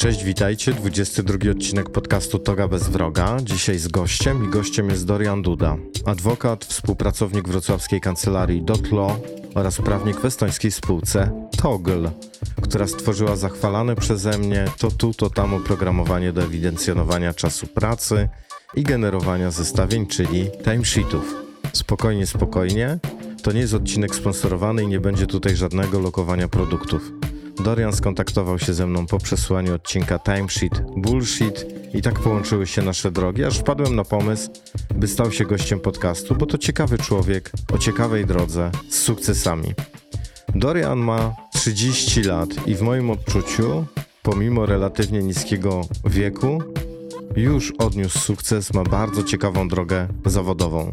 Cześć, 0.00 0.24
witajcie. 0.24 0.72
22 0.72 1.50
odcinek 1.50 1.90
podcastu 1.90 2.38
Toga 2.38 2.68
bez 2.68 2.88
wroga. 2.88 3.36
Dzisiaj 3.42 3.78
z 3.78 3.88
gościem 3.88 4.44
i 4.44 4.48
gościem 4.48 4.90
jest 4.90 5.06
Dorian 5.06 5.42
Duda, 5.42 5.76
adwokat, 6.04 6.64
współpracownik 6.64 7.48
wrocławskiej 7.48 8.00
kancelarii 8.00 8.62
Dotlo 8.62 9.20
oraz 9.54 9.76
prawnik 9.76 10.20
w 10.20 10.24
estońskiej 10.24 10.70
spółce 10.70 11.48
Togl, 11.62 12.08
która 12.62 12.86
stworzyła 12.86 13.36
zachwalane 13.36 13.96
przeze 13.96 14.38
mnie 14.38 14.64
to 14.78 14.90
tu, 14.90 15.14
to 15.14 15.30
tam 15.30 15.54
oprogramowanie 15.54 16.32
do 16.32 16.42
ewidencjonowania 16.42 17.34
czasu 17.34 17.66
pracy 17.66 18.28
i 18.74 18.82
generowania 18.82 19.50
zestawień, 19.50 20.06
czyli 20.06 20.50
timesheetów. 20.64 21.34
Spokojnie, 21.72 22.26
spokojnie. 22.26 22.98
To 23.42 23.52
nie 23.52 23.60
jest 23.60 23.74
odcinek 23.74 24.14
sponsorowany 24.14 24.82
i 24.82 24.86
nie 24.86 25.00
będzie 25.00 25.26
tutaj 25.26 25.56
żadnego 25.56 26.00
lokowania 26.00 26.48
produktów. 26.48 27.29
Dorian 27.64 27.92
skontaktował 27.92 28.58
się 28.58 28.74
ze 28.74 28.86
mną 28.86 29.06
po 29.06 29.18
przesłaniu 29.18 29.74
odcinka 29.74 30.18
Timesheet 30.18 30.82
Bullshit 30.96 31.66
i 31.94 32.02
tak 32.02 32.20
połączyły 32.20 32.66
się 32.66 32.82
nasze 32.82 33.10
drogi, 33.10 33.44
aż 33.44 33.58
wpadłem 33.58 33.96
na 33.96 34.04
pomysł, 34.04 34.50
by 34.94 35.08
stał 35.08 35.32
się 35.32 35.44
gościem 35.44 35.80
podcastu, 35.80 36.34
bo 36.34 36.46
to 36.46 36.58
ciekawy 36.58 36.98
człowiek 36.98 37.50
o 37.72 37.78
ciekawej 37.78 38.26
drodze 38.26 38.70
z 38.88 38.98
sukcesami. 38.98 39.74
Dorian 40.54 40.98
ma 40.98 41.34
30 41.54 42.22
lat 42.22 42.48
i 42.66 42.74
w 42.74 42.82
moim 42.82 43.10
odczuciu, 43.10 43.84
pomimo 44.22 44.66
relatywnie 44.66 45.22
niskiego 45.22 45.80
wieku, 46.04 46.62
już 47.36 47.72
odniósł 47.78 48.18
sukces, 48.18 48.74
ma 48.74 48.82
bardzo 48.82 49.22
ciekawą 49.22 49.68
drogę 49.68 50.08
zawodową. 50.26 50.92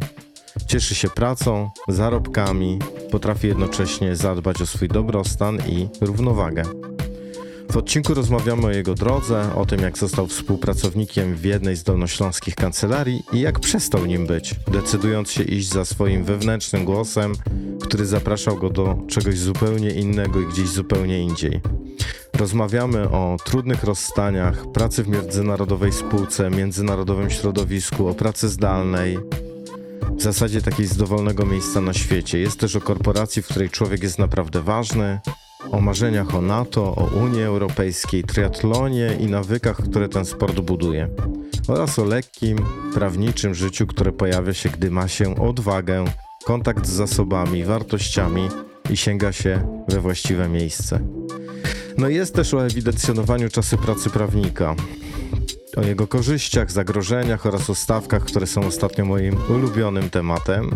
Cieszy 0.65 0.95
się 0.95 1.09
pracą, 1.09 1.69
zarobkami, 1.87 2.79
potrafi 3.11 3.47
jednocześnie 3.47 4.15
zadbać 4.15 4.61
o 4.61 4.65
swój 4.65 4.87
dobrostan 4.87 5.57
i 5.67 5.87
równowagę. 6.01 6.63
W 7.71 7.77
odcinku 7.77 8.13
rozmawiamy 8.13 8.65
o 8.65 8.71
jego 8.71 8.93
drodze, 8.93 9.55
o 9.55 9.65
tym 9.65 9.81
jak 9.81 9.97
został 9.97 10.27
współpracownikiem 10.27 11.35
w 11.35 11.45
jednej 11.45 11.75
z 11.75 11.83
dolnośląskich 11.83 12.55
kancelarii 12.55 13.23
i 13.33 13.39
jak 13.39 13.59
przestał 13.59 14.05
nim 14.05 14.27
być, 14.27 14.55
decydując 14.71 15.31
się 15.31 15.43
iść 15.43 15.69
za 15.69 15.85
swoim 15.85 16.23
wewnętrznym 16.23 16.85
głosem, 16.85 17.33
który 17.81 18.05
zapraszał 18.05 18.57
go 18.57 18.69
do 18.69 18.97
czegoś 19.07 19.37
zupełnie 19.37 19.89
innego 19.89 20.41
i 20.41 20.45
gdzieś 20.45 20.69
zupełnie 20.69 21.19
indziej. 21.19 21.61
Rozmawiamy 22.33 23.09
o 23.09 23.37
trudnych 23.45 23.83
rozstaniach, 23.83 24.71
pracy 24.71 25.03
w 25.03 25.07
międzynarodowej 25.07 25.91
spółce, 25.91 26.49
międzynarodowym 26.49 27.29
środowisku, 27.29 28.07
o 28.07 28.13
pracy 28.13 28.49
zdalnej, 28.49 29.17
w 30.15 30.21
zasadzie 30.21 30.61
takiej 30.61 30.85
z 30.85 30.97
dowolnego 30.97 31.45
miejsca 31.45 31.81
na 31.81 31.93
świecie. 31.93 32.39
Jest 32.39 32.59
też 32.59 32.75
o 32.75 32.81
korporacji, 32.81 33.41
w 33.41 33.47
której 33.47 33.69
człowiek 33.69 34.03
jest 34.03 34.19
naprawdę 34.19 34.61
ważny, 34.61 35.19
o 35.71 35.81
marzeniach 35.81 36.35
o 36.35 36.41
NATO, 36.41 36.95
o 36.95 37.09
Unii 37.23 37.43
Europejskiej, 37.43 38.23
triatlonie 38.23 39.17
i 39.19 39.25
nawykach, 39.25 39.77
które 39.77 40.09
ten 40.09 40.25
sport 40.25 40.59
buduje. 40.59 41.09
Oraz 41.67 41.99
o 41.99 42.05
lekkim, 42.05 42.57
prawniczym 42.93 43.55
życiu, 43.55 43.87
które 43.87 44.11
pojawia 44.11 44.53
się, 44.53 44.69
gdy 44.69 44.91
ma 44.91 45.07
się 45.07 45.35
odwagę, 45.35 46.05
kontakt 46.45 46.87
z 46.87 46.91
zasobami, 46.91 47.63
wartościami 47.63 48.49
i 48.89 48.97
sięga 48.97 49.31
się 49.31 49.83
we 49.87 49.99
właściwe 49.99 50.49
miejsce. 50.49 50.99
No 51.97 52.09
jest 52.09 52.35
też 52.35 52.53
o 52.53 52.65
ewidencjonowaniu 52.65 53.49
czasu 53.49 53.77
pracy 53.77 54.09
prawnika 54.09 54.75
o 55.77 55.81
jego 55.81 56.07
korzyściach, 56.07 56.71
zagrożeniach 56.71 57.45
oraz 57.45 57.69
o 57.69 57.75
stawkach, 57.75 58.23
które 58.23 58.47
są 58.47 58.65
ostatnio 58.65 59.05
moim 59.05 59.37
ulubionym 59.49 60.09
tematem. 60.09 60.69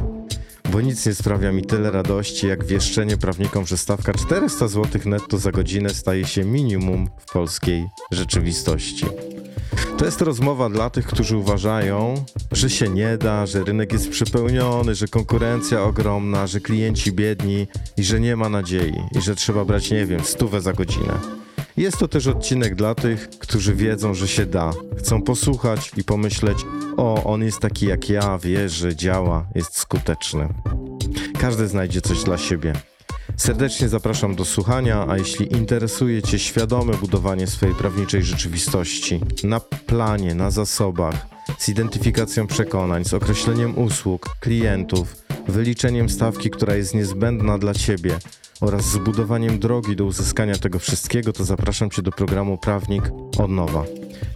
Bo 0.71 0.81
nic 0.81 1.05
nie 1.05 1.13
sprawia 1.13 1.51
mi 1.51 1.65
tyle 1.65 1.91
radości, 1.91 2.47
jak 2.47 2.65
wieszczenie 2.65 3.17
prawnikom, 3.17 3.65
że 3.65 3.77
stawka 3.77 4.13
400 4.13 4.67
zł 4.67 5.01
netto 5.05 5.37
za 5.37 5.51
godzinę 5.51 5.89
staje 5.89 6.25
się 6.25 6.45
minimum 6.45 7.09
w 7.17 7.31
polskiej 7.31 7.87
rzeczywistości. 8.11 9.05
To 9.97 10.05
jest 10.05 10.21
rozmowa 10.21 10.69
dla 10.69 10.89
tych, 10.89 11.07
którzy 11.07 11.37
uważają, 11.37 12.25
że 12.51 12.69
się 12.69 12.89
nie 12.89 13.17
da, 13.17 13.45
że 13.45 13.63
rynek 13.63 13.93
jest 13.93 14.09
przepełniony, 14.09 14.95
że 14.95 15.07
konkurencja 15.07 15.83
ogromna, 15.83 16.47
że 16.47 16.59
klienci 16.59 17.11
biedni 17.11 17.67
i 17.97 18.03
że 18.03 18.19
nie 18.19 18.35
ma 18.35 18.49
nadziei 18.49 18.93
i 19.17 19.21
że 19.21 19.35
trzeba 19.35 19.65
brać, 19.65 19.91
nie 19.91 20.05
wiem, 20.05 20.23
stówę 20.23 20.61
za 20.61 20.73
godzinę. 20.73 21.19
Jest 21.77 21.97
to 21.97 22.07
też 22.07 22.27
odcinek 22.27 22.75
dla 22.75 22.95
tych, 22.95 23.29
którzy 23.29 23.75
wiedzą, 23.75 24.13
że 24.13 24.27
się 24.27 24.45
da. 24.45 24.73
Chcą 24.97 25.21
posłuchać 25.21 25.91
i 25.97 26.03
pomyśleć: 26.03 26.57
O, 26.97 27.23
on 27.23 27.43
jest 27.43 27.59
taki 27.59 27.85
jak 27.85 28.09
ja, 28.09 28.37
wie, 28.37 28.69
że 28.69 28.95
działa, 28.95 29.47
jest 29.55 29.77
skuteczny. 29.77 30.47
Każdy 31.39 31.67
znajdzie 31.67 32.01
coś 32.01 32.23
dla 32.23 32.37
siebie. 32.37 32.73
Serdecznie 33.37 33.89
zapraszam 33.89 34.35
do 34.35 34.45
słuchania, 34.45 35.05
a 35.09 35.17
jeśli 35.17 35.53
interesuje 35.53 36.21
Cię 36.21 36.39
świadome 36.39 36.93
budowanie 36.93 37.47
swojej 37.47 37.75
prawniczej 37.75 38.23
rzeczywistości 38.23 39.19
na 39.43 39.59
planie, 39.59 40.35
na 40.35 40.51
zasobach, 40.51 41.27
z 41.57 41.69
identyfikacją 41.69 42.47
przekonań, 42.47 43.05
z 43.05 43.13
określeniem 43.13 43.77
usług, 43.77 44.35
klientów, 44.39 45.15
wyliczeniem 45.47 46.09
stawki, 46.09 46.49
która 46.49 46.75
jest 46.75 46.95
niezbędna 46.95 47.57
dla 47.57 47.73
Ciebie 47.73 48.17
oraz 48.61 48.85
zbudowaniem 48.85 49.59
drogi 49.59 49.95
do 49.95 50.05
uzyskania 50.05 50.55
tego 50.55 50.79
wszystkiego, 50.79 51.33
to 51.33 51.45
zapraszam 51.45 51.89
Cię 51.89 52.01
do 52.01 52.11
programu 52.11 52.57
Prawnik 52.57 53.03
od 53.37 53.51
Nowa. 53.51 53.83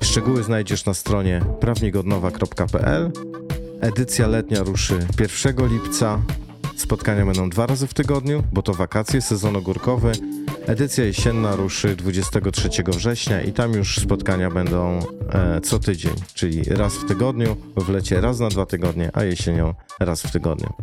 Szczegóły 0.03 0.43
znajdziesz 0.43 0.85
na 0.85 0.93
stronie 0.93 1.41
prawnikodnowa.pl. 1.59 3.11
Edycja 3.81 4.27
letnia 4.27 4.63
ruszy 4.63 5.07
1 5.45 5.67
lipca. 5.67 6.21
Spotkania 6.75 7.25
będą 7.25 7.49
dwa 7.49 7.65
razy 7.65 7.87
w 7.87 7.93
tygodniu, 7.93 8.43
bo 8.51 8.61
to 8.61 8.73
wakacje, 8.73 9.21
sezon 9.21 9.55
ogórkowy. 9.55 10.11
Edycja 10.67 11.03
jesienna 11.05 11.55
ruszy 11.55 11.95
23 11.95 12.69
września 12.87 13.41
i 13.41 13.53
tam 13.53 13.73
już 13.73 13.99
spotkania 13.99 14.51
będą 14.51 14.99
e, 15.29 15.61
co 15.61 15.79
tydzień, 15.79 16.13
czyli 16.33 16.63
raz 16.63 16.93
w 16.93 17.07
tygodniu, 17.07 17.57
w 17.77 17.89
lecie 17.89 18.21
raz 18.21 18.39
na 18.39 18.49
dwa 18.49 18.65
tygodnie, 18.65 19.09
a 19.13 19.23
jesienią 19.23 19.73
raz 19.99 20.23
w 20.23 20.31
tygodniu. 20.31 20.73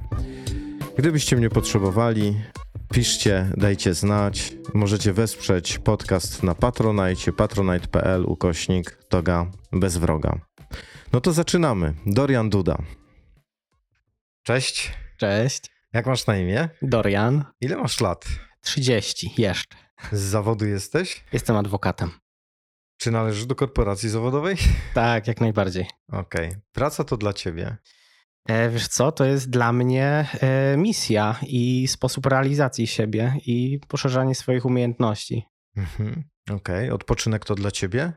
Gdybyście 0.99 1.37
mnie 1.37 1.51
potrzebowali, 1.51 2.41
piszcie, 2.93 3.51
dajcie 3.57 3.95
znać. 3.95 4.53
Możecie 4.75 5.13
wesprzeć 5.13 5.79
podcast 5.79 6.43
na 6.43 6.55
Patronite, 6.55 7.33
patronite.pl 7.33 8.25
ukośnik 8.27 8.99
toga 9.09 9.47
bez 9.73 9.97
wroga. 9.97 10.39
No 11.13 11.21
to 11.21 11.33
zaczynamy. 11.33 11.95
Dorian 12.07 12.51
Duda. 12.51 12.79
Cześć. 14.43 14.93
Cześć. 15.17 15.72
Jak 15.93 16.07
masz 16.07 16.27
na 16.27 16.37
imię? 16.37 16.69
Dorian. 16.83 17.45
Ile 17.61 17.77
masz 17.77 18.01
lat? 18.01 18.25
30 18.61 19.35
jeszcze. 19.39 19.77
Z 20.13 20.21
zawodu 20.21 20.67
jesteś? 20.67 21.25
Jestem 21.33 21.57
adwokatem. 21.57 22.11
Czy 22.97 23.11
należysz 23.11 23.47
do 23.47 23.55
korporacji 23.55 24.09
zawodowej? 24.09 24.57
Tak, 24.95 25.27
jak 25.27 25.41
najbardziej. 25.41 25.87
Okej. 26.09 26.49
Okay. 26.49 26.61
Praca 26.73 27.05
to 27.05 27.17
dla 27.17 27.33
ciebie. 27.33 27.77
E, 28.49 28.71
wiesz 28.71 28.89
co, 28.89 29.13
to 29.13 29.25
jest 29.25 29.51
dla 29.51 29.73
mnie 29.73 30.27
e, 30.41 30.77
misja 30.77 31.39
i 31.43 31.89
sposób 31.89 32.27
realizacji 32.27 32.87
siebie 32.87 33.35
i 33.47 33.81
poszerzanie 33.89 34.35
swoich 34.35 34.65
umiejętności. 34.65 35.45
Mhm. 35.77 36.25
Okej. 36.51 36.57
Okay. 36.57 36.93
Odpoczynek 36.93 37.45
to 37.45 37.55
dla 37.55 37.71
ciebie? 37.71 38.13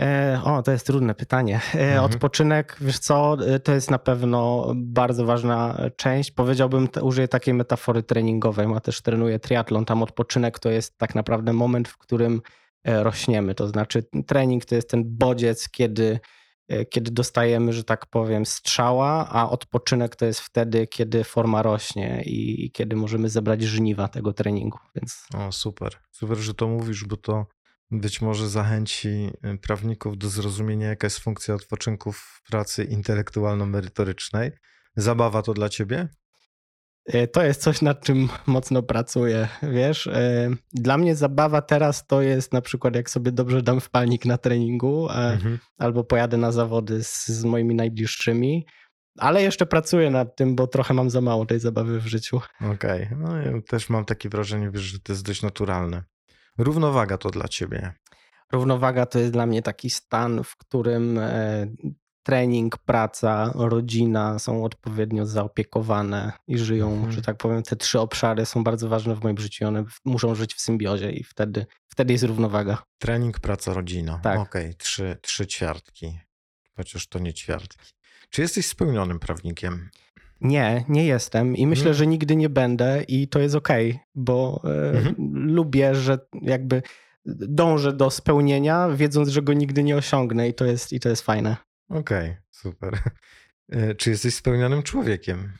E, 0.00 0.40
o, 0.44 0.62
to 0.62 0.72
jest 0.72 0.86
trudne 0.86 1.14
pytanie. 1.14 1.54
Mhm. 1.54 2.04
Odpoczynek, 2.04 2.76
wiesz 2.80 2.98
co, 2.98 3.36
to 3.64 3.72
jest 3.72 3.90
na 3.90 3.98
pewno 3.98 4.72
bardzo 4.74 5.24
ważna 5.24 5.78
część. 5.96 6.30
Powiedziałbym, 6.30 6.88
użyję 7.02 7.28
takiej 7.28 7.54
metafory 7.54 8.02
treningowej, 8.02 8.66
a 8.76 8.80
też 8.80 9.02
trenuję 9.02 9.38
triatlon. 9.38 9.84
Tam 9.84 10.02
odpoczynek 10.02 10.58
to 10.58 10.70
jest 10.70 10.98
tak 10.98 11.14
naprawdę 11.14 11.52
moment, 11.52 11.88
w 11.88 11.98
którym 11.98 12.42
rośniemy. 12.84 13.54
To 13.54 13.68
znaczy 13.68 14.06
trening 14.26 14.64
to 14.64 14.74
jest 14.74 14.90
ten 14.90 15.02
bodziec, 15.06 15.68
kiedy 15.68 16.20
E, 16.72 16.84
kiedy 16.84 17.10
dostajemy, 17.10 17.72
że 17.72 17.84
tak 17.84 18.06
powiem, 18.06 18.46
strzała, 18.46 19.28
a 19.30 19.50
odpoczynek 19.50 20.16
to 20.16 20.26
jest 20.26 20.40
wtedy, 20.40 20.86
kiedy 20.86 21.24
forma 21.24 21.62
rośnie 21.62 22.22
i, 22.26 22.70
kiedy 22.70 22.96
możemy 22.96 23.28
zebrać 23.28 23.62
żniwa 23.62 24.08
tego 24.08 24.32
treningu. 24.32 24.78
Więc... 24.94 25.26
O, 25.34 25.52
super. 25.52 25.96
Super, 26.10 26.38
że 26.38 26.54
to 26.54 26.68
mówisz, 26.68 27.04
bo 27.04 27.16
to 27.16 27.46
być 27.92 28.20
może 28.20 28.48
zachęci 28.48 29.30
y, 29.54 29.58
prawników 29.58 30.18
do 30.18 30.28
zrozumienia, 30.28 30.88
jaka 30.88 31.06
jest 31.06 31.18
funkcja 31.18 31.54
odpoczynku 31.54 32.12
w 32.12 32.42
pracy 32.50 32.84
intelektualno-merytorycznej. 32.84 34.50
Zabawa 34.96 35.42
to 35.42 35.54
dla 35.54 35.68
ciebie? 35.68 36.08
E, 37.06 37.26
to 37.26 37.42
jest 37.42 37.62
coś, 37.62 37.82
nad 37.82 38.04
czym 38.04 38.28
mocno 38.46 38.82
pracuję, 38.82 39.48
wiesz. 39.62 40.06
E, 40.06 40.50
dla 40.72 40.98
mnie 40.98 41.16
zabawa 41.16 41.62
teraz 41.62 42.06
to 42.06 42.22
jest 42.22 42.52
na 42.52 42.60
przykład, 42.60 42.94
jak 42.96 43.10
sobie 43.10 43.32
dobrze 43.32 43.62
dam 43.62 43.80
wpalnik 43.80 44.24
na 44.24 44.38
treningu, 44.38 45.08
e, 45.10 45.14
mhm. 45.14 45.58
albo 45.78 46.04
pojadę 46.04 46.36
na 46.36 46.52
zawody 46.52 47.04
z, 47.04 47.26
z, 47.26 47.44
moimi 47.44 47.74
najbliższymi, 47.74 48.66
ale 49.18 49.42
jeszcze 49.42 49.66
pracuję 49.66 50.10
nad 50.10 50.36
tym, 50.36 50.56
bo 50.56 50.66
trochę 50.66 50.94
mam 50.94 51.10
za 51.10 51.20
mało 51.20 51.46
tej 51.46 51.60
zabawy 51.60 52.00
w 52.00 52.06
życiu. 52.06 52.40
Okej, 52.60 53.04
okay. 53.04 53.16
no 53.18 53.36
ja 53.36 53.62
też 53.62 53.88
mam 53.88 54.04
takie 54.04 54.28
wrażenie, 54.28 54.70
wiesz, 54.70 54.82
że 54.82 55.00
to 55.00 55.12
jest 55.12 55.26
dość 55.26 55.42
naturalne. 55.42 56.02
Równowaga 56.58 57.18
to 57.18 57.30
dla 57.30 57.48
ciebie. 57.48 57.92
Równowaga 58.52 59.06
to 59.06 59.18
jest 59.18 59.32
dla 59.32 59.46
mnie 59.46 59.62
taki 59.62 59.90
stan, 59.90 60.44
w 60.44 60.56
którym 60.56 61.20
trening, 62.22 62.78
praca, 62.78 63.52
rodzina 63.54 64.38
są 64.38 64.64
odpowiednio 64.64 65.26
zaopiekowane 65.26 66.32
i 66.48 66.58
żyją, 66.58 66.92
Mhm. 66.92 67.12
że 67.12 67.22
tak 67.22 67.36
powiem, 67.36 67.62
te 67.62 67.76
trzy 67.76 68.00
obszary 68.00 68.46
są 68.46 68.64
bardzo 68.64 68.88
ważne 68.88 69.14
w 69.14 69.22
moim 69.22 69.38
życiu. 69.38 69.66
One 69.66 69.84
muszą 70.04 70.34
żyć 70.34 70.54
w 70.54 70.60
symbiozie 70.60 71.10
i 71.12 71.24
wtedy, 71.24 71.66
wtedy 71.88 72.12
jest 72.12 72.24
równowaga. 72.24 72.82
Trening, 72.98 73.40
praca, 73.40 73.72
rodzina. 73.74 74.18
Tak. 74.22 74.38
Okej, 74.40 74.74
trzy, 74.74 75.16
trzy 75.22 75.46
ćwiartki. 75.46 76.18
Chociaż 76.76 77.06
to 77.06 77.18
nie 77.18 77.34
ćwiartki. 77.34 77.92
Czy 78.30 78.42
jesteś 78.42 78.66
spełnionym 78.66 79.18
prawnikiem? 79.18 79.90
Nie, 80.42 80.84
nie 80.88 81.04
jestem 81.06 81.56
i 81.56 81.66
myślę, 81.66 81.86
Nie? 81.86 81.94
że 81.94 82.06
nigdy 82.06 82.36
nie 82.36 82.48
będę 82.48 83.02
i 83.08 83.28
to 83.28 83.38
jest 83.38 83.54
okej, 83.54 83.98
bo 84.14 84.62
e, 84.64 84.90
Mhm. 84.90 85.14
lubię, 85.46 85.94
że 85.94 86.18
jakby 86.42 86.82
dążę 87.26 87.92
do 87.92 88.10
spełnienia, 88.10 88.88
wiedząc, 88.88 89.28
że 89.28 89.42
go 89.42 89.52
nigdy 89.52 89.82
nie 89.82 89.96
osiągnę 89.96 90.48
i 90.48 90.54
to 90.54 90.64
jest, 90.64 90.92
i 90.92 91.00
to 91.00 91.08
jest 91.08 91.22
fajne. 91.22 91.56
Okej, 91.90 92.36
super. 92.50 92.98
E, 93.72 93.94
Czy 93.94 94.10
jesteś 94.10 94.34
spełnionym 94.34 94.82
człowiekiem? 94.82 95.52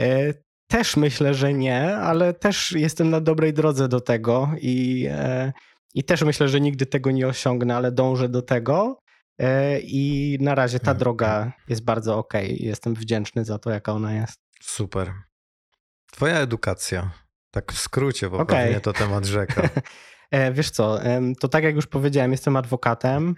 E, 0.00 0.34
Też 0.68 0.96
myślę, 0.96 1.34
że 1.34 1.54
nie, 1.54 1.96
ale 1.96 2.34
też 2.34 2.72
jestem 2.72 3.10
na 3.10 3.20
dobrej 3.20 3.52
drodze 3.52 3.88
do 3.88 4.00
tego 4.00 4.50
i, 4.60 5.08
i 5.94 6.04
też 6.04 6.22
myślę, 6.22 6.48
że 6.48 6.60
nigdy 6.60 6.86
tego 6.86 7.10
nie 7.10 7.26
osiągnę, 7.28 7.76
ale 7.76 7.92
dążę 7.92 8.28
do 8.28 8.42
tego. 8.42 8.98
E, 9.38 9.80
I 9.80 10.36
na 10.40 10.54
razie 10.54 10.78
ta 10.78 10.90
Mhm. 10.90 10.98
droga 10.98 11.52
jest 11.68 11.84
bardzo 11.84 12.18
okej. 12.18 12.64
Jestem 12.64 12.94
wdzięczny 12.94 13.44
za 13.44 13.58
to, 13.58 13.70
jaka 13.70 13.92
ona 13.92 14.14
jest. 14.14 14.40
Super. 14.60 15.12
Twoja 16.12 16.38
edukacja. 16.38 17.10
Tak 17.50 17.72
w 17.72 17.78
skrócie, 17.78 18.30
bo 18.30 18.38
Okej. 18.38 18.64
pewnie 18.64 18.80
to 18.80 18.92
temat 18.92 19.24
rzeka. 19.24 19.62
E, 20.30 20.52
Wiesz 20.52 20.70
co, 20.70 20.98
to 21.40 21.48
tak 21.48 21.64
jak 21.64 21.74
już 21.74 21.86
powiedziałem, 21.86 22.32
jestem 22.32 22.56
adwokatem. 22.56 23.34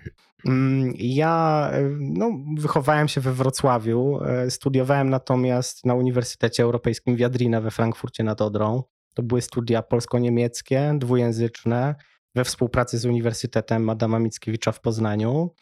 Mm, 0.46 0.92
Ja 0.96 1.70
no, 1.98 2.30
wychowałem 2.56 3.08
się 3.08 3.20
we 3.20 3.32
Wrocławiu, 3.32 4.20
e, 4.24 4.50
studiowałem 4.50 5.10
natomiast 5.10 5.86
na 5.86 5.94
Uniwersytecie 5.94 6.62
Europejskim 6.62 7.16
w 7.16 7.18
Jadrina 7.18 7.60
we 7.60 7.70
Frankfurcie 7.70 8.24
nad 8.24 8.42
Odrą. 8.42 8.82
To 9.14 9.22
były 9.22 9.42
studia 9.42 9.82
polsko-niemieckie, 9.82 10.92
dwujęzyczne, 10.98 11.94
we 12.34 12.44
współpracy 12.44 12.98
z 12.98 13.04
Uniwersytetem 13.06 13.90
Adama 13.90 14.18
Mickiewicza 14.18 14.72
w 14.72 14.80
Poznaniu. 14.80 15.54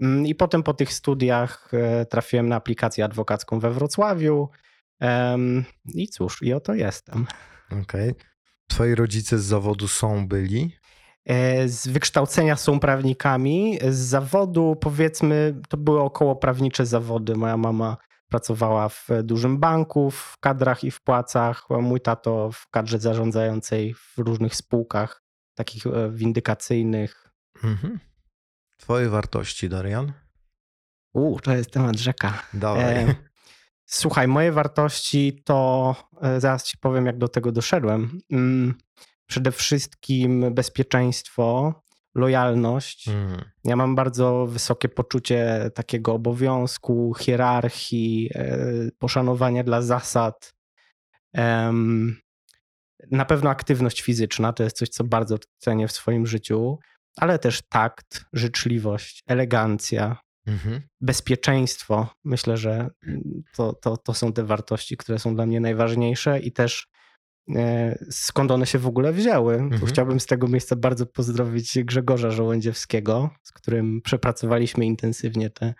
Mm, 0.00 0.26
I 0.26 0.34
potem 0.34 0.62
po 0.62 0.74
tych 0.74 0.92
studiach 0.92 1.70
e, 1.74 2.06
trafiłem 2.06 2.48
na 2.48 2.56
aplikację 2.56 3.04
adwokacką 3.04 3.60
we 3.60 3.70
Wrocławiu. 3.70 4.48
I 5.94 6.08
cóż, 6.08 6.42
i 6.42 6.52
oto 6.52 6.74
jestem. 6.74 7.26
Okej. 7.82 8.14
Twoi 8.68 8.94
rodzice 8.94 9.38
z 9.38 9.44
zawodu 9.44 9.88
są, 9.88 10.28
byli? 10.28 10.76
E, 11.24 11.68
Z 11.68 11.88
wykształcenia 11.88 12.56
są 12.56 12.80
prawnikami, 12.80 13.78
z 13.88 13.98
zawodu 13.98 14.76
powiedzmy 14.80 15.60
to 15.68 15.76
były 15.76 16.00
około 16.00 16.36
prawnicze 16.36 16.86
zawody. 16.86 17.34
Moja 17.34 17.56
mama 17.56 17.96
pracowała 18.28 18.88
w 18.88 19.08
dużym 19.22 19.58
banku, 19.58 20.10
w 20.10 20.38
kadrach 20.40 20.84
i 20.84 20.90
w 20.90 21.00
płacach, 21.02 21.64
mój 21.70 22.00
tato 22.00 22.50
w 22.52 22.70
kadrze 22.70 22.98
zarządzającej 22.98 23.94
w 23.94 24.18
różnych 24.18 24.54
spółkach, 24.56 25.22
takich 25.54 25.86
e, 25.86 26.10
windykacyjnych. 26.10 27.30
Mhm. 27.64 27.98
Twoje 28.76 29.08
wartości, 29.08 29.68
Darian? 29.68 30.12
U, 31.14 31.40
to 31.40 31.56
jest 31.56 31.70
temat 31.70 31.96
rzeka. 31.96 32.42
Dawaj. 32.54 32.94
E, 32.94 33.14
Słuchaj, 33.86 34.28
moje 34.28 34.52
wartości 34.52 35.42
to, 35.44 35.94
e, 36.22 36.40
zaraz 36.40 36.64
ci 36.64 36.78
powiem, 36.78 37.06
jak 37.06 37.18
do 37.18 37.28
tego 37.28 37.52
doszedłem. 37.52 38.20
Mm, 38.32 38.74
Przede 39.26 39.52
wszystkim 39.52 40.54
bezpieczeństwo, 40.54 41.74
lojalność. 42.14 43.08
Mm. 43.08 43.44
Ja 43.64 43.76
mam 43.76 43.94
bardzo 43.94 44.46
wysokie 44.46 44.88
poczucie 44.88 45.70
takiego 45.74 46.12
obowiązku, 46.12 47.14
hierarchii, 47.18 48.30
e, 48.34 48.58
poszanowania 48.98 49.64
dla 49.64 49.82
zasad. 49.82 50.54
Na 53.10 53.24
pewno 53.24 53.50
aktywność 53.50 54.02
fizyczna 54.02 54.52
to 54.52 54.62
jest 54.62 54.76
coś, 54.76 54.88
co 54.88 55.04
bardzo 55.04 55.38
cenię 55.58 55.88
w 55.88 55.92
swoim 55.92 56.26
życiu, 56.26 56.78
ale 57.16 57.38
też 57.38 57.62
takt, 57.68 58.24
życzliwość, 58.32 59.22
elegancja, 59.26 60.16
Mhm. 60.46 60.80
bezpieczeństwo. 61.00 62.08
Myślę, 62.24 62.56
że 62.56 62.88
to, 63.56 63.72
to, 63.72 63.96
to 63.96 64.14
są 64.14 64.32
te 64.32 64.44
wartości, 64.44 64.96
które 64.96 65.18
są 65.18 65.34
dla 65.34 65.46
mnie 65.46 65.60
najważniejsze 65.60 66.40
i 66.40 66.52
też 66.52 66.88
e, 67.56 67.98
skąd 68.10 68.50
one 68.50 68.66
się 68.66 68.78
w 68.78 68.86
ogóle 68.86 69.12
wzięły. 69.12 69.54
Mhm. 69.54 69.86
chciałbym 69.86 70.20
z 70.20 70.26
tego 70.26 70.48
miejsca 70.48 70.76
bardzo 70.76 71.06
pozdrowić 71.06 71.78
Grzegorza 71.84 72.30
Żołędziewskiego, 72.30 73.30
z 73.42 73.52
którym 73.52 74.02
przepracowaliśmy 74.02 74.86
intensywnie 74.86 75.50
te, 75.50 75.74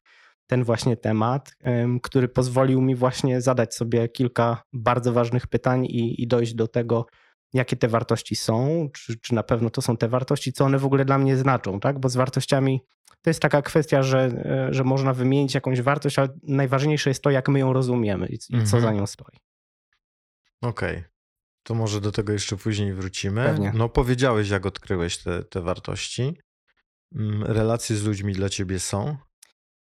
ten 0.46 0.64
właśnie 0.64 0.96
temat, 0.96 1.56
em, 1.60 2.00
który 2.00 2.28
pozwolił 2.28 2.80
mi 2.80 2.94
właśnie 2.94 3.40
zadać 3.40 3.74
sobie 3.74 4.08
kilka 4.08 4.62
bardzo 4.72 5.12
ważnych 5.12 5.46
pytań 5.46 5.86
i, 5.86 6.22
i 6.22 6.26
dojść 6.26 6.54
do 6.54 6.68
tego, 6.68 7.06
jakie 7.56 7.76
te 7.76 7.88
wartości 7.88 8.36
są, 8.36 8.88
czy, 8.94 9.18
czy 9.20 9.34
na 9.34 9.42
pewno 9.42 9.70
to 9.70 9.82
są 9.82 9.96
te 9.96 10.08
wartości, 10.08 10.52
co 10.52 10.64
one 10.64 10.78
w 10.78 10.84
ogóle 10.84 11.04
dla 11.04 11.18
mnie 11.18 11.36
znaczą, 11.36 11.80
tak? 11.80 11.98
Bo 11.98 12.08
z 12.08 12.16
wartościami 12.16 12.80
to 13.22 13.30
jest 13.30 13.40
taka 13.40 13.62
kwestia, 13.62 14.02
że, 14.02 14.18
e, 14.24 14.74
że 14.74 14.84
można 14.84 15.12
wymienić 15.14 15.54
jakąś 15.54 15.80
wartość, 15.80 16.18
ale 16.18 16.28
najważniejsze 16.42 17.10
jest 17.10 17.22
to, 17.22 17.30
jak 17.30 17.48
my 17.48 17.58
ją 17.58 17.72
rozumiemy 17.72 18.26
i, 18.26 18.34
i 18.34 18.38
co 18.38 18.54
Mhm. 18.56 18.82
za 18.82 18.92
nią 18.92 19.06
stoi. 19.06 19.36
Okej. 20.62 21.04
To 21.62 21.74
może 21.74 22.00
do 22.00 22.12
tego 22.12 22.32
jeszcze 22.32 22.56
później 22.56 22.92
wrócimy. 22.94 23.44
Pewnie. 23.44 23.72
No, 23.74 23.88
powiedziałeś, 23.88 24.48
jak 24.48 24.66
odkryłeś 24.66 25.18
te, 25.18 25.44
te 25.44 25.60
wartości. 25.60 26.38
Mm, 27.14 27.42
Relacje 27.42 27.96
z 27.96 28.04
ludźmi 28.04 28.32
dla 28.32 28.48
ciebie 28.48 28.78
są. 28.80 29.16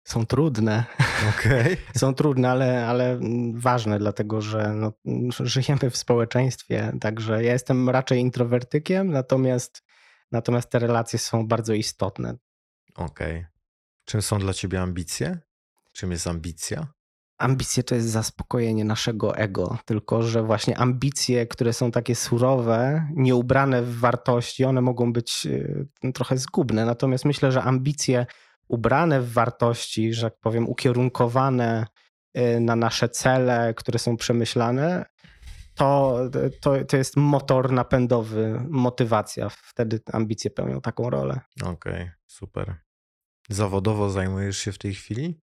Są 0.05 0.27
trudne, 0.27 0.85
Okej. 1.29 1.77
są 1.97 2.15
trudne, 2.15 2.51
ale, 2.51 2.87
ale 2.87 3.21
ważne, 3.55 3.99
dlatego 3.99 4.41
że 4.41 4.75
no, 4.75 4.93
żyjemy 5.41 5.91
w 5.91 5.97
społeczeństwie, 5.97 6.93
także 7.01 7.45
ja 7.45 7.53
jestem 7.53 7.91
raczej 7.91 8.21
introwertykiem, 8.21 9.11
natomiast, 9.11 9.83
natomiast 10.33 10.71
te 10.71 10.79
relacje 10.79 11.19
są 11.19 11.49
bardzo 11.49 11.75
istotne. 11.75 12.37
Okej. 12.95 13.47
Czym 14.05 14.23
są 14.23 14.39
dla 14.39 14.53
ciebie 14.53 14.81
ambicje? 14.81 15.39
Czym 15.93 16.11
jest 16.11 16.27
ambicja? 16.27 16.87
ambicje 17.43 17.83
to 17.83 17.95
jest 17.95 18.09
zaspokojenie 18.09 18.85
naszego 18.85 19.37
ego, 19.37 19.79
tylko 19.85 20.23
że 20.23 20.43
właśnie 20.43 20.79
ambicje, 20.79 21.47
które 21.47 21.73
są 21.73 21.91
takie 21.91 22.15
surowe, 22.15 23.09
nieubrane 23.15 23.83
w 23.83 23.99
wartości, 23.99 24.65
one 24.65 24.81
mogą 24.81 25.13
być 25.13 25.47
y, 26.05 26.13
trochę 26.15 26.39
zgubne. 26.39 26.85
Natomiast 26.85 27.25
myślę, 27.25 27.53
że 27.53 27.63
ambicje 27.63 28.27
ubrane 28.73 29.21
w 29.21 29.33
wartości, 29.33 30.13
że 30.15 30.31
tak 30.31 30.41
powiem, 30.41 30.69
ukierunkowane 30.69 31.87
y, 32.39 32.61
na 32.61 32.77
nasze 32.77 33.09
cele, 33.09 33.75
które 33.75 33.99
są 33.99 34.17
przemyślane, 34.17 35.05
to, 35.75 36.19
to, 36.61 36.85
to 36.85 36.97
jest 36.97 37.17
motor 37.17 37.73
napędowy, 37.73 38.61
motywacja. 38.69 39.49
Wtedy 39.49 40.01
ambicje 40.13 40.51
pełnią 40.51 40.81
taką 40.81 41.11
rolę. 41.11 41.41
Okej, 41.65 42.11
super. 42.27 42.75
Zawodowo 43.49 44.11
zajmujesz 44.11 44.59
się 44.59 44.73
w 44.73 44.79
tej 44.79 44.95
chwili? 44.95 45.41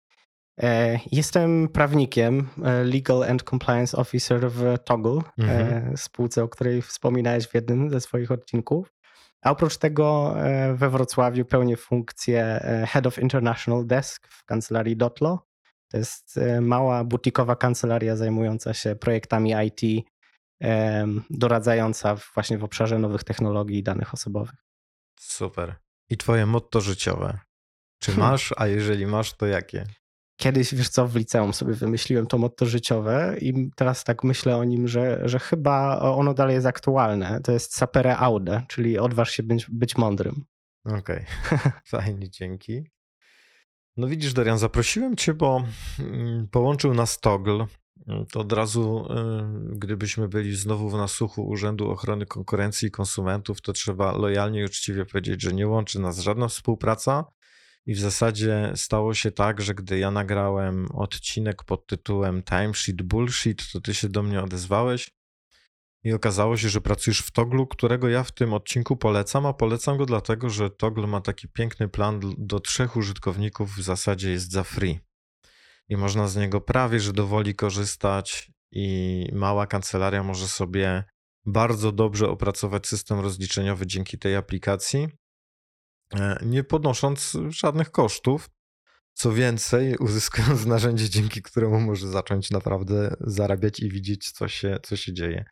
E, 0.63 0.99
Jestem 1.13 1.69
prawnikiem, 1.69 2.49
e, 2.65 2.85
Legal 2.85 3.23
and 3.23 3.43
Compliance 3.43 3.97
Officer 3.97 4.51
w 4.51 4.79
Toggle, 4.85 5.21
Mhm. 5.39 5.93
e, 5.93 5.97
spółce, 5.97 6.43
o 6.43 6.49
której 6.49 6.83
wspominałeś 6.83 7.47
w 7.47 7.55
jednym 7.55 7.91
ze 7.91 8.01
swoich 8.01 8.31
odcinków. 8.31 8.94
A 9.45 9.51
oprócz 9.51 9.77
tego 9.77 10.35
e, 10.37 10.75
we 10.75 10.91
Wrocławiu 10.91 11.45
pełnię 11.45 11.77
funkcję 11.77 12.43
e, 12.43 12.87
Head 12.87 13.07
of 13.07 13.19
International 13.19 13.87
Desk 13.87 14.29
w 14.29 14.45
kancelarii 14.45 14.97
Dotlo. 14.97 15.47
To 15.91 15.97
jest 15.97 16.37
e, 16.37 16.61
mała, 16.61 17.05
butikowa 17.05 17.57
kancelaria 17.57 18.17
zajmująca 18.17 18.75
się 18.75 18.97
projektami 18.97 19.55
IT, 19.67 20.07
doradzająca 21.31 22.17
właśnie 22.35 22.59
w 22.59 22.65
obszarze 22.65 22.99
nowych 22.99 23.25
technologii 23.25 23.79
i 23.79 23.83
danych 23.83 24.15
osobowych. 24.15 24.65
Super. 25.21 25.75
I 26.11 26.17
twoje 26.17 26.47
motto 26.47 26.81
życiowe? 26.81 27.39
Czy 27.99 28.17
masz, 28.19 28.55
a 28.57 28.67
jeżeli 28.67 29.07
masz, 29.07 29.33
to 29.33 29.47
jakie? 29.47 29.85
Kiedyś, 30.37 30.75
wiesz 30.75 30.89
co, 30.89 31.09
w 31.09 31.17
liceum 31.17 31.55
sobie 31.55 31.75
wymyśliłem 31.75 32.27
to 32.27 32.39
motto 32.39 32.67
życiowe 32.67 33.37
i 33.41 33.71
teraz 33.77 34.05
tak 34.05 34.25
myślę 34.25 34.57
o 34.57 34.65
nim, 34.65 34.89
że, 34.89 35.21
że 35.25 35.39
chyba 35.39 35.99
ono 35.99 36.35
dalej 36.35 36.55
jest 36.55 36.67
aktualne. 36.67 37.41
To 37.41 37.53
jest 37.53 37.77
sapere 37.77 38.17
aude, 38.17 38.63
czyli 38.69 38.99
odważ 38.99 39.31
się 39.31 39.43
być, 39.43 39.67
być 39.71 39.97
mądrym. 39.97 40.45
Okej, 40.85 41.25
fajnie, 41.95 42.31
dzięki. 42.31 42.85
No 43.97 44.07
widzisz, 44.07 44.33
Dorian, 44.33 44.59
zaprosiłem 44.59 45.17
cię, 45.17 45.35
bo 45.35 45.65
mm, 45.99 46.49
połączył 46.49 46.95
nas 46.95 47.21
Togl. 47.21 47.65
To 48.33 48.41
od 48.41 48.53
razu, 48.53 49.07
y, 49.73 49.77
gdybyśmy 49.77 50.29
byli 50.29 50.57
znowu 50.57 50.91
w 50.91 50.95
nasłuchu 50.95 51.47
Urzędu 51.47 51.91
Ochrony 51.91 52.27
Konkurencji 52.27 52.89
i 52.89 52.91
Konsumentów, 52.91 53.61
to 53.61 53.73
trzeba 53.73 54.13
lojalnie 54.13 54.61
i 54.61 54.65
uczciwie 54.65 55.07
powiedzieć, 55.07 55.43
że 55.43 55.53
nie 55.53 55.69
łączy 55.69 56.01
nas 56.01 56.19
żadna 56.19 56.49
współpraca. 56.49 57.25
I 57.87 57.95
w 57.95 57.99
zasadzie 57.99 58.73
stało 58.75 59.15
się 59.15 59.31
tak, 59.31 59.61
że 59.61 59.75
gdy 59.75 59.99
ja 59.99 60.11
nagrałem 60.11 60.87
odcinek 60.95 61.65
pod 61.65 61.87
tytułem 61.87 62.43
Timesheet 62.43 63.03
Bullshit, 63.03 63.73
to 63.73 63.81
ty 63.81 63.95
się 63.95 64.09
do 64.09 64.23
mnie 64.23 64.43
odezwałeś 64.43 65.11
i 66.05 66.13
okazało 66.13 66.57
się, 66.57 66.69
że 66.69 66.81
pracujesz 66.81 67.21
w 67.21 67.31
Toglu, 67.31 67.67
którego 67.67 68.09
ja 68.09 68.25
w 68.25 68.33
tym 68.33 68.53
odcinku 68.53 68.97
polecam, 68.97 69.47
a 69.47 69.53
polecam 69.53 69.97
go 69.97 70.07
dlatego, 70.07 70.51
że 70.51 70.71
Togl 70.71 71.07
ma 71.07 71.21
taki 71.21 71.49
piękny 71.49 71.89
plan 71.89 72.21
do 72.39 72.61
trzech 72.61 72.97
użytkowników, 72.97 73.77
w 73.77 73.83
zasadzie 73.83 74.31
jest 74.31 74.53
za 74.53 74.65
free. 74.65 75.01
i 75.89 75.97
można 75.97 76.29
z 76.29 76.37
niego 76.37 76.61
prawie 76.61 77.01
że 77.01 77.13
dowoli 77.13 77.55
korzystać 77.55 78.51
i 78.71 79.29
mała 79.33 79.67
kancelaria 79.67 80.23
może 80.23 80.49
sobie 80.49 81.05
bardzo 81.47 81.93
dobrze 81.93 82.29
opracować 82.29 82.87
system 82.87 83.21
rozliczeniowy 83.21 83.87
dzięki 83.87 84.19
tej 84.19 84.37
aplikacji, 84.37 85.09
nie 86.47 86.65
podnosząc 86.65 87.37
żadnych 87.49 87.91
kosztów. 87.91 88.51
Co 89.15 89.33
więcej, 89.33 89.97
uzyskując 89.97 90.67
narzędzie, 90.75 91.11
dzięki 91.11 91.43
któremu 91.43 91.81
może 91.81 92.09
zacząć 92.09 92.51
naprawdę 92.51 93.17
zarabiać 93.21 93.81
i 93.81 93.91
widzieć, 93.91 94.33
co 94.33 94.49
się, 94.49 94.79
co 94.83 94.97
się 94.97 95.13
dzieje. 95.13 95.45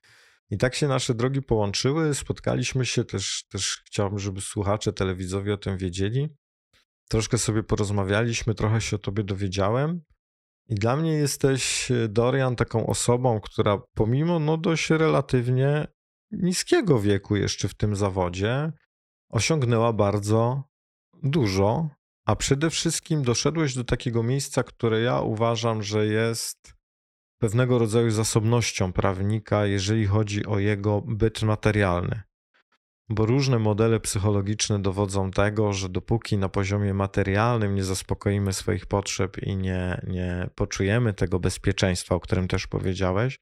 I 0.50 0.58
tak 0.58 0.74
się 0.74 0.88
nasze 0.88 1.14
drogi 1.14 1.42
połączyły. 1.42 2.14
Spotkaliśmy 2.14 2.86
się 2.86 3.04
też, 3.04 3.44
też 3.48 3.82
chciałbym, 3.86 4.18
żeby 4.18 4.40
słuchacze, 4.40 4.92
telewizowie 4.92 5.54
o 5.54 5.56
tym 5.56 5.78
wiedzieli. 5.78 6.28
Troszkę 7.08 7.38
sobie 7.38 7.62
porozmawialiśmy, 7.62 8.54
trochę 8.54 8.80
się 8.80 8.96
o 8.96 8.98
tobie 8.98 9.24
dowiedziałem. 9.24 10.00
I 10.68 10.74
dla 10.74 10.96
mnie 10.96 11.12
jesteś, 11.12 11.90
e, 11.90 12.08
Dorian, 12.08 12.56
taką 12.56 12.86
osobą, 12.86 13.40
która 13.40 13.78
pomimo 13.94 14.38
no, 14.38 14.56
dość 14.56 14.90
relatywnie 14.90 15.86
niskiego 16.30 17.00
wieku 17.00 17.36
jeszcze 17.36 17.68
w 17.68 17.74
tym 17.74 17.96
zawodzie 17.96 18.72
osiągnęła 19.32 19.92
bardzo 19.92 20.62
dużo, 21.22 21.88
a 22.26 22.36
przede 22.36 22.70
wszystkim 22.70 23.22
doszedłeś 23.22 23.74
do 23.74 23.84
takiego 23.84 24.22
miejsca, 24.22 24.62
które 24.62 25.00
ja 25.00 25.20
uważam, 25.20 25.82
że 25.82 26.06
jest 26.06 26.74
pewnego 27.38 27.78
rodzaju 27.78 28.10
zasobnością 28.10 28.92
prawnika, 28.92 29.66
jeżeli 29.66 30.06
chodzi 30.06 30.46
o 30.46 30.58
jego 30.58 31.00
byt 31.00 31.42
materialny. 31.42 32.22
Bo 33.08 33.26
różne 33.26 33.58
modele 33.58 34.00
psychologiczne 34.00 34.82
dowodzą 34.82 35.30
tego, 35.30 35.72
że 35.72 35.88
dopóki 35.88 36.38
na 36.38 36.48
poziomie 36.48 36.94
materialnym 36.94 37.74
nie 37.74 37.84
zaspokoimy 37.84 38.52
swoich 38.52 38.86
potrzeb 38.86 39.38
i 39.42 39.56
nie, 39.56 40.00
nie 40.06 40.50
poczujemy 40.54 41.14
tego 41.14 41.40
bezpieczeństwa, 41.40 42.14
o 42.14 42.20
którym 42.20 42.48
też 42.48 42.66
powiedziałeś, 42.66 43.38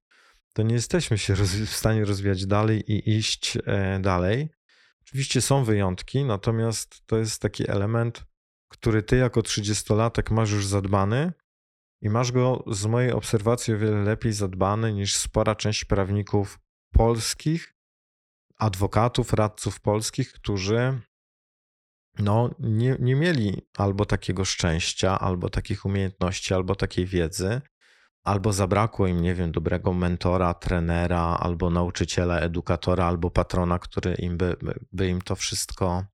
to 0.54 0.62
nie 0.62 0.75
jesteśmy 0.75 1.18
się 1.18 1.35
w 1.35 1.70
stanie 1.70 2.04
rozwijać 2.04 2.47
dalej 2.47 2.92
i 2.92 3.16
iść 3.16 3.59
e, 3.66 3.99
dalej. 4.00 4.49
Oczywiście 5.11 5.40
są 5.40 5.64
wyjątki, 5.64 6.25
natomiast 6.25 7.07
to 7.07 7.17
jest 7.17 7.43
taki 7.43 7.71
element, 7.71 8.25
który 8.69 9.02
ty 9.02 9.17
jako 9.17 9.40
30-latek 9.40 10.33
masz 10.33 10.50
już 10.50 10.67
zadbany 10.67 11.33
i 12.02 12.11
masz 12.11 12.33
go 12.33 12.64
z 12.67 12.87
mojej 12.87 13.12
obserwacji 13.12 13.75
o 13.75 13.79
wiele 13.79 14.02
lepiej 14.02 14.33
zadbany 14.33 14.93
niż 14.93 15.17
spora 15.17 15.55
część 15.55 15.85
prawników 15.85 16.59
polskich, 16.93 17.75
adwokatów, 18.57 19.33
radców 19.33 19.81
polskich, 19.81 20.33
którzy 20.33 21.00
no, 22.19 22.50
nie, 22.59 22.97
nie 23.00 23.17
mieli 23.17 23.67
albo 23.76 24.05
takiego 24.05 24.45
szczęścia, 24.45 25.19
albo 25.19 25.50
takich 25.50 25.85
umiejętności, 25.85 26.55
albo 26.55 26.75
takiej 26.75 27.07
wiedzy, 27.07 27.61
albo 28.31 28.53
zabrakło 28.53 29.07
im, 29.07 29.23
nie 29.23 29.35
wiem, 29.35 29.53
dobrego 29.53 29.93
mentora, 29.93 30.55
trenera, 30.55 31.39
albo 31.41 31.71
nauczyciela, 31.71 32.41
edukatora, 32.41 33.07
albo 33.07 33.31
patrona, 33.31 33.79
który 33.79 34.15
im 34.15 34.37
by, 34.37 34.57
by 34.93 35.09
im 35.09 35.23
to 35.23 35.37
wszystko, 35.37 36.05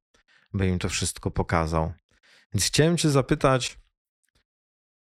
by 0.54 0.66
im 0.68 0.78
to 0.78 0.88
wszystko 0.88 1.30
pokazał. 1.30 1.92
Więc 2.54 2.64
chciałem 2.64 2.96
Cię 2.96 3.10
zapytać 3.10 3.78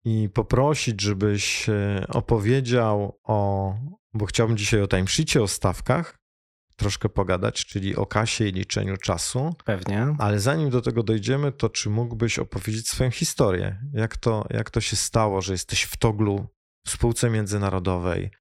i 0.06 0.30
poprosić, 0.34 1.02
żebyś 1.02 1.70
e, 1.70 2.06
opowiedział 2.08 3.20
o, 3.24 3.74
bo 4.14 4.26
chciałbym 4.26 4.58
dzisiaj 4.58 4.82
o 4.82 4.88
timesheetie, 4.88 5.42
o 5.42 5.48
stawkach 5.48 6.20
troszkę 6.76 7.10
pogadać, 7.10 7.66
czyli 7.66 7.96
o 7.96 8.06
kasie 8.06 8.48
i 8.48 8.52
liczeniu 8.52 8.98
czasu. 8.98 9.56
Pewnie. 9.66 10.16
Ale 10.20 10.40
zanim 10.40 10.70
do 10.70 10.82
tego 10.82 11.04
dojdziemy, 11.04 11.52
to 11.52 11.70
czy 11.70 11.90
mógłbyś 11.90 12.40
opowiedzieć 12.40 12.90
swoją 12.90 13.12
historię? 13.12 13.80
Jak 13.94 14.18
to, 14.18 14.46
jak 14.50 14.70
to 14.70 14.82
się 14.82 14.96
stało, 14.96 15.42
że 15.42 15.54
jesteś 15.54 15.84
w 15.84 15.98
Toglu, 15.98 16.48
w 16.86 16.90
spółce 16.90 17.30
międzynarodowej, 17.30 18.32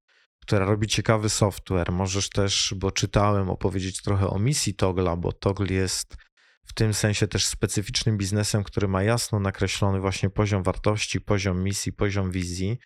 która 0.41 0.65
robi 0.65 0.87
ciekawy 0.87 1.29
software? 1.29 1.91
Możesz 1.91 2.29
też, 2.29 2.73
bo 2.77 2.91
czytałem, 2.91 3.49
opowiedzieć 3.49 4.01
trochę 4.01 4.27
o 4.27 4.39
misji 4.39 4.75
Togla, 4.75 5.15
bo 5.15 5.31
Togl 5.31 5.73
jest 5.73 6.15
w 6.65 6.73
tym 6.73 6.93
sensie 6.93 7.27
też 7.27 7.45
specyficznym 7.45 8.17
biznesem, 8.17 8.63
który 8.63 8.87
ma 8.87 9.03
jasno 9.03 9.39
nakreślony 9.39 9.99
właśnie 9.99 10.29
poziom 10.29 10.63
wartości, 10.63 11.21
poziom 11.21 11.63
misji, 11.63 11.93
poziom 11.93 12.31
wizji, 12.31 12.77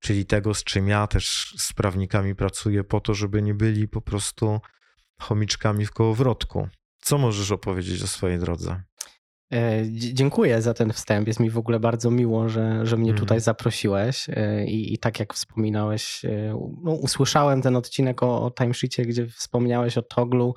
czyli 0.00 0.26
tego, 0.26 0.54
z 0.54 0.64
czym 0.64 0.88
ja 0.88 1.06
też 1.06 1.54
z 1.58 1.72
prawnikami 1.72 2.34
pracuję, 2.34 2.84
po 2.84 3.00
to, 3.00 3.14
żeby 3.14 3.42
nie 3.42 3.54
byli 3.54 3.88
po 3.88 4.00
prostu 4.00 4.60
chomiczkami 5.20 5.86
w 5.86 5.90
kołowrotku. 5.90 6.68
Co 7.00 7.18
możesz 7.18 7.50
opowiedzieć 7.50 8.02
o 8.02 8.06
swojej 8.06 8.38
drodze? 8.38 8.82
E, 9.54 9.82
dziękuję 9.92 10.62
za 10.62 10.74
ten 10.74 10.92
wstęp. 10.92 11.26
Jest 11.26 11.40
mi 11.40 11.50
w 11.50 11.58
ogóle 11.58 11.80
bardzo 11.80 12.10
miło, 12.10 12.48
że, 12.48 12.86
że 12.86 12.96
mnie 12.96 13.10
mm. 13.10 13.20
tutaj 13.20 13.40
zaprosiłeś. 13.40 14.26
E, 14.28 14.66
I, 14.66 14.94
I, 14.94 14.98
tak 14.98 15.20
jak 15.20 15.34
wspominałeś, 15.34 16.24
e, 16.24 16.58
no, 16.82 16.92
usłyszałem 16.92 17.62
ten 17.62 17.76
odcinek 17.76 18.22
o, 18.22 18.42
o 18.42 18.50
timesheetie, 18.50 19.06
gdzie 19.06 19.26
wspomniałeś 19.26 19.98
o 19.98 20.02
Toglu 20.02 20.54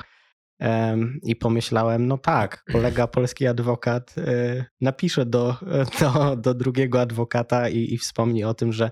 i 1.23 1.35
pomyślałem, 1.35 2.07
no 2.07 2.17
tak, 2.17 2.63
kolega 2.71 3.07
polski 3.17 3.47
adwokat 3.47 4.15
napisze 4.81 5.25
do, 5.25 5.55
do, 5.99 6.35
do 6.35 6.53
drugiego 6.53 7.01
adwokata 7.01 7.69
i, 7.69 7.93
i 7.93 7.97
wspomni 7.97 8.43
o 8.43 8.53
tym, 8.53 8.73
że 8.73 8.91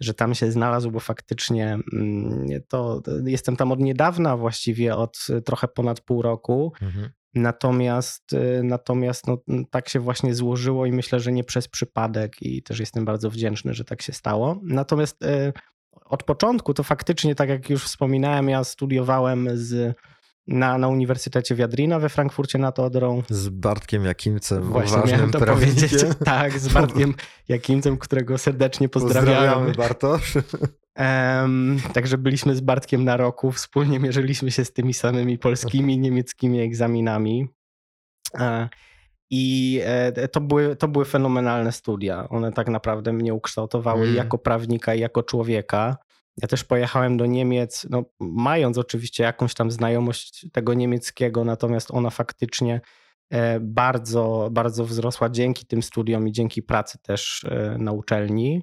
że 0.00 0.14
tam 0.14 0.34
się 0.34 0.52
znalazł, 0.52 0.90
bo 0.90 1.00
faktycznie 1.00 1.78
mm, 1.92 2.46
to 2.68 3.02
jestem 3.24 3.56
tam 3.56 3.72
od 3.72 3.80
niedawna, 3.80 4.36
właściwie 4.36 4.96
od 4.96 5.26
trochę 5.44 5.68
ponad 5.68 6.00
pół 6.00 6.22
roku. 6.22 6.72
Mhm. 6.82 7.10
Natomiast, 7.34 8.32
y, 8.32 8.60
natomiast 8.64 9.26
no, 9.26 9.38
tak 9.70 9.88
się 9.88 10.00
właśnie 10.00 10.34
złożyło 10.34 10.86
i 10.86 10.92
myślę, 10.92 11.20
że 11.20 11.32
nie 11.32 11.44
przez 11.44 11.68
przypadek 11.68 12.42
i 12.42 12.62
też 12.62 12.80
jestem 12.80 13.04
bardzo 13.04 13.30
wdzięczny, 13.30 13.74
że 13.74 13.84
tak 13.84 14.02
się 14.02 14.12
stało. 14.12 14.60
Natomiast 14.62 15.22
y, 15.24 15.52
od 16.04 16.22
początku 16.22 16.74
to 16.74 16.82
faktycznie, 16.82 17.34
tak 17.34 17.48
jak 17.48 17.70
już 17.70 17.84
wspominałem, 17.84 18.48
ja 18.48 18.64
studiowałem 18.64 19.48
z 19.54 19.96
na, 20.46 20.78
na 20.78 20.88
Uniwersytecie 20.88 21.54
Wiadrina 21.54 21.98
we 21.98 22.08
Frankfurcie 22.08 22.58
nad 22.58 22.78
Odrą. 22.78 23.22
Z 23.30 23.48
Bartkiem 23.48 24.04
Jakimcem, 24.04 24.62
Właśnie 24.62 25.02
miałem 25.12 25.30
to 25.30 25.40
powiedzieć. 25.40 25.92
Tak, 26.24 26.58
z 26.58 26.68
Bartkiem 26.68 27.14
Jakimcem, 27.48 27.98
którego 27.98 28.38
serdecznie 28.38 28.88
pozdrawiamy. 28.88 29.36
Pozdrawiamy 29.36 29.72
Bartosz. 29.72 30.34
Um, 30.98 31.80
także 31.94 32.18
byliśmy 32.18 32.56
z 32.56 32.60
Bartkiem 32.60 33.04
na 33.04 33.16
roku, 33.16 33.52
wspólnie 33.52 33.98
mierzyliśmy 34.00 34.50
się 34.50 34.64
z 34.64 34.72
tymi 34.72 34.94
samymi 34.94 35.38
polskimi, 35.38 35.98
niemieckimi 35.98 36.60
egzaminami. 36.60 37.48
E, 38.34 38.68
I 39.30 39.80
e, 39.84 40.28
to 40.28 40.40
były, 40.40 40.76
to 40.76 40.88
były 40.88 41.04
fenomenalne 41.04 41.72
studia. 41.72 42.28
One 42.28 42.52
tak 42.52 42.68
naprawdę 42.68 43.12
mnie 43.12 43.34
ukształtowały 43.34 44.02
mm. 44.02 44.14
jako 44.14 44.38
prawnika 44.38 44.94
i 44.94 45.00
jako 45.00 45.22
człowieka. 45.22 45.96
Ja 46.42 46.48
też 46.48 46.64
pojechałem 46.64 47.16
do 47.16 47.26
Niemiec, 47.26 47.86
no, 47.90 48.04
mając 48.20 48.78
oczywiście 48.78 49.24
jakąś 49.24 49.54
tam 49.54 49.70
znajomość 49.70 50.46
tego 50.52 50.74
niemieckiego, 50.74 51.44
natomiast 51.44 51.90
ona 51.90 52.10
faktycznie 52.10 52.80
e, 53.30 53.60
bardzo, 53.60 54.48
bardzo 54.52 54.84
wzrosła 54.84 55.28
dzięki 55.28 55.66
tym 55.66 55.82
studiom 55.82 56.28
i 56.28 56.32
dzięki 56.32 56.62
pracy 56.62 56.98
też 57.02 57.46
na 57.78 57.92
uczelni. 57.92 58.62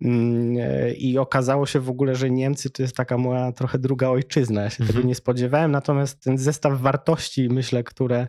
Mm, 0.00 0.56
e, 0.60 0.92
I 0.92 1.18
okazało 1.18 1.66
się 1.66 1.80
w 1.80 1.90
ogóle, 1.90 2.14
że 2.14 2.30
Niemcy 2.30 2.70
to 2.70 2.82
jest 2.82 2.96
taka 2.96 3.18
moja 3.18 3.52
trochę 3.52 3.78
druga 3.78 4.08
ojczyzna. 4.08 4.62
Ja 4.62 4.70
się 4.70 4.82
mhm. 4.82 4.96
tego 4.96 5.08
nie 5.08 5.14
spodziewałem, 5.14 5.70
natomiast 5.70 6.22
ten 6.22 6.38
zestaw 6.38 6.80
wartości, 6.80 7.48
myślę, 7.48 7.84
które 7.84 8.26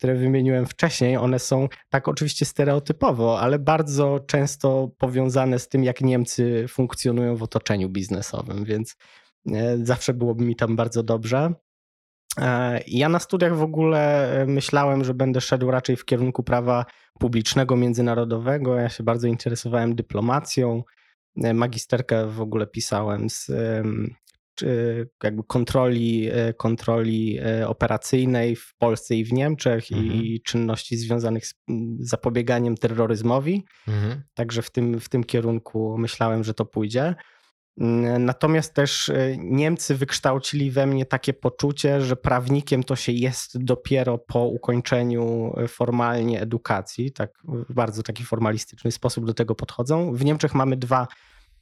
które 0.00 0.14
wymieniłem 0.14 0.66
wcześniej, 0.66 1.16
one 1.16 1.38
są 1.38 1.68
tak 1.88 2.08
oczywiście 2.08 2.44
stereotypowo, 2.44 3.40
ale 3.40 3.58
bardzo 3.58 4.20
często 4.26 4.90
powiązane 4.98 5.58
z 5.58 5.68
tym, 5.68 5.84
jak 5.84 6.00
Niemcy 6.00 6.66
funkcjonują 6.68 7.36
w 7.36 7.42
otoczeniu 7.42 7.88
biznesowym, 7.88 8.64
więc 8.64 8.96
e, 9.52 9.78
zawsze 9.82 10.14
byłoby 10.14 10.44
mi 10.44 10.56
tam 10.56 10.76
bardzo 10.76 11.02
dobrze. 11.02 11.52
E, 12.38 12.80
ja 12.86 13.08
na 13.08 13.18
studiach 13.18 13.56
w 13.56 13.62
ogóle 13.62 14.30
myślałem, 14.48 15.04
że 15.04 15.14
będę 15.14 15.40
szedł 15.40 15.70
raczej 15.70 15.96
w 15.96 16.04
kierunku 16.04 16.42
prawa 16.42 16.84
publicznego, 17.18 17.76
międzynarodowego. 17.76 18.76
Ja 18.76 18.88
się 18.88 19.04
bardzo 19.04 19.26
interesowałem 19.26 19.94
dyplomacją. 19.94 20.82
Magisterkę 21.36 22.26
w 22.26 22.40
ogóle 22.40 22.66
pisałem 22.66 23.30
z 23.30 23.50
jakby 25.24 25.42
kontroli, 25.44 26.28
e, 26.32 26.54
kontroli 26.54 27.38
e, 27.38 27.68
operacyjnej 27.68 28.56
w 28.56 28.74
Polsce 28.78 29.16
i 29.16 29.24
w 29.24 29.32
Niemczech 29.32 29.92
mhm. 29.92 30.12
i 30.12 30.40
czynności 30.42 30.96
związanych 30.96 31.46
z 31.46 31.54
zapobieganiem 32.00 32.76
terroryzmowi. 32.76 33.64
Mhm. 33.88 34.22
Także 34.34 34.62
w 34.62 34.70
tym, 34.70 35.00
w 35.00 35.08
tym 35.08 35.24
kierunku 35.24 35.98
myślałem, 35.98 36.44
że 36.44 36.54
to 36.54 36.64
pójdzie. 36.64 37.14
Natomiast 38.18 38.74
też 38.74 39.08
e, 39.08 39.36
Niemcy 39.38 39.94
wykształcili 39.94 40.70
we 40.70 40.86
mnie 40.86 41.06
takie 41.06 41.32
poczucie, 41.32 42.00
że 42.00 42.16
prawnikiem 42.16 42.84
to 42.84 42.96
się 42.96 43.12
jest 43.12 43.64
dopiero 43.64 44.18
po 44.18 44.44
ukończeniu 44.46 45.54
formalnie 45.68 46.40
edukacji. 46.40 47.12
Tak, 47.12 47.30
w 47.44 47.74
bardzo 47.74 48.02
taki 48.02 48.24
formalistyczny 48.24 48.90
sposób 48.90 49.26
do 49.26 49.34
tego 49.34 49.54
podchodzą. 49.54 50.12
W 50.12 50.24
Niemczech 50.24 50.54
mamy 50.54 50.76
dwa 50.76 51.06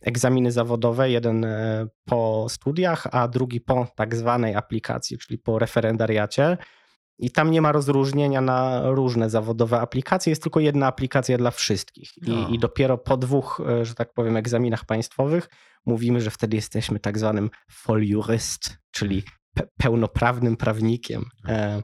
egzaminy 0.00 0.52
zawodowe, 0.52 1.10
jeden 1.10 1.44
e, 1.44 1.86
po 2.04 2.46
studiach, 2.48 3.06
a 3.12 3.28
drugi 3.28 3.60
po 3.60 3.86
tak 3.96 4.16
zwanej 4.16 4.54
aplikacji, 4.54 5.18
czyli 5.18 5.38
po 5.38 5.58
referendariacie. 5.58 6.56
I 7.18 7.30
tam 7.30 7.50
nie 7.50 7.62
ma 7.62 7.72
rozróżnienia 7.72 8.40
na 8.40 8.90
różne 8.90 9.30
zawodowe 9.30 9.80
aplikacje, 9.80 10.30
jest 10.30 10.42
tylko 10.42 10.60
jedna 10.60 10.86
aplikacja 10.86 11.38
dla 11.38 11.50
wszystkich. 11.50 12.10
I, 12.16 12.30
No. 12.30 12.48
i 12.48 12.58
dopiero 12.58 12.98
po 12.98 13.16
dwóch, 13.16 13.60
e, 13.68 13.84
że 13.84 13.94
tak 13.94 14.12
powiem, 14.12 14.36
egzaminach 14.36 14.84
państwowych 14.84 15.48
mówimy, 15.86 16.20
że 16.20 16.30
wtedy 16.30 16.56
jesteśmy 16.56 17.00
tak 17.00 17.18
zwanym 17.18 17.50
voljurist, 17.86 18.78
czyli 18.90 19.22
pe 19.54 19.66
pełnoprawnym 19.76 20.56
prawnikiem. 20.56 21.24
E, 21.48 21.82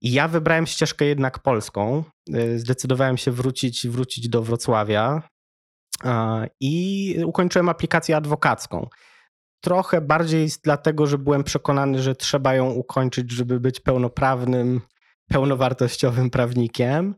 I 0.00 0.12
ja 0.12 0.28
wybrałem 0.28 0.66
ścieżkę 0.66 1.04
jednak 1.04 1.38
polską. 1.38 2.04
E, 2.34 2.58
Zdecydowałem 2.58 3.16
się 3.16 3.30
wrócić, 3.30 3.88
wrócić 3.88 4.28
do 4.28 4.42
Wrocławia 4.42 5.22
i 6.60 7.16
ukończyłem 7.24 7.68
aplikację 7.68 8.16
adwokacką. 8.16 8.88
Trochę 9.60 10.00
bardziej 10.00 10.48
dlatego, 10.62 11.06
że 11.06 11.18
byłem 11.18 11.44
przekonany, 11.44 12.02
że 12.02 12.14
trzeba 12.14 12.54
ją 12.54 12.70
ukończyć, 12.70 13.30
żeby 13.30 13.60
być 13.60 13.80
pełnoprawnym, 13.80 14.80
pełnowartościowym 15.28 16.30
prawnikiem. 16.30 17.14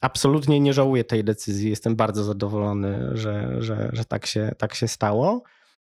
Absolutnie 0.00 0.60
nie 0.60 0.72
żałuję 0.72 1.04
tej 1.04 1.24
decyzji. 1.24 1.70
Jestem 1.70 1.96
bardzo 1.96 2.24
zadowolony, 2.24 3.10
że, 3.12 3.62
że, 3.62 3.90
że 3.92 4.04
tak, 4.04 4.26
się, 4.26 4.54
tak 4.58 4.74
się 4.74 4.88
stało. 4.88 5.42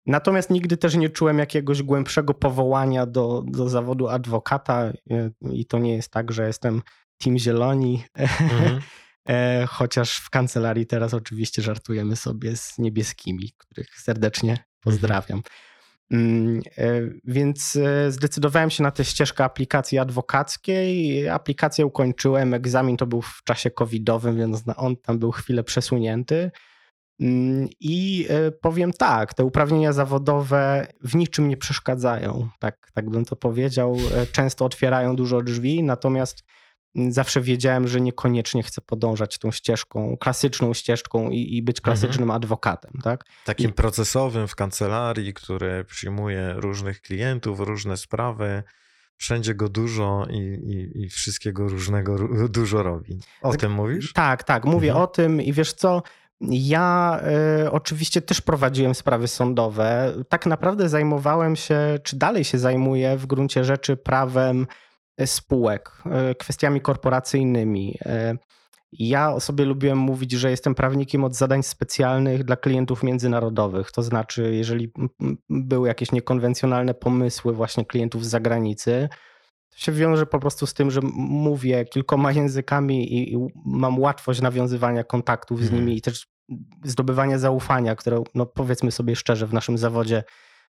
Natomiast 0.05 0.49
nigdy 0.49 0.77
też 0.77 0.95
nie 0.95 1.09
czułem 1.09 1.39
jakiegoś 1.39 1.83
głębszego 1.83 2.33
powołania 2.33 3.05
do, 3.05 3.43
do 3.47 3.69
zawodu 3.69 4.07
adwokata 4.07 4.83
e, 4.83 4.93
i 5.51 5.65
to 5.65 5.79
nie 5.79 5.95
jest 5.95 6.11
tak, 6.11 6.31
że 6.31 6.47
jestem 6.47 6.81
Team 7.17 7.37
Zieloni, 7.37 8.03
Mhm. 8.15 8.81
e, 9.29 9.65
chociaż 9.69 10.17
w 10.17 10.29
kancelarii 10.29 10.85
teraz 10.85 11.13
oczywiście 11.13 11.61
żartujemy 11.61 12.15
sobie 12.15 12.55
z 12.55 12.77
niebieskimi, 12.77 13.51
których 13.57 13.99
serdecznie 13.99 14.57
pozdrawiam. 14.81 15.37
Mm, 15.37 15.43
e, 15.43 15.70
Więc 17.23 17.75
e, 17.75 18.11
zdecydowałem 18.11 18.69
się 18.69 18.83
na 18.83 18.91
tę 18.91 19.05
ścieżkę 19.05 19.43
aplikacji 19.43 19.99
adwokackiej. 19.99 21.29
Aplikację 21.29 21.85
ukończyłem, 21.85 22.53
egzamin 22.53 22.97
to 22.97 23.07
był 23.07 23.21
w 23.21 23.41
czasie 23.43 23.71
covidowym, 23.71 24.37
więc 24.37 24.63
on 24.75 24.97
tam 24.97 25.19
był 25.19 25.31
chwilę 25.31 25.63
przesunięty. 25.63 26.51
Mm, 27.21 27.67
I 27.79 28.27
e, 28.29 28.51
powiem 28.51 28.93
tak, 28.93 29.33
te 29.33 29.43
uprawnienia 29.43 29.93
zawodowe 29.93 30.87
w 31.01 31.15
niczym 31.15 31.49
nie 31.49 31.57
przeszkadzają, 31.57 32.49
tak, 32.59 32.91
tak 32.93 33.09
bym 33.09 33.25
to 33.25 33.35
powiedział. 33.35 33.97
E, 34.15 34.25
Często 34.25 34.65
otwierają 34.65 35.15
dużo 35.15 35.41
drzwi, 35.41 35.83
natomiast 35.83 36.43
mm, 36.43 36.60
zawsze 36.95 37.41
wiedziałem, 37.41 37.87
że 37.87 38.01
niekoniecznie 38.01 38.63
chcę 38.63 38.81
podążać 38.81 39.37
tą 39.37 39.51
ścieżką, 39.51 40.17
klasyczną 40.19 40.73
ścieżką 40.73 41.29
i, 41.29 41.57
i 41.57 41.61
być 41.63 41.81
klasycznym 41.81 42.31
adwokatem, 42.31 42.91
tak? 43.03 43.23
Takim 43.45 43.71
procesowym 43.73 44.47
w 44.47 44.55
kancelarii, 44.55 45.33
który 45.33 45.83
przyjmuje 45.85 46.53
różnych 46.57 47.01
klientów, 47.01 47.59
różne 47.59 47.97
sprawy. 47.97 48.63
Wszędzie 49.17 49.55
go 49.55 49.69
dużo 49.69 50.25
i, 50.29 50.37
i, 50.37 51.01
i 51.03 51.09
wszystkiego 51.09 51.67
różnego 51.67 52.15
ró- 52.15 52.47
dużo 52.49 52.83
robi. 52.83 53.19
O 53.41 53.51
Tak- 53.51 53.59
tym 53.61 53.71
mówisz? 53.71 54.13
Tak, 54.13 54.43
tak, 54.43 54.65
mówię 54.65 54.87
Mhm. 54.89 55.03
o 55.03 55.07
tym 55.07 55.41
i 55.41 55.53
wiesz 55.53 55.73
co, 55.73 56.03
ja 56.49 57.19
e, 57.63 57.71
oczywiście 57.71 58.21
też 58.21 58.41
prowadziłem 58.41 58.95
sprawy 58.95 59.27
sądowe. 59.27 60.13
Tak 60.29 60.45
naprawdę 60.45 60.89
zajmowałem 60.89 61.55
się, 61.55 61.79
czy 62.03 62.15
dalej 62.17 62.43
się 62.43 62.57
zajmuję 62.59 63.17
w 63.17 63.25
gruncie 63.25 63.63
rzeczy 63.63 63.97
prawem 63.97 64.67
spółek, 65.25 65.91
e, 66.05 66.35
kwestiami 66.35 66.81
korporacyjnymi. 66.81 67.97
E, 68.05 68.35
Ja 68.93 69.39
sobie 69.39 69.65
lubiłem 69.65 69.97
mówić, 69.97 70.31
że 70.31 70.49
jestem 70.51 70.75
prawnikiem 70.75 71.23
od 71.23 71.35
zadań 71.35 71.63
specjalnych 71.63 72.43
dla 72.43 72.55
klientów 72.55 73.03
międzynarodowych. 73.03 73.91
To 73.91 74.01
znaczy, 74.01 74.55
jeżeli 74.55 74.91
były 75.49 75.87
jakieś 75.87 76.11
niekonwencjonalne 76.11 76.93
pomysły 76.93 77.53
właśnie 77.53 77.85
klientów 77.85 78.25
z 78.25 78.29
zagranicy, 78.29 79.09
to 79.69 79.77
się 79.77 79.91
wiąże 79.91 80.25
po 80.25 80.39
prostu 80.39 80.67
z 80.67 80.73
tym, 80.73 80.91
że 80.91 81.01
mówię 81.13 81.85
kilkoma 81.85 82.31
językami 82.41 83.13
i, 83.13 83.33
i 83.33 83.37
mam 83.65 83.99
łatwość 83.99 84.41
nawiązywania 84.41 85.03
kontaktów 85.03 85.59
z 85.59 85.63
Mhm. 85.63 85.79
nimi 85.85 85.97
i 85.97 86.01
też 86.01 86.27
zdobywania 86.83 87.37
zaufania, 87.39 87.95
które, 87.95 88.23
no 88.35 88.45
powiedzmy 88.45 88.91
sobie 88.91 89.15
szczerze, 89.15 89.47
w 89.47 89.53
naszym 89.53 89.77
zawodzie 89.77 90.23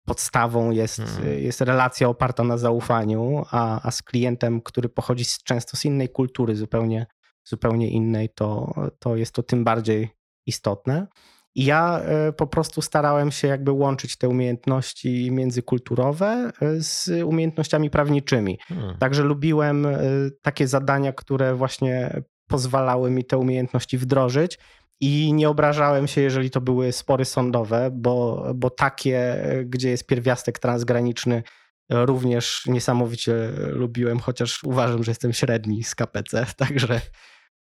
podstawą 0.05 0.71
jest, 0.71 0.99
Mhm. 0.99 1.39
jest 1.39 1.61
relacja 1.61 2.09
oparta 2.09 2.45
na 2.45 2.59
zaufaniu, 2.59 3.45
a, 3.51 3.89
a 3.89 3.91
z 3.91 4.03
klientem, 4.03 4.61
który 4.61 4.89
pochodzi 4.89 5.25
z, 5.25 5.43
często 5.43 5.77
z 5.77 5.85
innej 5.85 6.09
kultury, 6.09 6.57
zupełnie, 6.57 7.07
zupełnie 7.45 7.89
innej, 7.91 8.29
to, 8.35 8.75
to 8.99 9.17
jest 9.17 9.35
to 9.35 9.43
tym 9.43 9.65
bardziej 9.65 10.11
istotne. 10.47 11.07
I 11.55 11.65
ja 11.65 11.99
e, 11.99 12.33
po 12.33 12.47
prostu 12.47 12.83
starałem 12.83 13.31
się 13.31 13.49
jakby 13.49 13.73
łączyć 13.73 14.17
te 14.17 14.29
umiejętności 14.29 15.31
międzykulturowe 15.31 16.53
e, 16.63 16.81
z 16.81 17.11
umiejętnościami 17.25 17.91
prawniczymi. 17.91 18.59
Hmm. 18.69 18.99
Także 18.99 19.23
lubiłem 19.23 19.87
e, 19.87 20.01
takie 20.43 20.69
zadania, 20.69 21.13
które 21.13 21.55
właśnie 21.55 22.23
pozwalały 22.49 23.11
mi 23.11 23.25
te 23.25 23.39
umiejętności 23.39 23.99
wdrożyć. 23.99 24.59
I 25.05 25.33
nie 25.33 25.49
obrażałem 25.49 26.09
się, 26.09 26.21
jeżeli 26.21 26.51
to 26.51 26.61
były 26.61 26.93
spory 26.93 27.25
sądowe, 27.25 27.91
bo, 27.93 28.47
bo 28.55 28.71
takie, 28.71 29.45
gdzie 29.67 29.91
jest 29.91 30.07
pierwiastek 30.07 30.59
transgraniczny, 30.59 31.43
również 31.91 32.63
niesamowicie 32.67 33.35
lubiłem, 33.57 34.19
chociaż 34.21 34.65
uważam, 34.65 35.05
że 35.05 35.11
jestem 35.11 35.33
średni 35.33 35.85
z 35.85 35.95
KPC, 35.95 36.47
także, 36.57 37.01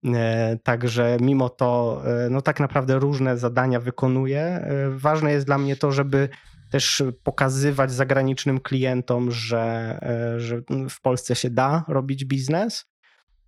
e, 0.05 0.57
także 0.63 1.17
mimo 1.21 1.49
to, 1.49 2.01
e, 2.05 2.29
no 2.29 2.41
tak 2.41 2.59
naprawdę 2.59 2.99
różne 2.99 3.37
zadania 3.37 3.79
wykonuję. 3.79 4.41
E, 4.41 4.89
Ważne 4.89 5.31
jest 5.31 5.45
dla 5.45 5.57
mnie 5.57 5.75
to, 5.75 5.91
żeby 5.91 6.29
też 6.71 7.03
pokazywać 7.23 7.91
zagranicznym 7.91 8.59
klientom, 8.59 9.31
że, 9.31 9.99
że 10.37 10.61
w 10.89 11.01
Polsce 11.01 11.35
się 11.35 11.49
da 11.49 11.85
robić 11.87 12.25
biznes. 12.25 12.85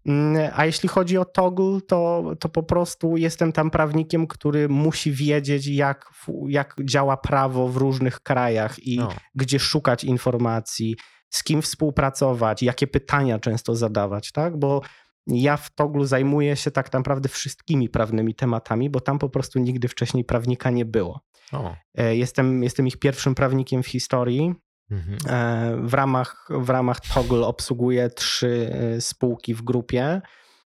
Mm, 0.07 0.51
A 0.55 0.65
jeśli 0.65 0.89
chodzi 0.89 1.17
o 1.17 1.25
Toggle, 1.25 1.81
to, 1.87 2.23
to 2.39 2.49
po 2.49 2.63
prostu 2.63 3.17
jestem 3.17 3.51
tam 3.51 3.71
prawnikiem, 3.71 4.27
który 4.27 4.69
musi 4.69 5.11
wiedzieć, 5.11 5.67
jak, 5.67 6.09
jak 6.47 6.75
działa 6.83 7.17
prawo 7.17 7.67
w 7.67 7.77
różnych 7.77 8.19
krajach 8.19 8.79
i 8.79 8.97
No. 8.97 9.09
gdzie 9.35 9.59
szukać 9.59 10.03
informacji, 10.03 10.95
z 11.29 11.43
kim 11.43 11.61
współpracować, 11.61 12.63
jakie 12.63 12.87
pytania 12.87 13.39
często 13.39 13.75
zadawać, 13.75 14.31
tak? 14.31 14.57
Bo 14.59 14.81
ja 15.27 15.57
w 15.57 15.75
Toglu 15.75 16.05
zajmuję 16.05 16.55
się 16.55 16.71
tak 16.71 16.93
naprawdę 16.93 17.29
wszystkimi 17.29 17.89
prawnymi 17.89 18.35
tematami, 18.35 18.89
bo 18.89 18.99
tam 18.99 19.19
po 19.19 19.29
prostu 19.29 19.59
nigdy 19.59 19.87
wcześniej 19.87 20.25
prawnika 20.25 20.69
nie 20.69 20.85
było. 20.85 21.21
O. 21.51 21.75
E, 21.97 22.15
Jestem, 22.15 22.63
jestem 22.63 22.87
ich 22.87 22.99
pierwszym 22.99 23.35
prawnikiem 23.35 23.83
w 23.83 23.87
historii. 23.87 24.53
Mhm. 24.91 25.17
E, 25.29 25.87
W 25.87 25.93
ramach, 25.93 26.47
w 26.49 26.69
ramach 26.69 26.99
Toggle 27.13 27.45
obsługuję 27.45 28.09
trzy 28.09 28.69
e, 28.73 29.01
spółki 29.01 29.53
w 29.53 29.61
grupie. 29.61 30.21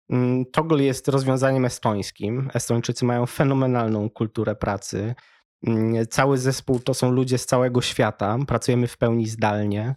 Mm, 0.09 0.45
Toggle 0.45 0.83
jest 0.83 1.07
rozwiązaniem 1.07 1.65
estońskim. 1.65 2.49
Estończycy 2.53 3.05
mają 3.05 3.25
fenomenalną 3.25 4.09
kulturę 4.09 4.55
pracy. 4.55 5.15
Mm, 5.67 6.07
Cały 6.07 6.37
zespół 6.37 6.79
to 6.79 6.93
są 6.93 7.11
ludzie 7.11 7.37
z 7.37 7.45
całego 7.45 7.81
świata. 7.81 8.37
Pracujemy 8.47 8.87
w 8.87 8.97
pełni 8.97 9.27
zdalnie. 9.27 9.95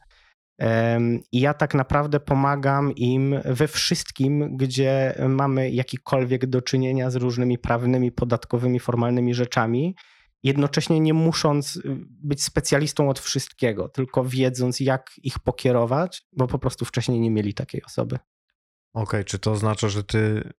I 1.32 1.40
ja 1.40 1.54
tak 1.54 1.74
naprawdę 1.74 2.20
pomagam 2.20 2.92
im 2.92 3.34
we 3.44 3.68
wszystkim, 3.68 4.56
gdzie 4.56 5.14
mamy 5.28 5.70
jakikolwiek 5.70 6.46
do 6.46 6.62
czynienia 6.62 7.10
z 7.10 7.16
różnymi 7.16 7.58
prawnymi, 7.58 8.12
podatkowymi, 8.12 8.80
formalnymi 8.80 9.34
rzeczami 9.34 9.94
jednocześnie 10.42 11.00
nie 11.00 11.14
musząc 11.14 11.76
y, 11.76 11.82
być 12.08 12.42
specjalistą 12.42 13.10
od 13.10 13.18
wszystkiego, 13.18 13.88
tylko 13.88 14.24
wiedząc, 14.24 14.80
jak 14.80 15.10
ich 15.22 15.38
pokierować, 15.38 16.22
bo 16.32 16.46
po 16.46 16.58
prostu 16.58 16.84
wcześniej 16.84 17.20
nie 17.20 17.30
mieli 17.30 17.54
takiej 17.54 17.82
osoby. 17.84 18.18
Okej, 18.94 19.24
czy 19.24 19.38
to 19.38 19.52
oznacza, 19.52 19.88
że 19.88 20.04
ty 20.04 20.52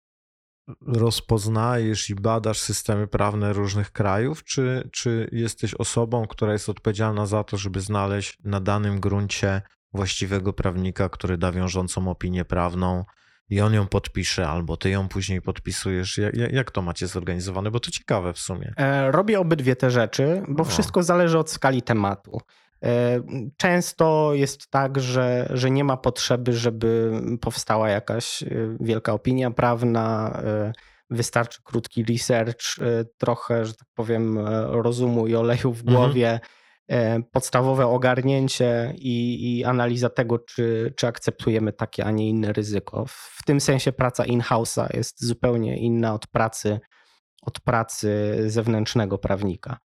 rozpoznajesz 0.81 2.09
i 2.09 2.15
badasz 2.15 2.59
systemy 2.59 3.07
prawne 3.07 3.53
różnych 3.53 3.91
krajów, 3.91 4.43
czy, 4.43 4.89
czy 4.91 5.29
jesteś 5.31 5.73
osobą, 5.73 6.27
która 6.27 6.53
jest 6.53 6.69
odpowiedzialna 6.69 7.25
za 7.25 7.43
to, 7.43 7.57
żeby 7.57 7.81
znaleźć 7.81 8.37
na 8.43 8.59
danym 8.59 8.99
gruncie 8.99 9.61
właściwego 9.93 10.53
prawnika, 10.53 11.09
który 11.09 11.37
da 11.37 11.51
wiążącą 11.51 12.07
opinię 12.07 12.45
prawną 12.45 13.05
i 13.51 13.61
on 13.61 13.73
ją 13.73 13.87
podpisze, 13.87 14.47
albo 14.47 14.77
ty 14.77 14.89
ją 14.89 15.07
później 15.07 15.41
podpisujesz? 15.41 16.17
Jak, 16.17 16.51
jak 16.53 16.71
to 16.71 16.81
macie 16.81 17.07
zorganizowane? 17.07 17.71
Bo 17.71 17.79
to 17.79 17.91
ciekawe 17.91 18.33
w 18.33 18.39
sumie. 18.39 18.73
E, 18.77 19.11
Robię 19.11 19.39
obydwie 19.39 19.75
te 19.75 19.91
rzeczy, 19.91 20.43
bo 20.47 20.61
O. 20.61 20.65
wszystko 20.65 21.03
zależy 21.03 21.37
od 21.39 21.49
skali 21.49 21.81
tematu. 21.81 22.41
E, 22.83 23.21
Często 23.57 24.31
jest 24.33 24.67
tak, 24.69 24.99
że, 24.99 25.49
że 25.53 25.71
nie 25.71 25.83
ma 25.83 25.97
potrzeby, 25.97 26.53
żeby 26.53 27.11
powstała 27.41 27.89
jakaś 27.89 28.43
e, 28.43 28.47
wielka 28.79 29.13
opinia 29.13 29.51
prawna. 29.51 30.41
Wystarczy 31.13 31.59
krótki 31.63 32.03
research, 32.03 32.61
trochę, 33.17 33.65
że 33.65 33.73
tak 33.73 33.87
powiem, 33.95 34.39
rozumu 34.69 35.27
i 35.27 35.35
oleju 35.35 35.73
w 35.73 35.79
Mhm. 35.81 35.95
głowie, 35.97 36.29
e, 36.29 36.39
podstawowe 37.31 37.87
ogarnięcie 37.87 38.93
i, 38.95 39.57
i 39.57 39.65
analiza 39.65 40.09
tego, 40.09 40.39
czy, 40.39 40.93
czy 40.97 41.07
akceptujemy 41.07 41.73
takie, 41.73 42.05
a 42.05 42.11
nie 42.11 42.29
inne 42.29 42.53
ryzyko. 42.53 43.05
W 43.07 43.43
tym 43.45 43.61
sensie 43.61 43.91
praca 43.91 44.25
in-house'a 44.25 44.97
jest 44.97 45.25
zupełnie 45.25 45.77
inna 45.77 46.13
od 46.13 46.27
pracy, 46.27 46.79
od 47.41 47.59
pracy 47.59 48.35
zewnętrznego 48.47 49.17
prawnika. 49.17 49.77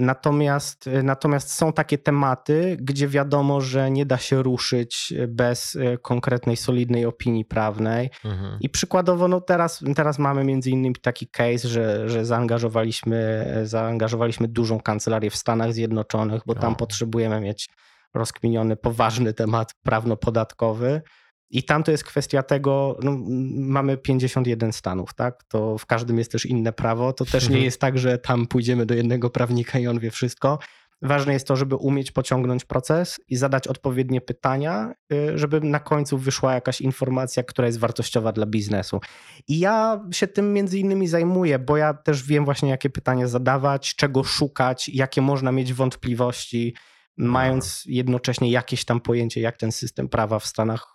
Natomiast, 0.00 0.90
natomiast 1.02 1.52
są 1.52 1.72
takie 1.72 1.98
tematy, 1.98 2.76
gdzie 2.80 3.08
wiadomo, 3.08 3.60
że 3.60 3.90
nie 3.90 4.06
da 4.06 4.18
się 4.18 4.42
ruszyć 4.42 5.14
bez 5.28 5.76
e, 5.76 5.98
konkretnej, 5.98 6.56
solidnej 6.56 7.06
opinii 7.06 7.44
prawnej. 7.44 8.10
Mhm. 8.24 8.56
I 8.60 8.70
przykładowo, 8.70 9.28
no 9.28 9.40
teraz, 9.40 9.84
teraz 9.96 10.18
mamy 10.18 10.44
między 10.44 10.70
innymi 10.70 10.94
taki 10.94 11.26
case, 11.26 11.68
że, 11.68 12.08
że 12.08 12.24
zaangażowaliśmy, 12.24 13.46
zaangażowaliśmy 13.64 14.48
dużą 14.48 14.80
kancelarię 14.80 15.30
w 15.30 15.36
Stanach 15.36 15.72
Zjednoczonych, 15.72 16.42
bo 16.46 16.54
tam 16.54 16.76
potrzebujemy 16.76 17.40
mieć 17.40 17.68
rozkminiony, 18.14 18.76
poważny 18.76 19.32
temat 19.32 19.74
prawno-podatkowy. 19.82 21.02
I 21.50 21.62
tam 21.62 21.82
to 21.82 21.90
jest 21.90 22.04
kwestia 22.04 22.42
tego, 22.42 22.98
no, 23.02 23.18
mamy 23.56 23.96
51 23.96 24.72
stanów, 24.72 25.14
tak? 25.14 25.44
To 25.44 25.78
w 25.78 25.86
każdym 25.86 26.18
jest 26.18 26.32
też 26.32 26.46
inne 26.46 26.72
prawo. 26.72 27.12
To 27.12 27.24
też 27.24 27.42
nie 27.42 27.48
mhm. 27.48 27.64
jest 27.64 27.80
tak, 27.80 27.98
że 27.98 28.18
tam 28.18 28.46
pójdziemy 28.46 28.86
do 28.86 28.94
jednego 28.94 29.30
prawnika 29.30 29.78
i 29.78 29.86
on 29.86 29.98
wie 29.98 30.10
wszystko. 30.10 30.58
Ważne 31.02 31.32
jest 31.32 31.46
to, 31.46 31.56
żeby 31.56 31.76
umieć 31.76 32.10
pociągnąć 32.10 32.64
proces 32.64 33.20
i 33.28 33.36
zadać 33.36 33.68
odpowiednie 33.68 34.20
pytania, 34.20 34.94
y, 35.12 35.38
żeby 35.38 35.60
na 35.60 35.80
końcu 35.80 36.18
wyszła 36.18 36.54
jakaś 36.54 36.80
informacja, 36.80 37.42
która 37.42 37.66
jest 37.66 37.78
wartościowa 37.78 38.32
dla 38.32 38.46
biznesu. 38.46 39.00
I 39.48 39.58
ja 39.58 40.04
się 40.12 40.26
tym 40.26 40.52
między 40.52 40.78
innymi 40.78 41.08
zajmuję, 41.08 41.58
bo 41.58 41.76
ja 41.76 41.94
też 41.94 42.22
wiem 42.22 42.44
właśnie, 42.44 42.68
jakie 42.68 42.90
pytania 42.90 43.28
zadawać, 43.28 43.94
czego 43.94 44.24
szukać, 44.24 44.88
jakie 44.88 45.22
można 45.22 45.52
mieć 45.52 45.72
wątpliwości, 45.72 46.74
mając 47.16 47.82
jednocześnie 47.86 48.50
jakieś 48.50 48.84
tam 48.84 49.00
pojęcie, 49.00 49.40
jak 49.40 49.56
ten 49.56 49.72
system 49.72 50.08
prawa 50.08 50.38
w 50.38 50.46
Stanach 50.46 50.93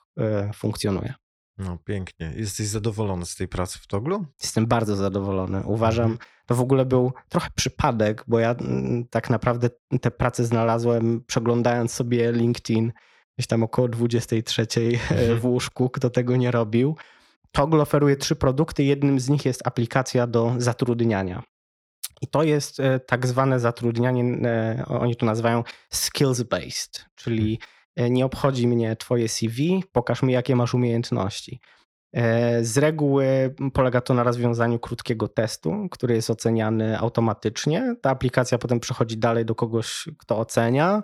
funkcjonuje. 0.56 1.14
No 1.60 1.78
pięknie. 1.86 2.34
Jesteś 2.36 2.68
zadowolony 2.68 3.26
z 3.26 3.36
tej 3.36 3.48
pracy 3.48 3.80
w 3.80 3.88
Toglu? 3.88 4.26
Jestem 4.42 4.68
bardzo 4.68 4.96
zadowolony. 4.96 5.64
Uważam, 5.66 6.12
mhm. 6.12 6.30
to 6.46 6.56
w 6.56 6.62
ogóle 6.62 6.86
był 6.86 7.14
trochę 7.30 7.50
przypadek, 7.56 8.24
bo 8.28 8.40
ja 8.40 8.52
mm, 8.52 9.08
tak 9.08 9.30
naprawdę 9.30 9.70
tę 10.02 10.12
pracę 10.12 10.46
znalazłem 10.46 11.24
przeglądając 11.28 11.94
sobie 11.94 12.32
LinkedIn 12.32 12.92
gdzieś 13.38 13.48
tam 13.48 13.64
około 13.64 13.88
23 13.88 14.62
e, 14.62 14.84
mhm. 14.86 15.40
w 15.40 15.46
łóżku, 15.46 15.90
kto 15.90 16.10
tego 16.10 16.36
nie 16.36 16.52
robił. 16.52 16.96
Toggle 17.52 17.82
oferuje 17.82 18.16
trzy 18.16 18.36
produkty. 18.36 18.84
Jednym 18.84 19.20
z 19.20 19.30
nich 19.30 19.46
jest 19.46 19.68
aplikacja 19.68 20.28
do 20.28 20.56
zatrudniania. 20.58 21.44
I 22.22 22.28
to 22.28 22.44
jest 22.44 22.80
e, 22.80 23.00
tak 23.00 23.28
zwane 23.28 23.60
zatrudnianie, 23.60 24.24
oni 24.88 25.16
to 25.16 25.26
nazywają 25.26 25.64
skills-based, 25.94 27.06
czyli 27.16 27.52
mhm. 27.52 27.70
E, 27.76 27.79
nie 28.10 28.26
obchodzi 28.26 28.68
mnie 28.68 28.96
twoje 28.96 29.30
CV, 29.30 29.84
pokaż 29.92 30.24
mi 30.24 30.34
jakie 30.34 30.56
masz 30.56 30.74
umiejętności. 30.74 31.60
E, 32.14 32.64
z 32.64 32.78
reguły 32.78 33.56
polega 33.74 34.02
to 34.02 34.14
na 34.14 34.24
rozwiązaniu 34.24 34.80
krótkiego 34.80 35.28
testu, 35.28 35.88
który 35.92 36.16
jest 36.16 36.30
oceniany 36.30 37.00
automatycznie. 37.00 37.96
Ta 38.02 38.10
aplikacja 38.10 38.58
potem 38.58 38.80
przechodzi 38.80 39.18
dalej 39.18 39.46
do 39.46 39.56
kogoś, 39.56 40.10
kto 40.18 40.38
ocenia. 40.38 41.04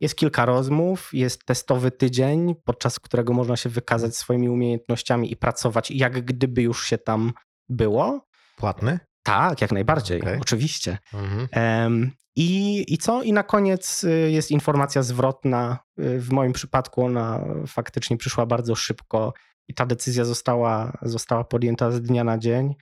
Jest 0.00 0.14
kilka 0.14 0.44
rozmów, 0.44 1.10
jest 1.12 1.44
testowy 1.44 1.90
tydzień, 1.90 2.54
podczas 2.64 3.00
którego 3.00 3.32
można 3.32 3.56
się 3.56 3.68
wykazać 3.68 4.16
swoimi 4.16 4.48
umiejętnościami 4.48 5.32
i 5.32 5.36
pracować, 5.36 5.90
jak 5.90 6.24
gdyby 6.24 6.62
już 6.62 6.86
się 6.86 6.98
tam 6.98 7.32
było. 7.68 8.26
Płatny? 8.56 8.98
Tak, 9.26 9.60
jak 9.60 9.72
najbardziej, 9.72 10.20
okay. 10.22 10.38
oczywiście. 10.40 10.98
Mhm. 11.14 12.10
I, 12.36 12.84
I 12.94 12.98
co? 12.98 13.22
I 13.22 13.32
na 13.32 13.42
koniec 13.42 14.04
y, 14.04 14.30
jest 14.30 14.50
informacja 14.50 15.02
zwrotna. 15.02 15.78
Y, 16.00 16.20
w 16.20 16.30
moim 16.30 16.52
przypadku 16.52 17.04
ona 17.04 17.44
faktycznie 17.66 18.16
przyszła 18.16 18.46
bardzo 18.46 18.74
szybko 18.74 19.32
i 19.68 19.74
ta 19.74 19.86
decyzja 19.86 20.24
została, 20.24 20.98
została 21.02 21.44
podjęta 21.44 21.90
z 21.90 22.02
dnia 22.02 22.24
na 22.24 22.38
dzień. 22.38 22.74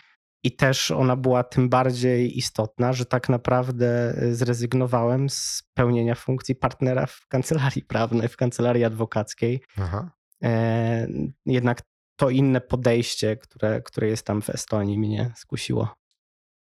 I 0.43 0.57
też 0.57 0.91
ona 0.91 1.17
była 1.17 1.45
tym 1.45 1.69
bardziej 1.69 2.39
istotna, 2.39 2.93
że 2.93 3.07
tak 3.07 3.29
naprawdę 3.29 4.15
y, 4.23 4.35
zrezygnowałem 4.35 5.31
z 5.31 5.63
pełnienia 5.75 6.15
funkcji 6.15 6.55
partnera 6.55 7.07
w 7.07 7.27
kancelarii 7.29 7.83
prawnej, 7.83 8.29
w 8.29 8.37
kancelarii 8.37 8.85
adwokackiej. 8.85 9.63
Aha. 9.79 10.11
E, 10.45 11.07
jednak 11.47 11.83
to 12.17 12.31
inne 12.31 12.61
podejście, 12.61 13.37
które, 13.37 13.83
które 13.83 14.09
jest 14.09 14.27
tam 14.27 14.43
w 14.43 14.51
Estonii, 14.51 14.99
mnie 14.99 15.33
skusiło. 15.37 16.04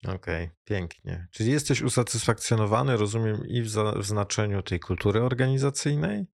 Okej, 0.04 0.44
okay, 0.44 0.50
pięknie. 0.64 1.28
Czyli 1.30 1.50
jesteś 1.50 1.82
usatysfakcjonowany, 1.82 2.96
rozumiem, 2.96 3.46
i 3.46 3.62
w, 3.62 3.70
za, 3.70 3.92
w 3.92 4.04
znaczeniu 4.04 4.62
tej 4.62 4.80
kultury 4.80 5.22
organizacyjnej, 5.22 6.26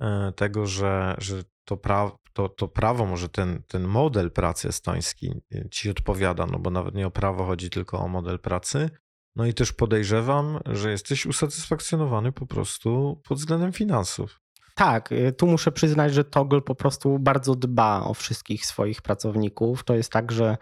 e, 0.00 0.32
tego, 0.36 0.66
że, 0.66 1.14
że 1.18 1.42
to, 1.64 1.76
pra, 1.76 2.10
to, 2.32 2.48
to 2.48 2.68
prawo, 2.68 3.06
może 3.06 3.28
ten, 3.28 3.62
ten 3.62 3.82
model 3.82 4.30
pracy 4.30 4.68
estoński 4.68 5.34
e, 5.54 5.68
ci 5.70 5.90
odpowiada, 5.90 6.46
no 6.46 6.58
bo 6.58 6.70
nawet 6.70 6.94
nie 6.94 7.06
o 7.06 7.10
prawo 7.10 7.44
chodzi, 7.44 7.70
tylko 7.70 7.98
o 7.98 8.08
model 8.08 8.38
pracy. 8.38 8.90
No 9.36 9.46
i 9.46 9.54
też 9.54 9.72
podejrzewam, 9.72 10.58
że 10.66 10.90
jesteś 10.90 11.26
usatysfakcjonowany 11.26 12.32
po 12.32 12.46
prostu 12.46 13.20
pod 13.28 13.38
względem 13.38 13.72
finansów. 13.72 14.40
Tak, 14.74 15.12
e, 15.12 15.32
tu 15.32 15.46
muszę 15.46 15.72
przyznać, 15.72 16.14
że 16.14 16.24
Toggle 16.24 16.60
po 16.60 16.74
prostu 16.74 17.18
bardzo 17.18 17.54
dba 17.54 18.04
o 18.04 18.14
wszystkich 18.14 18.66
swoich 18.66 19.02
pracowników. 19.02 19.84
To 19.84 19.94
jest 19.94 20.12
tak, 20.12 20.32
że 20.32 20.56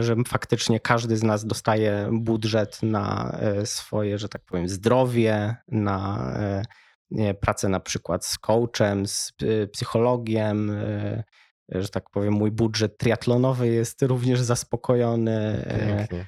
że 0.00 0.16
faktycznie 0.28 0.80
każdy 0.80 1.16
z 1.16 1.22
nas 1.22 1.46
dostaje 1.46 2.08
budżet 2.12 2.82
na 2.82 3.38
e, 3.40 3.66
swoje, 3.66 4.18
że 4.18 4.28
tak 4.28 4.42
powiem, 4.44 4.68
zdrowie, 4.68 5.56
na 5.68 6.32
e, 7.18 7.34
pracę 7.34 7.68
na 7.68 7.80
przykład 7.80 8.26
z 8.26 8.38
coachem, 8.38 9.06
z 9.06 9.32
pipsychologiem, 9.32 10.72
że 11.68 11.88
tak 11.88 12.10
powiem, 12.10 12.32
mój 12.32 12.50
budżet 12.50 12.98
triatlonowy 12.98 13.68
jest 13.68 14.02
również 14.02 14.40
zaspokojony. 14.40 15.64
Pięknie. 16.08 16.26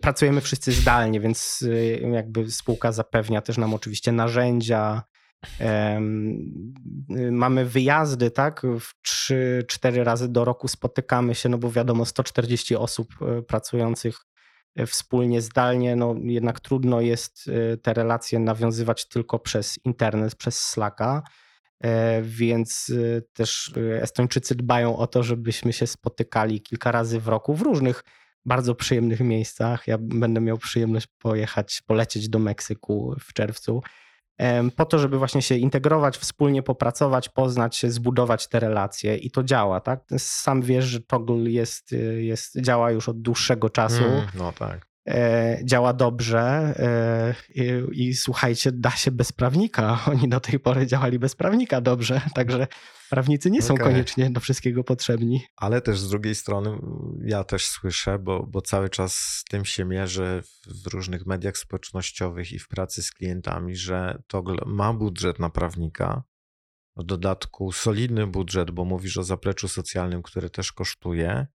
Pracujemy 0.00 0.40
wszyscy 0.40 0.72
zdalnie, 0.72 1.20
więc 1.20 1.64
jakby 2.12 2.50
spółka 2.50 2.92
zapewnia 2.92 3.40
też 3.40 3.58
nam 3.58 3.74
oczywiście 3.74 4.12
narzędzia, 4.12 5.02
Mamy 7.30 7.64
wyjazdy, 7.64 8.30
tak? 8.30 8.62
W 8.80 8.92
3-4 9.08 10.04
razy 10.04 10.28
do 10.28 10.44
roku 10.44 10.68
spotykamy 10.68 11.34
się, 11.34 11.48
no 11.48 11.58
bo 11.58 11.70
wiadomo, 11.70 12.04
140 12.04 12.76
osób 12.76 13.08
e, 13.20 13.42
pracujących 13.42 14.18
e, 14.76 14.86
wspólnie 14.86 15.40
zdalnie, 15.40 15.96
no 15.96 16.14
jednak 16.22 16.60
trudno 16.60 17.00
jest 17.00 17.44
e, 17.48 17.76
te 17.76 17.94
relacje 17.94 18.38
nawiązywać 18.38 19.08
tylko 19.08 19.38
przez 19.38 19.78
internet, 19.84 20.34
przez 20.34 20.58
Slacka. 20.58 21.22
Więc 22.22 22.92
też 23.32 23.72
Estończycy 24.00 24.54
dbają 24.54 24.96
o 24.96 25.06
to, 25.06 25.22
żebyśmy 25.22 25.72
się 25.72 25.86
spotykali 25.86 26.60
kilka 26.60 26.92
razy 26.92 27.20
w 27.20 27.28
roku 27.28 27.54
w 27.54 27.62
różnych 27.62 28.04
bardzo 28.44 28.74
przyjemnych 28.74 29.20
miejscach. 29.20 29.86
Ja 29.86 29.98
będę 30.00 30.40
miał 30.40 30.58
przyjemność 30.58 31.06
pojechać, 31.18 31.82
polecieć 31.86 32.28
do 32.28 32.38
Meksyku 32.38 33.14
w 33.20 33.32
czerwcu 33.32 33.82
po 34.76 34.84
to, 34.84 34.98
żeby 34.98 35.18
właśnie 35.18 35.42
się 35.42 35.54
integrować, 35.54 36.18
wspólnie 36.18 36.62
popracować, 36.62 37.28
poznać 37.28 37.76
się, 37.76 37.90
zbudować 37.90 38.48
te 38.48 38.60
relacje 38.60 39.16
i 39.16 39.30
to 39.30 39.42
działa, 39.42 39.80
tak? 39.80 40.00
Sam 40.18 40.62
wiesz, 40.62 40.84
że 40.84 41.00
Toggle 41.00 41.50
jest, 41.50 41.94
jest, 42.18 42.60
działa 42.60 42.90
już 42.90 43.08
od 43.08 43.22
dłuższego 43.22 43.70
czasu. 43.70 44.04
Mm, 44.04 44.26
no 44.34 44.52
tak. 44.52 44.85
E, 45.08 45.58
działa 45.64 45.92
dobrze 45.92 46.40
e, 46.40 47.34
i, 47.54 47.82
i, 47.92 48.14
słuchajcie, 48.14 48.72
da 48.72 48.90
się 48.90 49.10
bez 49.10 49.32
prawnika. 49.32 49.98
Oni 50.12 50.28
do 50.28 50.40
tej 50.40 50.60
pory 50.60 50.86
działali 50.86 51.18
bez 51.18 51.36
prawnika 51.36 51.80
dobrze, 51.80 52.20
także 52.34 52.66
prawnicy 53.10 53.50
nie 53.50 53.62
są 53.62 53.74
okay. 53.74 53.86
koniecznie 53.86 54.30
do 54.30 54.40
wszystkiego 54.40 54.84
potrzebni. 54.84 55.42
Ale 55.56 55.80
też 55.80 56.00
z 56.00 56.10
drugiej 56.10 56.34
strony 56.34 56.78
ja 57.24 57.44
też 57.44 57.66
słyszę, 57.66 58.18
bo, 58.18 58.46
bo 58.46 58.60
cały 58.60 58.88
czas 58.88 59.14
z 59.14 59.44
tym 59.44 59.64
się 59.64 59.84
mierzę 59.84 60.42
w 60.84 60.86
różnych 60.86 61.26
mediach 61.26 61.58
społecznościowych 61.58 62.52
i 62.52 62.58
w 62.58 62.68
pracy 62.68 63.02
z 63.02 63.12
klientami, 63.12 63.76
że 63.76 64.22
to 64.26 64.44
ma 64.66 64.92
budżet 64.92 65.38
na 65.38 65.50
prawnika, 65.50 66.22
w 66.96 67.04
dodatku 67.04 67.72
solidny 67.72 68.26
budżet, 68.26 68.70
bo 68.70 68.84
mówisz 68.84 69.16
o 69.16 69.22
zapleczu 69.22 69.68
socjalnym, 69.68 70.22
które 70.22 70.50
też 70.50 70.72
kosztuje 70.72 71.46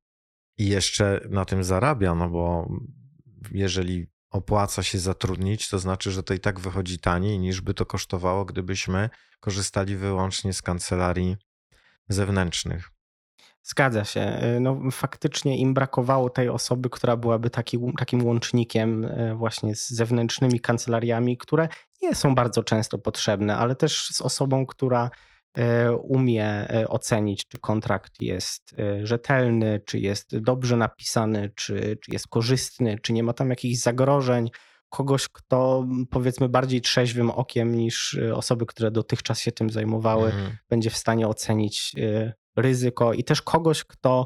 i 0.57 0.67
jeszcze 0.67 1.21
na 1.29 1.45
tym 1.45 1.63
zarabia, 1.63 2.15
no 2.15 2.29
bo 2.29 2.69
jeżeli 3.51 4.07
opłaca 4.31 4.83
się 4.83 4.99
zatrudnić, 4.99 5.69
to 5.69 5.79
znaczy, 5.79 6.11
że 6.11 6.23
to 6.23 6.33
i 6.33 6.39
tak 6.39 6.59
wychodzi 6.59 6.99
taniej 6.99 7.39
niż 7.39 7.61
by 7.61 7.73
to 7.73 7.85
kosztowało, 7.85 8.45
gdybyśmy 8.45 9.09
korzystali 9.39 9.95
wyłącznie 9.95 10.53
z 10.53 10.61
kancelarii 10.61 11.37
zewnętrznych. 12.09 12.89
Zgadza 13.63 14.05
się. 14.05 14.41
No, 14.59 14.79
faktycznie 14.91 15.57
im 15.57 15.73
brakowało 15.73 16.29
tej 16.29 16.49
osoby, 16.49 16.89
która 16.89 17.17
byłaby 17.17 17.49
taki, 17.49 17.77
takim 17.97 18.25
łącznikiem 18.25 19.05
e, 19.05 19.35
właśnie 19.35 19.75
z 19.75 19.89
zewnętrznymi 19.89 20.59
kancelariami, 20.59 21.37
które 21.37 21.67
nie 22.01 22.15
są 22.15 22.35
bardzo 22.35 22.63
często 22.63 22.97
potrzebne, 22.97 23.57
ale 23.57 23.75
też 23.75 24.05
z 24.05 24.21
osobą, 24.21 24.65
która 24.65 25.09
umie 26.03 26.45
e, 26.45 26.87
ocenić, 26.87 27.47
czy 27.47 27.59
kontrakt 27.59 28.21
jest 28.21 28.75
e, 28.79 29.07
rzetelny, 29.07 29.81
czy 29.85 29.99
jest 29.99 30.37
dobrze 30.37 30.77
napisany, 30.77 31.51
czy, 31.55 31.97
czy 32.01 32.11
jest 32.11 32.27
korzystny, 32.27 32.99
czy 33.01 33.13
nie 33.13 33.23
ma 33.23 33.33
tam 33.33 33.49
jakichś 33.49 33.79
zagrożeń. 33.79 34.49
Kogoś, 34.89 35.27
kto 35.27 35.87
powiedzmy 36.09 36.49
bardziej 36.49 36.81
trzeźwym 36.81 37.29
okiem 37.29 37.75
niż 37.75 38.19
osoby, 38.33 38.65
które 38.65 38.91
dotychczas 38.91 39.39
się 39.39 39.51
tym 39.51 39.69
zajmowały, 39.69 40.25
mhm. 40.25 40.57
będzie 40.69 40.89
w 40.89 40.97
stanie 40.97 41.27
ocenić 41.27 41.93
ryzyko 42.55 43.13
i 43.13 43.23
też 43.23 43.41
kogoś, 43.41 43.83
kto 43.83 44.25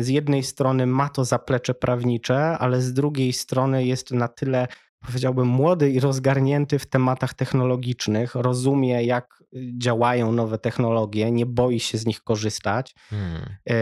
z 0.00 0.08
jednej 0.08 0.42
strony 0.42 0.86
ma 0.86 1.08
to 1.08 1.24
zaplecze 1.24 1.74
prawnicze, 1.74 2.58
ale 2.58 2.80
z 2.80 2.92
drugiej 2.92 3.32
strony 3.32 3.86
jest 3.86 4.10
na 4.10 4.28
tyle 4.28 4.68
powiedziałbym, 5.06 5.48
młody 5.48 5.90
i 5.90 6.00
rozgarnięty 6.00 6.78
w 6.78 6.86
tematach 6.86 7.34
technologicznych, 7.34 8.34
rozumie, 8.34 9.04
jak 9.04 9.42
działają 9.78 10.32
nowe 10.32 10.58
technologie, 10.58 11.30
nie 11.30 11.46
boi 11.46 11.80
się 11.80 11.98
z 11.98 12.06
nich 12.06 12.20
korzystać, 12.20 12.94
Hmm. 13.10 13.56
e, 13.70 13.74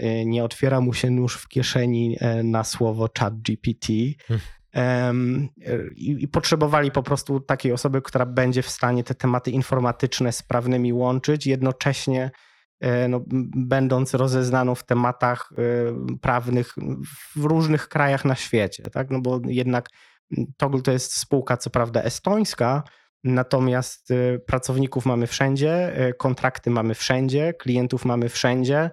e, 0.00 0.24
nie 0.24 0.44
otwiera 0.44 0.80
mu 0.80 0.94
się 0.94 1.10
nóż 1.10 1.36
w 1.36 1.48
kieszeni 1.48 2.16
e, 2.20 2.42
na 2.42 2.64
słowo 2.64 3.08
chat 3.18 3.34
GPT. 3.40 3.92
Hmm. 4.28 5.48
I, 5.96 6.16
I 6.20 6.28
potrzebowali 6.28 6.90
po 6.90 7.02
prostu 7.02 7.40
takiej 7.40 7.72
osoby, 7.72 8.02
która 8.02 8.26
będzie 8.26 8.62
w 8.62 8.68
stanie 8.68 9.04
te 9.04 9.14
tematy 9.14 9.50
informatyczne 9.50 10.32
z 10.32 10.42
prawnymi 10.42 10.92
łączyć, 10.92 11.46
jednocześnie 11.46 12.30
no, 13.08 13.20
będąc 13.56 14.14
rozeznaną 14.14 14.74
w 14.74 14.86
tematach 14.86 15.50
prawnych 16.20 16.74
w 17.36 17.44
różnych 17.44 17.88
krajach 17.88 18.24
na 18.24 18.34
świecie. 18.34 18.82
Tak? 18.82 19.10
No 19.10 19.20
bo 19.20 19.40
jednak 19.46 19.88
Toggle 20.56 20.82
to 20.82 20.92
jest 20.92 21.16
spółka, 21.16 21.56
co 21.56 21.70
prawda 21.70 22.02
estońska, 22.02 22.82
natomiast 23.24 24.10
e, 24.10 24.38
pracowników 24.38 25.06
mamy 25.06 25.26
wszędzie, 25.26 25.96
e, 25.96 26.12
kontrakty 26.12 26.70
mamy 26.70 26.94
wszędzie, 26.94 27.54
klientów 27.54 28.04
mamy 28.04 28.28
wszędzie. 28.28 28.90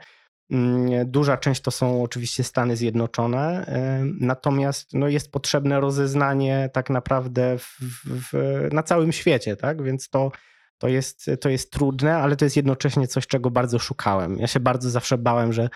Mm, 0.52 1.12
Duża 1.12 1.38
część 1.38 1.62
to 1.62 1.72
są 1.72 2.04
oczywiście 2.04 2.44
Stany 2.44 2.76
Zjednoczone, 2.76 3.66
e, 3.68 4.04
natomiast 4.20 4.94
no, 4.94 5.08
jest 5.08 5.32
potrzebne 5.32 5.80
rozeznanie 5.80 6.70
tak 6.74 6.90
naprawdę 6.90 7.58
w, 7.58 7.78
w, 8.06 8.34
na 8.72 8.84
całym 8.84 9.12
świecie, 9.12 9.56
tak? 9.56 9.84
Więc 9.84 10.10
to, 10.10 10.32
to, 10.78 10.88
jest, 10.88 11.30
to 11.42 11.50
jest 11.50 11.72
trudne, 11.72 12.18
ale 12.18 12.36
to 12.36 12.46
jest 12.46 12.56
jednocześnie 12.56 13.08
coś, 13.08 13.28
czego 13.28 13.52
bardzo 13.52 13.80
szukałem. 13.80 14.38
Ja 14.38 14.48
się 14.48 14.60
bardzo 14.60 14.90
zawsze 14.90 15.18
bałem, 15.18 15.54
że 15.54 15.70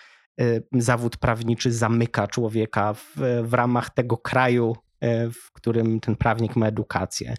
zawód 0.73 1.17
prawniczy 1.17 1.71
zamyka 1.71 2.27
człowieka 2.27 2.93
w, 2.93 3.15
w 3.43 3.53
ramach 3.53 3.89
tego 3.89 4.17
kraju, 4.17 4.75
w 5.33 5.51
którym 5.53 5.99
ten 5.99 6.15
prawnik 6.15 6.55
ma 6.55 6.67
edukację. 6.67 7.35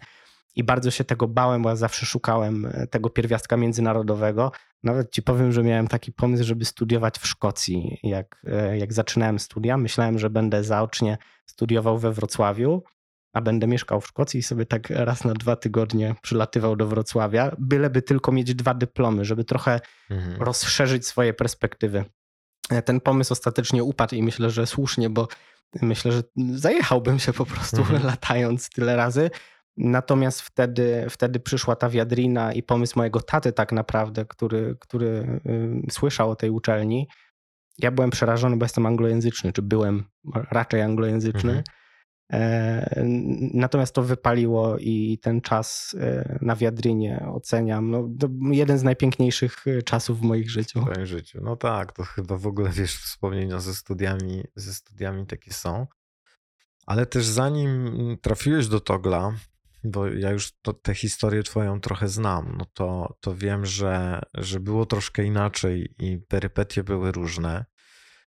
I 0.57 0.63
bardzo 0.63 0.91
się 0.91 1.03
tego 1.03 1.27
bałem, 1.27 1.61
bo 1.61 1.69
ja 1.69 1.75
zawsze 1.75 2.05
szukałem 2.05 2.65
e, 2.65 2.87
tego 2.87 3.09
pierwiastka 3.09 3.57
międzynarodowego. 3.57 4.51
Nawet 4.83 5.11
ci 5.11 5.21
powiem, 5.23 5.51
że 5.51 5.63
miałem 5.63 5.87
taki 5.87 6.11
pomysł, 6.11 6.43
żeby 6.43 6.65
studiować 6.65 7.19
w 7.19 7.27
Szkocji. 7.27 7.99
Jak, 8.03 8.41
e, 8.47 8.77
jak 8.77 8.93
zaczynałem 8.93 9.39
studia, 9.39 9.77
myślałem, 9.77 10.19
że 10.19 10.29
będę 10.29 10.63
zaocznie 10.63 11.17
studiował 11.45 11.97
we 11.97 12.11
Wrocławiu, 12.11 12.83
a 13.33 13.41
będę 13.41 13.67
mieszkał 13.67 14.01
w 14.01 14.07
Szkocji 14.07 14.39
i 14.39 14.43
sobie 14.43 14.65
tak 14.65 14.89
raz 14.89 15.23
na 15.23 15.33
dwa 15.33 15.55
tygodnie 15.55 16.15
przylatywał 16.21 16.75
do 16.75 16.87
Wrocławia, 16.87 17.55
byleby 17.59 18.01
tylko 18.01 18.31
mieć 18.31 18.55
dwa 18.55 18.73
dyplomy, 18.73 19.25
żeby 19.25 19.43
trochę 19.43 19.79
Mhm. 20.09 20.41
rozszerzyć 20.41 21.07
swoje 21.07 21.33
perspektywy. 21.33 22.05
E, 22.69 22.81
Ten 22.81 23.01
pomysł 23.01 23.33
ostatecznie 23.33 23.83
upadł 23.83 24.15
i 24.15 24.23
myślę, 24.23 24.49
że 24.49 24.67
słusznie, 24.67 25.09
bo 25.09 25.27
myślę, 25.81 26.11
że 26.11 26.23
zajechałbym 26.55 27.19
się 27.19 27.33
po 27.33 27.45
prostu 27.45 27.77
Mhm. 27.77 28.03
latając 28.13 28.69
tyle 28.69 28.95
razy. 28.95 29.29
Natomiast 29.77 30.41
wtedy, 30.41 31.05
wtedy 31.09 31.39
przyszła 31.39 31.75
ta 31.75 31.89
wiadrina 31.89 32.53
i 32.53 32.63
pomysł 32.63 32.99
mojego 32.99 33.21
taty 33.21 33.51
tak 33.51 33.71
naprawdę, 33.71 34.25
który, 34.25 34.75
który 34.79 35.41
y, 35.87 35.91
słyszał 35.91 36.29
o 36.29 36.35
tej 36.35 36.49
uczelni. 36.49 37.07
Ja 37.77 37.91
byłem 37.91 38.09
przerażony, 38.09 38.57
bo 38.57 38.65
jestem 38.65 38.85
anglojęzyczny, 38.85 39.53
czy 39.53 39.61
byłem 39.61 40.03
raczej 40.51 40.81
anglojęzyczny. 40.81 41.49
Mhm. 41.49 41.63
E, 42.33 43.03
Natomiast 43.53 43.95
to 43.95 44.01
wypaliło 44.03 44.77
i 44.77 45.19
ten 45.21 45.41
czas 45.41 45.95
e, 45.99 46.39
na 46.41 46.55
wiadrynie 46.55 47.25
oceniam. 47.33 47.91
No, 47.91 48.09
to 48.19 48.27
jeden 48.51 48.77
z 48.77 48.83
najpiękniejszych 48.83 49.67
e, 49.67 49.81
czasów 49.81 50.19
w 50.19 50.21
moich 50.21 50.49
życiu. 50.49 50.81
w 50.81 50.91
twoim 50.91 51.05
życiu. 51.05 51.39
No 51.43 51.55
tak, 51.55 51.93
to 51.93 52.03
chyba 52.03 52.37
w 52.37 52.47
ogóle 52.47 52.69
wiesz, 52.69 52.95
wspomnienia 52.95 53.59
ze 53.59 53.75
studiami, 53.75 54.43
ze 54.55 54.73
studiami 54.73 55.25
takie 55.25 55.53
są. 55.53 55.87
Ale 56.85 57.05
też 57.05 57.25
zanim 57.25 57.93
trafiłeś 58.21 58.67
do 58.67 58.79
Togla, 58.79 59.33
bo 59.83 60.07
ja 60.07 60.31
już 60.31 60.51
to, 60.61 60.73
tę 60.73 60.95
historię 60.95 61.43
twoją 61.43 61.81
trochę 61.81 62.07
znam, 62.07 62.55
no 62.57 62.65
to, 62.73 63.17
to 63.21 63.35
wiem, 63.35 63.65
że, 63.65 64.21
że 64.33 64.59
było 64.59 64.85
troszkę 64.85 65.23
inaczej 65.23 65.95
i 65.99 66.17
perypetie 66.17 66.83
były 66.83 67.11
różne. 67.11 67.65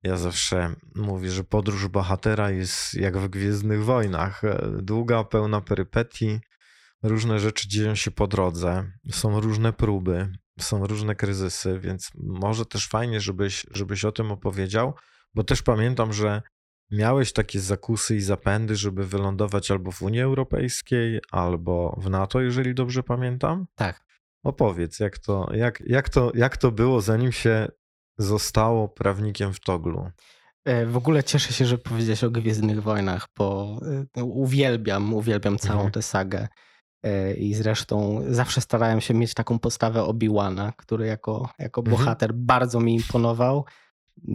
Ja 0.03 0.17
zawsze 0.17 0.75
mówię, 0.95 1.31
że 1.31 1.45
podróż 1.45 1.89
bohatera 1.89 2.51
jest 2.51 2.95
jak 2.95 3.19
w 3.19 3.29
Gwiezdnych 3.29 3.85
Wojnach. 3.85 4.43
Długa, 4.83 5.25
pełna 5.25 5.61
perypetii, 5.61 6.41
różne 7.03 7.41
rzeczy 7.41 7.69
dzieją 7.69 7.95
się 7.95 8.11
po 8.11 8.27
drodze, 8.27 8.93
są 9.11 9.41
różne 9.41 9.73
próby, 9.73 10.33
są 10.61 10.87
różne 10.87 11.15
kryzysy, 11.15 11.79
więc 11.81 12.11
może 12.15 12.67
też 12.67 12.89
fajnie, 12.89 13.21
żebyś, 13.21 13.67
żebyś 13.71 14.05
o 14.05 14.13
tym 14.13 14.31
opowiedział, 14.31 14.95
bo 15.35 15.45
też 15.45 15.63
pamiętam, 15.63 16.13
że 16.13 16.43
miałeś 16.91 17.33
takie 17.33 17.61
zakusy 17.61 18.17
i 18.17 18.21
zapędy, 18.21 18.77
żeby 18.77 19.07
wylądować 19.07 19.71
albo 19.71 19.93
w 19.93 20.03
Unii 20.03 20.21
Europejskiej, 20.21 21.21
albo 21.31 21.99
w 22.03 22.11
NATO, 22.11 22.41
jeżeli 22.41 22.75
dobrze 22.75 23.03
pamiętam. 23.03 23.67
Tak. 23.75 24.05
Opowiedz, 24.45 25.01
jak 25.01 25.19
to, 25.19 25.49
jak, 25.55 25.83
jak 25.87 26.09
to, 26.09 26.33
jak 26.35 26.57
to 26.57 26.71
było, 26.73 27.01
zanim 27.01 27.33
się 27.33 27.69
zostało 28.19 28.89
prawnikiem 28.89 29.53
w 29.53 29.61
Toglu. 29.61 30.11
E, 30.65 30.87
W 30.87 30.97
ogóle 30.97 31.25
cieszę 31.25 31.53
się, 31.53 31.67
że 31.67 31.79
powiedziałeś 31.79 32.25
o 32.25 32.31
Gwiezdnych 32.31 32.83
Wojnach, 32.83 33.29
bo 33.39 33.79
e, 34.17 34.25
uwielbiam, 34.25 35.15
uwielbiam 35.15 35.59
całą 35.59 35.75
Mhm. 35.75 35.93
tę 35.93 36.03
sagę. 36.03 36.49
E, 37.03 37.35
I 37.35 37.55
zresztą 37.55 38.23
zawsze 38.29 38.61
starałem 38.61 39.01
się 39.01 39.15
mieć 39.15 39.35
taką 39.35 39.59
postawę 39.59 40.03
Obi-Wana, 40.03 40.73
który 40.77 41.07
jako, 41.07 41.49
jako 41.59 41.81
Mhm. 41.81 41.97
bohater 41.97 42.35
bardzo 42.35 42.81
mi 42.81 42.95
imponował. 42.95 43.65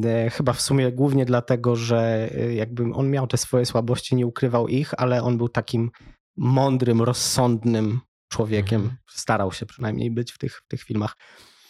E, 0.06 0.30
Chyba 0.30 0.54
w 0.54 0.62
sumie 0.62 0.92
głównie 0.92 1.26
dlatego, 1.26 1.76
że 1.76 2.30
e, 2.36 2.54
jakby 2.54 2.84
on 2.94 3.10
miał 3.10 3.28
te 3.28 3.38
swoje 3.38 3.66
słabości, 3.66 4.16
nie 4.16 4.28
ukrywał 4.28 4.68
ich, 4.68 4.94
ale 4.98 5.24
on 5.24 5.38
był 5.38 5.50
takim 5.50 5.92
mądrym, 6.38 7.02
rozsądnym 7.02 8.00
człowiekiem. 8.30 8.82
Mhm. 8.82 8.98
Starał 9.10 9.52
się 9.52 9.66
przynajmniej 9.66 10.12
być 10.12 10.32
w 10.32 10.38
tych, 10.38 10.62
w 10.66 10.68
tych 10.68 10.84
filmach. 10.84 11.18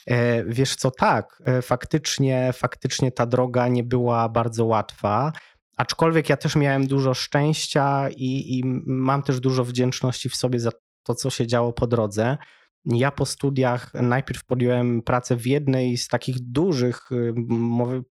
E, 0.08 0.46
Wiesz 0.46 0.76
co, 0.76 0.92
tak, 0.92 1.44
faktycznie, 1.62 2.54
faktycznie 2.54 3.12
ta 3.12 3.26
droga 3.26 3.68
nie 3.68 3.84
była 3.84 4.30
bardzo 4.30 4.66
łatwa, 4.66 5.32
aczkolwiek 5.78 6.30
ja 6.30 6.38
też 6.38 6.56
miałem 6.56 6.88
dużo 6.88 7.14
szczęścia 7.14 8.10
i, 8.10 8.60
i 8.60 8.64
mam 8.86 9.24
też 9.24 9.40
dużo 9.40 9.64
wdzięczności 9.64 10.30
w 10.30 10.36
sobie 10.36 10.60
za 10.60 10.72
to, 11.04 11.16
co 11.16 11.30
się 11.30 11.48
działo 11.48 11.74
po 11.74 11.88
drodze. 11.88 12.38
Ja 12.86 13.12
po 13.12 13.26
studiach 13.26 13.94
najpierw 13.94 14.46
podjąłem 14.46 15.02
pracę 15.02 15.36
w 15.36 15.48
jednej 15.48 15.98
z 15.98 16.08
takich 16.08 16.40
dużych, 16.40 17.12
y, 17.12 17.34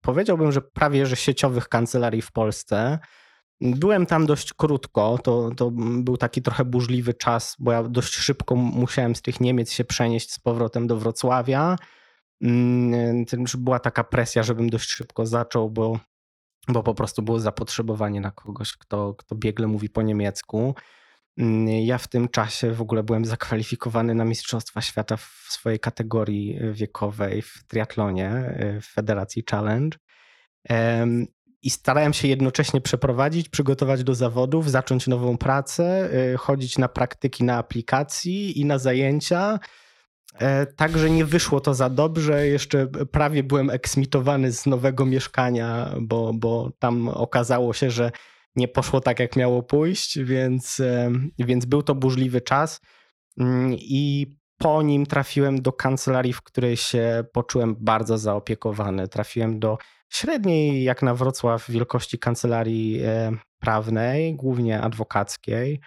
powiedziałbym, 0.01 0.53
że 0.53 0.63
prawie 0.63 1.07
że 1.07 1.17
sieciowych 1.17 1.69
kancelarii 1.69 2.23
w 2.23 2.33
Polsce. 2.33 2.99
Byłem 3.61 4.07
tam 4.07 4.27
dość 4.27 4.53
krótko, 4.53 5.19
to, 5.19 5.51
to 5.57 5.71
był 6.03 6.17
taki 6.17 6.43
trochę 6.43 6.65
burzliwy 6.65 7.15
czas, 7.15 7.57
bo 7.59 7.73
ja 7.73 7.83
dość 7.83 8.15
szybko 8.15 8.57
musiałem 8.57 9.15
z 9.15 9.23
tych 9.23 9.41
Niemiec 9.41 9.73
się 9.73 9.85
przenieść 9.85 10.33
z 10.33 10.39
powrotem 10.39 10.87
do 10.87 10.97
Wrocławia. 10.97 11.77
Mm, 12.43 13.25
była 13.59 13.79
taka 13.79 14.05
presja, 14.05 14.43
żebym 14.43 14.71
dość 14.71 14.91
szybko 14.91 15.27
zaczął, 15.27 15.71
bo, 15.71 15.99
bo 16.69 16.83
po 16.83 16.95
prostu 16.95 17.23
było 17.23 17.41
zapotrzebowanie 17.41 18.21
na 18.21 18.31
kogoś, 18.31 18.73
kto, 18.77 19.15
kto 19.15 19.35
biegle 19.35 19.67
mówi 19.67 19.91
po 19.91 20.03
niemiecku. 20.03 20.75
Mm, 21.39 21.69
Ja 21.69 21.99
w 21.99 22.09
tym 22.09 22.29
czasie 22.29 22.73
w 22.73 22.81
ogóle 22.81 23.03
byłem 23.03 23.25
zakwalifikowany 23.25 24.15
na 24.15 24.25
Mistrzostwa 24.25 24.81
Świata 24.81 25.17
w 25.17 25.47
swojej 25.49 25.81
kategorii 25.81 26.59
wiekowej 26.73 27.43
w 27.43 27.65
triatlonie 27.69 28.55
w 28.83 28.87
Federacji 28.95 29.45
Challenge. 29.51 29.99
I 31.63 31.71
starałem 31.71 32.13
się 32.13 32.29
jednocześnie 32.29 32.81
przeprowadzić, 32.81 33.49
przygotować 33.49 34.05
do 34.05 34.15
zawodów, 34.15 34.71
zacząć 34.71 35.07
nową 35.07 35.39
pracę, 35.39 36.11
y, 36.33 36.37
chodzić 36.37 36.79
na 36.79 36.89
praktyki 36.89 37.45
na 37.45 37.57
aplikacji 37.59 38.61
i 38.61 38.65
na 38.65 38.79
zajęcia. 38.79 39.59
E, 40.39 40.67
Także 40.67 41.11
nie 41.11 41.25
wyszło 41.25 41.61
to 41.61 41.75
za 41.75 41.91
dobrze. 41.91 42.47
Jeszcze 42.47 42.87
prawie 42.87 43.43
byłem 43.43 43.71
eksmitowany 43.71 44.53
z 44.53 44.67
nowego 44.67 45.07
mieszkania, 45.07 45.95
bo, 46.01 46.33
bo 46.35 46.71
tam 46.79 47.09
okazało 47.09 47.73
się, 47.73 47.91
że 47.91 48.11
nie 48.57 48.69
poszło 48.69 49.01
tak, 49.01 49.21
jak 49.21 49.37
miało 49.37 49.63
pójść, 49.63 50.19
więc, 50.19 50.83
więc 51.39 51.65
był 51.65 51.83
to 51.83 51.95
burzliwy 51.95 52.41
czas. 52.41 52.81
Mm, 53.39 53.75
I 53.75 54.27
po 54.59 54.83
nim 54.83 55.07
trafiłem 55.07 55.63
do 55.63 55.73
kancelarii, 55.73 56.33
w 56.33 56.43
której 56.43 56.77
się 56.77 57.25
poczułem 57.33 57.77
bardzo 57.81 58.19
zaopiekowany. 58.19 59.09
Trafiłem 59.09 59.59
do 59.59 59.79
średniej, 60.09 60.85
jak 60.85 61.03
na 61.03 61.15
Wrocław, 61.15 61.71
wielkości 61.71 62.19
kancelarii 62.19 63.01
e, 63.03 63.33
prawnej, 63.59 64.37
głównie 64.37 64.81
adwokackiej, 64.81 65.81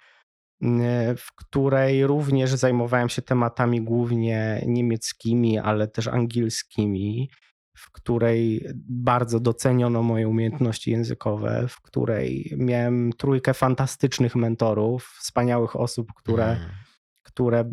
w 1.16 1.34
której 1.36 2.06
również 2.06 2.50
zajmowałem 2.50 3.08
się 3.08 3.22
tematami 3.22 3.82
głównie 3.82 4.62
niemieckimi, 4.66 5.58
ale 5.58 5.88
też 5.88 6.08
angielskimi, 6.08 7.30
w 7.76 7.90
której 7.92 8.66
bardzo 8.88 9.40
doceniono 9.40 10.02
moje 10.02 10.28
umiejętności 10.28 10.90
językowe, 10.90 11.64
w 11.68 11.80
której 11.80 12.52
miałem 12.56 13.12
trójkę 13.12 13.54
fantastycznych 13.54 14.36
mentorów, 14.36 15.16
wspaniałych 15.18 15.76
osób, 15.76 16.12
które 16.12 16.44
Mm. 16.44 16.84
które 17.24 17.72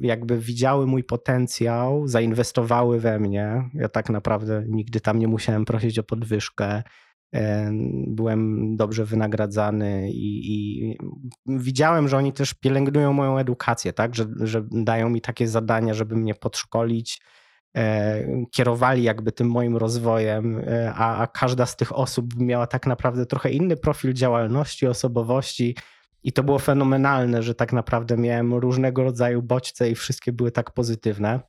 jakby 0.00 0.38
widziały 0.38 0.86
mój 0.86 1.04
potencjał, 1.04 2.08
zainwestowały 2.08 3.00
we 3.00 3.20
mnie. 3.20 3.70
Ja 3.74 3.88
tak 3.88 4.10
naprawdę 4.10 4.64
nigdy 4.68 5.00
tam 5.00 5.18
nie 5.18 5.28
musiałem 5.28 5.64
prosić 5.64 5.98
o 5.98 6.02
podwyżkę. 6.02 6.82
byłem 8.06 8.76
dobrze 8.76 9.04
wynagradzany 9.04 10.10
i, 10.10 10.52
i, 10.54 10.98
widziałem, 11.46 12.08
że 12.08 12.16
oni 12.16 12.32
też 12.32 12.54
pielęgnują 12.54 13.12
moją 13.12 13.38
edukację, 13.38 13.92
tak? 13.92 14.14
Że, 14.14 14.26
że 14.40 14.64
dają 14.70 15.08
mi 15.08 15.20
takie 15.20 15.48
zadania, 15.48 15.94
żeby 15.94 16.16
mnie 16.16 16.34
podszkolić, 16.34 17.20
kierowali 18.50 19.02
jakby 19.02 19.32
tym 19.32 19.50
moim 19.50 19.76
rozwojem, 19.76 20.58
e, 20.58 20.92
a, 20.94 21.16
a 21.16 21.26
każda 21.26 21.66
z 21.66 21.76
tych 21.76 21.98
osób 21.98 22.26
miała 22.36 22.66
tak 22.66 22.86
naprawdę 22.86 23.26
trochę 23.26 23.50
inny 23.50 23.76
profil 23.76 24.12
działalności, 24.12 24.86
osobowości. 24.86 25.76
I 26.22 26.32
to 26.32 26.42
było 26.42 26.58
fenomenalne, 26.58 27.42
że 27.42 27.54
tak 27.54 27.72
naprawdę 27.72 28.16
miałem 28.16 28.54
różnego 28.54 29.04
rodzaju 29.04 29.42
bodźce 29.42 29.90
i 29.90 29.94
wszystkie 29.94 30.32
były 30.32 30.50
tak 30.50 30.70
pozytywne. 30.70 31.40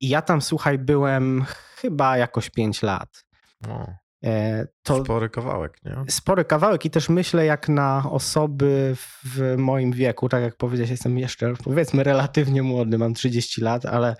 I 0.00 0.08
ja 0.08 0.22
tam, 0.22 0.42
słuchaj, 0.42 0.78
byłem 0.78 1.44
chyba 1.76 2.18
jakoś 2.18 2.50
5 2.50 2.82
lat. 2.82 3.24
O. 3.68 3.86
E, 4.24 4.66
to 4.82 5.04
spory 5.04 5.30
kawałek, 5.30 5.78
nie? 5.84 5.96
Spory 6.08 6.44
kawałek 6.44 6.84
i 6.84 6.90
też 6.90 7.08
myślę, 7.08 7.44
jak 7.44 7.68
na 7.68 8.10
osoby 8.10 8.96
w 9.24 9.54
moim 9.58 9.92
wieku, 9.92 10.28
tak 10.28 10.42
jak 10.42 10.56
powiedziałeś, 10.56 10.90
jestem 10.90 11.18
jeszcze 11.18 11.52
powiedzmy 11.64 12.02
relatywnie 12.02 12.62
młody, 12.62 12.98
mam 12.98 13.14
30 13.14 13.60
lat, 13.60 13.86
ale 13.86 14.16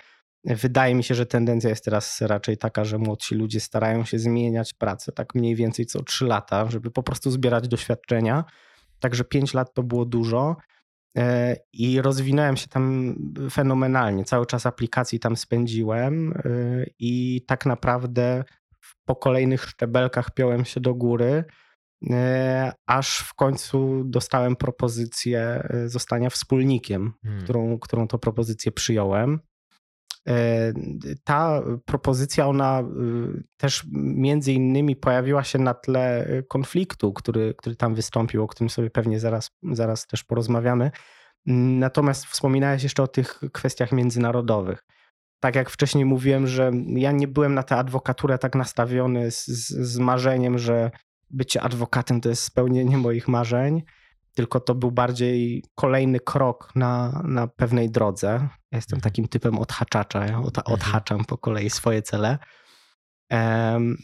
wydaje 0.54 0.94
mi 0.94 1.04
się, 1.04 1.14
że 1.14 1.26
tendencja 1.26 1.70
jest 1.70 1.84
teraz 1.84 2.20
raczej 2.20 2.58
taka, 2.58 2.84
że 2.84 2.98
młodsi 2.98 3.34
ludzie 3.34 3.60
starają 3.60 4.04
się 4.04 4.18
zmieniać 4.18 4.74
pracę 4.74 5.12
tak 5.12 5.34
mniej 5.34 5.54
więcej 5.54 5.86
co 5.86 6.02
3 6.02 6.24
lata, 6.24 6.70
żeby 6.70 6.90
po 6.90 7.02
prostu 7.02 7.30
zbierać 7.30 7.68
doświadczenia. 7.68 8.44
Także 9.00 9.24
5 9.24 9.54
lat 9.54 9.74
to 9.74 9.82
było 9.82 10.04
dużo 10.04 10.56
e, 11.18 11.56
i 11.72 12.02
rozwinąłem 12.02 12.56
się 12.56 12.68
tam 12.68 13.14
fenomenalnie. 13.50 14.24
Cały 14.24 14.46
czas 14.46 14.66
aplikacji 14.66 15.20
tam 15.20 15.36
spędziłem 15.36 16.32
e, 16.32 16.40
i 16.98 17.44
tak 17.46 17.66
naprawdę 17.66 18.44
po 19.04 19.16
kolejnych 19.16 19.64
szczebelkach 19.64 20.34
piąłem 20.34 20.64
się 20.64 20.80
do 20.80 20.94
góry, 20.94 21.44
e, 22.10 22.72
aż 22.86 23.18
w 23.18 23.34
końcu 23.34 24.02
dostałem 24.04 24.56
propozycję 24.56 25.68
zostania 25.86 26.30
wspólnikiem, 26.30 27.12
hmm. 27.22 27.42
którą, 27.42 27.78
którą 27.78 28.08
to 28.08 28.18
propozycję 28.18 28.72
przyjąłem. 28.72 29.40
E, 30.28 30.72
ta 31.24 31.62
propozycja, 31.84 32.46
ona 32.46 32.82
też 33.56 33.86
między 33.92 34.52
innymi 34.52 34.96
pojawiła 34.96 35.44
się 35.44 35.58
na 35.58 35.74
tle 35.74 36.28
konfliktu, 36.48 37.12
który, 37.12 37.54
który 37.58 37.76
tam 37.76 37.94
wystąpił, 37.94 38.42
o 38.42 38.46
którym 38.46 38.70
sobie 38.70 38.90
pewnie 38.90 39.20
zaraz, 39.20 39.50
zaraz 39.72 40.06
też 40.06 40.24
porozmawiamy. 40.24 40.90
Natomiast 41.78 42.24
wspominałeś 42.24 42.82
jeszcze 42.82 43.02
o 43.02 43.08
tych 43.08 43.40
kwestiach 43.52 43.92
międzynarodowych 43.92 44.82
tak 45.40 45.54
jak 45.56 45.70
wcześniej 45.70 46.04
mówiłem, 46.04 46.46
że 46.46 46.70
ja 46.86 47.12
nie 47.12 47.28
byłem 47.28 47.54
na 47.54 47.62
tę 47.62 47.76
adwokaturę 47.76 48.38
tak 48.38 48.54
nastawiony 48.54 49.30
z, 49.30 49.46
z, 49.46 49.98
marzeniem, 49.98 50.58
że 50.58 50.90
bycie 51.30 51.62
adwokatem 51.62 52.20
to 52.20 52.28
jest 52.28 52.42
spełnienie 52.42 52.96
moich 52.96 53.28
marzeń, 53.28 53.82
tylko 54.36 54.60
to 54.60 54.74
był 54.74 54.90
bardziej 54.90 55.64
kolejny 55.74 56.20
krok 56.20 56.72
na, 56.74 57.22
na 57.24 57.46
pewnej 57.46 57.90
drodze. 57.90 58.48
Ja 58.72 58.78
jestem 58.78 58.96
mhm. 58.96 59.02
takim 59.02 59.28
typem 59.28 59.58
odhaczacza, 59.58 60.26
ja 60.26 60.38
od, 60.38 60.58
mhm. 60.58 60.74
odhaczam 60.74 61.24
po 61.24 61.38
kolei 61.38 61.70
swoje 61.70 62.02
cele. 62.02 62.38
Um, 63.30 63.96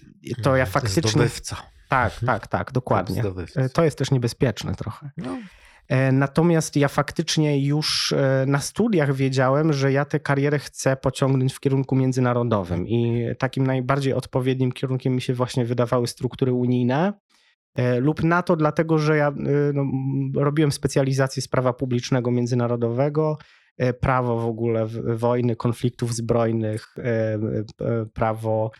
to 0.42 0.56
ja 0.56 0.66
faktycznie. 0.66 1.10
Zdobywca. 1.10 1.56
Tak, 1.88 2.12
tak, 2.26 2.46
tak, 2.46 2.72
dokładnie. 2.72 3.22
To 3.74 3.84
jest 3.84 3.98
też 3.98 4.10
niebezpieczne 4.10 4.74
trochę. 4.74 5.10
No. 5.16 5.38
E, 5.88 6.12
natomiast 6.12 6.76
ja 6.76 6.88
faktycznie 6.88 7.66
już 7.66 8.12
e, 8.12 8.44
na 8.46 8.60
studiach 8.60 9.14
wiedziałem, 9.14 9.72
że 9.72 9.92
ja 9.92 10.04
tę 10.04 10.20
karierę 10.20 10.58
chcę 10.58 10.96
pociągnąć 10.96 11.54
w 11.54 11.60
kierunku 11.60 11.96
międzynarodowym 11.96 12.88
i 12.88 13.26
takim 13.38 13.66
najbardziej 13.66 14.14
odpowiednim 14.14 14.72
kierunkiem 14.72 15.14
mi 15.14 15.22
się 15.22 15.34
właśnie 15.34 15.64
wydawały 15.64 16.06
struktury 16.06 16.52
unijne. 16.52 17.12
E, 17.74 18.00
lub 18.00 18.22
NATO, 18.22 18.56
dlatego 18.56 18.98
że 18.98 19.16
ja 19.16 19.32
no, 19.74 19.85
robiłem 20.42 20.72
specjalizację 20.72 21.42
z 21.42 21.48
prawa 21.48 21.72
publicznego 21.72 22.30
międzynarodowego, 22.30 23.38
prawo 24.00 24.40
w 24.40 24.46
ogóle 24.46 24.87
wojny, 25.16 25.56
konfliktów 25.56 26.14
zbrojnych, 26.14 26.94
prawo 28.14 28.70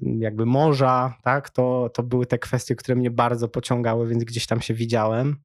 jakby 0.00 0.46
morza, 0.46 1.18
tak? 1.22 1.50
To, 1.50 1.90
to 1.94 2.02
były 2.02 2.26
te 2.26 2.38
kwestie, 2.38 2.76
które 2.76 2.96
mnie 2.96 3.10
bardzo 3.10 3.48
pociągały, 3.48 4.08
więc 4.08 4.24
gdzieś 4.24 4.46
tam 4.46 4.60
się 4.60 4.74
widziałem. 4.74 5.36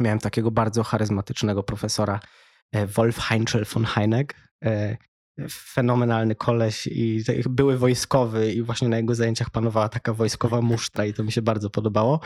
Miałem 0.00 0.18
takiego 0.18 0.50
bardzo 0.50 0.82
charyzmatycznego 0.82 1.62
profesora 1.62 2.20
e, 2.72 2.86
Wolf 2.86 3.18
Heinzel 3.18 3.64
von 3.64 3.84
Heineck. 3.84 4.34
E, 5.38 5.46
fenomenalny 5.48 6.34
koleś 6.34 6.86
i 6.86 7.24
były 7.48 7.78
wojskowy 7.78 8.52
i 8.52 8.62
właśnie 8.62 8.88
na 8.88 8.96
jego 8.96 9.14
zajęciach 9.14 9.50
panowała 9.50 9.88
taka 9.88 10.12
wojskowa 10.12 10.60
musztra 10.60 11.04
i 11.04 11.14
to 11.14 11.24
mi 11.24 11.32
się 11.32 11.42
bardzo 11.42 11.70
podobało. 11.70 12.20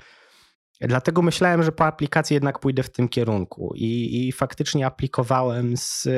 Dlatego 0.81 1.23
myślałem, 1.23 1.63
że 1.63 1.73
po 1.73 1.85
aplikacji 1.87 2.35
jednak 2.35 2.59
pójdę 2.59 2.83
w 2.83 2.91
tym 2.91 3.09
kierunku 3.09 3.73
i, 3.75 4.29
i 4.29 4.33
faktycznie 4.33 4.87
aplikowałem 4.87 5.77
z 5.77 6.09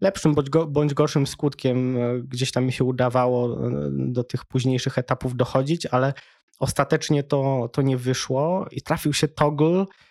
lepszym 0.00 0.34
bądź, 0.34 0.50
go, 0.50 0.66
bądź 0.66 0.94
gorszym 0.94 1.26
skutkiem. 1.26 1.98
E, 1.98 2.20
gdzieś 2.20 2.52
tam 2.52 2.64
mi 2.64 2.72
się 2.72 2.84
udawało 2.84 3.58
do 3.90 4.24
tych 4.24 4.44
późniejszych 4.44 4.98
etapów 4.98 5.36
dochodzić, 5.36 5.86
ale 5.86 6.12
ostatecznie 6.58 7.22
to, 7.22 7.70
to 7.72 7.82
nie 7.82 7.96
wyszło 7.96 8.66
i 8.70 8.82
trafił 8.82 9.12
się 9.12 9.28
toggle, 9.28 9.84
E, 9.84 10.05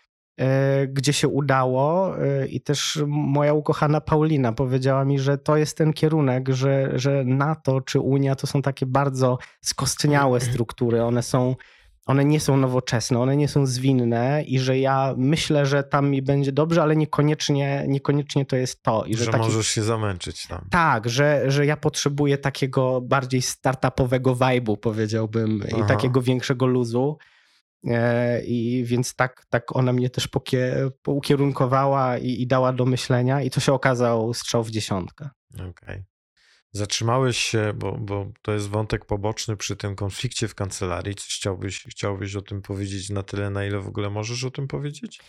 gdzie 0.87 1.13
się 1.13 1.27
udało 1.27 2.17
e, 2.19 2.47
i 2.47 2.61
też 2.61 2.99
moja 3.07 3.53
ukochana 3.53 4.01
Paulina 4.01 4.53
powiedziała 4.53 5.05
mi, 5.05 5.19
że 5.19 5.37
to 5.37 5.57
jest 5.57 5.77
ten 5.77 5.93
kierunek, 5.93 6.49
że, 6.49 6.99
że 6.99 7.23
NATO 7.25 7.81
czy 7.81 7.99
Unia 7.99 8.35
to 8.35 8.47
są 8.47 8.61
takie 8.61 8.85
bardzo 8.85 9.37
skostniałe 9.61 10.39
struktury, 10.51 11.03
one 11.03 11.23
są 11.23 11.55
one 12.05 12.25
nie 12.25 12.39
są 12.39 12.57
nowoczesne, 12.57 13.19
one 13.19 13.37
nie 13.37 13.47
są 13.47 13.65
zwinne 13.65 14.43
i 14.43 14.59
że 14.59 14.79
ja 14.79 15.13
myślę, 15.17 15.65
że 15.65 15.83
tam 15.83 16.09
mi 16.09 16.21
będzie 16.21 16.51
dobrze, 16.51 16.81
ale 16.81 16.95
niekoniecznie, 16.95 17.85
niekoniecznie 17.87 18.45
to 18.45 18.55
jest 18.55 18.83
to. 18.83 19.05
I 19.05 19.15
że, 19.15 19.25
że 19.25 19.31
taki... 19.31 19.43
możesz 19.43 19.67
się 19.67 19.83
zamęczyć 19.83 20.47
tam. 20.47 20.67
Tak, 20.69 21.09
że, 21.09 21.51
że 21.51 21.65
ja 21.65 21.77
potrzebuję 21.77 22.37
takiego 22.37 23.01
bardziej 23.01 23.41
startupowego 23.41 24.35
vibe'u, 24.35 24.77
powiedziałbym, 24.77 25.63
Aha. 25.67 25.83
i 25.85 25.87
takiego 25.87 26.21
większego 26.21 26.65
luzu. 26.65 27.17
E, 27.83 28.43
I 28.45 28.83
więc 28.85 29.15
tak, 29.15 29.45
tak 29.49 29.75
ona 29.75 29.93
mnie 29.93 30.09
też 30.09 30.29
ukierunkowała 31.07 32.17
i, 32.17 32.41
i, 32.41 32.47
dała 32.47 32.73
do 32.73 32.85
myślenia, 32.85 33.41
i 33.41 33.49
to 33.49 33.59
się 33.59 33.73
okazał 33.73 34.33
strzał 34.33 34.63
w 34.63 34.71
dziesiątkę. 34.71 35.29
Okej. 35.53 35.69
Okay. 35.69 36.05
Zatrzymałeś 36.71 37.37
się, 37.37 37.73
bo, 37.75 37.97
bo 37.97 38.31
to 38.41 38.51
jest 38.51 38.69
wątek 38.69 39.05
poboczny 39.05 39.57
przy 39.57 39.75
tym 39.75 39.95
konflikcie 39.95 40.47
w 40.47 40.55
kancelarii. 40.55 41.15
Coś 41.15 41.35
chciałbyś, 41.35 41.83
chciałbyś 41.83 42.35
o 42.35 42.41
tym 42.41 42.61
powiedzieć 42.61 43.09
na 43.09 43.23
tyle, 43.23 43.49
na 43.49 43.65
ile 43.65 43.79
w 43.79 43.87
ogóle 43.87 44.09
możesz 44.09 44.43
o 44.43 44.51
tym 44.51 44.67
powiedzieć? 44.67 45.19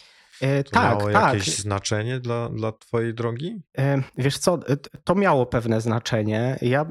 E, 0.40 0.64
to 0.64 0.70
tak, 0.70 0.99
miało 0.99 1.12
tak. 1.12 1.35
jakieś 1.35 1.59
znaczenie 1.59 2.20
dla, 2.20 2.49
dla 2.49 2.72
twojej 2.72 3.14
drogi? 3.14 3.62
E, 3.79 4.03
wiesz 4.18 4.38
co, 4.38 4.59
e, 4.68 4.77
to 5.05 5.14
miało 5.14 5.46
pewne 5.46 5.81
znaczenie. 5.81 6.59
Ja, 6.62 6.87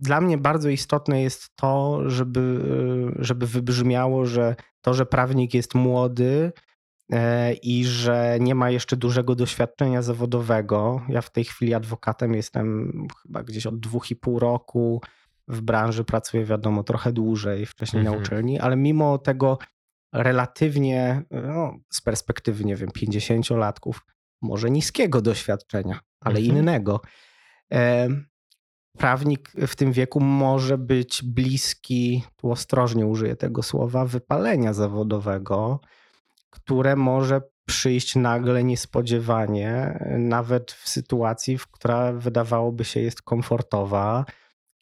dla 0.00 0.20
mnie 0.20 0.38
bardzo 0.38 0.68
istotne 0.68 1.22
jest 1.22 1.56
to, 1.56 2.00
żeby, 2.10 2.60
żeby 3.18 3.46
wybrzmiało, 3.46 4.26
że 4.26 4.56
to, 4.80 4.94
że 4.94 5.06
prawnik 5.06 5.54
jest 5.54 5.74
młody 5.74 6.52
i 7.62 7.84
że 7.84 8.38
nie 8.40 8.54
ma 8.54 8.70
jeszcze 8.70 8.96
dużego 8.96 9.34
doświadczenia 9.34 10.02
zawodowego. 10.02 11.02
Ja 11.08 11.20
w 11.20 11.30
tej 11.30 11.44
chwili 11.44 11.74
adwokatem 11.74 12.34
jestem 12.34 12.92
chyba 13.22 13.42
gdzieś 13.42 13.66
od 13.66 13.80
dwóch 13.80 14.10
i 14.10 14.16
pół 14.16 14.38
roku. 14.38 15.00
W 15.48 15.60
branży 15.60 16.04
pracuję, 16.04 16.44
wiadomo, 16.44 16.82
trochę 16.82 17.12
dłużej, 17.12 17.66
wcześniej 17.66 18.00
mhm. 18.00 18.16
na 18.16 18.22
uczelni, 18.22 18.60
ale 18.60 18.76
mimo 18.76 19.18
tego 19.18 19.58
relatywnie, 20.12 21.22
no, 21.30 21.76
z 21.90 22.00
perspektywy, 22.00 22.64
nie 22.64 22.76
wiem, 22.76 22.88
50-latków, 22.88 23.94
może 24.42 24.70
niskiego 24.70 25.22
doświadczenia, 25.22 26.00
ale 26.20 26.38
mhm. 26.38 26.58
innego. 26.58 27.00
E, 27.72 28.08
prawnik 28.98 29.52
w 29.66 29.76
tym 29.76 29.92
wieku 29.92 30.20
może 30.20 30.78
być 30.78 31.22
bliski, 31.22 32.24
tu 32.36 32.50
ostrożnie 32.50 33.06
użyję 33.06 33.36
tego 33.36 33.62
słowa, 33.62 34.04
wypalenia 34.04 34.72
zawodowego, 34.72 35.80
które 36.50 36.96
może 36.96 37.40
przyjść 37.66 38.16
nagle 38.16 38.64
niespodziewanie, 38.64 39.98
nawet 40.18 40.72
w 40.72 40.88
sytuacji, 40.88 41.58
w 41.58 41.66
która 41.66 42.12
wydawałoby 42.12 42.84
się 42.84 43.00
jest 43.00 43.22
komfortowa, 43.22 44.24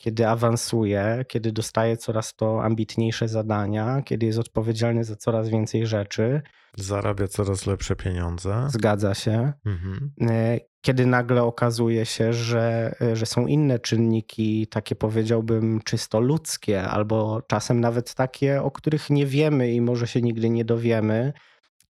kiedy 0.01 0.29
awansuje, 0.29 1.25
kiedy 1.29 1.53
dostaje 1.53 1.97
coraz 1.97 2.35
to 2.35 2.65
ambitniejsze 2.65 3.29
zadania, 3.29 4.03
kiedy 4.05 4.27
jest 4.27 4.39
odpowiedzialny 4.39 5.05
za 5.05 5.17
coraz 5.17 5.49
więcej 5.49 5.87
rzeczy. 5.87 6.43
Zarabia 6.77 7.29
coraz 7.29 7.67
lepsze 7.67 7.97
pieniądze. 7.97 8.67
Zgadza 8.71 9.15
się. 9.15 9.53
Mhm. 9.67 10.13
E, 10.21 10.59
kiedy 10.81 11.07
nagle 11.07 11.43
okazuje 11.43 12.07
się, 12.07 12.33
że, 12.33 12.95
e, 13.01 13.17
że 13.17 13.27
są 13.27 13.47
inne 13.47 13.79
czynniki, 13.79 14.67
takie 14.67 14.95
powiedziałbym 14.95 15.81
czysto 15.85 16.21
ludzkie, 16.21 16.83
albo 16.83 17.43
czasem 17.49 17.81
nawet 17.81 18.15
takie, 18.15 18.63
o 18.63 18.71
których 18.71 19.11
nie 19.11 19.27
wiemy 19.27 19.73
i 19.73 19.81
może 19.81 20.07
się 20.07 20.23
nigdy 20.23 20.51
nie 20.51 20.65
dowiemy, 20.65 21.33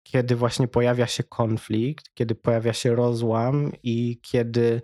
kiedy 0.02 0.36
właśnie 0.36 0.68
pojawia 0.68 1.06
się 1.06 1.22
konflikt, 1.22 2.04
kiedy 2.14 2.34
pojawia 2.34 2.72
się 2.72 2.94
rozłam 2.94 3.72
i 3.82 4.20
kiedy 4.22 4.80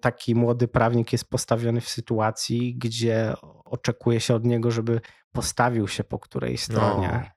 taki 0.00 0.34
młody 0.34 0.68
prawnik 0.68 1.12
jest 1.12 1.30
postawiony 1.30 1.80
w 1.80 1.88
sytuacji, 1.88 2.74
gdzie 2.78 3.34
oczekuje 3.64 4.20
się 4.20 4.34
od 4.34 4.44
niego, 4.44 4.70
żeby 4.70 5.00
postawił 5.32 5.88
się 5.88 6.04
po 6.04 6.18
której 6.18 6.58
stronie. 6.58 7.32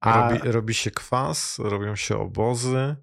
A... 0.00 0.30
Robi, 0.30 0.52
robi 0.52 0.74
się 0.74 0.90
kwas, 0.90 1.58
robią 1.58 1.96
się 1.96 2.18
obozy. 2.18 2.96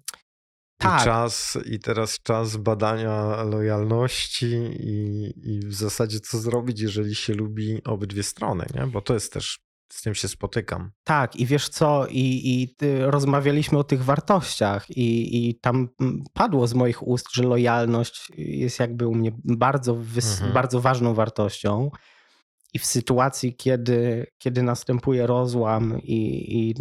Tak. 0.78 1.00
I, 1.00 1.04
czas, 1.04 1.58
I 1.64 1.78
teraz 1.78 2.18
czas 2.22 2.56
badania 2.56 3.42
lojalności 3.42 4.46
i, 4.80 5.32
i 5.54 5.60
w 5.60 5.74
zasadzie 5.74 6.20
co 6.20 6.38
zrobić, 6.38 6.80
jeżeli 6.80 7.14
się 7.14 7.34
lubi 7.34 7.84
obydwie 7.84 8.22
strony, 8.22 8.66
nie? 8.74 8.86
bo 8.86 9.00
to 9.00 9.14
jest 9.14 9.32
też 9.32 9.60
z 9.88 10.02
tym 10.02 10.14
się 10.14 10.28
spotykam. 10.28 10.90
Tak, 11.04 11.36
i 11.36 11.46
wiesz 11.46 11.68
co, 11.68 12.06
i, 12.06 12.42
i 12.44 12.76
rozmawialiśmy 13.00 13.78
o 13.78 13.84
tych 13.84 14.04
wartościach, 14.04 14.90
i, 14.90 15.48
i 15.48 15.54
tam 15.60 15.88
padło 16.32 16.66
z 16.66 16.74
moich 16.74 17.06
ust, 17.06 17.26
że 17.32 17.42
lojalność 17.42 18.28
jest 18.36 18.80
jakby 18.80 19.06
u 19.06 19.14
mnie 19.14 19.32
bardzo, 19.44 19.92
mhm. 19.92 20.52
bardzo 20.52 20.80
ważną 20.80 21.14
wartością. 21.14 21.90
I 22.74 22.78
w 22.78 22.86
sytuacji, 22.86 23.56
kiedy, 23.56 24.26
kiedy 24.38 24.62
następuje 24.62 25.26
rozłam 25.26 25.98
i, 26.02 26.58
i 26.58 26.74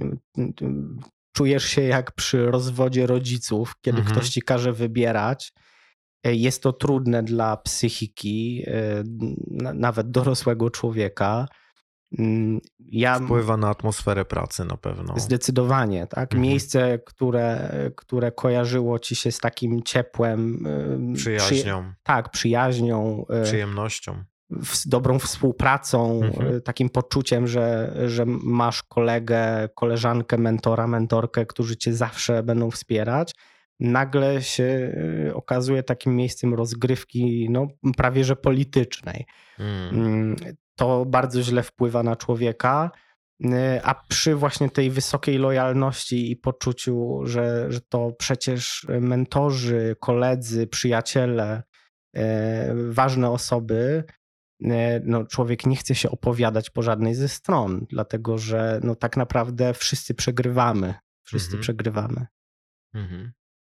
czujesz 1.38 1.66
się 1.66 1.82
jak 1.82 2.12
przy 2.12 2.46
rozwodzie 2.46 3.08
rodziców, 3.08 3.74
kiedy 3.82 3.98
mhm. 3.98 4.16
ktoś 4.16 4.30
ci 4.30 4.42
każe 4.42 4.74
wybierać, 4.74 5.54
e, 6.24 6.36
jest 6.36 6.64
to 6.64 6.74
trudne 6.74 7.24
dla 7.24 7.58
psychiki, 7.58 8.64
e, 8.68 9.04
nawet 9.74 10.12
dorosłego 10.12 10.70
człowieka. 10.70 11.48
Mm, 12.20 12.60
ja, 12.80 13.20
Wpływa 13.20 13.58
na 13.58 13.70
atmosferę 13.70 14.26
pracy 14.26 14.66
na 14.66 14.78
pewno. 14.78 15.20
Zdecydowanie, 15.20 16.08
tak. 16.08 16.24
Mhm. 16.24 16.42
Miejsce, 16.42 17.00
które, 17.00 17.70
które 17.96 18.32
kojarzyło 18.32 19.00
ci 19.00 19.16
się 19.16 19.32
z 19.32 19.40
takim 19.40 19.84
ciepłem. 19.84 20.68
Przyjaźnią. 21.16 21.84
Przy, 21.84 22.04
tak, 22.04 22.30
przyjaźnią. 22.30 23.26
Przyjemnością. 23.44 24.24
Z 24.64 24.88
dobrą 24.88 25.20
współpracą, 25.20 26.22
mhm. 26.24 26.62
takim 26.62 26.90
poczuciem, 26.90 27.48
że, 27.48 27.96
że 28.08 28.26
masz 28.44 28.84
kolegę, 28.84 29.70
koleżankę, 29.76 30.38
mentora, 30.38 30.88
mentorkę, 30.88 31.46
którzy 31.46 31.78
cię 31.78 31.94
zawsze 31.94 32.44
będą 32.44 32.72
wspierać. 32.72 33.36
Nagle 33.80 34.42
się 34.42 34.96
okazuje 35.34 35.84
takim 35.84 36.16
miejscem 36.16 36.54
rozgrywki, 36.54 37.48
no, 37.50 37.68
prawie 37.98 38.24
że 38.24 38.36
politycznej. 38.36 39.26
Hmm. 39.58 40.36
To 40.78 41.06
bardzo 41.06 41.42
źle 41.42 41.64
wpływa 41.64 42.04
na 42.04 42.16
człowieka. 42.16 42.92
Y, 43.46 43.50
a 43.84 43.96
przy 44.10 44.36
właśnie 44.36 44.70
tej 44.70 44.90
wysokiej 44.90 45.38
lojalności 45.38 46.32
i 46.32 46.36
poczuciu, 46.36 47.22
że, 47.24 47.72
że 47.72 47.82
to 47.82 48.12
przecież 48.20 48.88
mentorzy, 48.90 49.96
koledzy, 50.00 50.68
przyjaciele, 50.68 51.64
y, 52.18 52.22
ważne 52.92 53.30
osoby, 53.30 54.04
y, 54.62 54.68
no 55.04 55.26
człowiek 55.26 55.66
nie 55.66 55.76
chce 55.76 55.96
się 55.96 56.12
opowiadać 56.12 56.70
po 56.70 56.82
żadnej 56.82 57.16
ze 57.16 57.30
stron, 57.30 57.86
dlatego 57.90 58.38
że 58.38 58.80
no 58.84 58.96
tak 58.96 59.18
naprawdę 59.18 59.74
wszyscy 59.74 60.14
przegrywamy. 60.14 60.94
Wszyscy 61.24 61.48
mhm. 61.48 61.62
przegrywamy. 61.62 62.28
Mhm. 62.94 63.32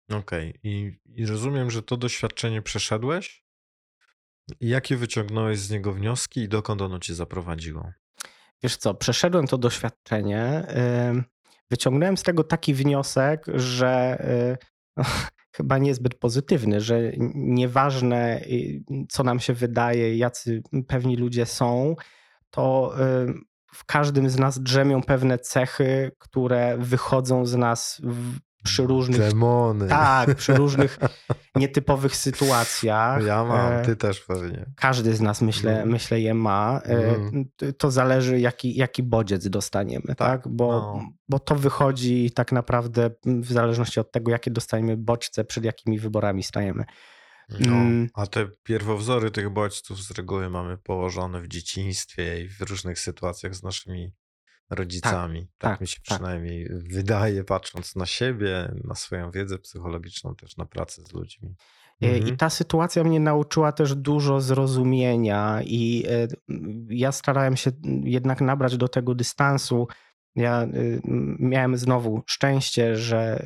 Okej. 0.09 0.49
Okay. 0.49 0.59
I, 0.63 0.99
I 1.05 1.25
rozumiem, 1.25 1.71
że 1.71 1.83
to 1.83 1.97
doświadczenie 1.97 2.61
przeszedłeś? 2.61 3.42
Jakie 4.61 4.97
wyciągnąłeś 4.97 5.59
z 5.59 5.71
niego 5.71 5.93
wnioski 5.93 6.41
i 6.41 6.49
dokąd 6.49 6.81
ono 6.81 6.99
cię 6.99 7.13
zaprowadziło? 7.13 7.91
Wiesz 8.63 8.77
co, 8.77 8.93
przeszedłem 8.93 9.47
to 9.47 9.57
doświadczenie. 9.57 10.67
Wyciągnąłem 11.71 12.17
z 12.17 12.23
tego 12.23 12.43
taki 12.43 12.73
wniosek, 12.73 13.45
że 13.53 14.17
no, 14.97 15.03
chyba 15.55 15.77
niezbyt 15.77 16.15
pozytywny, 16.15 16.81
że 16.81 17.11
nieważne 17.35 18.41
co 19.09 19.23
nam 19.23 19.39
się 19.39 19.53
wydaje, 19.53 20.17
jacy 20.17 20.61
pewni 20.87 21.17
ludzie 21.17 21.45
są, 21.45 21.95
to 22.49 22.95
w 23.73 23.85
każdym 23.85 24.29
z 24.29 24.39
nas 24.39 24.59
drzemią 24.59 25.03
pewne 25.03 25.39
cechy, 25.39 26.11
które 26.17 26.77
wychodzą 26.77 27.45
z 27.45 27.55
nas 27.55 28.01
przy 28.63 28.83
różnych. 28.83 29.19
Demony. 29.19 29.87
Tak, 29.87 30.35
przy 30.35 30.53
różnych 30.63 30.99
nietypowych 31.55 32.15
sytuacjach. 32.15 33.25
Ja 33.25 33.43
mam, 33.43 33.73
e, 33.73 33.85
ty 33.85 33.95
też 33.95 34.19
pewnie. 34.19 34.65
Każdy 34.75 35.15
z 35.15 35.21
nas, 35.21 35.41
myślę, 35.41 35.77
mm. 35.77 35.89
myślę 35.89 36.21
je 36.21 36.33
ma. 36.33 36.81
Mm. 36.83 37.45
To 37.77 37.91
zależy, 37.91 38.39
jaki, 38.39 38.75
jaki 38.75 39.03
bodziec 39.03 39.47
dostaniemy, 39.47 40.07
tak? 40.07 40.17
tak? 40.17 40.47
Bo, 40.47 40.71
no. 40.71 41.01
bo 41.29 41.39
to 41.39 41.55
wychodzi 41.55 42.31
tak 42.31 42.51
naprawdę 42.51 43.09
w 43.25 43.51
zależności 43.51 43.99
od 43.99 44.11
tego, 44.11 44.31
jakie 44.31 44.51
dostaniemy 44.51 44.97
bodźce, 44.97 45.45
przed 45.45 45.63
jakimi 45.63 45.99
wyborami 45.99 46.43
stajemy. 46.43 46.85
No, 47.49 47.73
mm. 47.73 48.09
a 48.13 48.27
te 48.27 48.47
pierwowzory 48.63 49.31
tych 49.31 49.49
bodźców 49.49 50.03
z 50.03 50.11
reguły 50.11 50.49
mamy 50.49 50.77
położone 50.77 51.41
w 51.41 51.47
dzieciństwie 51.47 52.43
i 52.43 52.49
w 52.49 52.61
różnych 52.61 52.99
sytuacjach 52.99 53.55
z 53.55 53.63
naszymi 53.63 54.11
rodzicami. 54.69 55.41
Tak, 55.41 55.49
tak, 55.57 55.71
tak 55.71 55.81
mi 55.81 55.87
się 55.87 55.99
tak. 56.07 56.17
przynajmniej 56.17 56.69
wydaje, 56.69 57.43
patrząc 57.43 57.95
na 57.95 58.05
siebie, 58.05 58.75
na 58.83 58.95
swoją 58.95 59.31
wiedzę 59.31 59.57
psychologiczną, 59.57 60.35
też 60.35 60.57
na 60.57 60.65
pracę 60.65 61.01
z 61.01 61.13
ludźmi. 61.13 61.55
E, 62.01 62.17
I 62.17 62.19
mhm. 62.19 62.37
ta 62.37 62.49
sytuacja 62.49 63.03
mnie 63.03 63.19
nauczyła 63.19 63.71
też 63.71 63.95
dużo 63.95 64.41
zrozumienia, 64.41 65.61
i 65.65 66.05
e, 66.09 66.27
ja 66.89 67.11
starałem 67.11 67.57
się 67.57 67.71
jednak 68.03 68.41
nabrać 68.41 68.77
do 68.77 68.87
tego 68.87 69.15
dystansu. 69.15 69.87
Ja 70.35 70.63
y, 70.63 71.01
miałem 71.39 71.77
znowu 71.77 72.23
szczęście, 72.27 72.95
że 72.95 73.45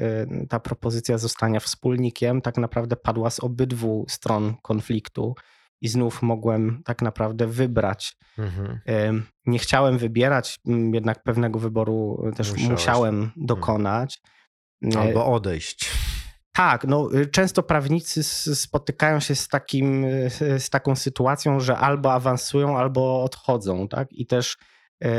ta 0.50 0.60
propozycja 0.60 1.18
zostania 1.18 1.60
wspólnikiem 1.60 2.42
tak 2.42 2.58
naprawdę 2.58 2.96
padła 2.96 3.30
z 3.30 3.40
obydwu 3.40 4.06
stron 4.10 4.54
konfliktu 4.62 5.36
i 5.82 5.88
znów 5.88 6.22
mogłem 6.22 6.82
tak 6.86 7.02
naprawdę 7.02 7.48
wybrać. 7.48 8.18
Mhm. 8.38 9.24
Nie 9.46 9.60
chciałem 9.60 9.98
wybierać, 9.98 10.60
jednak 10.94 11.24
pewnego 11.24 11.60
wyboru 11.60 12.32
też 12.36 12.52
Musiałeś. 12.52 12.72
musiałem 12.72 13.16
mhm. 13.16 13.46
dokonać. 13.46 14.22
Albo 14.96 15.26
odejść. 15.26 15.92
Tak, 16.58 16.84
no, 16.88 17.10
y, 17.14 17.26
często 17.26 17.64
prawnicy 17.64 18.24
spotykają 18.56 19.20
się 19.20 19.36
z, 19.36 19.48
takim, 19.48 20.06
y, 20.06 20.30
z 20.60 20.70
taką 20.70 20.96
sytuacją, 20.96 21.60
że 21.60 21.78
albo 21.78 22.14
awansują, 22.14 22.78
albo 22.78 23.24
odchodzą. 23.24 23.88
Tak? 23.88 24.14
I 24.14 24.26
też 24.26 24.58
e, 25.04 25.10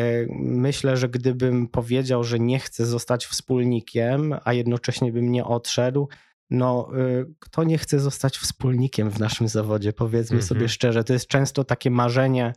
myślę, 0.41 0.97
że 0.97 1.09
gdybym 1.09 1.69
powiedział, 1.69 2.25
że 2.25 2.39
nie 2.39 2.59
chcę 2.59 2.87
zostać 2.87 3.27
wspólnikiem, 3.27 4.35
a 4.45 4.53
jednocześnie 4.53 5.13
bym 5.13 5.33
nie 5.33 5.45
odszedł, 5.45 6.09
no, 6.51 6.91
y, 6.99 7.35
kto 7.39 7.65
nie 7.65 7.79
chce 7.79 8.01
zostać 8.01 8.39
wspólnikiem 8.39 9.11
w 9.11 9.19
naszym 9.19 9.49
zawodzie, 9.49 9.93
powiedzmy 9.93 10.35
mm 10.35 10.45
-hmm. 10.45 10.49
sobie 10.49 10.69
szczerze. 10.69 11.05
To 11.05 11.13
jest 11.13 11.27
często 11.27 11.65
takie 11.65 11.91
marzenie 11.91 12.53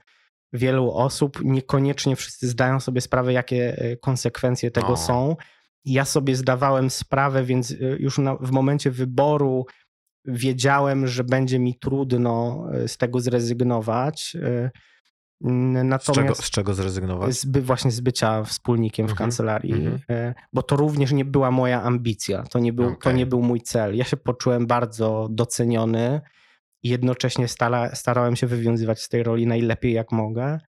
wielu 0.53 0.91
osób. 0.91 1.39
Niekoniecznie 1.43 2.15
wszyscy 2.15 2.47
zdają 2.47 2.79
sobie 2.79 3.01
sprawę, 3.01 3.33
jakie 3.33 3.85
y, 3.85 3.97
konsekwencje 3.97 4.71
tego 4.71 4.87
o. 4.87 4.97
są. 4.97 5.35
Ja 5.85 6.05
sobie 6.05 6.35
zdawałem 6.35 6.89
sprawę, 6.89 7.43
więc 7.43 7.71
y, 7.71 7.97
już 7.99 8.17
na, 8.17 8.35
w 8.35 8.51
momencie 8.51 8.91
wyboru 8.91 9.65
wiedziałem, 10.25 11.07
że 11.07 11.23
będzie 11.23 11.59
mi 11.59 11.79
trudno 11.79 12.65
z 12.87 12.97
tego 12.97 13.19
zrezygnować. 13.19 14.37
Natomiast 15.43 16.05
z 16.05 16.11
czego, 16.11 16.35
z 16.35 16.49
czego 16.49 16.73
zrezygnować? 16.73 17.33
Z, 17.33 17.57
właśnie 17.57 17.91
z 17.91 17.99
bycia 17.99 18.43
wspólnikiem 18.43 19.07
w 19.07 19.11
mhm, 19.11 19.25
kancelarii, 19.25 19.73
mm 19.73 19.97
-hmm. 19.97 20.33
bo 20.53 20.63
to 20.63 20.75
również 20.75 21.11
nie 21.11 21.25
była 21.25 21.51
moja 21.51 21.83
ambicja, 21.83 22.43
to 22.43 22.59
nie, 22.59 22.73
był, 22.73 22.85
okay. 22.85 22.97
to 22.97 23.11
nie 23.11 23.25
był 23.25 23.41
mój 23.41 23.61
cel. 23.61 23.95
Ja 23.95 24.03
się 24.03 24.17
poczułem 24.17 24.67
bardzo 24.67 25.27
doceniony 25.31 26.21
i 26.83 26.89
jednocześnie 26.89 27.47
stara, 27.47 27.95
starałem 27.95 28.35
się 28.35 28.47
wywiązywać 28.47 29.01
z 29.01 29.09
tej 29.09 29.23
roli 29.23 29.47
najlepiej 29.47 29.93
jak 29.93 30.11
mogę, 30.11 30.59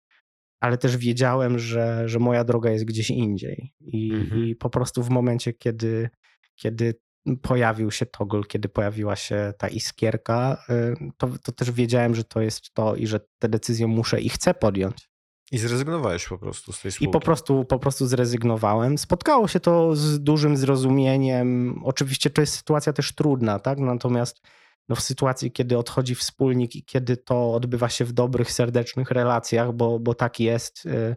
ale 0.59 0.77
też 0.77 0.97
wiedziałem, 0.97 1.59
że, 1.59 2.09
że 2.09 2.19
moja 2.19 2.43
droga 2.43 2.69
jest 2.71 2.85
gdzieś 2.85 3.09
indziej. 3.09 3.73
I, 3.81 4.11
mm 4.13 4.27
-hmm. 4.27 4.47
i 4.47 4.55
po 4.55 4.69
prostu 4.69 5.03
w 5.03 5.09
momencie, 5.09 5.53
kiedy, 5.53 6.09
kiedy 6.55 6.93
pojawił 7.41 7.91
się 7.91 8.05
toggle, 8.05 8.41
kiedy 8.47 8.69
pojawiła 8.69 9.15
się 9.15 9.53
ta 9.57 9.67
iskierka, 9.67 10.65
y, 10.69 11.11
to, 11.17 11.29
to 11.43 11.51
też 11.51 11.71
wiedziałem, 11.71 12.15
że 12.15 12.23
to 12.23 12.41
jest 12.41 12.73
to 12.73 12.95
i 12.95 13.07
że 13.07 13.19
te 13.39 13.49
decyzje 13.49 13.87
muszę 13.87 14.21
i 14.21 14.29
chcę 14.29 14.53
podjąć. 14.53 15.09
I 15.51 15.57
zrezygnowałeś 15.57 16.27
po 16.27 16.37
prostu 16.37 16.73
z 16.73 16.81
tej 16.81 16.91
spółki. 16.91 17.09
I 17.09 17.11
po 17.11 17.19
prostu, 17.19 17.65
po 17.65 17.79
prostu 17.79 18.07
zrezygnowałem. 18.07 18.97
Spotkało 18.97 19.47
się 19.47 19.59
to 19.59 19.95
z 19.95 20.23
dużym 20.23 20.57
zrozumieniem. 20.57 21.79
Oczywiście 21.83 22.29
to 22.29 22.41
jest 22.41 22.55
sytuacja 22.55 22.93
też 22.93 23.15
trudna, 23.15 23.59
tak? 23.59 23.79
Natomiast 23.79 24.41
no 24.89 24.95
w 24.95 25.01
sytuacji, 25.01 25.51
kiedy 25.51 25.77
odchodzi 25.77 26.15
wspólnik 26.15 26.75
i 26.75 26.83
kiedy 26.83 27.17
to 27.17 27.53
odbywa 27.53 27.89
się 27.89 28.05
w 28.05 28.11
dobrych, 28.11 28.51
serdecznych 28.51 29.11
relacjach, 29.11 29.73
bo, 29.73 29.99
bo 29.99 30.15
tak 30.15 30.39
jest, 30.39 30.85
y, 30.85 31.15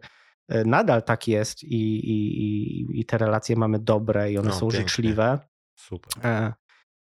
y, 0.55 0.65
nadal 0.65 1.03
tak 1.03 1.27
jest 1.27 1.63
i, 1.63 2.09
i, 2.09 2.99
i 2.99 3.05
te 3.05 3.17
relacje 3.17 3.55
mamy 3.55 3.79
dobre 3.79 4.31
i 4.31 4.37
one 4.37 4.49
no, 4.49 4.55
są 4.55 4.67
pięknie. 4.67 4.79
życzliwe, 4.79 5.39
Super. 5.77 6.25
E, 6.25 6.53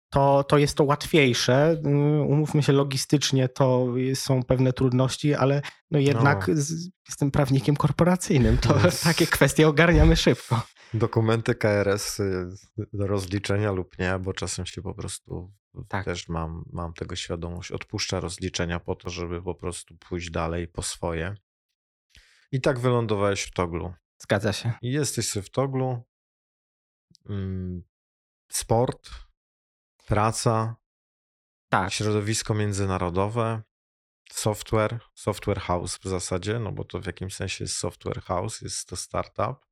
to, 0.10 0.44
to 0.44 0.58
jest 0.58 0.78
to 0.78 0.84
łatwiejsze. 0.84 1.82
Mm, 1.86 2.28
umówmy 2.28 2.64
się, 2.64 2.74
logistycznie 2.74 3.50
to 3.50 3.88
są 4.14 4.44
pewne 4.44 4.74
trudności, 4.74 5.34
ale 5.34 5.62
no 5.92 6.00
jednak 6.00 6.48
no. 6.48 6.54
Z, 6.58 6.90
jestem 7.08 7.32
prawnikiem 7.32 7.76
korporacyjnym. 7.76 8.58
To 8.58 8.76
takie 9.04 9.28
kwestie 9.28 9.68
ogarniamy 9.68 10.16
szybko. 10.16 10.62
Dokumenty 10.94 11.56
KRS 11.56 12.20
y, 12.20 12.48
do 12.94 13.08
rozliczenia 13.08 13.72
lub 13.72 14.00
nie, 14.00 14.20
bo 14.20 14.34
czasem 14.34 14.66
się 14.66 14.82
po 14.82 14.94
prostu 14.94 15.54
Tak. 15.88 16.06
też 16.06 16.30
mam, 16.30 16.66
mam 16.74 16.94
tego 16.94 17.16
świadomość, 17.16 17.72
odpuszcza 17.72 18.20
rozliczenia 18.20 18.80
po 18.80 18.96
to, 18.96 19.10
żeby 19.10 19.42
po 19.42 19.56
prostu 19.56 19.98
pójść 19.98 20.32
dalej 20.32 20.68
po 20.68 20.82
swoje. 20.82 21.36
I 22.52 22.62
tak 22.62 22.80
wylądowałeś 22.80 23.42
w 23.42 23.52
Toglu. 23.52 23.94
Zgadza 24.22 24.54
się. 24.54 24.74
I 24.82 24.92
jesteś 24.92 25.32
w 25.32 25.50
Toglu. 25.50 26.04
Sport, 28.56 29.10
praca, 30.08 30.76
Tak. 31.70 31.94
środowisko 31.94 32.54
międzynarodowe, 32.54 33.62
software, 34.32 35.00
software 35.16 35.60
house 35.60 35.98
w 35.98 36.08
zasadzie, 36.08 36.60
no 36.60 36.72
bo 36.72 36.84
to 36.84 37.00
w 37.00 37.06
jakimś 37.06 37.36
sensie 37.36 37.64
jest 37.64 37.78
software 37.78 38.22
house, 38.22 38.62
jest 38.62 38.88
to 38.88 38.96
startup. 38.96 39.66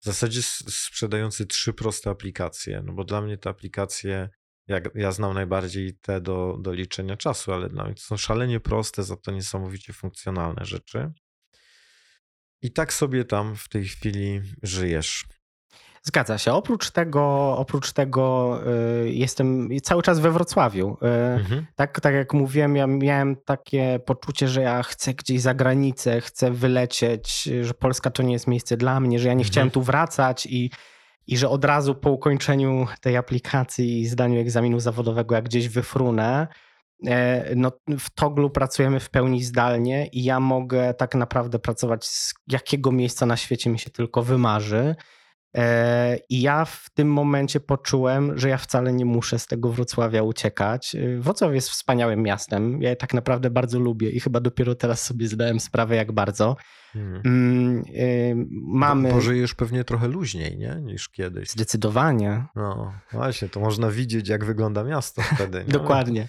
W 0.00 0.04
zasadzie 0.04 0.42
sprzedający 0.68 1.46
trzy 1.46 1.72
proste 1.72 2.10
aplikacje, 2.10 2.82
no 2.84 2.92
bo 2.92 3.04
dla 3.04 3.20
mnie 3.20 3.38
te 3.38 3.50
aplikacje, 3.50 4.28
jak 4.66 4.94
ja 4.94 5.12
znam 5.12 5.34
najbardziej 5.34 5.98
te 5.98 6.20
do, 6.20 6.58
do 6.60 6.72
liczenia 6.72 7.16
czasu, 7.16 7.52
ale 7.52 7.68
dla 7.68 7.84
mnie 7.84 7.94
to 7.94 8.00
są 8.00 8.16
szalenie 8.16 8.60
proste, 8.60 9.02
za 9.02 9.16
to 9.16 9.30
niesamowicie 9.30 9.92
funkcjonalne 9.92 10.64
rzeczy. 10.64 11.12
I 12.62 12.72
tak 12.72 12.92
sobie 12.92 13.24
tam 13.24 13.56
w 13.56 13.68
tej 13.68 13.84
chwili 13.84 14.40
żyjesz. 14.62 15.24
Zgadza 16.04 16.38
się. 16.38 16.52
Oprócz 16.52 16.90
tego, 16.90 17.54
oprócz 17.58 17.92
tego 17.92 18.58
y, 19.04 19.10
jestem 19.12 19.68
cały 19.82 20.02
czas 20.02 20.20
we 20.20 20.30
Wrocławiu. 20.30 20.96
Y, 21.02 21.06
Mhm. 21.40 21.66
Tak, 21.76 22.00
tak 22.00 22.14
jak 22.14 22.34
mówiłem, 22.34 22.76
ja 22.76 22.86
miałem 22.86 23.36
takie 23.36 24.00
poczucie, 24.06 24.48
że 24.48 24.62
ja 24.62 24.82
chcę 24.82 25.14
gdzieś 25.14 25.40
za 25.40 25.54
granicę, 25.54 26.20
chcę 26.20 26.50
wylecieć, 26.50 27.48
że 27.62 27.74
Polska 27.74 28.10
to 28.10 28.22
nie 28.22 28.32
jest 28.32 28.46
miejsce 28.46 28.76
dla 28.76 29.00
mnie, 29.00 29.18
że 29.18 29.28
ja 29.28 29.34
nie 29.34 29.38
Mhm. 29.40 29.50
chciałem 29.52 29.70
tu 29.70 29.82
wracać 29.82 30.46
i, 30.46 30.70
i 31.26 31.36
że 31.36 31.48
od 31.48 31.64
razu 31.64 31.94
po 31.94 32.10
ukończeniu 32.10 32.86
tej 33.00 33.16
aplikacji 33.16 34.00
i 34.00 34.06
zdaniu 34.06 34.40
egzaminu 34.40 34.80
zawodowego, 34.80 35.34
jak 35.34 35.44
gdzieś 35.44 35.68
wyfrunę, 35.68 36.46
e, 37.06 37.54
no, 37.56 37.72
w 37.98 38.10
Toglu 38.10 38.50
pracujemy 38.50 39.00
w 39.00 39.10
pełni 39.10 39.42
zdalnie 39.42 40.06
i 40.06 40.24
ja 40.24 40.40
mogę 40.40 40.94
tak 40.94 41.14
naprawdę 41.14 41.58
pracować 41.58 42.06
z 42.06 42.34
jakiego 42.50 42.92
miejsca 42.92 43.26
na 43.26 43.36
świecie 43.36 43.70
mi 43.70 43.78
się 43.78 43.90
tylko 43.90 44.22
wymarzy. 44.22 44.94
E, 45.56 46.18
I 46.28 46.40
ja 46.40 46.64
w 46.64 46.90
tym 46.94 47.12
momencie 47.12 47.60
poczułem, 47.60 48.38
że 48.38 48.48
ja 48.48 48.58
wcale 48.58 48.92
nie 48.92 49.04
muszę 49.04 49.38
z 49.38 49.46
tego 49.46 49.72
Wrocławia 49.72 50.22
uciekać. 50.22 50.94
E, 50.94 51.18
Wrocław 51.18 51.54
jest 51.54 51.70
wspaniałym 51.70 52.22
miastem. 52.22 52.82
Ja 52.82 52.90
je 52.90 52.96
tak 52.96 53.14
naprawdę 53.14 53.50
bardzo 53.50 53.78
lubię 53.78 54.10
i 54.10 54.20
chyba 54.20 54.40
dopiero 54.40 54.74
teraz 54.74 55.04
sobie 55.04 55.28
zdałem 55.28 55.60
sprawę, 55.60 55.96
jak 55.96 56.12
bardzo. 56.12 56.56
Mhm. 56.94 57.22
Mm, 57.24 57.82
e, 57.96 58.34
Mamy. 58.62 59.08
Bo, 59.08 59.14
bo 59.14 59.20
żyjesz 59.20 59.54
pewnie 59.54 59.84
trochę 59.84 60.08
luźniej, 60.08 60.56
nie? 60.56 60.80
Niż 60.82 61.08
kiedyś. 61.08 61.50
Zdecydowanie. 61.50 62.44
No 62.56 62.92
właśnie, 63.12 63.48
to 63.48 63.60
można 63.60 63.90
widzieć, 63.90 64.28
jak 64.28 64.44
wygląda 64.44 64.84
miasto 64.84 65.22
wtedy. 65.34 65.58
Nie? 65.58 65.72
Dokładnie. 65.80 66.28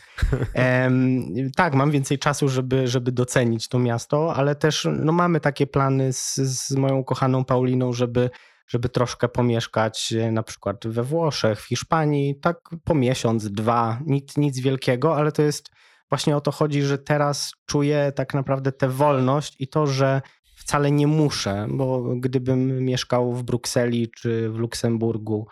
Em, 0.54 1.26
tak, 1.56 1.74
mam 1.74 1.92
więcej 1.92 2.20
czasu, 2.20 2.50
żeby, 2.50 2.88
żeby 2.88 3.12
docenić 3.12 3.68
to 3.68 3.80
miasto, 3.80 4.36
ale 4.36 4.56
też 4.56 4.88
no, 4.92 5.12
mamy 5.12 5.40
takie 5.40 5.68
plany 5.68 6.14
z, 6.14 6.36
z 6.36 6.72
moją 6.72 7.04
kochaną 7.04 7.46
Pauliną, 7.46 7.94
żeby, 7.94 8.30
żeby 8.74 8.90
troszkę 8.90 9.30
pomieszkać 9.30 10.14
e, 10.14 10.32
na 10.32 10.44
przykład 10.44 10.88
we 10.88 11.04
Włoszech, 11.04 11.62
w 11.62 11.68
Hiszpanii, 11.68 12.36
tak 12.40 12.58
po 12.84 12.96
miesiąc, 12.96 13.52
dwa, 13.52 14.00
nic, 14.06 14.38
nic 14.38 14.60
wielkiego, 14.60 15.16
ale 15.16 15.32
to 15.32 15.42
jest 15.42 15.70
właśnie 16.10 16.38
o 16.38 16.42
to 16.42 16.52
chodzi, 16.52 16.82
że 16.82 16.98
teraz 16.98 17.52
czuję 17.66 18.12
tak 18.16 18.34
naprawdę 18.34 18.72
tę 18.72 18.90
wolność 18.90 19.56
i 19.60 19.68
to, 19.68 19.88
że 19.88 20.22
wcale 20.56 20.92
nie 20.92 21.08
muszę, 21.08 21.68
bo 21.70 22.16
gdybym 22.16 22.86
mieszkał 22.86 23.34
w 23.34 23.44
Brukseli 23.44 24.12
czy 24.12 24.50
w 24.50 24.56
Luksemburgu, 24.56 25.48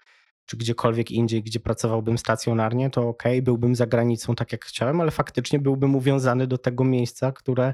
czy 0.45 0.57
gdziekolwiek 0.57 1.11
indziej, 1.11 1.43
gdzie 1.43 1.59
pracowałbym 1.59 2.17
stacjonarnie, 2.17 2.89
to 2.89 3.07
ok, 3.07 3.23
byłbym 3.41 3.75
za 3.75 3.85
granicą 3.85 4.35
tak 4.35 4.51
jak 4.51 4.65
chciałem, 4.65 5.01
ale 5.01 5.11
faktycznie 5.11 5.59
byłbym 5.59 5.95
uwiązany 5.95 6.47
do 6.47 6.57
tego 6.57 6.83
miejsca, 6.83 7.31
które 7.31 7.73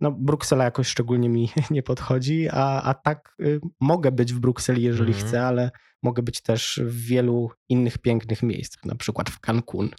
no 0.00 0.12
Bruksela 0.12 0.64
jakoś 0.64 0.88
szczególnie 0.88 1.28
mi 1.28 1.50
nie 1.70 1.82
podchodzi, 1.82 2.48
a, 2.50 2.82
a 2.82 2.94
tak 2.94 3.34
y, 3.40 3.60
mogę 3.80 4.12
być 4.12 4.32
w 4.32 4.38
Brukseli, 4.38 4.82
jeżeli 4.82 5.12
Mhm. 5.12 5.28
chcę, 5.28 5.46
ale 5.46 5.70
mogę 6.02 6.22
być 6.22 6.42
też 6.42 6.80
w 6.84 7.06
wielu 7.06 7.50
innych 7.68 7.98
pięknych 7.98 8.42
miejscach, 8.42 8.84
na 8.84 8.94
przykład 8.94 9.30
w 9.30 9.40
Cancun. 9.40 9.90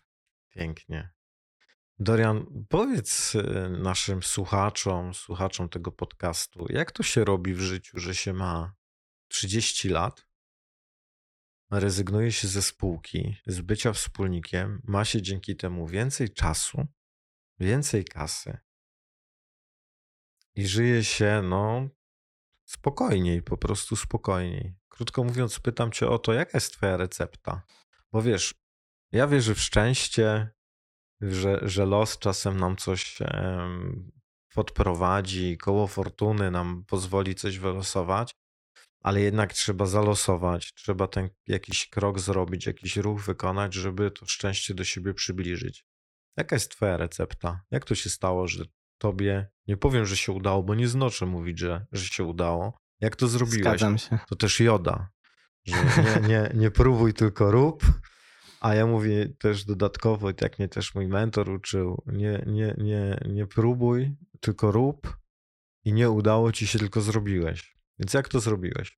Pięknie. 0.50 1.10
Dorian, 2.00 2.46
powiedz 2.70 3.36
y, 3.36 3.70
naszym 3.70 4.24
słuchaczom, 4.24 5.14
słuchaczom 5.14 5.70
tego 5.70 5.92
podcastu, 5.92 6.66
jak 6.70 6.92
to 6.92 7.04
się 7.04 7.26
robi 7.26 7.54
w 7.54 7.62
życiu, 7.62 8.00
że 8.00 8.16
się 8.16 8.34
ma 8.34 8.74
30 9.28 9.90
lat, 9.90 10.28
rezygnuje 11.72 12.32
się 12.32 12.48
ze 12.48 12.62
spółki, 12.62 13.36
z 13.48 13.62
bycia 13.62 13.94
wspólnikiem, 13.94 14.82
ma 14.84 15.06
się 15.06 15.22
dzięki 15.22 15.56
temu 15.56 15.88
więcej 15.88 16.30
czasu, 16.34 16.86
więcej 17.60 18.06
kasy 18.06 18.58
i 20.56 20.68
żyje 20.68 21.04
się, 21.04 21.42
no, 21.44 21.90
spokojniej, 22.66 23.42
po 23.42 23.58
prostu 23.58 23.96
spokojniej. 23.96 24.76
Krótko 24.90 25.24
mówiąc, 25.24 25.60
pytam 25.60 25.92
cię 25.92 26.08
o 26.08 26.20
to, 26.20 26.34
jaka 26.34 26.52
jest 26.58 26.74
twoja 26.74 26.98
recepta? 26.98 27.62
Bo 28.12 28.22
wiesz, 28.22 28.54
ja 29.12 29.28
wierzę 29.28 29.56
w 29.56 29.62
szczęście, 29.62 30.50
że, 31.22 31.60
że 31.62 31.86
los 31.86 32.20
czasem 32.20 32.60
nam 32.60 32.78
coś 32.78 33.18
podprowadzi, 34.54 35.58
koło 35.58 35.88
fortuny 35.88 36.52
nam 36.52 36.86
pozwoli 36.88 37.36
coś 37.36 37.60
wylosować, 37.60 38.36
ale 39.00 39.22
jednak 39.22 39.54
trzeba 39.54 39.86
zalosować, 39.86 40.74
trzeba 40.74 41.08
ten 41.08 41.30
jakiś 41.48 41.90
krok 41.90 42.20
zrobić, 42.20 42.66
jakiś 42.66 42.98
ruch 42.98 43.22
wykonać, 43.26 43.74
żeby 43.74 44.12
to 44.12 44.26
szczęście 44.26 44.74
do 44.74 44.84
siebie 44.84 45.14
przybliżyć. 45.14 45.86
Jaka 46.38 46.56
jest 46.56 46.72
twoja 46.72 46.98
recepta? 46.98 47.62
Jak 47.72 47.86
to 47.86 47.96
się 47.96 48.10
stało, 48.10 48.48
że 48.48 48.66
nie 49.68 49.78
powiem, 49.78 50.06
że 50.06 50.18
się 50.18 50.32
udało, 50.32 50.64
bo 50.64 50.76
nie 50.76 50.88
znoszę 50.88 51.26
mówić, 51.26 51.60
że, 51.60 51.86
że 51.92 52.06
się 52.06 52.24
udało. 52.24 52.78
Jak 53.02 53.16
to 53.16 53.28
zrobiłeś? 53.28 53.64
To 54.30 54.36
też 54.36 54.60
joda, 54.60 55.10
że 55.66 55.76
nie, 55.76 56.28
nie, 56.28 56.52
nie 56.54 56.72
próbuj, 56.72 57.14
tylko 57.14 57.52
rób. 57.52 57.84
A 58.60 58.76
ja 58.76 58.86
mówię 58.86 59.30
też 59.40 59.66
dodatkowo, 59.66 60.30
i 60.30 60.34
tak 60.34 60.60
mnie 60.60 60.68
też 60.68 60.96
mój 60.96 61.08
mentor 61.08 61.50
uczył, 61.50 62.04
nie, 62.06 62.44
nie, 62.48 62.76
nie, 62.78 63.18
nie 63.30 63.48
próbuj, 63.48 64.16
tylko 64.40 64.72
rób 64.72 65.18
i 65.84 65.94
nie 65.94 66.10
udało 66.10 66.52
ci 66.52 66.68
się, 66.68 66.80
tylko 66.80 67.02
zrobiłeś. 67.02 67.76
Więc 68.00 68.14
jak 68.14 68.30
to 68.30 68.40
zrobiłeś? 68.40 68.98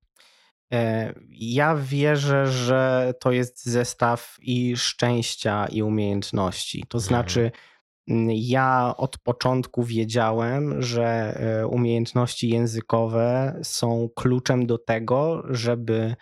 E, 0.73 1.13
Ja 1.29 1.75
wierzę, 1.75 2.47
że 2.47 3.13
to 3.19 3.31
jest 3.31 3.65
zestaw 3.65 4.35
i 4.41 4.77
szczęścia, 4.77 5.67
i 5.67 5.81
umiejętności. 5.81 6.79
To 6.89 6.97
Mhm. 6.97 7.07
znaczy, 7.07 7.39
mm, 7.39 7.51
ja 8.27 8.93
od 8.97 9.17
początku 9.17 9.83
wiedziałem, 9.83 10.81
że 10.81 11.05
e, 11.05 11.67
umiejętności 11.67 12.49
językowe 12.49 13.59
są 13.63 14.09
kluczem 14.15 14.67
do 14.67 14.77
tego, 14.77 15.43
żeby 15.49 16.15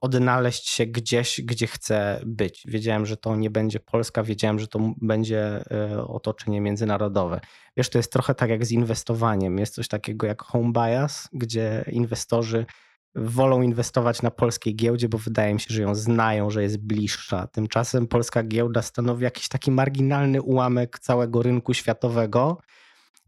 odnaleźć 0.00 0.68
się 0.68 0.86
gdzieś, 0.86 1.40
gdzie 1.44 1.66
chcę 1.66 2.20
być. 2.26 2.64
Wiedziałem, 2.68 3.06
że 3.06 3.16
to 3.16 3.36
nie 3.36 3.50
będzie 3.50 3.80
Polska, 3.80 4.22
wiedziałem, 4.22 4.58
że 4.58 4.68
to 4.68 4.94
będzie 5.02 5.64
e, 5.70 6.06
otoczenie 6.06 6.60
międzynarodowe. 6.60 7.40
Wiesz, 7.76 7.90
to 7.90 7.98
jest 7.98 8.12
trochę 8.12 8.34
tak 8.34 8.50
jak 8.50 8.66
z 8.66 8.72
inwestowaniem. 8.72 9.58
Jest 9.58 9.74
coś 9.74 9.88
takiego 9.88 10.26
jak 10.26 10.42
home 10.42 10.72
bias, 10.72 11.28
gdzie 11.32 11.84
inwestorzy 11.92 12.66
wolą 13.16 13.62
inwestować 13.62 14.22
na 14.22 14.30
polskiej 14.30 14.76
giełdzie, 14.76 15.08
bo 15.08 15.18
wydaje 15.18 15.54
mi 15.54 15.60
się, 15.60 15.74
że 15.74 15.82
ją 15.82 15.94
znają, 15.94 16.50
że 16.50 16.62
jest 16.62 16.78
bliższa. 16.78 17.46
Tymczasem 17.46 18.06
polska 18.06 18.42
giełda 18.42 18.82
stanowi 18.82 19.24
jakiś 19.24 19.48
taki 19.48 19.70
marginalny 19.70 20.42
ułamek 20.42 20.98
całego 20.98 21.42
rynku 21.42 21.74
światowego. 21.74 22.58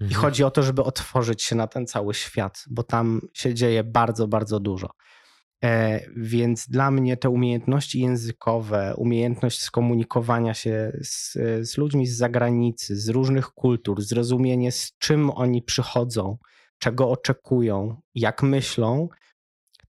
I 0.01 0.05
Mhm. 0.05 0.21
chodzi 0.23 0.45
o 0.45 0.51
to, 0.51 0.63
żeby 0.63 0.83
otworzyć 0.83 1.43
się 1.43 1.57
na 1.57 1.67
ten 1.67 1.87
cały 1.87 2.15
świat, 2.15 2.65
bo 2.71 2.83
tam 2.83 3.21
się 3.35 3.55
dzieje 3.55 3.85
bardzo, 3.85 4.29
bardzo 4.29 4.61
dużo. 4.61 4.91
E, 5.65 6.01
Więc 6.17 6.69
dla 6.69 6.91
mnie 6.91 7.17
te 7.17 7.31
umiejętności 7.31 8.01
językowe, 8.01 8.95
umiejętność 8.97 9.63
skomunikowania 9.63 10.55
się 10.55 10.93
z, 11.03 11.33
z 11.71 11.77
ludźmi 11.79 12.07
z 12.07 12.17
zagranicy, 12.17 12.97
z 12.97 13.09
różnych 13.09 13.47
kultur, 13.51 14.03
zrozumienie 14.03 14.73
z 14.73 14.93
czym 14.99 15.31
oni 15.31 15.63
przychodzą, 15.63 16.39
czego 16.79 17.11
oczekują, 17.11 18.01
jak 18.15 18.43
myślą, 18.43 19.09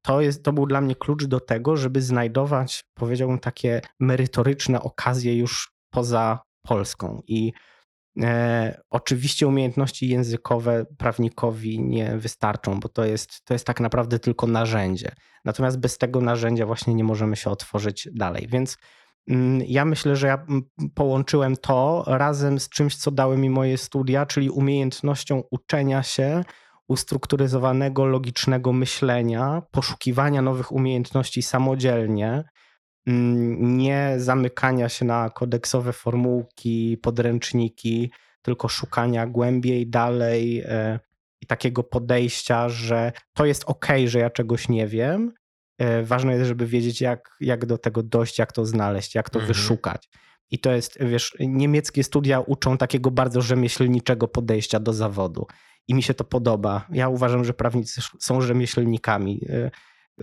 to, 0.07 0.21
jest, 0.21 0.43
to 0.43 0.53
był 0.53 0.65
dla 0.65 0.81
mnie 0.81 0.95
klucz 0.95 1.25
do 1.25 1.39
tego, 1.39 1.77
żeby 1.77 2.01
znajdować, 2.01 2.83
powiedziałbym, 2.93 3.39
takie 3.39 3.81
merytoryczne 3.99 4.81
okazje 4.81 5.37
już 5.37 5.71
poza 5.91 6.39
Polską. 6.61 7.21
I 7.27 7.53
E, 8.21 8.81
oczywiście 8.89 9.47
umiejętności 9.47 10.09
językowe 10.09 10.85
prawnikowi 10.97 11.79
nie 11.79 12.17
wystarczą, 12.17 12.79
bo 12.79 12.89
to 12.89 13.05
jest, 13.05 13.45
to 13.45 13.53
jest 13.53 13.65
tak 13.65 13.79
naprawdę 13.79 14.19
tylko 14.19 14.47
narzędzie. 14.47 15.11
Natomiast 15.45 15.79
bez 15.79 15.97
tego 15.97 16.21
narzędzia 16.21 16.65
właśnie 16.65 16.93
nie 16.93 17.03
możemy 17.03 17.35
się 17.35 17.49
otworzyć 17.49 18.09
dalej. 18.13 18.47
Więc 18.49 18.77
mm, 19.27 19.61
ja 19.67 19.85
myślę, 19.85 20.15
że 20.15 20.27
ja 20.27 20.33
mm, 20.33 20.63
połączyłem 20.95 21.55
to 21.55 22.03
razem 22.07 22.59
z 22.59 22.69
czymś, 22.69 22.95
co 22.95 23.11
dały 23.11 23.37
mi 23.37 23.49
moje 23.49 23.77
studia, 23.77 24.25
czyli 24.25 24.49
umiejętnością 24.49 25.43
uczenia 25.51 26.03
się, 26.03 26.43
ustrukturyzowanego, 26.87 28.05
logicznego 28.05 28.73
myślenia, 28.73 29.61
poszukiwania 29.71 30.41
nowych 30.41 30.71
umiejętności 30.71 31.41
samodzielnie, 31.41 32.43
mm, 33.07 33.77
nie 33.77 34.13
zamykania 34.17 34.89
się 34.89 35.05
na 35.05 35.29
kodeksowe 35.29 35.93
formułki, 35.93 36.97
podręczniki, 36.97 38.11
tylko 38.41 38.67
szukania 38.67 39.27
głębiej, 39.27 39.87
dalej 39.87 40.63
e, 40.65 40.99
i 41.41 41.45
takiego 41.45 41.83
podejścia, 41.83 42.69
że 42.69 43.11
to 43.33 43.45
jest 43.45 43.63
ok, 43.67 43.87
że 44.05 44.19
ja 44.19 44.29
czegoś 44.29 44.69
nie 44.69 44.87
wiem. 44.87 45.33
E, 45.77 46.03
ważne 46.03 46.33
jest, 46.33 46.47
żeby 46.47 46.67
wiedzieć, 46.67 47.01
jak, 47.01 47.37
jak 47.39 47.65
do 47.65 47.77
tego 47.77 48.03
dojść, 48.03 48.39
jak 48.39 48.51
to 48.51 48.65
znaleźć, 48.65 49.15
jak 49.15 49.29
to 49.29 49.39
Mhm. 49.39 49.53
wyszukać. 49.53 50.09
I 50.51 50.59
to 50.59 50.71
jest, 50.71 50.97
wiesz, 51.01 51.35
niemieckie 51.39 52.03
studia 52.03 52.39
uczą 52.39 52.77
takiego 52.77 53.11
bardzo 53.11 53.41
rzemieślniczego 53.41 54.27
podejścia 54.27 54.79
do 54.79 54.93
zawodu. 54.93 55.47
I 55.87 55.93
mi 55.95 56.03
się 56.03 56.13
to 56.13 56.23
podoba. 56.23 56.85
Ja 56.91 57.09
uważam, 57.09 57.45
że 57.45 57.53
prawnicy 57.53 58.01
są 58.19 58.41
rzemieślnikami. 58.41 59.41
E, 59.49 59.71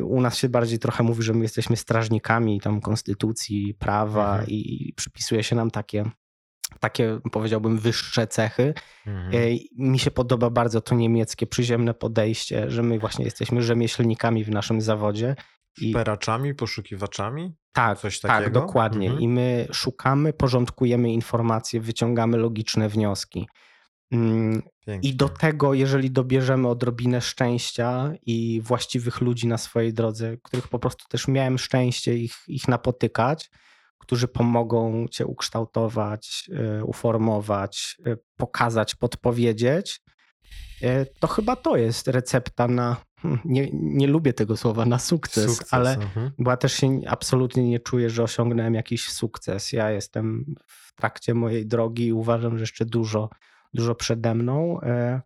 U 0.04 0.20
nas 0.20 0.36
się 0.38 0.48
bardziej 0.48 0.78
trochę 0.78 1.02
mówi, 1.02 1.22
że 1.22 1.32
my 1.32 1.42
jesteśmy 1.42 1.76
strażnikami 1.76 2.60
tam 2.60 2.80
konstytucji, 2.80 3.74
prawa 3.74 4.30
Mhm. 4.30 4.48
i, 4.50 4.88
i 4.88 4.92
przypisuje 4.92 5.42
się 5.42 5.56
nam 5.56 5.70
takie, 5.70 6.04
takie, 6.80 7.18
powiedziałbym, 7.32 7.78
wyższe 7.78 8.26
cechy. 8.26 8.74
Mhm. 9.06 9.34
E, 9.34 9.38
Mi 9.78 9.98
się 9.98 10.10
podoba 10.10 10.50
bardzo 10.50 10.80
to 10.80 10.94
niemieckie 10.94 11.46
przyziemne 11.46 11.94
podejście, 11.94 12.70
że 12.70 12.82
my 12.82 12.98
właśnie 12.98 13.24
jesteśmy 13.24 13.62
rzemieślnikami 13.62 14.44
w 14.44 14.50
naszym 14.50 14.80
zawodzie. 14.80 15.36
I 15.80 15.90
Szperaczami, 15.90 16.54
poszukiwaczami? 16.54 17.54
tak, 17.72 17.98
coś 17.98 18.20
tak, 18.20 18.30
takiego? 18.30 18.60
dokładnie. 18.60 19.06
Mhm. 19.06 19.22
I 19.22 19.28
my 19.28 19.66
szukamy, 19.72 20.32
porządkujemy 20.32 21.12
informacje, 21.12 21.80
wyciągamy 21.80 22.36
logiczne 22.36 22.88
wnioski. 22.88 23.48
Mm, 24.10 24.62
Pięknie. 24.86 25.10
I 25.10 25.14
do 25.14 25.28
tego, 25.28 25.74
jeżeli 25.74 26.10
dobierzemy 26.10 26.68
odrobinę 26.68 27.20
szczęścia 27.20 28.12
i 28.26 28.60
właściwych 28.64 29.20
ludzi 29.20 29.46
na 29.46 29.58
swojej 29.58 29.92
drodze, 29.92 30.36
których 30.42 30.68
po 30.68 30.78
prostu 30.78 31.04
też 31.08 31.28
miałem 31.28 31.58
szczęście 31.58 32.16
ich, 32.16 32.34
ich 32.48 32.68
napotykać, 32.68 33.50
którzy 33.98 34.28
pomogą 34.28 35.06
cię 35.10 35.26
ukształtować, 35.26 36.50
e, 36.52 36.84
uformować, 36.84 37.96
e, 38.06 38.16
pokazać, 38.36 38.94
podpowiedzieć, 38.94 40.00
e, 40.82 41.06
to 41.06 41.26
chyba 41.26 41.56
to 41.56 41.76
jest 41.76 42.08
recepta 42.08 42.68
na. 42.68 42.96
hmm, 43.20 43.40
Nie, 43.44 43.68
nie 43.72 44.06
lubię 44.06 44.32
tego 44.32 44.56
słowa 44.56 44.86
na 44.86 44.98
sukces, 44.98 45.50
Sukces, 45.50 45.74
ale 45.74 45.94
mhm. 45.94 46.30
bo 46.38 46.50
ja 46.50 46.56
też 46.56 46.72
się 46.72 47.00
absolutnie 47.06 47.68
nie 47.68 47.80
czuję, 47.80 48.10
że 48.10 48.22
osiągnąłem 48.22 48.74
jakiś 48.74 49.08
sukces. 49.08 49.72
Ja 49.72 49.90
jestem 49.90 50.54
w 50.66 50.94
trakcie 50.94 51.34
mojej 51.34 51.66
drogi 51.66 52.06
i 52.06 52.12
uważam, 52.12 52.58
że 52.58 52.62
jeszcze 52.62 52.84
dużo, 52.84 53.28
dużo 53.74 53.94
przede 53.94 54.34
mną 54.34 54.80
e, 54.80 55.22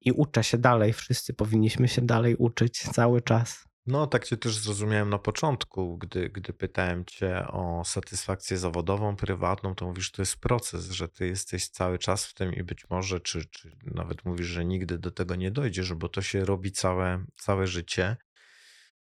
i 0.00 0.12
uczę 0.12 0.44
się 0.44 0.58
dalej. 0.58 0.92
Wszyscy 0.92 1.34
powinniśmy 1.34 1.88
się 1.88 2.02
dalej 2.02 2.36
uczyć 2.36 2.78
cały 2.78 3.22
czas. 3.22 3.68
No, 3.86 4.06
tak 4.06 4.24
cię 4.24 4.36
też 4.36 4.58
zrozumiałem 4.58 5.10
na 5.10 5.18
początku, 5.18 5.98
gdy, 5.98 6.28
gdy 6.30 6.52
pytałem 6.52 7.04
cię 7.04 7.46
o 7.48 7.84
satysfakcję 7.84 8.58
zawodową, 8.58 9.16
prywatną, 9.16 9.74
to 9.74 9.86
mówisz, 9.86 10.04
że 10.04 10.12
to 10.12 10.22
jest 10.22 10.36
proces, 10.36 10.90
że 10.90 11.08
ty 11.08 11.26
jesteś 11.26 11.68
cały 11.68 11.98
czas 11.98 12.26
w 12.26 12.34
tym 12.34 12.54
i 12.54 12.62
być 12.62 12.90
może, 12.90 13.20
czy, 13.20 13.44
czy 13.46 13.76
nawet 13.84 14.24
mówisz, 14.24 14.46
że 14.46 14.64
nigdy 14.64 14.98
do 14.98 15.10
tego 15.10 15.34
nie 15.34 15.50
dojdziesz, 15.50 15.94
bo 15.94 16.08
to 16.08 16.22
się 16.22 16.44
robi 16.44 16.72
całe, 16.72 17.24
całe 17.36 17.66
życie. 17.66 18.16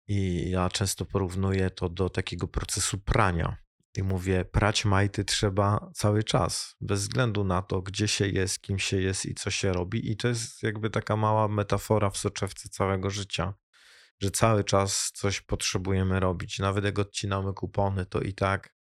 I 0.08 0.50
ja 0.50 0.68
często 0.68 1.04
porównuję 1.04 1.70
to 1.70 1.88
do 1.88 2.10
takiego 2.10 2.48
procesu 2.48 2.98
prania. 2.98 3.63
I 3.96 4.02
mówię, 4.02 4.44
prać 4.44 4.84
majty 4.84 5.24
trzeba 5.24 5.90
cały 5.94 6.24
czas, 6.24 6.76
bez 6.80 7.00
względu 7.00 7.44
na 7.44 7.62
to, 7.62 7.82
gdzie 7.82 8.08
się 8.08 8.28
jest, 8.28 8.60
kim 8.60 8.78
się 8.78 9.00
jest 9.00 9.26
i 9.26 9.34
co 9.34 9.50
się 9.50 9.72
robi. 9.72 10.10
I 10.10 10.16
to 10.16 10.28
jest 10.28 10.62
jakby 10.62 10.90
taka 10.90 11.16
mała 11.16 11.48
metafora 11.48 12.10
w 12.10 12.16
soczewce 12.16 12.68
całego 12.68 13.10
życia 13.10 13.54
że 14.20 14.30
cały 14.30 14.64
czas 14.64 15.10
coś 15.14 15.40
potrzebujemy 15.40 16.20
robić. 16.20 16.58
Nawet 16.58 16.84
jak 16.84 16.98
odcinamy 16.98 17.52
kupony, 17.52 18.06
to 18.06 18.20
i 18.20 18.34
tak, 18.34 18.74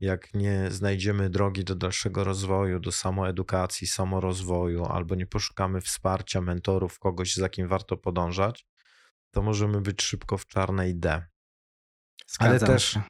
jak 0.00 0.34
nie 0.34 0.70
znajdziemy 0.70 1.30
drogi 1.30 1.64
do 1.64 1.74
dalszego 1.74 2.24
rozwoju, 2.24 2.80
do 2.80 2.92
samoedukacji, 2.92 3.86
samorozwoju, 3.86 4.84
albo 4.84 5.14
nie 5.14 5.26
poszukamy 5.26 5.80
wsparcia, 5.80 6.40
mentorów, 6.40 6.98
kogoś, 6.98 7.34
za 7.34 7.48
kim 7.48 7.68
warto 7.68 7.96
podążać, 7.96 8.66
to 9.30 9.42
możemy 9.42 9.80
być 9.80 10.02
szybko 10.02 10.38
w 10.38 10.46
czarnej 10.46 10.96
D. 10.96 11.26
Ale 12.38 12.58
Zgadzam 12.58 12.76
też- 12.76 12.84
się. 12.84 13.02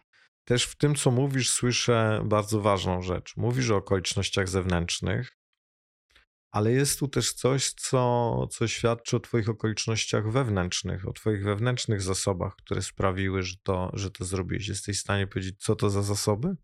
Też 0.49 0.65
w 0.65 0.77
tym, 0.77 0.95
co 0.95 1.11
mówisz, 1.11 1.51
słyszę 1.51 2.23
bardzo 2.25 2.61
ważną 2.61 3.03
rzecz. 3.03 3.37
Mówisz 3.37 3.71
o 3.71 3.77
okolicznościach 3.77 4.49
zewnętrznych, 4.49 5.39
ale 6.51 6.73
jest 6.73 6.99
tu 6.99 7.09
też 7.09 7.33
coś, 7.33 7.73
co, 7.73 8.47
co 8.51 8.69
świadczy 8.69 9.17
o 9.17 9.21
Twoich 9.21 9.49
okolicznościach 9.49 10.31
wewnętrznych, 10.31 11.09
o 11.09 11.13
Twoich 11.13 11.45
wewnętrznych 11.45 12.03
zasobach, 12.03 12.57
które 12.57 12.83
sprawiły, 12.83 13.43
że 13.43 13.57
to, 13.63 13.91
że 13.95 14.11
to 14.11 14.25
zrobiłeś. 14.25 14.69
Jesteś 14.69 14.99
w 14.99 15.01
stanie 15.01 15.27
powiedzieć, 15.27 15.57
co 15.59 15.77
to 15.77 15.91
za 15.91 16.03
zasoby? 16.03 16.57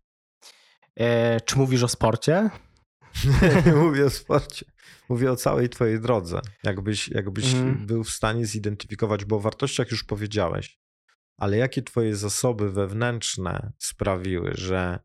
E, 0.95 1.41
czy 1.41 1.57
mówisz 1.57 1.83
o 1.83 1.87
sporcie? 1.87 2.49
Nie 3.65 3.73
mówię 3.83 4.05
o 4.05 4.09
sporcie. 4.09 4.65
Mówię 5.09 5.31
o 5.31 5.35
całej 5.35 5.69
Twojej 5.69 5.99
drodze. 5.99 6.41
Jakbyś, 6.63 7.07
jakbyś 7.07 7.53
Mhm. 7.53 7.85
był 7.85 8.03
w 8.03 8.09
stanie 8.09 8.45
zidentyfikować, 8.45 9.25
bo 9.25 9.35
o 9.35 9.39
wartościach 9.39 9.91
już 9.91 10.03
powiedziałeś, 10.03 10.84
ale 11.37 11.57
jakie 11.57 11.81
Twoje 11.81 12.15
zasoby 12.15 12.71
wewnętrzne 12.71 13.71
sprawiły, 13.77 14.51
że 14.55 14.99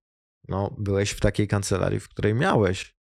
no, 0.49 0.75
byłeś 0.79 1.11
w 1.11 1.21
takiej 1.21 1.49
kancelarii, 1.49 2.01
w 2.01 2.09
której 2.09 2.35
miałeś 2.35 2.95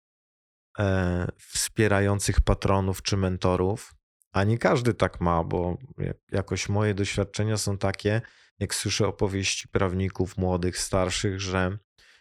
e, 0.79 1.29
wspierających 1.39 2.41
patronów 2.41 3.03
czy 3.03 3.17
mentorów, 3.17 3.95
a 4.33 4.45
nie 4.45 4.59
każdy 4.59 4.95
tak 4.95 5.21
ma, 5.21 5.45
bo 5.45 5.79
jak- 5.99 6.17
jakoś 6.33 6.69
moje 6.69 6.95
doświadczenia 6.95 7.57
są 7.57 7.79
takie, 7.79 8.21
jak 8.59 8.75
słyszę 8.75 9.07
opowieści 9.07 9.69
prawników 9.69 10.37
młodych, 10.37 10.79
starszych, 10.79 11.41
że 11.41 11.79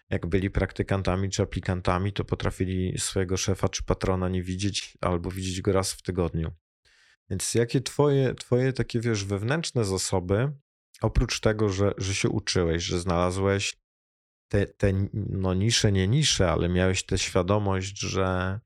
jak 0.09 0.25
byli 0.25 0.49
praktykantami 0.49 1.29
czy 1.29 1.43
aplikantami, 1.43 2.13
to 2.13 2.25
potrafili 2.25 2.99
swojego 2.99 3.37
szefa 3.37 3.69
czy 3.69 3.83
patrona 3.83 4.29
nie 4.29 4.43
widzieć 4.43 4.97
albo 5.01 5.31
widzieć 5.31 5.61
go 5.61 5.71
raz 5.73 5.93
w 5.93 6.01
tygodniu. 6.01 6.51
Więc 7.29 7.53
jakie 7.53 7.81
twoje, 7.81 8.35
twoje 8.35 8.73
takie, 8.73 8.99
wiesz, 8.99 9.25
wewnętrzne 9.25 9.85
zasoby, 9.85 10.51
oprócz 11.01 11.39
tego, 11.39 11.69
że, 11.69 11.91
że 11.97 12.15
się 12.15 12.29
uczyłeś, 12.29 12.83
że 12.83 12.99
znalazłeś 12.99 13.77
te, 14.47 14.65
te 14.65 14.93
no 15.13 15.53
nisze, 15.53 15.91
nie 15.91 16.07
nisze, 16.07 16.51
ale 16.51 16.69
miałeś 16.69 17.05
tę 17.05 17.17
świadomość, 17.17 17.99
że 17.99 18.59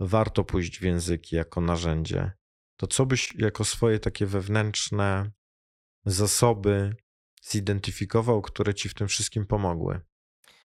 warto 0.00 0.44
pójść 0.44 0.78
w 0.78 0.82
języki 0.82 1.36
jako 1.36 1.60
narzędzie, 1.60 2.32
to 2.76 2.86
co 2.86 3.06
byś 3.06 3.34
jako 3.34 3.64
swoje 3.64 3.98
takie 3.98 4.26
wewnętrzne 4.26 5.30
zasoby 6.04 6.96
zidentyfikował, 7.42 8.42
które 8.42 8.74
ci 8.74 8.88
w 8.88 8.94
tym 8.94 9.08
wszystkim 9.08 9.46
pomogły? 9.46 10.00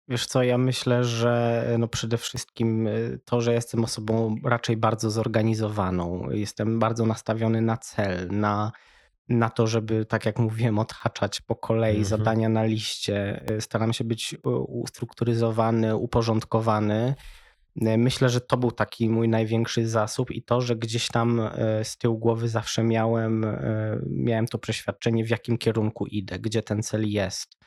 Wiesz 0.08 0.26
co, 0.26 0.42
ja 0.42 0.58
myślę, 0.58 1.04
że 1.04 1.66
no 1.78 1.88
przede 1.88 2.18
wszystkim 2.18 2.86
y, 2.86 3.20
to, 3.24 3.40
że 3.40 3.52
jestem 3.52 3.84
osobą 3.84 4.36
raczej 4.44 4.76
bardzo 4.76 5.10
zorganizowaną. 5.10 6.30
Jestem 6.30 6.78
bardzo 6.78 7.06
nastawiony 7.06 7.60
na 7.60 7.76
cel, 7.76 8.28
na, 8.30 8.72
na 9.28 9.50
to, 9.50 9.66
żeby, 9.66 10.06
tak 10.06 10.26
jak 10.26 10.38
mówiłem, 10.38 10.78
odhaczać 10.78 11.40
po 11.40 11.56
kolei 11.56 11.96
Mhm. 11.96 12.04
zadania 12.04 12.48
na 12.48 12.64
liście. 12.64 13.44
Y, 13.50 13.60
Staram 13.60 13.92
się 13.92 14.04
być 14.04 14.34
y, 14.34 14.50
ustrukturyzowany, 14.68 15.96
uporządkowany. 15.96 17.14
Y, 17.82 17.98
Myślę, 17.98 18.28
że 18.28 18.40
to 18.40 18.56
był 18.56 18.70
taki 18.72 19.08
mój 19.08 19.28
największy 19.28 19.88
zasób 19.88 20.30
i 20.30 20.42
to, 20.42 20.60
że 20.60 20.76
gdzieś 20.76 21.08
tam 21.08 21.40
z 21.82 21.98
tyłu 21.98 22.18
głowy 22.18 22.48
zawsze 22.48 22.84
miałem, 22.84 23.46
miałem 24.06 24.46
to 24.46 24.58
przeświadczenie, 24.58 25.24
w 25.24 25.30
jakim 25.30 25.58
kierunku 25.58 26.06
idę, 26.06 26.38
gdzie 26.38 26.62
ten 26.62 26.82
cel 26.82 27.08
jest 27.08 27.58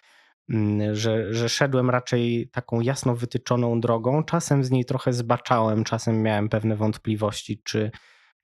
mm, 0.49 0.95
że, 0.95 1.33
że 1.33 1.49
szedłem 1.49 1.89
raczej 1.89 2.49
taką 2.51 2.81
jasno 2.81 3.15
wytyczoną 3.15 3.81
drogą. 3.81 4.23
Czasem 4.23 4.63
z 4.63 4.71
niej 4.71 4.85
trochę 4.85 5.13
zbaczałem, 5.13 5.83
czasem 5.83 6.21
miałem 6.21 6.49
pewne 6.49 6.75
wątpliwości, 6.75 7.61
czy, 7.63 7.91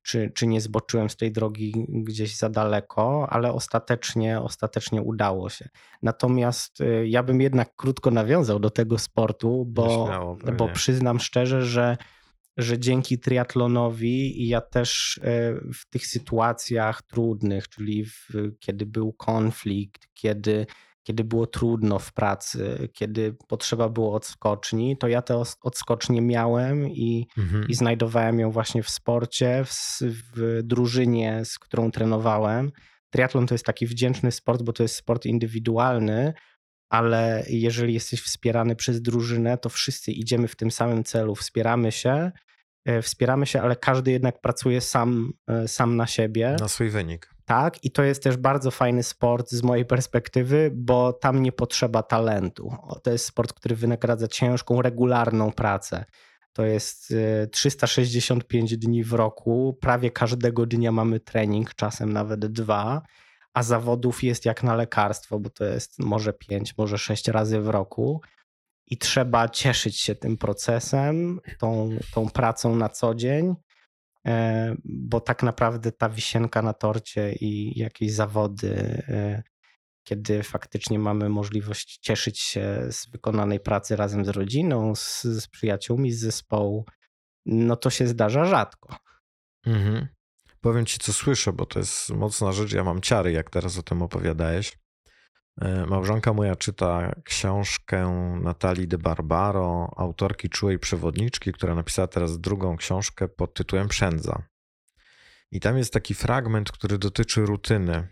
czy, 0.02 0.32
czy 0.36 0.48
nie 0.48 0.62
zboczyłem 0.62 1.10
z 1.10 1.16
tej 1.16 1.32
drogi 1.32 1.86
gdzieś 1.90 2.38
za 2.38 2.50
daleko, 2.50 3.28
ale 3.30 3.54
ostatecznie, 3.54 4.42
ostatecznie 4.42 5.02
udało 5.02 5.50
się. 5.50 5.70
Natomiast 6.02 6.82
y, 6.82 7.08
ja 7.08 7.24
bym 7.24 7.42
jednak 7.42 7.76
krótko 7.76 8.12
nawiązał 8.12 8.60
do 8.60 8.70
tego 8.70 8.98
sportu, 8.98 9.66
bo, 9.68 10.06
Śmiało, 10.08 10.38
bo 10.58 10.70
przyznam 10.70 11.20
szczerze, 11.20 11.66
że 11.66 11.98
że 12.58 12.80
dzięki 12.80 13.20
triatlonowi 13.20 14.48
ja 14.48 14.62
też 14.62 15.20
e, 15.24 15.54
w 15.74 15.90
tych 15.90 16.08
sytuacjach 16.08 17.02
trudnych, 17.02 17.70
czyli 17.70 18.06
w, 18.06 18.30
kiedy 18.60 18.86
był 18.86 19.14
konflikt, 19.14 20.08
kiedy, 20.14 20.66
kiedy 21.04 21.24
było 21.24 21.48
trudno 21.48 22.00
w 22.00 22.14
pracy, 22.14 22.90
kiedy 22.94 23.36
potrzeba 23.48 23.90
było 23.90 24.14
odskoczni, 24.14 24.98
to 24.98 25.08
ja 25.08 25.22
te 25.22 25.44
odskocznie 25.62 26.22
miałem 26.22 26.90
i, 26.90 27.28
Mhm. 27.38 27.68
i 27.68 27.74
znajdowałem 27.74 28.40
ją 28.40 28.52
właśnie 28.52 28.84
w 28.84 28.90
sporcie, 28.90 29.64
w, 29.66 30.02
w 30.36 30.64
drużynie, 30.64 31.46
z 31.46 31.60
którą 31.60 31.92
trenowałem. 31.92 32.72
Triatlon 33.10 33.48
to 33.48 33.54
jest 33.54 33.66
taki 33.66 33.88
wdzięczny 33.88 34.32
sport, 34.32 34.64
bo 34.64 34.74
to 34.74 34.84
jest 34.84 34.96
sport 34.96 35.26
indywidualny, 35.26 36.34
ale 36.90 37.44
jeżeli 37.50 37.94
jesteś 37.94 38.22
wspierany 38.22 38.76
przez 38.76 39.02
drużynę, 39.02 39.58
to 39.58 39.70
wszyscy 39.70 40.12
idziemy 40.12 40.48
w 40.48 40.56
tym 40.56 40.72
samym 40.72 41.04
celu, 41.04 41.36
wspieramy 41.36 41.92
się 41.92 42.32
wspieramy 43.02 43.46
się, 43.46 43.62
ale 43.62 43.76
każdy 43.76 44.12
jednak 44.12 44.42
pracuje 44.42 44.82
sam, 44.82 45.34
e, 45.48 45.68
sam 45.68 45.96
na 45.96 46.08
siebie. 46.08 46.56
Na 46.60 46.68
swój 46.68 46.90
wynik. 46.90 47.30
Tak, 47.46 47.86
i 47.86 47.92
to 47.92 48.04
jest 48.04 48.24
też 48.24 48.38
bardzo 48.38 48.72
fajny 48.72 49.04
sport 49.04 49.50
z 49.50 49.64
mojej 49.64 49.86
perspektywy, 49.86 50.72
bo 50.74 51.14
tam 51.14 51.44
nie 51.44 51.52
potrzeba 51.52 52.04
talentu. 52.04 52.74
To 53.04 53.12
jest 53.12 53.26
sport, 53.26 53.54
który 53.54 53.76
wynagradza 53.76 54.28
ciężką, 54.28 54.82
regularną 54.82 55.52
pracę. 55.52 56.06
To 56.54 56.66
jest 56.66 57.14
365 57.52 58.78
dni 58.78 59.04
w 59.04 59.14
roku, 59.14 59.78
prawie 59.82 60.12
każdego 60.12 60.66
dnia 60.66 60.92
mamy 60.92 61.20
trening, 61.20 61.74
czasem 61.74 62.14
nawet 62.14 62.46
dwa, 62.46 63.02
a 63.54 63.64
zawodów 63.64 64.24
jest 64.24 64.46
jak 64.46 64.64
na 64.64 64.76
lekarstwo, 64.76 65.40
bo 65.40 65.50
to 65.50 65.66
jest 65.66 66.00
może 66.00 66.34
pięć, 66.34 66.78
może 66.78 66.98
sześć 66.98 67.28
razy 67.28 67.62
w 67.62 67.70
roku 67.70 68.22
i 68.92 68.98
trzeba 68.98 69.50
cieszyć 69.50 70.00
się 70.00 70.16
tym 70.16 70.38
procesem, 70.38 71.40
tą, 71.60 71.90
tą 72.14 72.30
pracą 72.30 72.76
na 72.76 72.90
co 72.90 73.16
dzień, 73.16 73.56
e, 74.28 74.76
bo 74.86 75.22
tak 75.22 75.44
naprawdę 75.44 75.92
ta 75.92 76.10
wisienka 76.10 76.62
na 76.62 76.74
torcie 76.74 77.34
i 77.34 77.80
jakieś 77.80 78.12
zawody, 78.12 79.04
e, 79.08 79.44
kiedy 80.04 80.44
faktycznie 80.44 81.00
mamy 81.00 81.30
możliwość 81.30 81.98
cieszyć 81.98 82.40
się 82.40 82.88
z 82.92 83.10
wykonanej 83.10 83.60
pracy 83.60 83.96
razem 83.96 84.26
z 84.26 84.30
rodziną, 84.30 84.96
z, 84.96 85.22
z 85.22 85.48
przyjaciółmi 85.48 86.12
z 86.12 86.20
zespołu, 86.20 86.86
no 87.46 87.76
to 87.76 87.90
się 87.90 88.08
zdarza 88.08 88.46
rzadko. 88.46 88.96
Mhm. 89.66 90.08
Powiem 90.62 90.86
ci, 90.86 91.00
co 91.00 91.14
słyszę, 91.14 91.54
bo 91.54 91.66
to 91.66 91.80
jest 91.80 92.10
mocna 92.10 92.52
rzecz. 92.52 92.74
Ja 92.74 92.84
mam 92.84 93.02
ciary, 93.02 93.32
jak 93.32 93.50
teraz 93.50 93.78
o 93.78 93.84
tym 93.84 94.02
opowiadałeś. 94.02 94.81
E, 95.58 95.86
małżonka 95.86 96.34
moja 96.34 96.56
czyta 96.56 97.16
książkę 97.24 98.10
Natalii 98.44 98.88
de 98.88 98.98
Barbaro, 98.98 99.94
autorki 99.98 100.50
czułej 100.50 100.80
przewodniczki, 100.80 101.54
która 101.54 101.76
napisała 101.76 102.08
teraz 102.08 102.40
drugą 102.40 102.78
książkę 102.78 103.28
pod 103.28 103.54
tytułem 103.54 103.88
Przędza. 103.88 104.44
I 105.52 105.60
tam 105.60 105.78
jest 105.78 105.94
taki 105.94 106.14
fragment, 106.14 106.72
który 106.72 106.98
dotyczy 106.98 107.46
rutyny, 107.46 108.08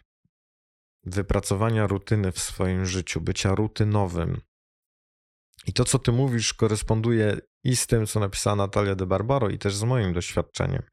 wypracowania 1.04 1.88
rutyny 1.88 2.32
w 2.32 2.40
swoim 2.40 2.86
życiu, 2.86 3.22
bycia 3.22 3.56
rutynowym. 3.56 4.42
I 5.68 5.74
to, 5.74 5.86
co 5.86 6.00
ty 6.00 6.12
mówisz, 6.12 6.54
koresponduje 6.54 7.38
i 7.64 7.76
z 7.76 7.88
tym, 7.88 8.06
co 8.06 8.20
napisała 8.20 8.56
Natalia 8.56 8.96
de 8.96 9.06
Barbaro, 9.06 9.50
i 9.50 9.58
też 9.58 9.76
z 9.76 9.84
moim 9.84 10.14
doświadczeniem. 10.14 10.84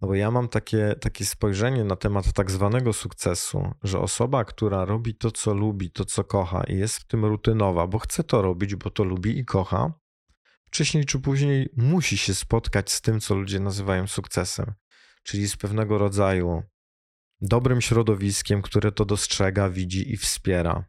No 0.00 0.08
bo 0.08 0.14
ja 0.14 0.30
mam 0.30 0.48
takie, 0.48 0.94
takie 1.00 1.24
spojrzenie 1.24 1.84
na 1.84 1.96
temat 1.96 2.32
tak 2.32 2.50
zwanego 2.50 2.92
sukcesu, 2.92 3.74
że 3.82 4.00
osoba, 4.00 4.44
która 4.44 4.84
robi 4.84 5.14
to, 5.14 5.30
co 5.30 5.54
lubi, 5.54 5.90
to, 5.90 6.04
co 6.04 6.24
kocha 6.24 6.64
i 6.64 6.76
jest 6.76 6.98
w 6.98 7.06
tym 7.06 7.24
rutynowa, 7.24 7.86
bo 7.86 7.98
chce 7.98 8.24
to 8.24 8.42
robić, 8.42 8.74
bo 8.74 8.90
to 8.90 9.04
lubi 9.04 9.38
i 9.38 9.44
kocha, 9.44 9.92
wcześniej 10.66 11.04
czy 11.04 11.18
później 11.20 11.68
musi 11.76 12.18
się 12.18 12.34
spotkać 12.34 12.90
z 12.90 13.00
tym, 13.00 13.20
co 13.20 13.34
ludzie 13.34 13.60
nazywają 13.60 14.06
sukcesem, 14.06 14.74
czyli 15.22 15.48
z 15.48 15.56
pewnego 15.56 15.98
rodzaju 15.98 16.62
dobrym 17.40 17.80
środowiskiem, 17.80 18.62
które 18.62 18.92
to 18.92 19.04
dostrzega, 19.04 19.70
widzi 19.70 20.12
i 20.12 20.16
wspiera, 20.16 20.84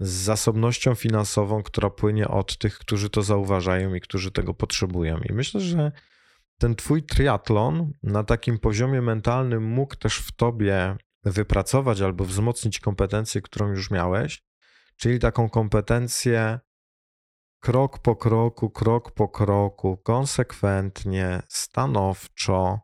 z 0.00 0.10
zasobnością 0.10 0.94
finansową, 0.94 1.62
która 1.62 1.90
płynie 1.90 2.28
od 2.28 2.58
tych, 2.58 2.78
którzy 2.78 3.10
to 3.10 3.22
zauważają 3.22 3.94
i 3.94 4.00
którzy 4.00 4.30
tego 4.30 4.54
potrzebują. 4.54 5.18
I 5.18 5.32
myślę, 5.32 5.60
że 5.60 5.92
ten 6.60 6.74
twój 6.74 7.02
triatlon 7.02 7.92
na 8.02 8.24
takim 8.24 8.58
poziomie 8.58 9.02
mentalnym 9.02 9.64
mógł 9.64 9.96
też 9.96 10.18
w 10.18 10.32
tobie 10.32 10.96
wypracować 11.24 12.00
albo 12.00 12.24
wzmocnić 12.24 12.80
kompetencję, 12.80 13.42
którą 13.42 13.68
już 13.68 13.90
miałeś, 13.90 14.42
czyli 14.96 15.18
taką 15.18 15.48
kompetencję 15.48 16.60
krok 17.60 17.98
po 17.98 18.16
kroku, 18.16 18.70
krok 18.70 19.10
po 19.10 19.28
kroku, 19.28 19.96
konsekwentnie, 19.96 21.42
stanowczo, 21.48 22.80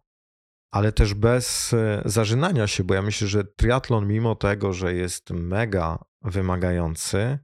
ale 0.71 0.93
też 0.93 1.15
bez 1.15 1.73
e, 1.73 2.03
zażynania 2.05 2.67
się, 2.67 2.85
bo 2.85 2.95
ja 2.95 3.03
myślę, 3.03 3.29
że 3.29 3.45
triatlon, 3.45 4.09
mimo 4.09 4.35
tego, 4.35 4.73
że 4.73 4.95
jest 4.95 5.31
mega 5.31 5.99
wymagający, 6.23 7.39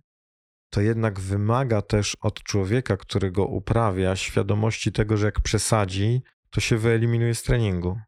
to 0.73 0.81
jednak 0.81 1.21
wymaga 1.21 1.83
też 1.83 2.17
od 2.21 2.43
człowieka, 2.43 2.97
który 2.97 3.31
go 3.31 3.47
uprawia, 3.47 4.17
świadomości 4.17 4.93
tego, 4.93 5.17
że 5.17 5.27
jak 5.27 5.41
przesadzi, 5.41 6.23
to 6.51 6.61
się 6.61 6.79
wyeliminuje 6.79 7.35
z 7.35 7.43
treningu. 7.43 7.99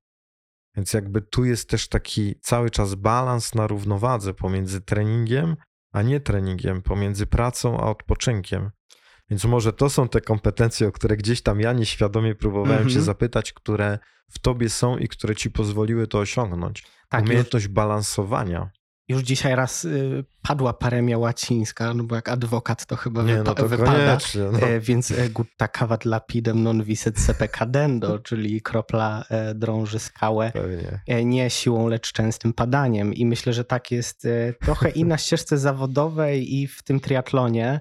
Więc 0.77 0.93
jakby 0.93 1.23
tu 1.23 1.45
jest 1.45 1.69
też 1.69 1.89
taki 1.89 2.35
cały 2.41 2.71
czas 2.71 2.95
balans 2.95 3.55
na 3.55 3.67
równowadze 3.67 4.35
pomiędzy 4.35 4.81
treningiem, 4.81 5.57
a 5.93 6.03
nie 6.03 6.21
treningiem, 6.21 6.83
pomiędzy 6.83 7.27
pracą 7.27 7.81
a 7.81 7.91
odpoczynkiem. 7.91 8.71
Więc 9.31 9.45
może 9.45 9.73
to 9.73 9.91
są 9.91 10.09
te 10.09 10.21
kompetencje, 10.21 10.89
o 10.89 10.93
które 10.93 11.17
gdzieś 11.17 11.43
tam 11.43 11.61
ja 11.61 11.73
nieświadomie 11.73 12.35
próbowałem 12.35 12.79
mm 12.79 12.89
-hmm. 12.89 12.95
się 12.95 13.03
zapytać, 13.03 13.53
które 13.53 13.99
w 14.31 14.39
tobie 14.39 14.69
są 14.71 14.99
i 14.99 15.09
które 15.09 15.37
ci 15.37 15.51
pozwoliły 15.51 16.07
to 16.07 16.19
osiągnąć. 16.19 16.85
Tak, 17.09 17.25
Umiejętność 17.25 17.67
już, 17.67 17.75
balansowania. 17.75 18.71
Już 19.09 19.23
dzisiaj 19.23 19.57
raz 19.57 19.85
y, 19.85 20.25
padła 20.43 20.73
paremia 20.73 21.19
łacińska, 21.19 21.95
no 21.95 22.05
bo 22.05 22.15
jak 22.15 22.29
adwokat 22.29 22.87
to 22.87 22.97
chyba 22.97 23.23
Nie, 23.23 23.37
wypa 23.37 23.51
no 23.51 23.55
to 23.55 23.69
wypada. 23.69 24.19
No. 24.53 24.59
E, 24.59 24.81
więc 24.81 25.11
e, 25.11 25.29
gutta 25.31 25.69
cavat 25.69 26.05
lapidem 26.05 26.63
non 26.63 26.83
viset 26.83 27.21
sepe 27.21 27.49
cadendo, 27.49 28.19
czyli 28.29 28.63
kropla 28.63 29.25
e, 29.31 29.55
drąży 29.55 29.99
skałę. 29.99 30.53
E, 31.07 31.25
nie 31.25 31.51
siłą, 31.51 31.89
lecz 31.89 32.13
częstym 32.13 32.53
padaniem. 32.53 33.15
I 33.15 33.27
myślę, 33.27 33.53
że 33.53 33.65
tak 33.65 33.91
jest 33.91 34.25
e, 34.25 34.53
trochę 34.53 34.91
i 34.91 35.05
na 35.05 35.19
ścieżce 35.19 35.59
zawodowej 35.59 36.55
i 36.55 36.67
w 36.67 36.83
tym 36.83 37.01
triatlonie. 37.01 37.81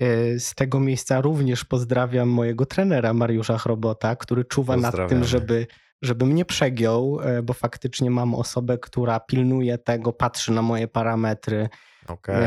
E, 0.00 0.38
z 0.38 0.54
tego 0.54 0.80
miejsca 0.80 1.20
również 1.20 1.64
pozdrawiam 1.64 2.28
mojego 2.28 2.66
trenera 2.66 3.14
Mariusza 3.14 3.58
Chrobota, 3.58 4.16
który 4.16 4.44
czuwa 4.44 4.76
nad 4.76 5.08
tym, 5.08 5.24
żeby, 5.24 5.66
żebym 6.02 6.34
nie 6.34 6.44
przegiął, 6.44 7.20
e, 7.22 7.42
bo 7.42 7.52
faktycznie 7.52 8.10
mam 8.10 8.34
osobę, 8.34 8.78
która 8.78 9.20
pilnuje 9.20 9.78
tego, 9.78 10.12
patrzy 10.12 10.52
na 10.52 10.62
moje 10.62 10.88
parametry. 10.88 11.68
Okay. 12.08 12.42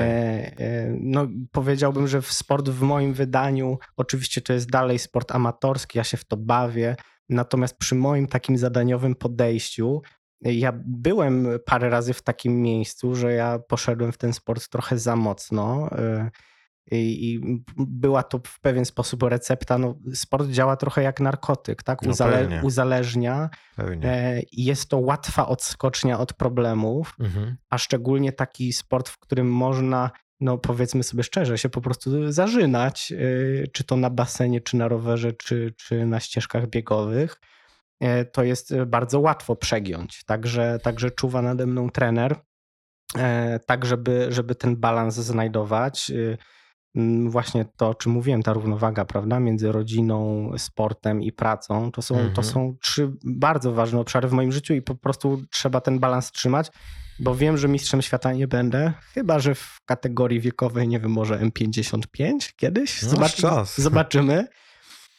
No, 1.00 1.28
powiedziałbym, 1.52 2.08
że 2.08 2.22
w 2.22 2.34
sport 2.34 2.70
w 2.70 2.82
moim 2.82 3.14
wydaniu, 3.14 3.78
oczywiście 3.98 4.42
to 4.42 4.54
jest 4.54 4.70
dalej 4.70 5.00
sport 5.00 5.32
amatorski, 5.32 5.98
ja 5.98 6.04
się 6.04 6.18
w 6.18 6.26
to 6.26 6.38
bawię, 6.38 6.96
natomiast 7.30 7.78
przy 7.78 7.96
moim 7.96 8.28
takim 8.28 8.58
zadaniowym 8.58 9.16
podejściu, 9.16 10.02
ja 10.42 10.74
byłem 10.86 11.48
parę 11.66 11.90
razy 11.90 12.14
w 12.14 12.22
takim 12.22 12.62
miejscu, 12.62 13.16
że 13.16 13.34
ja 13.34 13.60
poszedłem 13.60 14.12
w 14.12 14.18
ten 14.18 14.34
sport 14.34 14.70
trochę 14.70 14.98
za 14.98 15.16
mocno. 15.16 15.90
I, 16.92 17.42
była 17.78 18.24
to 18.24 18.40
w 18.48 18.60
pewien 18.60 18.86
sposób 18.86 19.24
recepta. 19.24 19.78
No, 19.78 19.96
sport 20.14 20.50
działa 20.50 20.76
trochę 20.76 21.04
jak 21.04 21.20
narkotyk, 21.20 21.84
tak? 21.84 22.02
Uzale 22.02 22.48
no 22.48 22.56
uzależnia. 22.64 23.50
Pewnie. 23.76 24.08
E, 24.08 24.42
jest 24.52 24.90
to 24.90 24.98
łatwa 24.98 25.48
odskocznia 25.48 26.20
od 26.20 26.34
problemów, 26.34 27.16
mhm. 27.20 27.58
a 27.70 27.78
szczególnie 27.78 28.32
taki 28.32 28.74
sport, 28.74 29.10
w 29.10 29.20
którym 29.20 29.52
można, 29.52 30.12
no 30.40 30.58
powiedzmy 30.58 31.04
sobie 31.04 31.24
szczerze, 31.24 31.58
się 31.58 31.70
po 31.70 31.82
prostu 31.82 32.32
zażynać, 32.32 33.12
e, 33.12 33.68
czy 33.68 33.84
to 33.84 33.96
na 33.96 34.10
basenie, 34.10 34.62
czy 34.62 34.78
na 34.78 34.88
rowerze, 34.88 35.34
czy, 35.34 35.74
czy 35.78 36.06
na 36.06 36.20
ścieżkach 36.20 36.68
biegowych. 36.68 37.40
E, 38.00 38.26
to 38.26 38.44
jest 38.44 38.76
bardzo 38.86 39.20
łatwo 39.20 39.56
przegiąć. 39.56 40.24
Także, 40.24 40.80
także 40.84 41.12
czuwa 41.12 41.42
nade 41.42 41.66
mną 41.66 41.90
trener, 41.90 42.36
tak 43.66 43.86
żeby, 43.86 44.28
żeby 44.30 44.56
ten 44.56 44.76
balans 44.76 45.16
znajdować. 45.16 46.12
Mm, 46.96 47.30
właśnie 47.30 47.66
to, 47.78 47.90
o 47.90 47.96
czym 47.96 48.12
mówiłem, 48.12 48.44
ta 48.44 48.54
równowaga, 48.54 49.06
prawda, 49.06 49.40
między 49.40 49.72
rodziną, 49.72 50.50
sportem 50.58 51.22
i 51.22 51.32
pracą, 51.32 51.92
to 51.92 52.02
są, 52.02 52.16
mhm. 52.16 52.34
to 52.34 52.44
są 52.44 52.76
trzy 52.82 53.12
bardzo 53.24 53.74
ważne 53.74 54.00
obszary 54.00 54.28
w 54.28 54.32
moim 54.32 54.52
życiu 54.52 54.74
i 54.74 54.82
po 54.82 54.96
prostu 54.96 55.44
trzeba 55.52 55.82
ten 55.82 56.00
balans 56.00 56.32
trzymać, 56.32 56.72
bo 57.20 57.36
wiem, 57.36 57.58
że 57.58 57.68
mistrzem 57.68 58.02
świata 58.02 58.34
nie 58.34 58.48
będę, 58.48 58.94
chyba 59.14 59.40
że 59.40 59.56
w 59.56 59.78
kategorii 59.86 60.40
wiekowej, 60.40 60.88
nie 60.88 61.00
wiem, 61.00 61.12
może 61.12 61.40
M55 61.40 62.54
kiedyś. 62.56 63.02
No, 63.02 63.10
Zobacz, 63.10 63.36
czas. 63.36 63.78
Zobaczymy. 63.82 64.48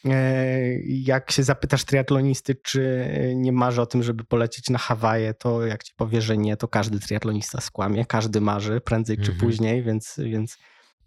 E, 0.05 0.79
jak 0.83 1.31
się 1.31 1.43
zapytasz 1.43 1.83
triatlonisty, 1.83 2.55
czy 2.55 3.09
nie 3.35 3.51
marzy 3.51 3.81
o 3.81 3.85
tym, 3.85 4.03
żeby 4.03 4.23
polecieć 4.23 4.69
na 4.69 4.77
Hawaje, 4.77 5.33
to 5.33 5.65
jak 5.65 5.83
ci 5.83 5.93
powie, 5.95 6.21
że 6.21 6.37
nie, 6.37 6.57
to 6.57 6.67
każdy 6.67 6.99
triatlonista 6.99 7.61
skłamie, 7.61 8.05
każdy 8.05 8.41
marzy 8.41 8.81
prędzej 8.81 9.17
czy 9.17 9.31
mhm. 9.31 9.39
później, 9.39 9.83
więc, 9.83 10.15
więc 10.23 10.57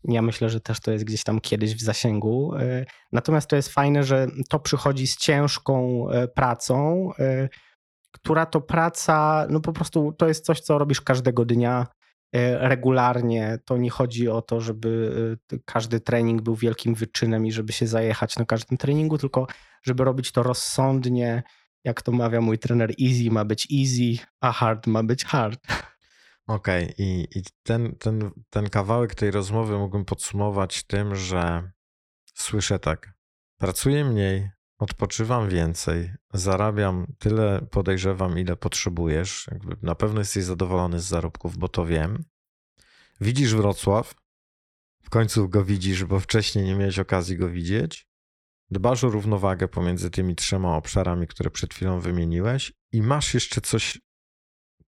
ja 0.04 0.22
myślę, 0.22 0.50
że 0.50 0.60
też 0.60 0.80
to 0.80 0.90
jest 0.90 1.04
gdzieś 1.04 1.24
tam 1.24 1.40
kiedyś 1.40 1.74
w 1.74 1.82
zasięgu. 1.82 2.54
E, 2.54 2.84
natomiast 3.12 3.50
to 3.50 3.56
jest 3.56 3.68
fajne, 3.68 4.04
że 4.04 4.26
to 4.48 4.58
przychodzi 4.58 5.06
z 5.06 5.16
ciężką 5.16 6.06
e, 6.10 6.28
pracą, 6.28 7.10
e, 7.18 7.48
która 8.12 8.46
to 8.46 8.60
praca, 8.60 9.46
no 9.50 9.60
po 9.60 9.72
prostu 9.72 10.12
to 10.12 10.28
jest 10.28 10.44
coś, 10.44 10.60
co 10.60 10.78
robisz 10.78 11.00
każdego 11.00 11.44
dnia 11.44 11.86
regularnie. 12.60 13.58
To 13.64 13.76
nie 13.76 13.90
chodzi 13.90 14.28
o 14.28 14.42
to, 14.42 14.60
żeby 14.60 15.36
każdy 15.64 16.00
trening 16.00 16.42
był 16.42 16.54
wielkim 16.54 16.94
wyczynem 16.94 17.46
i 17.46 17.52
żeby 17.52 17.72
się 17.72 17.86
zajechać 17.86 18.36
na 18.36 18.44
każdym 18.44 18.78
treningu, 18.78 19.18
tylko 19.18 19.46
żeby 19.82 20.04
robić 20.04 20.32
to 20.32 20.42
rozsądnie. 20.42 21.42
Jak 21.84 22.02
to 22.02 22.12
mawia 22.12 22.40
mój 22.40 22.58
trener, 22.58 22.90
easy 23.02 23.30
ma 23.30 23.44
być 23.44 23.68
easy, 23.80 24.26
a 24.40 24.52
hard 24.52 24.86
ma 24.86 25.02
być 25.02 25.24
hard. 25.24 25.60
Okej, 26.48 26.84
okay. 26.84 26.94
i, 26.98 27.28
i 27.38 27.42
ten, 27.62 27.94
ten, 27.98 28.30
ten 28.50 28.70
kawałek 28.70 29.14
tej 29.14 29.30
rozmowy 29.30 29.78
mógłbym 29.78 30.04
podsumować 30.04 30.82
tym, 30.82 31.14
że 31.14 31.70
słyszę 32.34 32.78
tak. 32.78 33.14
Pracuję 33.58 34.04
mniej, 34.04 34.50
odpoczywam 34.78 35.48
więcej, 35.48 36.12
zarabiam 36.32 37.06
tyle, 37.18 37.66
podejrzewam, 37.70 38.38
ile 38.38 38.56
potrzebujesz. 38.56 39.48
Jakby 39.50 39.76
na 39.82 39.94
pewno 39.94 40.20
jesteś 40.20 40.44
zadowolony 40.44 41.00
z 41.00 41.04
zarobków, 41.04 41.58
bo 41.58 41.68
to 41.68 41.86
wiem. 41.86 42.24
Widzisz 43.20 43.54
Wrocław, 43.54 44.14
w 45.02 45.10
końcu 45.10 45.48
go 45.48 45.64
widzisz, 45.64 46.04
bo 46.04 46.20
wcześniej 46.20 46.64
nie 46.64 46.74
miałeś 46.74 46.98
okazji 46.98 47.36
go 47.36 47.48
widzieć. 47.48 48.08
Dbasz 48.70 49.04
o 49.04 49.10
równowagę 49.10 49.68
pomiędzy 49.68 50.10
tymi 50.10 50.36
trzema 50.36 50.76
obszarami, 50.76 51.26
które 51.26 51.50
przed 51.50 51.74
chwilą 51.74 52.00
wymieniłeś, 52.00 52.72
i 52.92 53.02
masz 53.02 53.34
jeszcze 53.34 53.60
coś, 53.60 54.00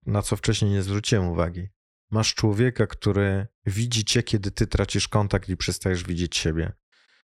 na 0.07 0.23
co 0.23 0.37
wcześniej 0.37 0.71
nie 0.71 0.83
zwróciłem 0.83 1.29
uwagi. 1.29 1.69
Masz 2.11 2.35
człowieka, 2.35 2.87
który 2.87 3.47
widzi 3.67 4.05
cię, 4.05 4.23
kiedy 4.23 4.51
ty 4.51 4.67
tracisz 4.67 5.09
kontakt 5.09 5.49
i 5.49 5.57
przestajesz 5.57 6.05
widzieć 6.05 6.37
siebie. 6.37 6.73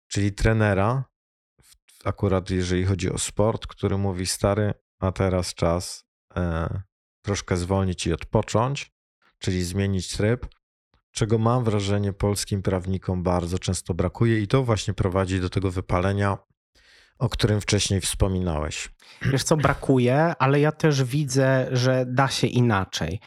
Czyli 0.07 0.33
trenera, 0.33 1.03
akurat 2.03 2.49
jeżeli 2.49 2.85
chodzi 2.85 3.11
o 3.11 3.17
sport, 3.17 3.67
który 3.67 3.97
mówi 3.97 4.25
stary, 4.25 4.73
a 4.99 5.11
teraz 5.11 5.53
czas 5.53 6.05
e, 6.35 6.81
troszkę 7.21 7.57
zwolnić 7.57 8.07
i 8.07 8.13
odpocząć, 8.13 8.91
czyli 9.39 9.63
zmienić 9.63 10.17
tryb, 10.17 10.47
czego 11.11 11.37
mam 11.37 11.63
wrażenie 11.63 12.13
polskim 12.13 12.61
prawnikom 12.61 13.23
bardzo 13.23 13.59
często 13.59 13.93
brakuje 13.93 14.39
i 14.39 14.47
to 14.47 14.63
właśnie 14.63 14.93
prowadzi 14.93 15.39
do 15.39 15.49
tego 15.49 15.71
wypalenia, 15.71 16.37
o 17.21 17.29
którym 17.29 17.61
wcześniej 17.61 18.01
wspominałeś. 18.01 18.89
Wiesz 19.21 19.43
co, 19.43 19.57
brakuje, 19.57 20.33
ale 20.39 20.59
ja 20.59 20.71
też 20.71 21.03
widzę, 21.03 21.67
że 21.71 22.05
da 22.07 22.27
się 22.27 22.47
inaczej. 22.47 23.19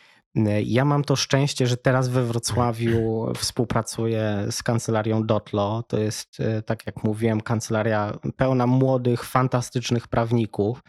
Ja 0.64 0.84
mam 0.84 1.04
to 1.04 1.16
szczęście, 1.16 1.66
że 1.66 1.76
teraz 1.76 2.08
we 2.08 2.24
Wrocławiu 2.24 3.26
współpracuję 3.36 4.46
z 4.50 4.62
kancelarią 4.62 5.26
Dotlo. 5.26 5.82
To 5.88 5.98
jest, 5.98 6.40
e, 6.40 6.62
tak 6.62 6.86
jak 6.86 7.04
mówiłem, 7.04 7.40
kancelaria 7.40 8.18
pełna 8.36 8.66
młodych, 8.66 9.24
fantastycznych 9.24 10.08
prawników, 10.08 10.82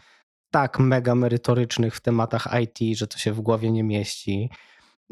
tak 0.50 0.78
mega 0.78 1.14
merytorycznych 1.14 1.96
w 1.96 2.00
tematach 2.00 2.48
IT, 2.62 2.98
że 2.98 3.06
to 3.06 3.18
się 3.18 3.32
w 3.32 3.40
głowie 3.40 3.70
nie 3.70 3.84
mieści. 3.84 4.50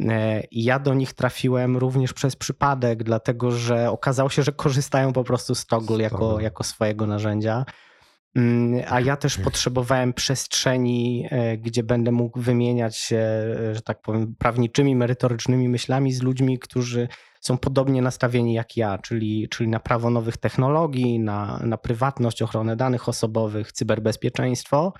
E, 0.01 0.43
ja 0.51 0.79
do 0.79 0.95
nich 0.95 1.13
trafiłem 1.13 1.77
również 1.77 2.13
przez 2.13 2.37
przypadek, 2.37 3.03
dlatego 3.03 3.51
że 3.51 3.91
okazało 3.91 4.31
się, 4.31 4.43
że 4.43 4.53
korzystają 4.53 5.13
po 5.13 5.25
prostu 5.25 5.55
z 5.55 5.67
Toggle 5.67 6.03
jako, 6.03 6.41
jako 6.41 6.65
swojego 6.65 7.07
narzędzia. 7.07 7.65
Mm, 8.37 8.85
a 8.89 9.01
ja 9.01 9.17
też 9.17 9.39
potrzebowałem 9.39 10.13
przestrzeni, 10.13 11.27
e, 11.31 11.59
gdzie 11.59 11.83
będę 11.83 12.13
mógł 12.13 12.41
wymieniać 12.41 12.97
się, 12.97 13.17
e, 13.17 13.75
że 13.75 13.83
tak 13.83 14.03
powiem, 14.03 14.35
prawniczymi, 14.39 14.97
merytorycznymi 14.97 15.69
myślami 15.69 16.13
z 16.13 16.23
ludźmi, 16.23 16.59
którzy 16.59 17.09
są 17.41 17.59
podobnie 17.59 18.03
nastawieni 18.03 18.55
jak 18.55 18.77
ja, 18.77 18.99
czyli, 18.99 19.49
czyli 19.49 19.69
na 19.69 19.81
prawo 19.81 20.11
nowych 20.11 20.37
technologii, 20.37 21.21
na, 21.21 21.61
na 21.65 21.79
prywatność, 21.79 22.43
ochronę 22.43 22.77
danych 22.77 23.09
osobowych, 23.09 23.73
cyberbezpieczeństwo. 23.73 24.93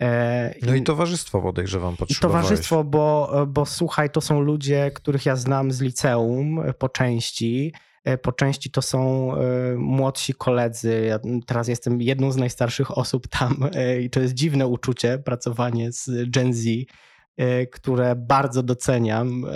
E, 0.00 0.54
no 0.62 0.74
i, 0.74 0.82
towarzystwo 0.82 1.42
podejrzewam 1.42 1.96
potrzebowałeś. 1.96 2.44
Towarzystwo, 2.46 2.84
bo, 2.84 3.32
bo 3.46 3.66
słuchaj, 3.66 4.10
to 4.10 4.20
są 4.20 4.40
ludzie, 4.40 4.90
których 4.94 5.26
ja 5.26 5.36
znam 5.36 5.72
z 5.72 5.80
liceum 5.80 6.62
po 6.78 6.88
części, 6.88 7.72
E, 8.08 8.18
po 8.18 8.32
części 8.32 8.70
to 8.70 8.82
są 8.82 9.32
e, 9.34 9.38
młodsi 9.76 10.34
koledzy. 10.34 11.04
Ja 11.08 11.18
teraz 11.46 11.68
jestem 11.68 12.02
jedną 12.02 12.32
z 12.32 12.36
najstarszych 12.36 12.98
osób 12.98 13.28
tam 13.28 13.70
e, 13.74 14.00
i 14.00 14.10
to 14.10 14.20
jest 14.20 14.34
dziwne 14.34 14.66
uczucie, 14.66 15.18
pracowanie 15.18 15.92
z 15.92 16.10
Gen 16.30 16.54
Z, 16.54 16.66
które 17.72 18.16
bardzo 18.16 18.62
doceniam, 18.62 19.46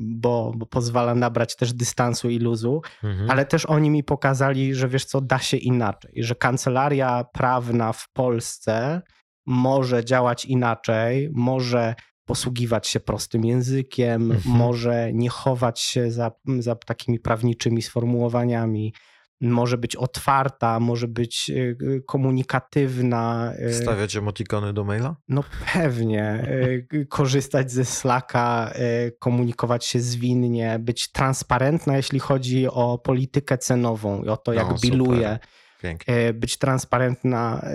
bo, 0.00 0.52
bo 0.56 0.66
pozwala 0.66 1.14
nabrać 1.14 1.56
też 1.56 1.72
dystansu 1.72 2.30
i 2.30 2.38
luzu, 2.38 2.82
mhm. 3.04 3.30
ale 3.30 3.44
też 3.44 3.66
oni 3.66 3.90
mi 3.90 4.04
pokazali, 4.04 4.74
że 4.74 4.88
wiesz 4.88 5.04
co, 5.04 5.20
da 5.20 5.38
się 5.38 5.56
inaczej, 5.56 6.12
że 6.16 6.34
kancelaria 6.34 7.24
prawna 7.32 7.92
w 7.92 8.08
Polsce 8.12 9.02
może 9.46 10.04
działać 10.04 10.44
inaczej, 10.44 11.30
może 11.32 11.94
posługiwać 12.24 12.88
się 12.88 13.00
prostym 13.00 13.44
językiem, 13.44 14.32
mhm. 14.32 14.56
może 14.56 15.12
nie 15.12 15.28
chować 15.28 15.80
się 15.80 16.10
za, 16.10 16.30
za 16.58 16.76
takimi 16.76 17.20
prawniczymi 17.20 17.82
sformułowaniami, 17.82 18.92
może 19.40 19.78
być 19.78 19.96
otwarta, 19.96 20.80
może 20.80 21.08
być 21.08 21.50
y, 21.50 21.76
y, 21.82 22.02
komunikatywna. 22.06 23.52
Y. 23.68 23.74
Stawiać 23.74 24.16
emotikony 24.16 24.72
do 24.72 24.84
maila? 24.84 25.16
No 25.28 25.44
pewnie. 25.72 26.46
Korzystać 27.08 27.72
ze 27.72 27.84
Slacka, 27.84 28.72
komunikować 29.18 29.84
się 29.86 30.00
zwinnie, 30.00 30.78
być 30.78 31.12
transparentna, 31.12 31.96
jeśli 31.96 32.18
chodzi 32.18 32.68
o 32.68 32.98
politykę 32.98 33.58
cenową 33.58 34.22
i 34.22 34.28
o 34.28 34.36
to, 34.36 34.52
jak 34.52 34.68
no, 34.68 34.76
biluje. 34.82 35.38
Pięknie. 35.82 36.14
E, 36.14 36.32
być 36.32 36.58
transparentna 36.58 37.60
e, 37.62 37.70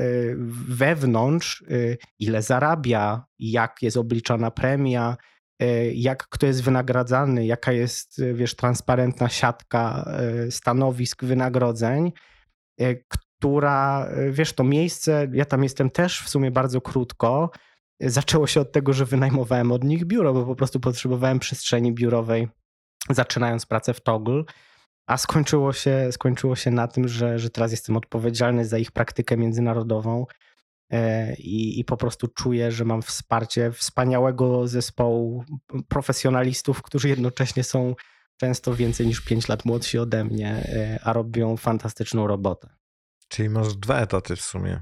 wewnątrz, 0.67 1.61
e, 1.61 1.97
ile 2.19 2.41
zarabia, 2.41 3.25
jak 3.39 3.81
jest 3.81 3.97
obliczana 3.97 4.51
premia, 4.51 5.17
jak 5.93 6.27
kto 6.29 6.45
jest 6.45 6.63
wynagradzany, 6.63 7.45
jaka 7.45 7.71
jest, 7.71 8.21
wiesz, 8.33 8.55
transparentna 8.55 9.29
siatka 9.29 10.11
stanowisk 10.49 11.23
wynagrodzeń, 11.23 12.11
która, 13.07 14.09
wiesz, 14.29 14.53
to 14.53 14.63
miejsce, 14.63 15.27
ja 15.33 15.45
tam 15.45 15.63
jestem 15.63 15.89
też 15.89 16.21
w 16.21 16.29
sumie 16.29 16.51
bardzo 16.51 16.81
krótko. 16.81 17.51
Zaczęło 17.99 18.47
się 18.47 18.61
od 18.61 18.71
tego, 18.71 18.93
że 18.93 19.05
wynajmowałem 19.05 19.71
od 19.71 19.83
nich 19.83 20.05
biuro, 20.05 20.33
bo 20.33 20.45
po 20.45 20.55
prostu 20.55 20.79
potrzebowałem 20.79 21.39
przestrzeni 21.39 21.93
biurowej, 21.93 22.47
zaczynając 23.09 23.65
pracę 23.65 23.93
w 23.93 24.01
Toggle. 24.01 24.43
A 25.07 25.17
skończyło 25.17 25.73
się, 25.73 26.09
skończyło 26.11 26.55
się 26.55 26.71
na 26.71 26.87
tym, 26.87 27.07
że, 27.07 27.39
że 27.39 27.49
teraz 27.49 27.71
jestem 27.71 27.97
odpowiedzialny 27.97 28.65
za 28.65 28.77
ich 28.77 28.91
praktykę 28.91 29.37
międzynarodową 29.37 30.25
e, 30.91 31.35
i, 31.35 31.79
i 31.79 31.85
po 31.85 31.97
prostu 31.97 32.27
czuję, 32.27 32.71
że 32.71 32.85
mam 32.85 33.01
wsparcie 33.01 33.71
wspaniałego 33.71 34.67
zespołu 34.67 35.43
profesjonalistów, 35.87 36.81
którzy 36.81 37.09
jednocześnie 37.09 37.63
są 37.63 37.95
często 38.37 38.75
więcej 38.75 39.07
niż 39.07 39.21
5 39.21 39.47
lat 39.47 39.65
młodsi 39.65 39.99
ode 39.99 40.23
mnie, 40.23 40.49
e, 40.49 40.99
a 41.03 41.13
robią 41.13 41.57
fantastyczną 41.57 42.27
robotę. 42.27 42.69
Czyli 43.27 43.49
masz 43.49 43.75
dwa 43.75 43.99
etaty 43.99 44.35
w 44.35 44.41
sumie. 44.41 44.81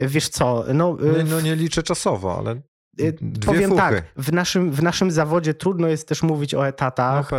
Wiesz 0.00 0.28
co, 0.28 0.64
no... 0.74 0.96
Nie, 1.16 1.24
no 1.24 1.40
nie 1.40 1.56
liczę 1.56 1.82
czasowo, 1.82 2.38
ale 2.38 2.62
Dwie 2.96 3.46
Powiem 3.46 3.70
fuchy. 3.70 3.82
tak, 3.82 4.04
w 4.16 4.32
naszym, 4.32 4.72
w 4.72 4.82
naszym 4.82 5.10
zawodzie 5.10 5.54
trudno 5.54 5.88
jest 5.88 6.08
też 6.08 6.22
mówić 6.22 6.54
o 6.54 6.68
etatach. 6.68 7.30
No 7.30 7.38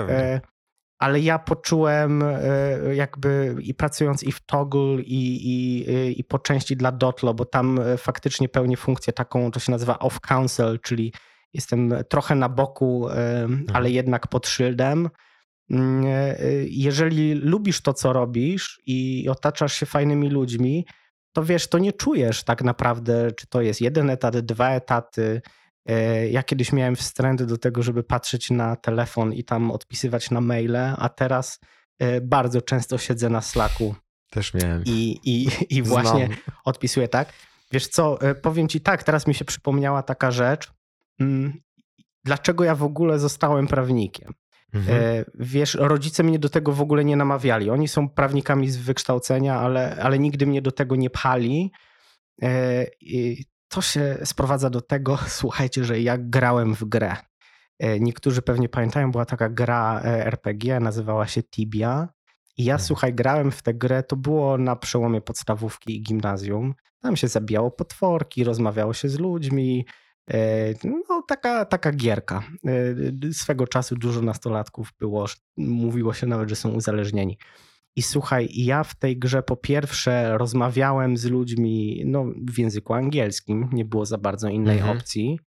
ale 0.99 1.19
ja 1.19 1.39
poczułem 1.39 2.23
e, 2.23 2.95
jakby 2.95 3.55
i 3.61 3.73
pracując 3.73 4.23
i 4.23 4.31
w 4.31 4.45
Toggle 4.45 5.01
i, 5.01 5.49
i, 5.49 6.19
i 6.19 6.23
po 6.23 6.39
części 6.39 6.77
dla 6.77 6.91
Dotlo, 6.91 7.33
bo 7.33 7.45
tam 7.45 7.79
e, 7.79 7.97
faktycznie 7.97 8.49
pełnię 8.49 8.77
funkcję 8.77 9.13
taką, 9.13 9.51
to 9.51 9.59
się 9.59 9.71
nazywa 9.71 9.97
off-council, 9.97 10.79
czyli 10.81 11.13
jestem 11.53 11.93
trochę 12.09 12.35
na 12.35 12.49
boku, 12.49 13.09
e, 13.09 13.43
mhm. 13.43 13.65
ale 13.73 13.91
jednak 13.91 14.27
pod 14.27 14.47
szyldem. 14.47 15.09
Mm, 15.71 16.05
jeżeli 16.69 17.33
lubisz 17.33 17.81
to, 17.81 17.93
co 17.93 18.13
robisz 18.13 18.81
i 18.85 19.29
otaczasz 19.29 19.73
się 19.73 19.85
fajnymi 19.85 20.29
ludźmi, 20.29 20.85
to 21.33 21.43
wiesz, 21.43 21.67
to 21.67 21.77
nie 21.77 21.93
czujesz 21.93 22.43
tak 22.43 22.63
naprawdę, 22.63 23.31
czy 23.31 23.47
to 23.47 23.61
jest 23.61 23.81
jeden 23.81 24.09
etat, 24.09 24.39
dwa 24.39 24.69
etaty, 24.69 25.41
ja 26.31 26.43
kiedyś 26.43 26.73
miałem 26.73 26.95
wstręt 26.95 27.43
do 27.43 27.57
tego, 27.57 27.83
żeby 27.83 28.03
patrzeć 28.03 28.51
na 28.51 28.75
telefon 28.75 29.33
i 29.33 29.43
tam 29.43 29.71
odpisywać 29.71 30.31
na 30.31 30.41
maile, 30.41 30.77
a 30.97 31.09
teraz 31.09 31.59
e, 31.99 32.21
bardzo 32.21 32.61
często 32.61 32.97
siedzę 32.97 33.29
na 33.29 33.41
Slacku. 33.41 33.95
Też 34.29 34.53
miałem. 34.53 34.83
I, 34.85 35.19
i, 35.23 35.49
i 35.77 35.83
właśnie 35.83 36.25
Znam. 36.25 36.37
odpisuję 36.65 37.07
tak. 37.07 37.33
Wiesz 37.71 37.87
co, 37.87 38.21
e, 38.21 38.35
powiem 38.35 38.67
ci 38.67 38.81
tak, 38.81 39.03
teraz 39.03 39.27
mi 39.27 39.33
się 39.33 39.45
przypomniała 39.45 40.03
taka 40.03 40.31
rzecz. 40.31 40.73
Mm, 41.19 41.53
dlaczego 42.23 42.63
ja 42.63 42.75
w 42.75 42.83
ogóle 42.83 43.19
zostałem 43.19 43.67
prawnikiem? 43.67 44.33
Mhm. 44.73 45.25
Wiesz, 45.35 45.75
rodzice 45.79 46.23
mnie 46.23 46.39
do 46.39 46.49
tego 46.49 46.71
w 46.71 46.81
ogóle 46.81 47.05
nie 47.05 47.15
namawiali. 47.15 47.69
Oni 47.69 47.87
są 47.87 48.09
prawnikami 48.09 48.69
z 48.69 48.77
wykształcenia, 48.77 49.59
ale, 49.59 49.97
ale 50.01 50.19
nigdy 50.19 50.47
mnie 50.47 50.61
do 50.61 50.71
tego 50.71 50.95
nie 50.95 51.09
pchali 51.09 51.71
to 53.67 53.81
się 53.81 54.17
sprowadza 54.23 54.69
do 54.69 54.81
tego, 54.81 55.17
słuchajcie, 55.39 55.83
że 55.83 56.01
jak 56.01 56.29
grałem 56.29 56.75
w 56.75 56.83
grę. 56.83 57.15
E, 57.79 57.99
niektórzy 57.99 58.41
pewnie 58.41 58.69
pamiętają, 58.69 59.11
była 59.11 59.25
taka 59.25 59.49
gra 59.49 60.01
e, 60.03 60.25
RPG, 60.25 60.79
nazywała 60.79 61.27
się 61.27 61.43
Tibia. 61.43 62.09
I 62.57 62.63
ja, 62.63 62.73
mhm. 62.73 62.87
słuchaj, 62.87 63.13
grałem 63.13 63.51
w 63.51 63.61
tę 63.61 63.73
grę, 63.73 64.03
to 64.03 64.15
było 64.15 64.57
na 64.57 64.75
przełomie 64.75 65.21
podstawówki 65.21 65.97
i 65.97 66.01
gimnazjum. 66.01 66.73
Tam 67.01 67.15
się 67.15 67.27
zabijało 67.27 67.71
potworki, 67.71 68.43
rozmawiało 68.43 68.93
się 68.93 69.09
z 69.09 69.19
ludźmi. 69.19 69.85
E, 70.31 70.37
no, 70.83 71.23
taka, 71.27 71.65
taka 71.65 71.91
gierka. 71.91 72.43
Swego 73.31 73.67
czasu 73.67 73.95
dużo 73.95 74.21
nastolatków 74.21 74.93
było, 74.99 75.25
mówiło 75.57 76.13
się 76.13 76.27
nawet, 76.27 76.49
że 76.49 76.55
są 76.55 76.69
uzależnieni. 76.69 77.37
I 77.97 78.01
słuchaj, 78.01 78.49
ja 78.53 78.83
w 78.83 78.95
tej 78.95 79.19
grze 79.19 79.43
po 79.43 79.55
pierwsze 79.55 80.37
rozmawiałem 80.37 81.17
z 81.17 81.25
ludźmi 81.25 82.03
no, 82.05 82.25
w 82.47 82.59
języku 82.59 82.93
angielskim, 82.93 83.69
nie 83.73 83.85
było 83.85 84.05
za 84.05 84.17
bardzo 84.17 84.49
innej 84.49 84.77
mhm. 84.77 84.97
opcji. 84.97 85.39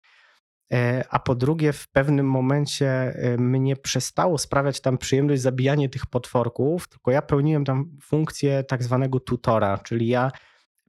E, 0.72 1.05
a 1.11 1.18
po 1.18 1.34
drugie, 1.34 1.72
w 1.72 1.88
pewnym 1.88 2.26
momencie 2.26 2.88
e, 2.88 3.36
mnie 3.38 3.76
przestało 3.76 4.38
sprawiać 4.38 4.80
tam 4.80 4.98
przyjemność 4.98 5.42
zabijanie 5.42 5.88
tych 5.88 6.07
potworków, 6.07 6.88
tylko 6.88 7.11
ja 7.11 7.22
pełniłem 7.22 7.64
tam 7.64 7.98
funkcję 8.03 8.64
tak 8.64 8.82
zwanego 8.82 9.20
tutora, 9.20 9.78
czyli 9.78 10.09
ja 10.09 10.30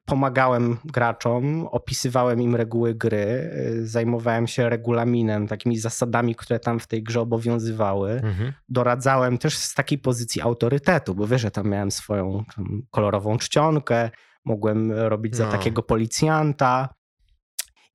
pomagałem 0.06 0.78
graczom, 0.86 1.68
opisywałem 1.68 2.41
im 2.41 2.56
reguły 2.56 2.95
gry, 2.95 3.52
y, 3.82 3.88
zajmowałem 3.88 4.47
się 4.47 4.70
regulaminem, 4.70 5.47
takimi 5.47 5.78
zasadami, 5.78 6.36
które 6.36 6.60
tam 6.60 6.80
w 6.80 6.88
tej 6.88 7.04
grze 7.04 7.22
obowiązywały. 7.22 8.12
Mhm. 8.12 8.54
Doradzałem 8.70 9.38
też 9.38 9.58
z 9.58 9.74
takiej 9.74 9.97
pozycji 9.99 10.41
autorytetu, 10.41 11.16
bo 11.16 11.28
wiesz, 11.28 11.41
że 11.41 11.52
tam 11.52 11.70
miałem 11.70 11.91
swoją 11.91 12.43
tam, 12.56 12.82
kolorową 12.91 13.38
czcionkę, 13.38 14.10
mogłem 14.45 14.91
robić 14.91 15.36
za 15.36 15.45
No. 15.45 15.52
takiego 15.52 15.84
policjanta. 15.84 16.89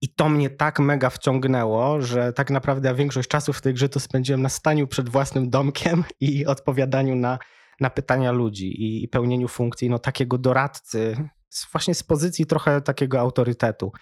I 0.02 0.08
to 0.14 0.28
mnie 0.28 0.50
tak 0.50 0.78
mega 0.80 1.10
wciągnęło, 1.10 2.00
że 2.00 2.32
tak 2.32 2.50
naprawdę 2.50 2.94
większość 2.94 3.28
czasu 3.28 3.52
w 3.52 3.60
tej 3.60 3.74
grze 3.74 3.88
to 3.88 4.00
spędziłem 4.00 4.42
na 4.42 4.48
staniu 4.48 4.86
przed 4.86 5.08
własnym 5.08 5.50
domkiem 5.50 6.04
i 6.20 6.46
odpowiadaniu 6.46 7.16
na, 7.16 7.38
na 7.80 7.90
pytania 7.90 8.32
ludzi 8.32 8.82
i, 8.82 9.04
i 9.04 9.08
pełnieniu 9.08 9.48
funkcji 9.48 9.90
no, 9.90 9.98
takiego 9.98 10.38
doradcy, 10.38 11.28
właśnie 11.72 11.94
z 11.94 12.02
pozycji 12.02 12.46
trochę 12.46 12.80
takiego 12.80 13.20
autorytetu. 13.20 13.92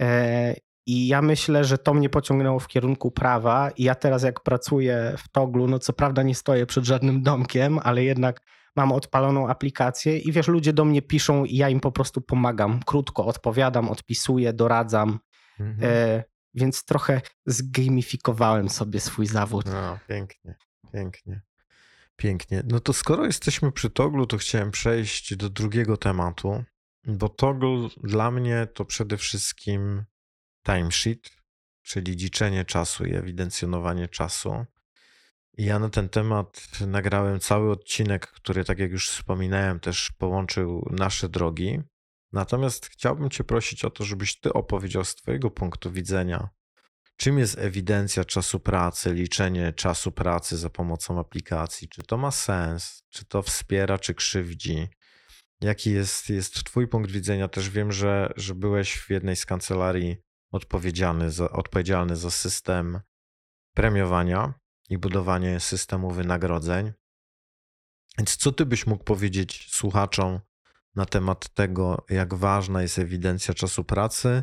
E, 0.00 0.54
I 0.86 1.08
ja 1.08 1.22
myślę, 1.22 1.64
że 1.64 1.78
to 1.78 1.94
mnie 1.94 2.08
pociągnęło 2.08 2.58
w 2.58 2.68
kierunku 2.68 3.10
prawa. 3.10 3.70
I 3.70 3.82
ja 3.82 3.94
teraz, 3.94 4.22
jak 4.22 4.42
pracuję 4.42 5.14
w 5.18 5.28
Toglu, 5.28 5.68
no 5.68 5.78
co 5.78 5.92
prawda 5.92 6.22
nie 6.22 6.34
stoję 6.34 6.66
przed 6.66 6.84
żadnym 6.84 7.22
domkiem, 7.22 7.78
ale 7.82 8.04
jednak 8.04 8.40
mam 8.76 8.92
odpaloną 8.92 9.48
aplikację 9.48 10.18
i 10.18 10.32
wiesz, 10.32 10.48
ludzie 10.48 10.72
do 10.72 10.84
mnie 10.84 11.02
piszą 11.02 11.44
i 11.44 11.56
ja 11.56 11.68
im 11.68 11.80
po 11.80 11.92
prostu 11.92 12.20
pomagam. 12.20 12.80
Krótko 12.86 13.26
odpowiadam, 13.26 13.88
odpisuję, 13.88 14.52
doradzam. 14.52 15.18
Mhm. 15.60 15.90
E, 15.92 16.24
więc 16.54 16.84
trochę 16.84 17.20
zgamifikowałem 17.46 18.68
sobie 18.68 19.00
swój 19.00 19.26
zawód. 19.26 19.66
No, 19.66 19.98
pięknie, 20.08 20.54
pięknie. 20.92 21.47
Pięknie. 22.18 22.62
No 22.66 22.80
to 22.80 22.92
skoro 22.92 23.26
jesteśmy 23.26 23.72
przy 23.72 23.90
Toglu, 23.90 24.26
to 24.26 24.38
chciałem 24.38 24.70
przejść 24.70 25.36
do 25.36 25.50
drugiego 25.50 25.96
tematu, 25.96 26.64
bo 27.06 27.28
Toggle 27.28 27.88
dla 28.04 28.30
mnie 28.30 28.68
to 28.74 28.84
przede 28.84 29.16
wszystkim 29.16 30.04
timesheet, 30.66 31.30
czyli 31.82 32.12
liczenie 32.12 32.64
czasu 32.64 33.04
i 33.04 33.14
ewidencjonowanie 33.14 34.08
czasu. 34.08 34.64
I 35.58 35.64
ja 35.64 35.78
na 35.78 35.90
ten 35.90 36.08
temat 36.08 36.68
nagrałem 36.86 37.40
cały 37.40 37.70
odcinek, 37.70 38.26
który, 38.26 38.64
tak 38.64 38.78
jak 38.78 38.90
już 38.90 39.10
wspominałem, 39.10 39.80
też 39.80 40.10
połączył 40.18 40.88
nasze 40.90 41.28
drogi. 41.28 41.80
Natomiast 42.32 42.86
chciałbym 42.86 43.30
Cię 43.30 43.44
prosić 43.44 43.84
o 43.84 43.90
to, 43.90 44.04
żebyś 44.04 44.40
Ty 44.40 44.52
opowiedział 44.52 45.04
z 45.04 45.14
Twojego 45.14 45.50
punktu 45.50 45.92
widzenia, 45.92 46.48
czym 47.18 47.38
jest 47.38 47.58
ewidencja 47.58 48.24
czasu 48.24 48.60
pracy, 48.60 49.14
liczenie 49.14 49.72
czasu 49.72 50.12
pracy 50.12 50.56
za 50.56 50.70
pomocą 50.70 51.20
aplikacji. 51.20 51.88
Czy 51.88 52.02
to 52.02 52.16
ma 52.16 52.30
sens, 52.30 53.02
czy 53.08 53.24
to 53.24 53.42
wspiera, 53.42 53.98
czy 53.98 54.14
krzywdzi? 54.14 54.88
Jaki 55.60 55.90
jest, 55.90 56.28
jest 56.28 56.64
Twój 56.64 56.88
punkt 56.88 57.10
widzenia? 57.10 57.48
Też 57.48 57.70
wiem, 57.70 57.92
że, 57.92 58.32
że 58.36 58.54
byłeś 58.54 58.96
w 58.96 59.10
jednej 59.10 59.36
z 59.36 59.46
kancelarii 59.46 60.16
odpowiedzialny 60.52 61.30
za, 61.30 61.50
odpowiedzialny 61.50 62.16
za 62.16 62.30
system 62.30 63.00
premiowania 63.74 64.54
i 64.90 64.98
budowanie 64.98 65.60
systemu 65.60 66.10
wynagrodzeń. 66.10 66.92
Więc 68.18 68.36
co 68.36 68.52
ty 68.52 68.66
byś 68.66 68.86
mógł 68.86 69.04
powiedzieć 69.04 69.68
słuchaczom 69.70 70.40
na 70.94 71.06
temat 71.06 71.54
tego, 71.54 72.04
jak 72.10 72.34
ważna 72.34 72.82
jest 72.82 72.98
ewidencja 72.98 73.54
czasu 73.54 73.84
pracy 73.84 74.42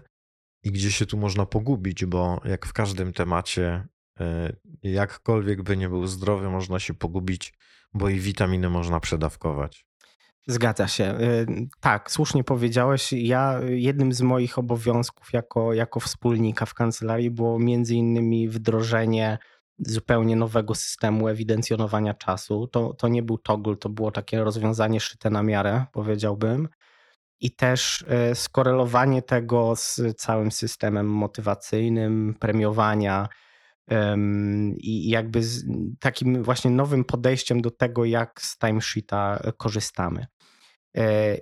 i 0.65 0.71
gdzie 0.71 0.91
się 0.91 1.05
tu 1.05 1.17
można 1.17 1.45
pogubić, 1.45 2.05
bo 2.05 2.41
jak 2.45 2.65
w 2.65 2.73
każdym 2.73 3.13
temacie, 3.13 3.87
y, 4.21 4.23
jakkolwiek 4.83 5.61
by 5.61 5.77
nie 5.77 5.89
był 5.89 6.07
zdrowy, 6.07 6.49
można 6.49 6.79
się 6.79 6.93
pogubić, 6.93 7.53
bo 7.93 8.09
i 8.09 8.19
witaminy 8.19 8.69
można 8.69 8.99
przedawkować. 8.99 9.85
Zgadza 10.47 10.87
się. 10.87 11.19
Y, 11.19 11.45
Tak, 11.79 12.11
słusznie 12.11 12.43
powiedziałeś. 12.43 13.13
Ja 13.13 13.59
jednym 13.67 14.13
z 14.13 14.21
moich 14.21 14.59
obowiązków 14.59 15.33
jako, 15.33 15.73
jako 15.73 15.99
wspólnika 15.99 16.65
w 16.65 16.73
kancelarii 16.73 17.31
było 17.31 17.59
między 17.59 17.95
innymi 17.95 18.49
wdrożenie 18.49 19.37
zupełnie 19.79 20.35
nowego 20.35 20.75
systemu 20.75 21.27
ewidencjonowania 21.27 22.13
czasu. 22.13 22.67
To, 22.67 22.93
to 22.93 23.07
nie 23.07 23.23
był 23.23 23.37
toggle, 23.37 23.75
to 23.75 23.89
było 23.89 24.11
takie 24.11 24.43
rozwiązanie 24.43 24.99
szyte 24.99 25.29
na 25.29 25.43
miarę, 25.43 25.85
powiedziałbym. 25.91 26.67
I 27.39 27.55
też 27.55 28.05
y, 28.31 28.35
skorelowanie 28.35 29.21
tego 29.21 29.75
z 29.75 30.01
całym 30.17 30.51
systemem 30.51 31.09
motywacyjnym, 31.09 32.35
premiowania 32.39 33.27
i 34.77 35.09
jakby 35.09 35.41
takim 35.99 36.43
właśnie 36.43 36.71
nowym 36.71 37.03
podejściem 37.03 37.61
do 37.61 37.71
tego, 37.71 38.05
jak 38.05 38.41
z 38.41 38.57
timesheeta 38.57 39.39
korzystamy. 39.57 40.25
E, 40.97 41.37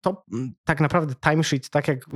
To 0.00 0.24
tak 0.64 0.80
naprawdę 0.80 1.14
timesheet, 1.14 1.70
tak 1.70 1.88
jak 1.88 2.06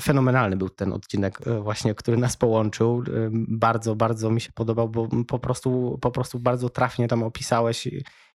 fenomenalny 0.00 0.56
był 0.56 0.68
ten 0.68 0.92
odcinek 0.92 1.46
e, 1.46 1.60
właśnie, 1.60 1.94
który 1.94 2.16
nas 2.16 2.36
połączył. 2.36 3.04
E, 3.08 3.30
Bardzo, 3.48 3.96
bardzo 3.96 4.30
mi 4.30 4.40
się 4.40 4.52
podobał, 4.52 4.88
bo 4.88 5.08
po 5.28 5.38
prostu, 5.38 5.98
po 6.00 6.10
prostu 6.10 6.38
bardzo 6.40 6.68
trafnie 6.68 7.08
tam 7.08 7.22
opisałeś, 7.22 7.88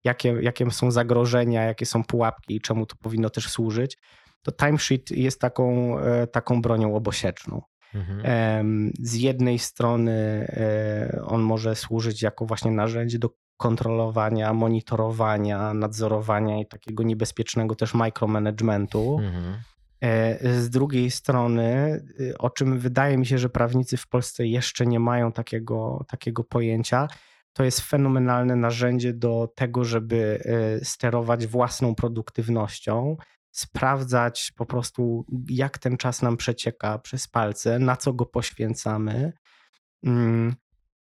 jakie, 0.05 0.37
jakie 0.41 0.71
są 0.71 0.91
zagrożenia, 0.91 1.63
jakie 1.63 1.87
są 1.87 2.05
pułapki 2.05 2.57
i 2.57 2.61
czemu 2.61 2.87
to 2.87 2.97
powinno 2.97 3.31
też 3.31 3.49
służyć. 3.49 3.99
To 4.43 4.53
timesheet 4.53 5.11
jest 5.11 5.41
taką, 5.41 5.99
e, 5.99 6.27
taką 6.27 6.63
bronią 6.63 6.97
obosieczną. 6.97 7.63
Mhm. 7.95 8.93
Z 8.99 9.15
jednej 9.15 9.59
strony 9.59 10.13
e, 10.49 11.23
on 11.27 11.43
może 11.43 11.75
służyć 11.75 12.23
jako 12.23 12.47
właśnie 12.47 12.71
narzędzie 12.71 13.19
do 13.19 13.31
kontrolowania, 13.57 14.53
monitorowania, 14.53 15.75
nadzorowania 15.75 16.61
i 16.61 16.67
takiego 16.67 17.03
niebezpiecznego 17.03 17.75
też 17.75 17.95
micromanagementu. 17.95 19.19
Mhm. 19.19 19.55
E, 20.01 20.53
Z 20.53 20.71
drugiej 20.71 21.11
strony, 21.11 22.01
o 22.39 22.51
czym 22.51 22.79
wydaje 22.79 23.17
mi 23.17 23.27
się, 23.27 23.39
że 23.39 23.49
prawnicy 23.49 23.97
w 23.97 24.09
Polsce 24.09 24.47
jeszcze 24.47 24.87
nie 24.87 25.01
mają 25.01 25.33
takiego, 25.33 26.05
takiego 26.09 26.45
pojęcia, 26.45 27.09
to 27.55 27.65
jest 27.65 27.81
fenomenalne 27.81 28.57
narzędzie 28.57 29.13
do 29.13 29.53
tego, 29.57 29.85
żeby 29.85 30.41
e, 30.81 30.85
sterować 30.85 31.47
własną 31.47 31.95
produktywnością, 31.95 33.17
sprawdzać 33.51 34.53
po 34.57 34.67
prostu, 34.67 35.25
jak 35.49 35.79
ten 35.79 35.97
czas 35.97 36.23
nam 36.23 36.37
przecieka 36.37 36.99
przez 36.99 37.29
palce, 37.29 37.79
na 37.79 37.97
co 37.97 38.13
go 38.13 38.27
poświęcamy. 38.27 39.33
Mm, 40.05 40.55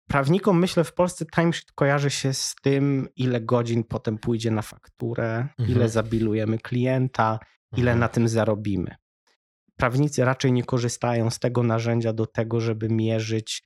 Prawnikom, 0.08 0.58
myślę, 0.58 0.84
w 0.84 0.94
Polsce 0.94 1.24
timesheet 1.26 1.72
kojarzy 1.72 2.10
się 2.10 2.34
z 2.34 2.54
tym, 2.62 3.08
ile 3.16 3.40
godzin 3.40 3.84
potem 3.84 4.18
pójdzie 4.18 4.50
na 4.50 4.62
fakturę, 4.62 5.48
ile 5.58 5.68
Mhm. 5.68 5.88
zabilujemy 5.88 6.58
klienta, 6.58 7.38
ile 7.76 7.90
Mhm. 7.90 7.98
na 8.00 8.08
tym 8.08 8.28
zarobimy. 8.28 8.94
Prawnicy 9.76 10.24
raczej 10.24 10.52
nie 10.52 10.64
korzystają 10.64 11.30
z 11.30 11.38
tego 11.38 11.62
narzędzia 11.62 12.12
do 12.12 12.26
tego, 12.26 12.60
żeby 12.60 12.88
mierzyć 12.88 13.62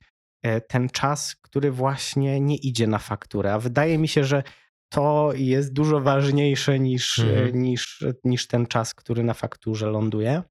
ten 0.67 0.89
czas, 0.89 1.35
który 1.41 1.71
właśnie 1.71 2.39
nie 2.39 2.55
idzie 2.55 2.87
na 2.87 2.97
fakturę. 2.97 3.53
A 3.53 3.59
wydaje 3.59 3.97
mi 3.97 4.07
się, 4.07 4.23
że 4.23 4.43
to 4.89 5.31
jest 5.35 5.73
dużo 5.73 5.99
ważniejsze 6.01 6.79
niż, 6.79 7.19
e, 7.19 7.23
Mhm. 7.23 7.61
niż, 7.61 8.03
niż 8.23 8.47
ten 8.47 8.67
czas, 8.67 8.93
który 8.93 9.23
na 9.23 9.33
fakturze 9.33 9.87
ląduje. 9.87 10.43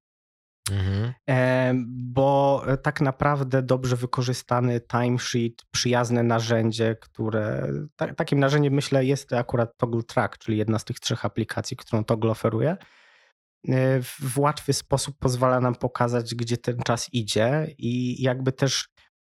Mhm. 0.70 1.12
E, 1.28 1.74
Bo 1.88 2.64
tak 2.82 3.00
naprawdę 3.00 3.62
dobrze 3.62 3.96
wykorzystany 3.96 4.80
timesheet, 4.80 5.62
przyjazne 5.70 6.22
narzędzie, 6.22 6.96
które 7.00 7.72
ta, 7.96 8.14
takim 8.14 8.38
narzędziem 8.40 8.74
myślę 8.74 9.04
jest 9.04 9.32
akurat 9.32 9.76
Toggle 9.76 10.02
Track, 10.02 10.38
czyli 10.38 10.58
jedna 10.58 10.78
z 10.78 10.84
tych 10.84 11.00
trzech 11.00 11.24
aplikacji, 11.24 11.76
którą 11.76 12.04
Toggle 12.04 12.30
oferuje. 12.30 12.76
E, 13.68 14.00
W 14.02 14.38
łatwy 14.38 14.72
sposób 14.72 15.16
pozwala 15.18 15.60
nam 15.60 15.74
pokazać, 15.74 16.34
gdzie 16.34 16.56
ten 16.56 16.78
czas 16.78 17.08
idzie 17.12 17.74
i 17.78 18.22
jakby 18.22 18.52
też 18.52 18.88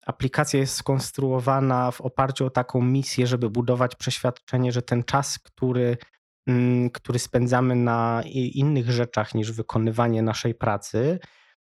aplikacja 0.07 0.61
jest 0.61 0.75
skonstruowana 0.75 1.91
w 1.91 2.01
oparciu 2.01 2.47
o 2.47 2.51
taką 2.51 2.83
misję, 2.83 3.27
żeby 3.27 3.51
budować 3.51 3.95
przeświadczenie, 3.97 4.73
że 4.73 4.83
ten 4.83 5.05
czas, 5.05 5.39
który, 5.39 5.97
mm, 6.47 6.91
który 6.91 7.19
spędzamy 7.19 7.75
na 7.77 8.23
innych 8.33 8.91
rzeczach 8.91 9.35
niż 9.35 9.53
wykonywanie 9.53 10.23
naszej 10.23 10.55
pracy, 10.55 11.19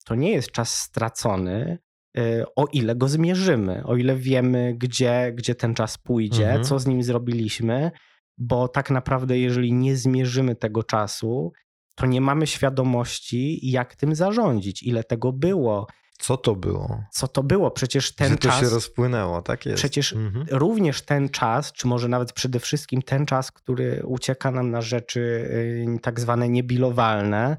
to 0.05 0.14
nie 0.14 0.30
jest 0.30 0.51
czas 0.51 0.74
stracony, 0.74 1.78
y, 2.18 2.45
o 2.57 2.66
ile 2.72 2.97
go 2.97 3.09
zmierzymy, 3.09 3.84
o 3.84 3.97
ile 3.97 4.16
wiemy, 4.16 4.74
gdzie, 4.78 5.32
gdzie 5.34 5.55
ten 5.55 5.74
czas 5.74 5.99
pójdzie, 5.99 6.47
Mhm. 6.47 6.64
co 6.64 6.78
z 6.78 6.87
nim 6.87 7.03
zrobiliśmy, 7.03 7.91
bo 8.39 8.68
tak 8.68 8.91
naprawdę, 8.91 9.39
jeżeli 9.39 9.72
nie 9.72 9.97
zmierzymy 9.97 10.57
tego 10.57 10.82
czasu, 10.82 11.53
to 11.95 12.07
nie 12.07 12.20
mamy 12.20 12.47
świadomości, 12.47 13.70
jak 13.70 13.97
tym 13.97 14.14
zarządzić, 14.14 14.82
ile 14.82 15.05
tego 15.05 15.32
było, 15.32 15.87
Co 16.18 16.36
to 16.36 16.54
było? 16.56 17.04
co 17.10 17.28
to 17.28 17.42
było. 17.42 17.70
Przecież 17.70 18.14
ten 18.14 18.28
Że 18.28 18.36
to 18.36 18.48
czas. 18.48 18.60
się 18.60 18.68
rozpłynęło, 18.68 19.42
tak 19.42 19.66
jest. 19.66 19.78
Przecież 19.78 20.12
Mhm. 20.12 20.46
również 20.50 21.02
ten 21.02 21.28
czas, 21.28 21.72
czy 21.72 21.86
może 21.86 22.08
nawet 22.08 22.32
przede 22.32 22.60
wszystkim 22.60 23.02
ten 23.02 23.26
czas, 23.26 23.52
który 23.52 24.02
ucieka 24.06 24.50
nam 24.50 24.70
na 24.70 24.80
rzeczy 24.82 25.20
y, 25.20 26.00
tak 26.02 26.20
zwane 26.20 26.48
niebilowalne, 26.48 27.56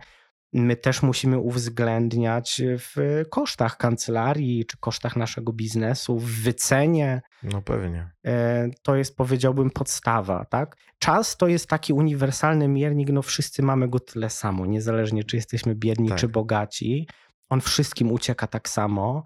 my 0.54 0.76
też 0.76 1.02
musimy 1.02 1.38
uwzględniać 1.40 2.62
w 2.78 3.24
kosztach 3.30 3.78
kancelarii 3.78 4.66
czy 4.66 4.78
kosztach 4.78 5.16
naszego 5.16 5.54
biznesu, 5.54 6.20
w 6.20 6.26
wycenie. 6.32 7.22
No 7.44 7.62
pewnie. 7.62 8.10
E, 8.26 8.68
to 8.84 8.96
jest, 8.96 9.16
powiedziałbym, 9.18 9.72
podstawa. 9.72 10.46
Tak? 10.46 10.76
Czas 11.00 11.38
to 11.38 11.48
jest 11.48 11.68
taki 11.68 11.94
uniwersalny 11.94 12.68
miernik, 12.68 13.10
no 13.10 13.22
wszyscy 13.22 13.64
mamy 13.64 13.88
go 13.88 14.00
tyle 14.00 14.30
samo, 14.30 14.66
niezależnie 14.66 15.24
czy 15.24 15.36
jesteśmy 15.36 15.76
biedni, 15.76 16.10
Tak. 16.10 16.18
czy 16.18 16.28
bogaci. 16.28 17.08
On 17.50 17.62
wszystkim 17.62 18.12
ucieka 18.12 18.48
tak 18.48 18.70
samo. 18.70 19.24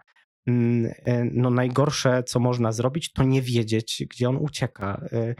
Mm, 0.47 0.91
e, 1.05 1.24
No 1.34 1.49
najgorsze, 1.49 2.24
co 2.24 2.39
można 2.39 2.72
zrobić, 2.72 3.11
to 3.13 3.24
nie 3.24 3.41
wiedzieć, 3.41 4.03
gdzie 4.09 4.30
on 4.30 4.38
ucieka. 4.38 5.01
E, 5.11 5.36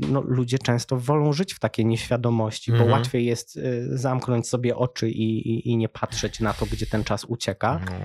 No, 0.00 0.20
ludzie 0.20 0.58
często 0.58 0.96
wolą 0.96 1.32
żyć 1.32 1.54
w 1.54 1.58
takiej 1.58 1.86
nieświadomości, 1.86 2.70
bo 2.72 2.76
Mhm. 2.78 2.92
łatwiej 2.92 3.24
jest 3.24 3.56
e, 3.56 3.60
zamknąć 3.98 4.48
sobie 4.48 4.76
oczy 4.76 5.10
i, 5.10 5.48
i, 5.48 5.68
i 5.68 5.76
nie 5.76 5.88
patrzeć 5.88 6.40
na 6.40 6.52
to, 6.52 6.66
gdzie 6.66 6.86
ten 6.86 7.04
czas 7.04 7.24
ucieka. 7.24 7.80
No. 7.84 7.96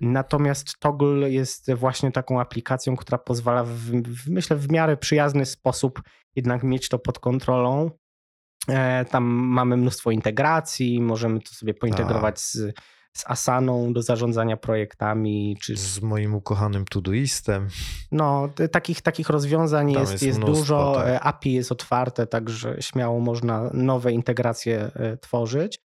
Natomiast 0.00 0.78
Toggle 0.78 1.30
jest 1.30 1.72
właśnie 1.74 2.12
taką 2.12 2.40
aplikacją, 2.40 2.96
która 2.96 3.18
pozwala, 3.18 3.64
w, 3.64 3.70
w, 4.02 4.30
myślę, 4.30 4.56
w 4.56 4.70
miarę 4.70 4.96
przyjazny 4.96 5.46
sposób 5.46 6.02
jednak 6.36 6.62
mieć 6.62 6.88
to 6.88 6.98
pod 6.98 7.18
kontrolą. 7.18 7.90
E, 8.68 9.04
Tam 9.04 9.24
mamy 9.24 9.76
mnóstwo 9.76 10.10
integracji, 10.10 11.00
możemy 11.00 11.40
to 11.40 11.48
sobie 11.54 11.74
pointegrować 11.74 12.40
z, 12.40 12.74
z 13.12 13.24
Asaną 13.26 13.92
do 13.92 14.02
zarządzania 14.02 14.56
projektami, 14.56 15.56
czy 15.62 15.76
Z 15.76 16.02
moim 16.02 16.34
ukochanym 16.34 16.84
Todoistem. 16.84 17.68
no, 18.12 18.48
takich, 18.72 19.02
takich 19.02 19.28
rozwiązań 19.28 19.92
Tam 19.92 20.00
jest, 20.02 20.12
jest 20.12 20.24
jest, 20.24 20.38
mnóstwo, 20.38 20.60
dużo. 20.60 20.92
tak. 20.96 21.06
e, 21.08 21.20
API 21.20 21.52
jest 21.52 21.72
otwarte, 21.72 22.26
także 22.26 22.76
śmiało 22.80 23.20
można 23.20 23.70
nowe 23.74 24.12
integracje 24.12 24.90
e, 24.94 25.16
tworzyć. 25.16 25.80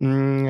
Mm, 0.00 0.46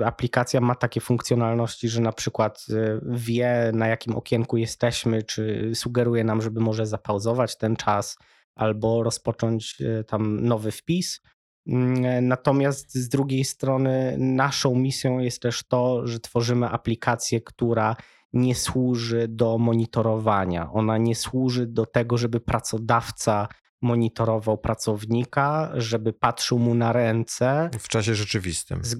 e, 0.00 0.06
Aplikacja 0.06 0.60
ma 0.60 0.74
takie 0.74 1.00
funkcjonalności, 1.00 1.88
że 1.88 2.00
na 2.00 2.12
przykład 2.12 2.66
wie, 3.02 3.70
na 3.74 3.86
jakim 3.88 4.16
okienku 4.16 4.56
jesteśmy, 4.56 5.22
czy 5.22 5.72
sugeruje 5.74 6.24
nam, 6.24 6.42
żeby 6.42 6.60
może 6.60 6.86
zapauzować 6.86 7.58
ten 7.58 7.76
czas 7.76 8.16
albo 8.54 9.02
rozpocząć 9.02 9.82
tam 10.06 10.40
nowy 10.44 10.70
wpis. 10.70 11.20
Mm, 11.68 12.28
Natomiast 12.28 12.94
z 12.94 13.08
drugiej 13.08 13.44
strony, 13.44 14.14
naszą 14.18 14.74
misją 14.74 15.18
jest 15.18 15.42
też 15.42 15.64
to, 15.68 16.06
że 16.06 16.20
tworzymy 16.20 16.68
aplikację, 16.68 17.40
która 17.40 17.96
nie 18.32 18.54
służy 18.54 19.28
do 19.28 19.58
monitorowania. 19.58 20.70
Ona 20.72 20.98
nie 20.98 21.14
służy 21.16 21.66
do 21.66 21.86
tego, 21.86 22.18
żeby 22.18 22.40
pracodawca 22.40 23.48
monitorował 23.82 24.58
pracownika, 24.58 25.72
żeby 25.74 26.12
patrzył 26.12 26.58
mu 26.58 26.74
na 26.74 26.92
ręce. 26.92 27.70
W 27.78 27.88
czasie 27.88 28.14
rzeczywistym. 28.14 28.80
Z, 28.84 28.92
y, 28.94 28.98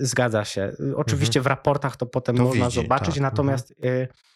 zgadza 0.00 0.44
się. 0.44 0.72
Y, 0.80 0.96
Oczywiście 0.96 1.40
w 1.40 1.46
raportach 1.46 1.96
to 1.96 2.06
potem 2.06 2.36
To 2.36 2.42
można 2.44 2.64
widzi, 2.66 2.74
zobaczyć, 2.82 3.14
tak. 3.14 3.22
natomiast 3.22 3.70
y, 3.70 4.08
w- 4.14 4.33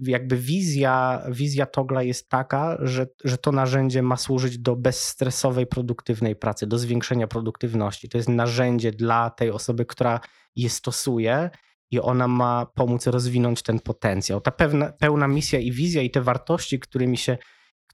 jakby 0.00 0.36
wizja, 0.36 1.24
wizja 1.30 1.66
Togla 1.66 2.02
jest 2.02 2.28
taka, 2.28 2.78
że, 2.80 3.06
że 3.24 3.38
to 3.38 3.52
narzędzie 3.52 4.02
ma 4.02 4.16
służyć 4.16 4.58
do 4.58 4.76
bezstresowej, 4.76 5.66
produktywnej 5.66 6.36
pracy, 6.36 6.66
do 6.66 6.78
zwiększenia 6.78 7.26
produktywności. 7.26 8.08
To 8.08 8.18
jest 8.18 8.28
narzędzie 8.28 8.92
dla 8.92 9.30
tej 9.30 9.50
osoby, 9.50 9.86
która 9.86 10.20
je 10.56 10.70
stosuje 10.70 11.50
i 11.90 12.00
ona 12.00 12.28
ma 12.28 12.66
pomóc 12.66 13.06
rozwinąć 13.06 13.62
ten 13.62 13.80
potencjał. 13.80 14.40
Ta 14.40 14.50
pewna, 14.50 14.92
pełna 14.92 15.28
misja 15.28 15.58
i 15.58 15.72
wizja 15.72 16.02
i 16.02 16.10
te 16.10 16.20
wartości, 16.22 16.80
którymi 16.80 17.16
się 17.16 17.38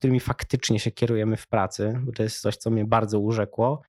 którymi 0.01 0.21
faktycznie 0.21 0.81
się 0.81 0.91
kierujemy 0.91 1.37
w 1.37 1.47
pracy, 1.47 2.01
bo 2.03 2.13
to 2.13 2.23
jest 2.23 2.41
coś, 2.41 2.57
co 2.57 2.71
mnie 2.71 2.85
bardzo 2.85 3.21
urzekło, 3.21 3.83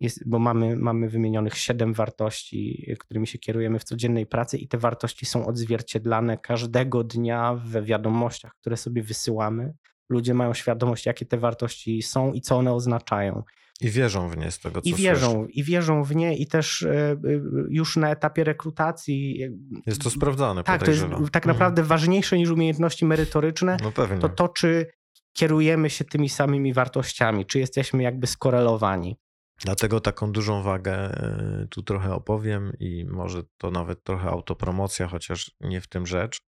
jest, 0.00 0.28
bo 0.28 0.38
mamy, 0.38 0.76
mamy 0.76 1.08
wymienionych 1.08 1.56
siedem 1.58 1.94
wartości, 1.94 2.86
którymi 2.98 3.26
się 3.26 3.38
kierujemy 3.38 3.78
w 3.78 3.84
codziennej 3.84 4.26
pracy, 4.26 4.58
i 4.58 4.68
te 4.68 4.78
wartości 4.78 5.26
są 5.26 5.46
odzwierciedlane 5.46 6.38
każdego 6.38 7.04
dnia 7.04 7.54
we 7.64 7.82
wiadomościach, 7.82 8.52
które 8.60 8.76
sobie 8.76 9.02
wysyłamy. 9.02 9.74
Ludzie 10.10 10.34
mają 10.34 10.54
świadomość, 10.54 11.06
jakie 11.06 11.26
te 11.26 11.38
wartości 11.38 12.02
są 12.02 12.32
i 12.32 12.40
co 12.40 12.56
one 12.56 12.72
oznaczają. 12.72 13.42
I 13.80 13.90
wierzą 13.90 14.28
w 14.28 14.36
nie 14.36 14.50
z 14.50 14.58
tego, 14.58 14.82
co 14.82 14.88
I 14.90 14.94
wierzą, 14.94 15.30
słyszę. 15.32 15.50
i 15.52 15.64
wierzą 15.64 16.04
w 16.04 16.16
nie, 16.16 16.36
i 16.36 16.46
też 16.46 16.82
e, 16.82 16.90
e, 17.12 17.16
już 17.70 17.96
na 17.96 18.10
etapie 18.10 18.44
rekrutacji. 18.44 19.42
e, 19.42 19.50
Jest 19.86 20.02
to 20.02 20.10
sprawdzane, 20.10 20.64
Tak, 20.64 20.84
to 20.84 20.90
jest 20.90 21.02
tak 21.02 21.16
Mhm. 21.46 21.46
naprawdę 21.46 21.82
ważniejsze 21.82 22.38
niż 22.38 22.50
umiejętności 22.50 23.04
merytoryczne 23.04 23.76
No 23.82 23.92
pewnie. 23.92 24.18
to 24.18 24.28
to, 24.28 24.48
czy 24.48 24.86
kierujemy 25.32 25.90
się 25.90 26.04
tymi 26.04 26.28
samymi 26.28 26.72
wartościami, 26.72 27.46
czy 27.46 27.58
jesteśmy 27.58 28.02
jakby 28.02 28.26
skorelowani. 28.26 29.16
Dlatego 29.64 30.00
taką 30.00 30.32
dużą 30.32 30.62
wagę 30.62 30.94
e, 30.94 31.66
tu 31.70 31.82
trochę 31.82 32.14
opowiem 32.14 32.72
i 32.80 33.04
może 33.04 33.42
to 33.58 33.70
nawet 33.70 34.04
trochę 34.04 34.28
autopromocja, 34.28 35.08
chociaż 35.08 35.50
nie 35.60 35.80
w 35.80 35.86
tym 35.86 36.06
rzecz, 36.06 36.40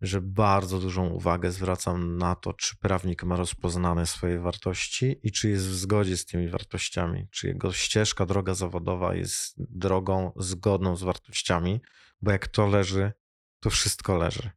że 0.00 0.20
bardzo 0.20 0.78
dużą 0.78 1.06
uwagę 1.08 1.52
zwracam 1.52 2.16
na 2.16 2.34
to, 2.34 2.52
czy 2.52 2.76
prawnik 2.76 3.24
ma 3.24 3.36
rozpoznane 3.36 4.06
swoje 4.06 4.40
wartości 4.40 5.16
i 5.22 5.32
czy 5.32 5.48
jest 5.48 5.66
w 5.66 5.74
zgodzie 5.74 6.16
z 6.16 6.26
tymi 6.26 6.48
wartościami, 6.48 7.26
czy 7.30 7.46
jego 7.46 7.72
ścieżka, 7.72 8.26
droga 8.26 8.54
zawodowa 8.54 9.14
jest 9.14 9.54
drogą 9.58 10.32
zgodną 10.36 10.96
z 10.96 11.02
wartościami, 11.02 11.80
bo 12.22 12.32
jak 12.32 12.48
to 12.48 12.66
leży, 12.66 13.12
to 13.60 13.70
wszystko 13.70 14.16
leży. 14.16 14.50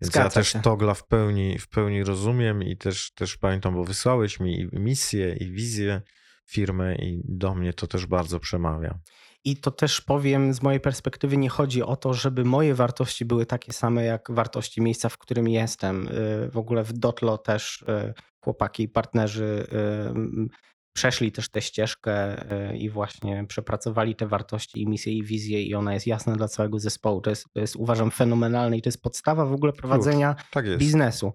Więc 0.00 0.14
ja 0.14 0.20
Zgadza 0.20 0.30
też 0.30 0.48
się. 0.48 0.62
Togla 0.62 0.94
w 0.94 1.06
pełni, 1.06 1.58
w 1.58 1.68
pełni 1.68 2.04
rozumiem 2.04 2.62
i 2.62 2.76
też, 2.76 3.12
też 3.14 3.36
pamiętam, 3.36 3.74
bo 3.74 3.84
wysłałeś 3.84 4.40
mi 4.40 4.60
i 4.60 4.68
misję, 4.72 5.36
i 5.36 5.50
wizję 5.50 6.02
firmy 6.50 6.96
i 7.02 7.20
do 7.24 7.54
mnie 7.54 7.72
to 7.72 7.86
też 7.86 8.06
bardzo 8.06 8.40
przemawia. 8.40 8.98
I 9.44 9.56
to 9.56 9.70
też 9.70 10.00
powiem 10.00 10.54
z 10.54 10.62
mojej 10.62 10.80
perspektywy, 10.80 11.36
nie 11.36 11.48
chodzi 11.48 11.82
o 11.82 11.96
to, 11.96 12.14
żeby 12.14 12.44
moje 12.44 12.74
wartości 12.74 13.24
były 13.24 13.46
takie 13.46 13.72
same 13.72 14.04
jak 14.04 14.30
wartości 14.30 14.80
miejsca, 14.82 15.08
w 15.08 15.18
którym 15.18 15.48
jestem. 15.48 16.08
Y, 16.08 16.50
W 16.52 16.56
ogóle 16.58 16.84
w 16.84 16.92
Dotlo 16.92 17.38
też 17.38 17.82
y, 17.82 18.14
chłopaki 18.40 18.82
i 18.82 18.88
partnerzy 18.88 19.66
y, 19.72 20.48
przeszli 20.92 21.32
też 21.32 21.48
tę 21.48 21.62
ścieżkę 21.62 22.44
i 22.78 22.90
właśnie 22.90 23.44
przepracowali 23.48 24.16
te 24.16 24.26
wartości 24.26 24.82
i 24.82 24.86
misję 24.88 25.12
i 25.12 25.22
wizję 25.24 25.62
i 25.62 25.74
ona 25.74 25.94
jest 25.94 26.06
jasna 26.06 26.36
dla 26.36 26.48
całego 26.48 26.78
zespołu. 26.78 27.20
To 27.20 27.30
jest, 27.30 27.46
to 27.54 27.60
jest 27.60 27.76
uważam 27.76 28.10
fenomenalne 28.10 28.76
i 28.78 28.82
to 28.82 28.88
jest 28.88 29.02
podstawa 29.02 29.44
w 29.46 29.52
ogóle 29.52 29.72
prowadzenia 29.72 30.36
Tak 30.50 30.66
jest. 30.66 30.78
biznesu. 30.78 31.32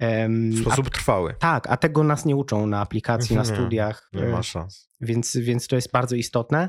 W 0.00 0.60
a 0.60 0.60
sposób 0.60 0.90
trwały. 0.90 1.34
Tak, 1.38 1.66
a 1.70 1.76
tego 1.76 2.04
nas 2.04 2.24
nie 2.24 2.36
uczą 2.36 2.66
na 2.66 2.80
aplikacji, 2.80 3.36
na 3.36 3.42
Nie, 3.42 3.48
studiach, 3.48 4.08
Nie 4.12 4.22
y, 4.22 4.28
ma 4.28 4.42
szans. 4.42 4.88
więc, 5.00 5.36
więc 5.36 5.66
to 5.66 5.76
jest 5.76 5.92
bardzo 5.92 6.16
istotne. 6.16 6.68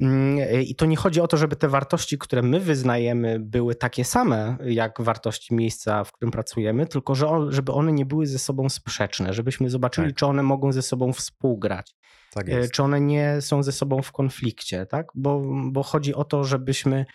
Mm, 0.00 0.38
y, 0.38 0.62
I 0.62 0.74
to 0.74 0.86
nie 0.86 0.96
chodzi 0.96 1.20
o 1.20 1.28
to, 1.28 1.36
żeby 1.36 1.56
te 1.56 1.68
wartości, 1.68 2.18
które 2.18 2.42
my 2.42 2.60
wyznajemy, 2.60 3.40
były 3.40 3.74
takie 3.74 4.04
same 4.04 4.56
jak 4.64 5.00
wartości 5.00 5.54
miejsca, 5.54 6.04
w 6.04 6.12
którym 6.12 6.30
pracujemy, 6.32 6.86
tylko 6.86 7.14
że 7.14 7.28
on, 7.28 7.52
żeby 7.52 7.72
one 7.72 7.92
nie 7.92 8.06
były 8.06 8.26
ze 8.26 8.38
sobą 8.38 8.68
sprzeczne, 8.68 9.32
żebyśmy 9.32 9.70
zobaczyli, 9.70 10.08
Tak. 10.08 10.16
czy 10.16 10.26
one 10.26 10.42
mogą 10.42 10.72
ze 10.72 10.82
sobą 10.82 11.12
współgrać, 11.12 11.94
Tak 12.32 12.48
jest. 12.48 12.72
czy 12.72 12.82
one 12.82 13.00
nie 13.00 13.36
są 13.40 13.62
ze 13.62 13.72
sobą 13.72 14.02
w 14.02 14.12
konflikcie, 14.12 14.86
tak? 14.86 15.06
Bo, 15.14 15.42
bo 15.70 15.82
chodzi 15.82 16.14
o 16.14 16.24
to, 16.24 16.44
żebyśmy 16.44 17.06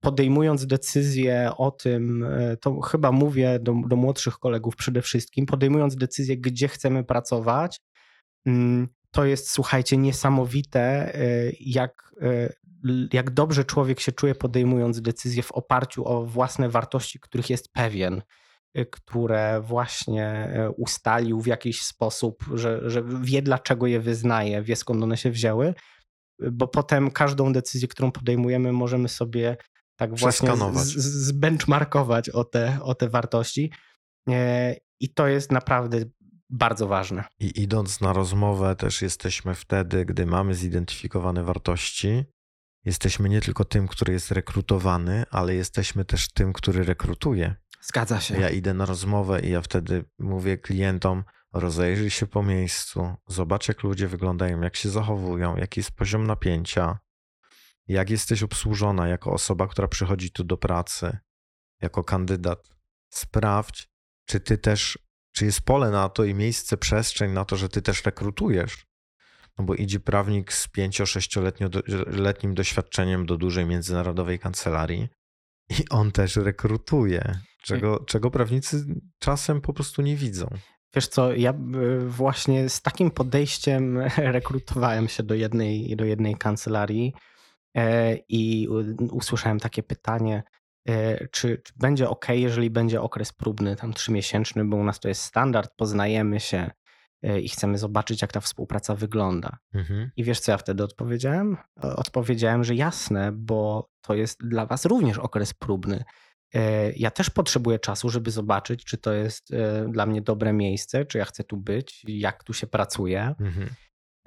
podejmując 0.00 0.66
decyzję 0.66 1.50
o 1.56 1.70
tym, 1.70 2.24
e, 2.24 2.56
to 2.56 2.80
chyba 2.80 3.12
mówię 3.12 3.58
do, 3.58 3.74
do 3.88 3.96
młodszych 3.96 4.38
kolegów 4.38 4.76
przede 4.76 5.02
wszystkim, 5.02 5.46
podejmując 5.46 5.96
decyzję, 5.96 6.36
gdzie 6.36 6.68
chcemy 6.68 7.04
pracować, 7.04 7.80
mm, 8.46 8.88
to 9.10 9.24
jest, 9.24 9.50
słuchajcie, 9.50 9.96
niesamowite, 9.96 10.80
e, 11.14 11.20
jak, 11.60 12.14
e, 12.22 12.52
jak 13.12 13.30
dobrze 13.30 13.64
człowiek 13.64 14.00
się 14.00 14.12
czuje 14.12 14.34
podejmując 14.34 15.00
decyzję 15.00 15.42
w 15.42 15.52
oparciu 15.52 16.08
o 16.08 16.26
własne 16.26 16.68
wartości, 16.68 17.20
których 17.20 17.50
jest 17.50 17.72
pewien, 17.72 18.22
które 18.90 19.60
właśnie 19.60 20.54
ustalił 20.76 21.40
w 21.40 21.46
jakiś 21.46 21.82
sposób, 21.82 22.44
że, 22.54 22.90
że 22.90 23.02
wie 23.22 23.42
dlaczego 23.42 23.86
je 23.86 24.00
wyznaje, 24.00 24.62
wie 24.62 24.76
skąd 24.76 25.02
one 25.02 25.16
się 25.16 25.30
wzięły, 25.30 25.74
bo 26.52 26.68
potem 26.68 27.10
każdą 27.10 27.52
decyzję, 27.52 27.88
którą 27.88 28.12
podejmujemy, 28.12 28.72
możemy 28.72 29.08
sobie 29.08 29.56
tak 30.00 30.18
właśnie 30.18 30.50
zbenchmarkować 30.96 32.28
o 32.28 32.44
te, 32.44 32.78
o 32.82 32.94
te 32.94 33.08
wartości. 33.08 33.72
E, 34.28 34.76
I 35.00 35.14
to 35.14 35.28
jest 35.28 35.52
naprawdę 35.52 35.98
bardzo 36.50 36.88
ważne. 36.88 37.24
I 37.40 37.62
idąc 37.62 38.00
na 38.00 38.12
rozmowę, 38.12 38.76
też 38.76 39.02
jesteśmy 39.02 39.54
wtedy, 39.54 40.04
gdy 40.04 40.26
mamy 40.26 40.54
zidentyfikowane 40.54 41.44
wartości. 41.44 42.24
Jesteśmy 42.84 43.28
nie 43.28 43.40
tylko 43.40 43.64
tym, 43.64 43.88
który 43.88 44.12
jest 44.12 44.30
rekrutowany, 44.30 45.24
ale 45.30 45.54
jesteśmy 45.54 46.04
też 46.04 46.32
tym, 46.32 46.52
który 46.52 46.84
rekrutuje. 46.84 47.54
Zgadza 47.82 48.20
się. 48.20 48.40
Ja 48.40 48.50
idę 48.50 48.74
na 48.74 48.86
rozmowę 48.86 49.40
i 49.40 49.50
ja 49.50 49.60
wtedy 49.60 50.04
mówię 50.18 50.58
klientom: 50.58 51.24
rozejrzyj 51.52 52.10
się 52.10 52.26
po 52.26 52.42
miejscu, 52.42 53.14
zobacz, 53.28 53.68
jak 53.68 53.82
ludzie 53.82 54.08
wyglądają, 54.08 54.60
jak 54.60 54.76
się 54.76 54.90
zachowują, 54.90 55.56
jaki 55.56 55.80
jest 55.80 55.90
poziom 55.90 56.26
napięcia, 56.26 56.98
jak 57.88 58.10
jesteś 58.10 58.42
obsłużona 58.42 59.08
jako 59.08 59.32
osoba, 59.32 59.66
która 59.66 59.88
przychodzi 59.88 60.30
tu 60.30 60.44
do 60.44 60.56
pracy, 60.56 61.18
jako 61.80 62.04
kandydat. 62.04 62.70
Sprawdź, 63.10 63.88
czy 64.26 64.40
ty 64.40 64.58
też, 64.58 64.98
czy 65.32 65.44
jest 65.44 65.60
pole 65.60 65.90
na 65.90 66.08
to 66.08 66.24
i 66.24 66.34
miejsce, 66.34 66.76
przestrzeń 66.76 67.32
na 67.32 67.44
to, 67.44 67.56
że 67.56 67.68
ty 67.68 67.82
też 67.82 68.04
rekrutujesz. 68.04 68.86
No 69.58 69.64
bo 69.64 69.74
idzie 69.74 70.00
prawnik 70.00 70.52
z 70.52 70.68
5-6-letnim 70.68 72.54
doświadczeniem 72.54 73.26
do 73.26 73.36
dużej 73.36 73.66
międzynarodowej 73.66 74.38
kancelarii 74.38 75.08
i 75.70 75.88
on 75.90 76.12
też 76.12 76.36
rekrutuje, 76.36 77.40
czego, 77.62 78.04
czego 78.04 78.30
prawnicy 78.30 78.84
czasem 79.18 79.60
po 79.60 79.72
prostu 79.72 80.02
nie 80.02 80.16
widzą. 80.16 80.48
Wiesz 80.94 81.08
co, 81.08 81.32
ja 81.32 81.52
y, 81.52 82.08
właśnie 82.08 82.68
z 82.68 82.82
takim 82.82 83.10
podejściem 83.10 83.98
rekrutowałem 84.36 85.08
się 85.08 85.22
do 85.22 85.34
jednej, 85.34 85.96
do 85.96 86.04
jednej 86.04 86.36
kancelarii 86.36 87.14
i 88.28 88.68
usłyszałem 89.10 89.60
takie 89.60 89.82
pytanie, 89.82 90.42
e, 90.88 91.28
czy, 91.28 91.58
czy 91.64 91.72
będzie 91.76 92.08
ok, 92.08 92.26
jeżeli 92.28 92.70
będzie 92.70 93.00
okres 93.00 93.32
próbny, 93.32 93.76
tam 93.76 93.92
trzymiesięczny, 93.92 94.64
bo 94.64 94.76
u 94.76 94.84
nas 94.84 95.00
to 95.00 95.08
jest 95.08 95.22
standard, 95.22 95.70
poznajemy 95.76 96.40
się 96.40 96.70
e, 97.22 97.40
i 97.40 97.48
chcemy 97.48 97.78
zobaczyć, 97.78 98.22
jak 98.22 98.32
ta 98.32 98.40
współpraca 98.40 98.94
wygląda. 98.94 99.58
Mhm. 99.74 100.10
I 100.16 100.24
wiesz, 100.24 100.40
co 100.40 100.52
ja 100.52 100.58
wtedy 100.58 100.84
odpowiedziałem? 100.84 101.56
Odpowiedziałem, 101.76 102.64
że 102.64 102.74
jasne, 102.74 103.32
bo 103.32 103.90
to 104.00 104.14
jest 104.14 104.38
dla 104.48 104.66
Was 104.66 104.84
również 104.84 105.18
okres 105.18 105.54
próbny. 105.54 106.04
E, 106.54 106.92
ja 106.92 107.10
też 107.10 107.30
potrzebuję 107.30 107.78
czasu, 107.78 108.10
żeby 108.10 108.30
zobaczyć, 108.30 108.84
czy 108.84 108.98
to 108.98 109.12
jest 109.12 109.52
e, 109.52 109.88
dla 109.88 110.06
mnie 110.06 110.22
dobre 110.22 110.52
miejsce, 110.52 111.04
czy 111.04 111.18
ja 111.18 111.24
chcę 111.24 111.44
tu 111.44 111.56
być, 111.56 112.02
jak 112.08 112.44
tu 112.44 112.52
się 112.52 112.66
pracuje. 112.66 113.34
Mhm. 113.40 113.70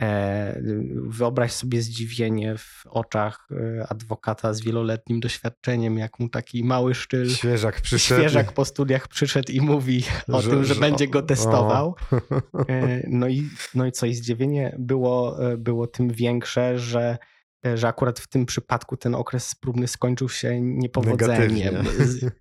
E, 0.01 0.61
wyobraź 1.07 1.51
sobie 1.51 1.81
zdziwienie 1.81 2.57
w 2.57 2.83
oczach 2.85 3.47
adwokata 3.89 4.53
z 4.53 4.61
wieloletnim 4.61 5.19
doświadczeniem, 5.19 5.97
jak 5.97 6.19
mu 6.19 6.29
taki 6.29 6.63
mały 6.63 6.95
sztyl. 6.95 7.29
Świeżak 7.29 7.81
przyszedł. 7.81 8.21
Świeżak 8.21 8.51
po 8.51 8.65
studiach 8.65 9.07
przyszedł 9.07 9.51
i 9.51 9.61
mówi 9.61 10.03
o 10.31 10.41
że, 10.41 10.49
tym, 10.49 10.65
że, 10.65 10.73
że 10.73 10.79
będzie 10.79 11.07
go 11.07 11.21
testował. 11.21 11.95
No 13.07 13.27
i, 13.27 13.49
no 13.75 13.85
i 13.85 13.91
co, 13.91 14.05
i 14.05 14.13
zdziwienie 14.13 14.75
było, 14.79 15.37
było 15.57 15.87
tym 15.87 16.09
większe, 16.09 16.79
że 16.79 17.17
E, 17.65 17.77
że 17.77 17.87
akurat 17.87 18.19
w 18.19 18.27
tym 18.27 18.45
przypadku 18.45 18.97
ten 18.97 19.15
okres 19.15 19.55
próbny 19.55 19.87
skończył 19.87 20.29
się 20.29 20.61
niepowodzeniem. 20.61 21.75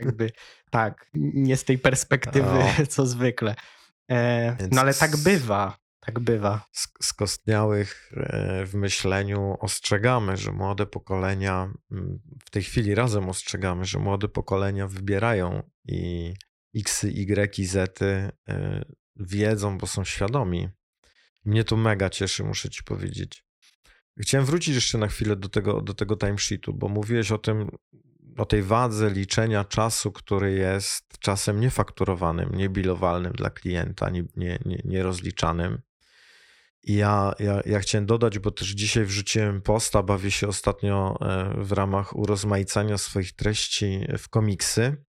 Jakby, 0.01 0.31
tak, 0.70 1.07
nie 1.15 1.57
z 1.57 1.65
tej 1.65 1.79
perspektywy, 1.79 2.49
o. 2.49 2.87
co 2.89 3.07
zwykle. 3.07 3.55
E, 4.11 4.57
no 4.70 4.81
ale 4.81 4.95
tak 4.95 5.16
bywa. 5.16 5.82
Tak 6.07 6.20
bywa. 6.20 6.66
Skostniałych 7.03 8.12
e, 8.16 8.66
w 8.66 8.74
myśleniu 8.74 9.57
ostrzegamy, 9.61 10.37
że 10.37 10.53
młode 10.53 10.87
pokolenia, 10.87 11.73
w 12.45 12.51
tej 12.51 12.62
chwili 12.62 12.95
razem 12.95 13.29
ostrzegamy, 13.29 13.85
że 13.85 13.99
młode 13.99 14.29
pokolenia 14.29 14.89
wybierają 14.89 15.70
i 15.85 16.35
X, 16.77 17.05
Y 17.05 17.66
Z 17.66 18.01
wiedzą, 19.16 19.79
bo 19.79 19.87
są 19.87 20.05
świadomi. 20.05 20.69
Mnie 21.45 21.65
to 21.65 21.77
mega 21.77 22.11
cieszy, 22.11 22.45
muszę 22.45 22.70
ci 22.70 22.85
powiedzieć. 22.85 23.45
Chciałem 24.19 24.47
wrócić 24.47 24.74
jeszcze 24.74 24.99
na 24.99 25.09
chwilę 25.09 25.37
do 25.37 25.49
tego, 25.49 25.81
do 25.81 25.95
tego 25.95 26.16
timesheetu, 26.16 26.74
bo 26.74 26.89
mówiłeś 26.89 27.33
o 27.33 27.39
tym, 27.39 27.70
o 28.37 28.47
tej 28.47 28.62
wadze 28.62 29.11
liczenia 29.11 29.65
czasu, 29.65 30.12
który 30.12 30.53
jest 30.53 31.19
czasem 31.19 31.61
niefakturowanym, 31.61 32.55
niebilowalnym 32.55 33.33
dla 33.33 33.51
klienta, 33.51 34.11
nierozliczanym. 34.85 35.73
Nie, 35.73 35.79
nie 35.79 35.91
ja, 36.85 37.33
ja, 37.39 37.61
ja 37.67 37.81
chciałem 37.81 38.07
dodać, 38.07 38.39
bo 38.39 38.51
też 38.51 38.69
dzisiaj 38.69 39.05
wrzuciłem 39.05 39.63
posta, 39.63 40.03
bawię 40.03 40.31
się 40.31 40.49
ostatnio 40.49 41.19
e, 41.21 41.55
w 41.65 41.73
ramach 41.73 42.17
urozmaicania 42.17 42.99
swoich 42.99 43.33
treści 43.33 44.07
w 44.19 44.29
komiksy. 44.29 45.05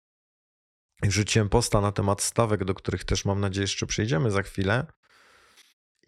Wrzuciłem 1.02 1.48
posta 1.48 1.80
na 1.80 1.92
temat 1.92 2.22
stawek, 2.22 2.64
do 2.64 2.74
których 2.74 3.04
też 3.04 3.24
mam 3.24 3.40
nadzieję 3.40 3.62
jeszcze 3.62 3.86
przejdziemy 3.86 4.30
za 4.30 4.42
chwilę. 4.42 4.86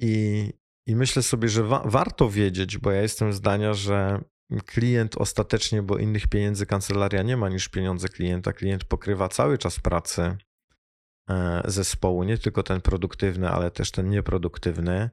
I, 0.01 0.53
i 0.87 0.97
myślę 0.97 1.23
sobie, 1.23 1.49
że 1.49 1.63
wa 1.63 1.83
warto 1.85 2.31
wiedzieć, 2.31 2.79
bo 2.79 2.91
ja 2.91 3.03
jestem 3.03 3.33
zdania, 3.33 3.75
że 3.75 4.25
klient 4.67 5.17
ostatecznie, 5.17 5.83
bo 5.83 5.99
innych 5.99 6.27
pieniędzy 6.27 6.67
kancelaria 6.67 7.23
nie 7.23 7.37
ma 7.37 7.49
niż 7.49 7.69
pieniądze 7.69 8.09
klienta. 8.09 8.53
Klient 8.53 8.85
pokrywa 8.85 9.29
cały 9.29 9.59
czas 9.59 9.81
pracy 9.81 10.37
e, 11.29 11.63
zespołu, 11.65 12.25
nie 12.25 12.39
tylko 12.39 12.63
ten 12.63 12.81
produktywny, 12.81 13.51
ale 13.51 13.71
też 13.71 13.91
ten 13.91 14.11
nieproduktywny. 14.11 15.11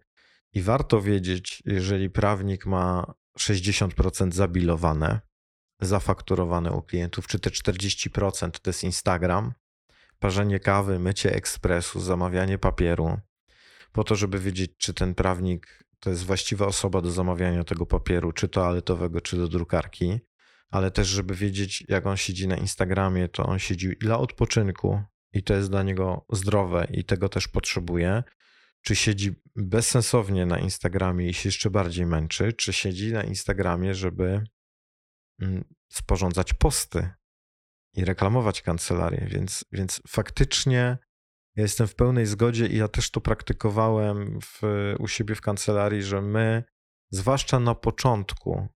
I 0.53 0.61
warto 0.61 1.01
wiedzieć, 1.01 1.63
jeżeli 1.65 2.09
prawnik 2.09 2.65
ma 2.65 3.13
60% 3.39 4.31
zabilowane, 4.31 5.19
zafakturowane 5.81 6.71
u 6.71 6.81
klientów, 6.81 7.27
czy 7.27 7.39
te 7.39 7.49
40% 7.49 8.51
to 8.51 8.69
jest 8.69 8.83
Instagram, 8.83 9.53
parzenie 10.19 10.59
kawy, 10.59 10.99
mycie 10.99 11.35
ekspresu, 11.35 11.99
zamawianie 11.99 12.57
papieru, 12.57 13.17
po 13.91 14.03
to, 14.03 14.15
żeby 14.15 14.39
wiedzieć, 14.39 14.71
czy 14.77 14.93
ten 14.93 15.15
prawnik 15.15 15.83
to 15.99 16.09
jest 16.09 16.23
właściwa 16.23 16.65
osoba 16.65 17.01
do 17.01 17.11
zamawiania 17.11 17.63
tego 17.63 17.85
papieru, 17.85 18.31
czy 18.31 18.49
toaletowego, 18.49 19.21
czy 19.21 19.37
do 19.37 19.47
drukarki, 19.47 20.19
ale 20.69 20.91
też, 20.91 21.07
żeby 21.07 21.35
wiedzieć, 21.35 21.83
jak 21.87 22.05
on 22.05 22.17
siedzi 22.17 22.47
na 22.47 22.57
Instagramie, 22.57 23.27
to 23.27 23.45
on 23.45 23.59
siedzi 23.59 23.97
dla 23.99 24.19
odpoczynku 24.19 25.01
i 25.33 25.43
to 25.43 25.53
jest 25.53 25.69
dla 25.69 25.83
niego 25.83 26.25
zdrowe 26.31 26.87
i 26.91 27.05
tego 27.05 27.29
też 27.29 27.47
potrzebuje. 27.47 28.23
Czy 28.81 28.95
siedzi 28.95 29.35
bezsensownie 29.55 30.45
na 30.45 30.59
Instagramie 30.59 31.29
i 31.29 31.33
się 31.33 31.49
jeszcze 31.49 31.69
bardziej 31.69 32.05
męczy, 32.05 32.53
czy 32.53 32.73
siedzi 32.73 33.13
na 33.13 33.23
Instagramie, 33.23 33.95
żeby 33.95 34.43
mm, 35.41 35.63
sporządzać 35.91 36.53
posty 36.53 37.09
i 37.93 38.05
reklamować 38.05 38.61
kancelarię. 38.61 39.27
Więc, 39.29 39.65
więc 39.71 40.01
faktycznie 40.07 40.97
ja 41.55 41.63
jestem 41.63 41.87
w 41.87 41.95
pełnej 41.95 42.25
zgodzie 42.25 42.67
i 42.67 42.77
ja 42.77 42.87
też 42.87 43.11
to 43.11 43.21
praktykowałem 43.21 44.39
w, 44.41 44.61
u 44.99 45.07
siebie 45.07 45.35
w 45.35 45.41
kancelarii, 45.41 46.03
że 46.03 46.21
my, 46.21 46.63
zwłaszcza 47.09 47.59
na 47.59 47.75
początku, 47.75 48.67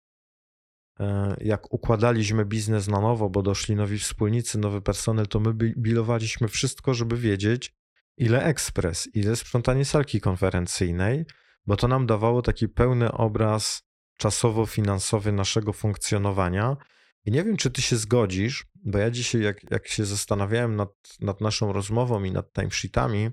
e, 0.99 1.36
jak 1.41 1.73
układaliśmy 1.73 2.45
biznes 2.45 2.88
na 2.88 3.02
nowo, 3.02 3.30
bo 3.30 3.41
doszli 3.41 3.76
nowi 3.76 3.99
wspólnicy, 3.99 4.57
nowy 4.57 4.82
personel, 4.82 5.27
to 5.27 5.40
my 5.40 5.53
bilowaliśmy 5.53 6.48
wszystko, 6.48 6.94
żeby 6.94 7.18
wiedzieć, 7.18 7.76
ile 8.18 8.44
ekspres, 8.44 9.10
ile 9.14 9.36
sprzątanie 9.36 9.86
salki 9.86 10.22
konferencyjnej, 10.22 11.26
bo 11.66 11.78
to 11.78 11.88
nam 11.88 12.06
dawało 12.06 12.42
taki 12.42 12.70
pełny 12.70 13.12
obraz 13.12 13.84
czasowo-finansowy 14.18 15.32
naszego 15.32 15.74
funkcjonowania. 15.74 16.78
I 17.26 17.32
nie 17.32 17.44
wiem, 17.44 17.58
czy 17.58 17.72
ty 17.72 17.82
się 17.82 17.96
zgodzisz, 17.96 18.66
bo 18.76 18.98
ja 18.98 19.12
dzisiaj, 19.12 19.42
jak, 19.42 19.72
jak 19.72 19.88
się 19.88 20.06
zastanawiałem 20.06 20.76
nad, 20.76 20.90
nad 21.20 21.42
naszą 21.42 21.74
rozmową 21.74 22.24
i 22.24 22.32
nad 22.32 22.54
timesheetami, 22.54 23.30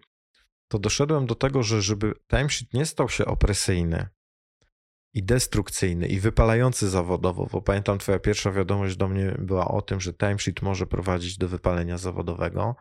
to 0.69 0.79
doszedłem 0.79 1.27
do 1.27 1.35
tego, 1.35 1.63
że 1.63 1.83
żeby 1.83 2.13
timesheet 2.31 2.75
nie 2.75 2.87
stał 2.87 3.09
się 3.09 3.25
opresyjny 3.25 4.09
i 5.15 5.23
destrukcyjny 5.23 6.07
i 6.07 6.21
wypalający 6.21 6.89
zawodowo, 6.89 7.47
bo 7.53 7.63
pamiętam 7.63 7.99
twoja 7.99 8.19
pierwsza 8.19 8.53
wiadomość 8.53 8.97
do 8.97 9.09
mnie 9.09 9.37
była 9.39 9.69
o 9.69 9.83
tym, 9.83 10.01
że 10.01 10.15
timesheet 10.15 10.63
może 10.63 10.87
prowadzić 10.87 11.39
do 11.39 11.49
wypalenia 11.49 11.99
zawodowego. 11.99 12.77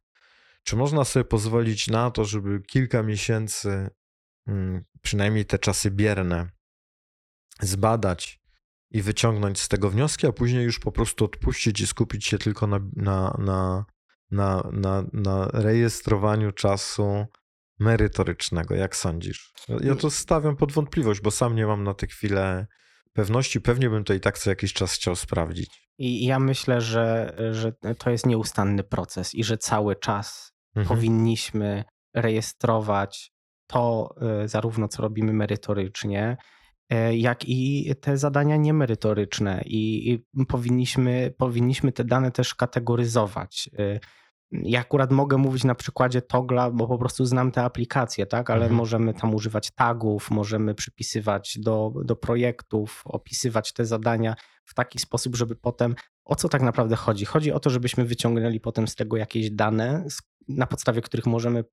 Czy 0.63 0.75
można 0.75 1.05
sobie 1.05 1.23
pozwolić 1.23 1.87
na 1.87 2.11
to, 2.11 2.25
żeby 2.25 2.61
kilka 2.61 3.03
miesięcy, 3.03 3.89
mm, 4.47 4.83
przynajmniej 5.01 5.45
te 5.45 5.59
czasy 5.59 5.91
bierne, 5.91 6.49
zbadać 7.61 8.41
i 8.91 9.01
wyciągnąć 9.01 9.59
z 9.59 9.67
tego 9.67 9.89
wnioski, 9.89 10.27
a 10.27 10.31
później 10.31 10.63
już 10.65 10.79
po 10.79 10.91
prostu 10.91 11.25
odpuścić 11.25 11.81
i 11.81 11.87
skupić 11.87 12.25
się 12.25 12.37
tylko 12.37 12.67
na, 12.67 12.79
na, 12.95 13.35
na, 13.39 13.85
na, 14.31 14.69
na, 14.71 15.03
na 15.13 15.47
rejestrowaniu 15.53 16.51
czasu 16.51 17.25
merytorycznego. 17.79 18.75
Jak 18.75 18.95
sądzisz? 18.95 19.53
Ja 19.81 19.95
to 19.95 20.11
stawiam 20.11 20.57
pod 20.57 20.71
wątpliwość, 20.71 21.21
bo 21.21 21.31
sam 21.31 21.55
nie 21.55 21.65
mam 21.67 21.83
na 21.83 21.93
tę 21.93 22.07
chwilę 22.07 22.67
pewności. 23.13 23.61
Pewnie 23.61 23.89
bym 23.89 24.03
to 24.03 24.13
i 24.13 24.19
tak 24.19 24.37
co 24.37 24.49
jakiś 24.49 24.73
czas 24.73 24.93
chciał 24.93 25.15
sprawdzić. 25.15 25.89
I 25.97 26.25
ja 26.25 26.39
myślę, 26.39 26.81
że, 26.81 27.35
że 27.51 27.73
to 27.97 28.09
jest 28.09 28.25
nieustanny 28.25 28.83
proces 28.83 29.35
i 29.35 29.43
że 29.43 29.57
cały 29.57 29.95
czas 29.95 30.53
mhm. 30.75 30.87
powinniśmy 30.97 31.83
rejestrować 32.15 33.31
to, 33.67 34.15
y, 34.43 34.47
zarówno 34.47 34.87
co 34.87 35.01
robimy 35.01 35.33
merytorycznie, 35.33 36.37
E, 36.91 37.17
jak 37.17 37.45
i 37.45 37.91
te 38.01 38.17
zadania 38.17 38.55
niemerytoryczne 38.55 39.61
i, 39.65 40.11
i 40.11 40.45
powinniśmy, 40.45 41.33
powinniśmy 41.37 41.91
te 41.91 42.03
dane 42.03 42.31
też 42.31 42.55
kategoryzować. 42.55 43.69
Ja 44.51 44.79
akurat 44.79 45.11
mogę 45.11 45.37
mówić 45.37 45.63
na 45.63 45.75
przykładzie 45.75 46.21
Togla, 46.21 46.71
bo 46.71 46.87
po 46.87 46.97
prostu 46.97 47.25
znam 47.25 47.51
te 47.51 47.63
aplikacje, 47.63 48.25
tak? 48.25 48.49
Ale 48.49 48.61
mhm. 48.61 48.77
możemy 48.77 49.13
tam 49.13 49.35
używać 49.35 49.71
tagów, 49.71 50.31
możemy 50.31 50.75
przypisywać 50.75 51.59
do, 51.59 51.93
do 52.05 52.15
projektów, 52.15 53.01
opisywać 53.05 53.73
te 53.73 53.85
zadania 53.85 54.35
w 54.65 54.73
taki 54.73 54.99
sposób, 54.99 55.35
żeby 55.35 55.55
potem 55.55 55.95
o 56.25 56.35
co 56.35 56.49
tak 56.49 56.61
naprawdę 56.61 56.95
chodzi? 56.95 57.25
Chodzi 57.25 57.51
o 57.51 57.59
to, 57.59 57.69
żebyśmy 57.69 58.05
wyciągnęli 58.05 58.59
potem 58.59 58.87
z 58.87 58.95
tego 58.95 59.17
jakieś 59.17 59.51
dane, 59.51 60.05
na 60.47 60.67
podstawie 60.67 61.01
których 61.01 61.25
możemy 61.25 61.63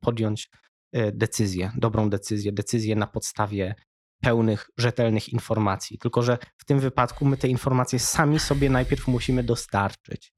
podjąć 0.00 0.50
e, 0.92 1.12
decyzję, 1.12 1.70
dobrą 1.76 2.10
decyzję, 2.10 2.52
decyzję 2.52 2.96
na 2.96 3.06
podstawie 3.06 3.74
pełnych, 4.22 4.70
rzetelnych 4.78 5.28
informacji. 5.28 5.98
Tylko, 5.98 6.22
że 6.22 6.38
w 6.56 6.64
tym 6.64 6.80
wypadku 6.80 7.24
my 7.24 7.36
te 7.36 7.48
informacje 7.48 7.98
sami 7.98 8.38
sobie 8.38 8.70
najpierw 8.70 9.08
musimy 9.08 9.42
dostarczyć. 9.42 10.32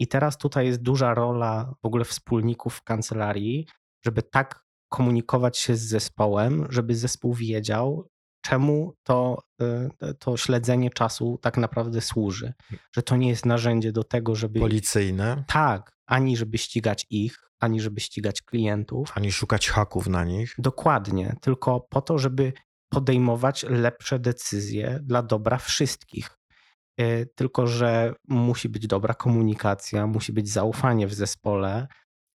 I 0.00 0.06
teraz 0.06 0.38
tutaj 0.38 0.66
jest 0.66 0.82
duża 0.82 1.14
rola 1.14 1.74
w 1.82 1.86
ogóle 1.86 2.04
wspólników 2.04 2.74
w 2.74 2.82
kancelarii, 2.82 3.66
żeby 4.04 4.22
tak 4.22 4.64
komunikować 4.88 5.58
się 5.58 5.76
z 5.76 5.80
zespołem, 5.88 6.66
żeby 6.70 6.96
zespół 6.96 7.34
wiedział, 7.34 8.08
czemu 8.44 8.94
to, 9.02 9.42
y, 9.62 10.14
to 10.14 10.36
śledzenie 10.36 10.90
czasu 10.90 11.38
tak 11.42 11.56
naprawdę 11.56 12.00
służy. 12.00 12.52
Że 12.96 13.02
to 13.02 13.16
nie 13.16 13.28
jest 13.28 13.46
narzędzie 13.46 13.92
do 13.92 14.04
tego, 14.04 14.34
żeby. 14.34 14.60
Policyjne, 14.60 15.44
Tak, 15.46 15.92
ani 16.06 16.36
żeby 16.36 16.58
ścigać 16.58 17.06
ich, 17.10 17.36
ani 17.60 17.80
żeby 17.80 18.00
ścigać 18.00 18.42
klientów. 18.42 19.12
ani 19.14 19.32
szukać 19.32 19.68
haków 19.68 20.06
na 20.06 20.24
nich. 20.24 20.54
Dokładnie, 20.58 21.36
tylko 21.40 21.80
po 21.90 22.00
to, 22.02 22.18
żeby 22.18 22.52
podejmować 22.88 23.62
lepsze 23.62 24.18
decyzje 24.18 25.00
dla 25.02 25.22
dobra 25.22 25.58
wszystkich. 25.58 26.39
Y, 27.00 27.28
Tylko, 27.34 27.66
że 27.66 28.14
musi 28.28 28.68
być 28.68 28.86
dobra 28.86 29.14
komunikacja, 29.14 30.06
musi 30.06 30.32
być 30.32 30.48
zaufanie 30.48 31.06
w 31.06 31.14
zespole 31.14 31.86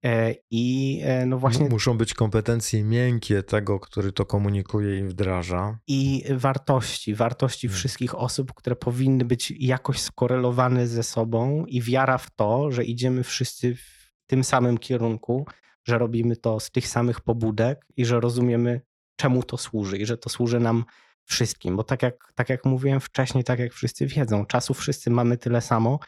y, 0.05 0.09
i 0.51 1.01
y, 1.23 1.25
no 1.25 1.37
właśnie 1.37 1.69
Muszą 1.69 1.97
być 1.97 2.13
kompetencje 2.13 2.83
miękkie 2.83 3.43
tego, 3.43 3.79
który 3.79 4.11
to 4.11 4.25
komunikuje 4.25 4.99
i 4.99 5.03
wdraża. 5.03 5.79
i 5.87 6.23
wartości, 6.29 7.15
wartości 7.15 7.67
Hmm. 7.67 7.77
wszystkich 7.77 8.15
osób, 8.15 8.53
które 8.53 8.75
powinny 8.75 9.25
być 9.25 9.53
jakoś 9.59 10.01
skorelowane 10.01 10.87
ze 10.87 11.03
sobą 11.03 11.65
i 11.65 11.81
wiara 11.81 12.17
w 12.17 12.31
to, 12.35 12.71
że 12.71 12.83
idziemy 12.83 13.23
wszyscy 13.23 13.75
w 13.75 14.13
tym 14.27 14.43
samym 14.43 14.77
kierunku, 14.77 15.45
że 15.87 15.97
robimy 15.97 16.35
to 16.35 16.59
z 16.59 16.71
tych 16.71 16.87
samych 16.87 17.21
pobudek 17.21 17.85
i 17.97 18.05
że 18.05 18.19
rozumiemy, 18.19 18.81
czemu 19.15 19.43
to 19.43 19.57
służy 19.57 19.97
i 19.97 20.05
że 20.05 20.17
to 20.17 20.29
służy 20.29 20.59
nam 20.59 20.85
wszystkim. 21.25 21.75
Bo 21.75 21.83
tak 21.83 22.03
jak, 22.03 22.33
tak 22.35 22.49
jak 22.49 22.65
mówiłem 22.65 22.99
wcześniej, 22.99 23.43
tak 23.43 23.59
jak 23.59 23.73
wszyscy 23.73 24.07
wiedzą, 24.07 24.45
czasu 24.45 24.73
wszyscy 24.73 25.09
mamy 25.09 25.37
tyle 25.37 25.61
samo. 25.61 25.99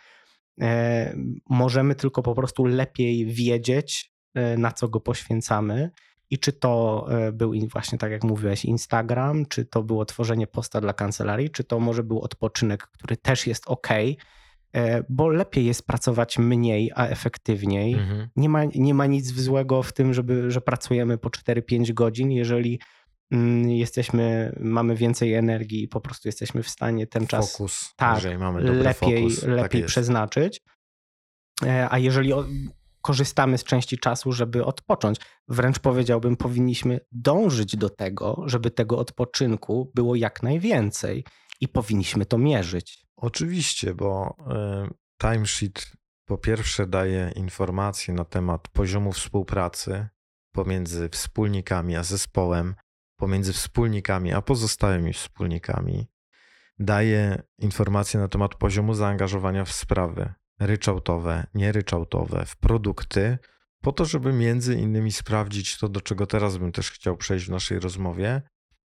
E, 0.61 1.15
możemy 1.49 1.95
tylko 1.95 2.21
po 2.21 2.35
prostu 2.35 2.65
lepiej 2.65 3.25
wiedzieć, 3.25 4.11
e, 4.33 4.57
na 4.57 4.71
co 4.71 4.87
go 4.87 4.99
poświęcamy. 4.99 5.91
I 6.29 6.39
czy 6.39 6.53
to 6.53 7.05
e, 7.09 7.31
był 7.31 7.53
właśnie 7.71 7.97
tak 7.97 8.11
jak 8.11 8.23
mówiłeś, 8.23 8.65
Instagram, 8.65 9.45
czy 9.45 9.65
to 9.65 9.83
było 9.83 10.05
tworzenie 10.05 10.47
posta 10.47 10.81
dla 10.81 10.93
kancelarii, 10.93 11.49
czy 11.49 11.63
to 11.63 11.79
może 11.79 12.03
był 12.03 12.21
odpoczynek, 12.21 12.87
który 12.87 13.17
też 13.17 13.47
jest 13.47 13.63
ok, 13.67 13.87
bo 15.09 15.29
lepiej 15.29 15.65
jest 15.65 15.87
pracować 15.87 16.37
mniej, 16.37 16.91
a 16.95 17.07
efektywniej. 17.07 17.93
Mhm. 17.93 18.27
Nie 18.35 18.49
ma, 18.49 18.65
nie 18.65 18.93
ma 18.93 19.05
nic 19.05 19.33
złego 19.33 19.83
w 19.83 19.93
tym, 19.93 20.13
żeby, 20.13 20.51
że 20.51 20.61
pracujemy 20.61 21.17
po 21.17 21.29
4-5 21.29 21.93
godzin, 21.93 22.31
jeżeli 22.31 22.79
jesteśmy, 23.67 24.55
mamy 24.59 24.95
więcej 24.95 25.33
energii 25.33 25.83
i 25.83 25.87
po 25.87 26.01
prostu 26.01 26.27
jesteśmy 26.27 26.63
w 26.63 26.69
stanie 26.69 27.07
ten 27.07 27.27
czas 27.27 27.51
Fokus. 27.51 27.93
tak, 27.95 28.23
lepiej, 28.23 29.21
fokus. 29.21 29.39
tak 29.41 29.49
lepiej 29.49 29.81
jest. 29.81 29.91
przeznaczyć. 29.91 30.61
E, 31.65 31.87
A 31.89 31.97
jeżeli 31.99 32.33
korzystamy 33.01 33.57
z 33.57 33.63
części 33.63 33.97
czasu, 33.97 34.31
żeby 34.31 34.65
odpocząć, 34.65 35.17
wręcz 35.47 35.79
powiedziałbym, 35.79 36.37
powinniśmy 36.37 36.99
dążyć 37.11 37.77
do 37.77 37.89
tego, 37.89 38.43
żeby 38.45 38.71
tego 38.71 38.97
odpoczynku 38.99 39.91
było 39.95 40.15
jak 40.15 40.43
najwięcej 40.43 41.25
i 41.61 41.67
powinniśmy 41.67 42.25
to 42.25 42.37
mierzyć. 42.37 43.05
Oczywiście, 43.15 43.93
bo 43.93 44.35
y, 44.87 44.93
timesheet 45.21 45.91
po 46.25 46.37
pierwsze 46.37 46.87
daje 46.87 47.31
informacje 47.35 48.13
na 48.13 48.25
temat 48.25 48.67
poziomu 48.67 49.11
współpracy 49.11 50.07
pomiędzy 50.51 51.09
wspólnikami 51.09 51.95
a 51.95 52.03
zespołem, 52.03 52.75
pomiędzy 53.17 53.53
wspólnikami 53.53 54.33
a 54.33 54.41
pozostałymi 54.41 55.13
wspólnikami. 55.13 56.07
Daje 56.79 57.43
informacje 57.59 58.19
na 58.19 58.27
temat 58.27 58.55
poziomu 58.55 58.93
zaangażowania 58.93 59.65
w 59.65 59.71
sprawy 59.71 60.33
ryczałtowe, 60.59 61.47
nieryczałtowe, 61.53 62.45
w 62.45 62.57
produkty, 62.57 63.37
po 63.81 63.91
to, 63.91 64.05
żeby 64.05 64.33
między 64.33 64.75
innymi 64.75 65.11
sprawdzić 65.11 65.77
to, 65.77 65.89
do 65.89 66.01
czego 66.01 66.27
teraz 66.27 66.57
bym 66.57 66.71
też 66.71 66.91
chciał 66.91 67.17
przejść 67.17 67.45
w 67.45 67.49
naszej 67.49 67.79
rozmowie, 67.79 68.41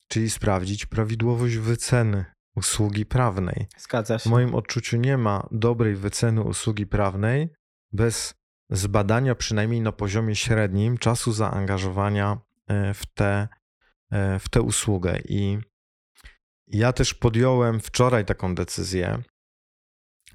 czyli 0.07 0.29
sprawdzić 0.29 0.85
prawidłowość 0.85 1.55
wyceny 1.55 2.25
usługi 2.55 3.05
prawnej. 3.05 3.67
Zgadza 3.77 4.19
W 4.19 4.23
się. 4.23 4.29
moim 4.29 4.55
odczuciu 4.55 4.97
nie 4.97 5.17
ma 5.17 5.47
dobrej 5.51 5.95
wyceny 5.95 6.41
usługi 6.41 6.87
prawnej 6.87 7.49
bez 7.91 8.33
zbadania 8.69 9.35
przynajmniej 9.35 9.81
na 9.81 9.91
poziomie 9.91 10.35
średnim 10.35 10.97
czasu 10.97 11.33
zaangażowania 11.33 12.37
e, 12.67 12.93
w 12.93 13.05
tę 13.05 13.25
e, 13.25 13.47
w 14.39 14.49
tę 14.49 14.61
usługę. 14.61 15.19
I 15.25 15.57
ja 16.67 16.93
też 16.93 17.13
podjąłem 17.13 17.79
wczoraj 17.79 18.25
taką 18.25 18.55
decyzję, 18.55 19.23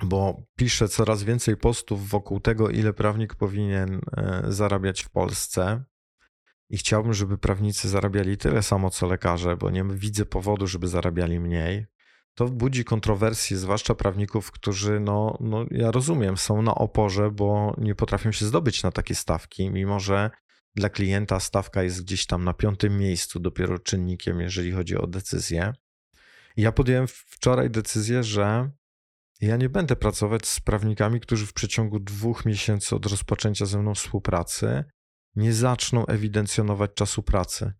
bo 0.03 0.43
piszę 0.57 0.89
coraz 0.89 1.23
więcej 1.23 1.57
postów 1.57 2.09
wokół 2.09 2.41
tego, 2.41 2.71
ile 2.71 2.93
prawnik 2.93 3.35
powinien 3.35 4.01
e, 4.17 4.43
zarabiać 4.49 5.03
w 5.03 5.11
Polsce. 5.11 5.85
I 6.71 6.77
chciałbym, 6.79 7.15
żeby 7.15 7.39
prawnicy 7.39 7.89
zarabiali 7.89 8.37
tyle 8.37 8.63
samo 8.63 8.91
co 8.91 9.07
lekarze, 9.07 9.57
bo 9.57 9.71
nie 9.71 9.85
widzę 9.85 10.27
powodu, 10.27 10.67
żeby 10.67 10.89
zarabiali 10.89 11.41
mniej 11.41 11.87
to 12.35 12.49
budzi 12.49 12.85
kontrowersje, 12.85 13.57
zwłaszcza 13.57 13.95
prawników, 13.95 14.51
którzy, 14.51 15.01
no, 15.01 15.37
no 15.41 15.65
ja 15.71 15.91
rozumiem, 15.91 16.37
są 16.37 16.63
na 16.63 16.75
oporze, 16.75 17.31
bo 17.31 17.75
nie 17.79 17.95
potrafią 17.95 18.33
się 18.33 18.47
zdobyć 18.47 18.83
na 18.83 18.93
takie 18.93 19.15
stawki, 19.15 19.71
mimo 19.71 20.01
że 20.01 20.31
dla 20.75 20.89
klienta 20.89 21.41
stawka 21.41 21.83
jest 21.83 22.03
gdzieś 22.03 22.27
tam 22.27 22.45
na 22.45 22.55
piątym 22.55 22.99
miejscu 22.99 23.41
dopiero 23.41 23.79
czynnikiem, 23.79 24.41
jeżeli 24.41 24.73
chodzi 24.73 24.97
o 24.97 25.07
decyzję. 25.07 25.73
Ja 26.57 26.73
podjąłem 26.73 27.07
wczoraj 27.09 27.71
decyzję, 27.71 28.23
że 28.23 28.71
ja 29.41 29.57
nie 29.57 29.69
będę 29.69 29.97
pracować 29.97 30.47
z 30.47 30.61
prawnikami, 30.61 31.21
którzy 31.21 31.47
w 31.47 31.53
przeciągu 31.53 32.01
dwóch 32.01 32.45
miesięcy 32.45 32.97
od 32.97 33.07
rozpoczęcia 33.07 33.67
ze 33.67 33.79
mną 33.79 33.95
współpracy 33.95 34.85
nie 35.37 35.53
zaczną 35.53 36.07
ewidencjonować 36.07 36.91
czasu 36.95 37.23
pracy, 37.23 37.73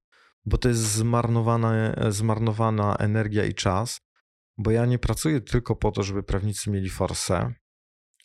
bo 0.45 0.59
to 0.59 0.69
jest 0.69 0.81
zmarnowana, 0.81 1.95
zmarnowana 2.11 2.97
energia 2.97 3.45
i 3.45 3.55
czas 3.55 4.01
bo 4.61 4.71
ja 4.71 4.87
nie 4.87 4.99
pracuję 4.99 5.41
tylko 5.41 5.77
po 5.77 5.93
to, 5.93 6.03
żeby 6.03 6.23
prawnicy 6.23 6.71
mieli 6.71 6.91
forsę, 6.91 7.55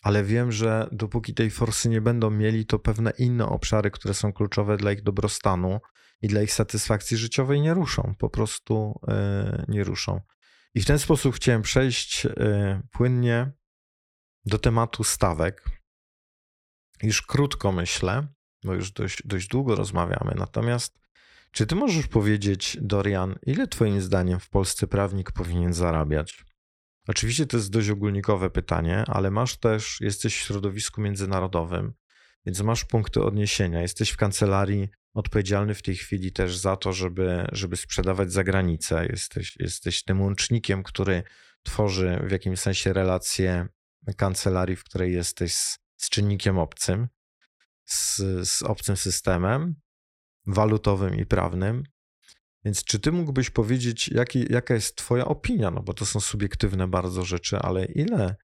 ale 0.05 0.23
wiem, 0.23 0.51
że 0.51 0.87
dopóki 0.91 1.33
tej 1.33 1.51
forsy 1.51 1.89
nie 1.89 2.01
będą 2.01 2.31
mieli, 2.31 2.65
to 2.65 2.79
pewne 2.79 3.11
inne 3.17 3.45
obszary, 3.45 3.91
które 3.91 4.13
są 4.13 4.33
kluczowe 4.33 4.77
dla 4.77 4.91
ich 4.91 5.03
dobrostanu 5.03 5.79
i 6.21 6.27
dla 6.27 6.41
ich 6.41 6.53
satysfakcji 6.53 7.17
życiowej 7.17 7.61
nie 7.61 7.73
ruszą, 7.73 8.15
po 8.19 8.29
prostu 8.29 8.99
yy, 9.07 9.65
nie 9.67 9.83
ruszą. 9.83 10.21
I 10.73 10.81
w 10.81 10.85
ten 10.85 10.99
sposób 10.99 11.35
chciałem 11.35 11.61
przejść 11.61 12.23
yy, 12.23 12.31
płynnie 12.91 13.51
do 14.45 14.59
tematu 14.59 15.03
stawek. 15.03 15.65
Już 17.03 17.21
krótko 17.21 17.71
myślę, 17.71 18.27
bo 18.63 18.73
już 18.73 18.91
dość, 18.91 19.27
dość 19.27 19.47
długo 19.47 19.75
rozmawiamy, 19.75 20.33
natomiast 20.35 20.99
czy 21.51 21.67
ty 21.67 21.75
możesz 21.75 22.07
powiedzieć, 22.07 22.77
Dorian, 22.81 23.35
ile 23.45 23.67
twoim 23.67 24.01
zdaniem 24.01 24.39
w 24.39 24.49
Polsce 24.49 24.87
prawnik 24.87 25.31
powinien 25.31 25.73
zarabiać? 25.73 26.45
Oczywiście 27.07 27.45
to 27.45 27.57
jest 27.57 27.71
dość 27.71 27.89
ogólnikowe 27.89 28.49
pytanie, 28.49 29.03
ale 29.07 29.31
masz 29.31 29.57
też, 29.57 29.97
jesteś 30.01 30.37
w 30.37 30.39
środowisku 30.39 31.01
międzynarodowym, 31.01 31.93
więc 32.45 32.61
masz 32.61 32.85
punkty 32.85 33.23
odniesienia. 33.23 33.81
Jesteś 33.81 34.09
w 34.09 34.17
kancelarii 34.17 34.89
odpowiedzialny 35.13 35.73
w 35.73 35.81
tej 35.81 35.95
chwili 35.95 36.31
też 36.31 36.57
za 36.57 36.75
to, 36.75 36.93
żeby, 36.93 37.47
żeby 37.51 37.77
sprzedawać 37.77 38.31
za 38.31 38.43
granicę. 38.43 39.05
Jesteś, 39.09 39.57
jesteś 39.59 40.03
tym 40.03 40.21
łącznikiem, 40.21 40.83
który 40.83 41.23
tworzy 41.63 42.19
w 42.27 42.31
jakimś 42.31 42.59
sensie 42.59 42.93
relacje 42.93 43.67
kancelarii, 44.17 44.75
w 44.75 44.83
której 44.83 45.13
jesteś 45.13 45.53
z, 45.53 45.79
z 45.97 46.09
czynnikiem 46.09 46.57
obcym, 46.57 47.07
z, 47.85 48.17
z 48.49 48.63
obcym 48.63 48.97
systemem 48.97 49.75
walutowym 50.47 51.15
i 51.15 51.25
prawnym. 51.25 51.83
Więc 52.65 52.83
czy 52.83 52.99
ty 52.99 53.11
mógłbyś 53.11 53.49
powiedzieć, 53.49 54.07
jaki, 54.07 54.45
jaka 54.49 54.73
jest 54.73 54.95
twoja 54.95 55.25
opinia? 55.25 55.71
No 55.71 55.83
bo 55.83 55.93
to 55.93 56.05
są 56.05 56.19
subiektywne 56.19 56.87
bardzo 56.87 57.25
rzeczy, 57.25 57.59
ale 57.59 57.85
ile, 57.85 58.35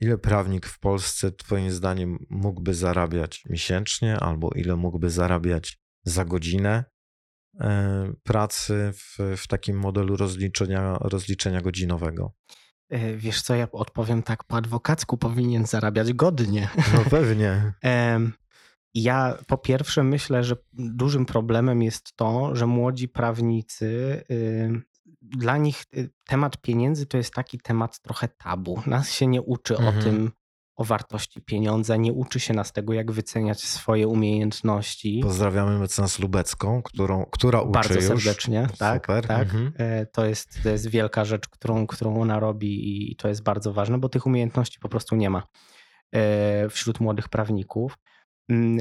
ile 0.00 0.18
prawnik 0.18 0.66
w 0.66 0.78
Polsce 0.78 1.32
twoim 1.32 1.70
zdaniem 1.70 2.26
mógłby 2.30 2.74
zarabiać 2.74 3.44
miesięcznie 3.50 4.20
albo 4.20 4.50
ile 4.54 4.76
mógłby 4.76 5.10
zarabiać 5.10 5.78
za 6.04 6.24
godzinę 6.24 6.84
e, 7.60 8.12
pracy 8.22 8.92
w, 8.94 9.36
w 9.36 9.46
takim 9.46 9.78
modelu 9.78 10.16
rozliczenia, 10.16 10.98
rozliczenia 11.00 11.60
godzinowego? 11.60 12.32
E, 12.90 13.16
Wiesz 13.16 13.42
co, 13.42 13.54
ja 13.54 13.70
odpowiem 13.70 14.22
tak 14.22 14.44
po 14.44 14.56
adwokacku, 14.56 15.18
powinien 15.18 15.66
zarabiać 15.66 16.12
godnie. 16.12 16.68
No 16.94 17.04
pewnie. 17.10 17.72
Ja 18.94 19.38
po 19.46 19.58
pierwsze 19.58 20.02
myślę, 20.02 20.44
że 20.44 20.56
dużym 20.72 21.26
problemem 21.26 21.82
jest 21.82 22.16
to, 22.16 22.56
że 22.56 22.66
młodzi 22.66 23.08
prawnicy, 23.08 23.86
y, 24.30 24.82
dla 25.22 25.56
nich 25.56 25.82
y, 25.96 26.10
temat 26.26 26.56
pieniędzy 26.56 27.06
to 27.06 27.16
jest 27.16 27.34
taki 27.34 27.58
temat 27.60 28.00
trochę 28.00 28.28
tabu. 28.28 28.82
Nas 28.86 29.10
się 29.12 29.26
nie 29.26 29.42
uczy 29.42 29.76
Mhm. 29.76 29.98
o 29.98 30.02
tym, 30.02 30.30
o 30.76 30.84
wartości 30.84 31.40
pieniądza, 31.42 31.96
nie 31.96 32.12
uczy 32.12 32.40
się 32.40 32.54
nas 32.54 32.72
tego, 32.72 32.92
jak 32.92 33.12
wyceniać 33.12 33.60
swoje 33.60 34.08
umiejętności. 34.08 35.20
Pozdrawiamy 35.22 35.78
mecenas 35.78 36.18
Lubecką, 36.18 36.82
którą, 36.82 37.24
która 37.24 37.60
uczy 37.60 37.72
Bardzo 37.72 37.94
już. 37.94 38.04
serdecznie, 38.04 38.68
tak, 38.78 39.02
Super. 39.06 39.26
tak. 39.26 39.42
Mhm. 39.42 39.72
E, 39.78 40.06
To 40.06 40.24
jest, 40.26 40.58
to 40.62 40.68
jest 40.68 40.88
wielka 40.88 41.24
rzecz, 41.24 41.48
którą, 41.48 41.86
którą 41.86 42.20
ona 42.20 42.40
robi 42.40 43.10
i 43.12 43.16
to 43.16 43.28
jest 43.28 43.42
bardzo 43.42 43.72
ważne, 43.72 43.98
bo 43.98 44.08
tych 44.08 44.26
umiejętności 44.26 44.78
po 44.80 44.88
prostu 44.88 45.16
nie 45.16 45.30
ma 45.30 45.42
e, 46.14 46.68
wśród 46.68 47.00
młodych 47.00 47.28
prawników. 47.28 47.98
Mm, 48.50 48.80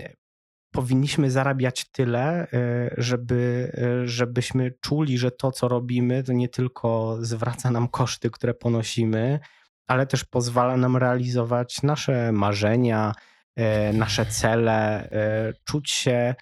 powinniśmy 0.72 1.32
zarabiać 1.32 1.86
tyle, 1.92 2.48
e, 2.54 2.90
żeby, 2.98 3.72
e, 3.78 4.08
żebyśmy 4.08 4.72
czuli, 4.82 5.18
że 5.18 5.32
to, 5.32 5.52
co 5.52 5.68
robimy, 5.68 6.24
to 6.24 6.34
nie 6.34 6.50
tylko 6.50 7.18
zwraca 7.22 7.72
nam 7.72 7.88
koszty, 7.88 8.30
które 8.30 8.54
ponosimy, 8.54 9.40
ale 9.88 10.06
też 10.08 10.26
pozwala 10.26 10.78
nam 10.78 10.98
realizować 10.98 11.84
nasze 11.84 12.32
marzenia, 12.32 13.14
e, 13.56 13.94
nasze 13.94 14.26
cele, 14.26 15.10
czuć 15.64 15.92
się 15.92 16.36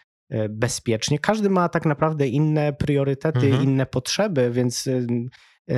bezpiecznie. 0.49 1.19
Każdy 1.19 1.49
ma 1.49 1.69
tak 1.69 1.85
naprawdę 1.85 2.27
inne 2.27 2.73
priorytety, 2.73 3.45
mhm. 3.45 3.63
inne 3.63 3.85
potrzeby, 3.85 4.51
więc 4.51 4.89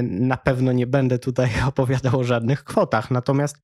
na 0.03 0.37
pewno 0.37 0.71
nie 0.71 0.87
będę 0.87 1.19
tutaj 1.19 1.49
opowiadał 1.67 2.19
o 2.19 2.23
żadnych 2.23 2.63
kwotach. 2.63 3.11
Natomiast 3.11 3.57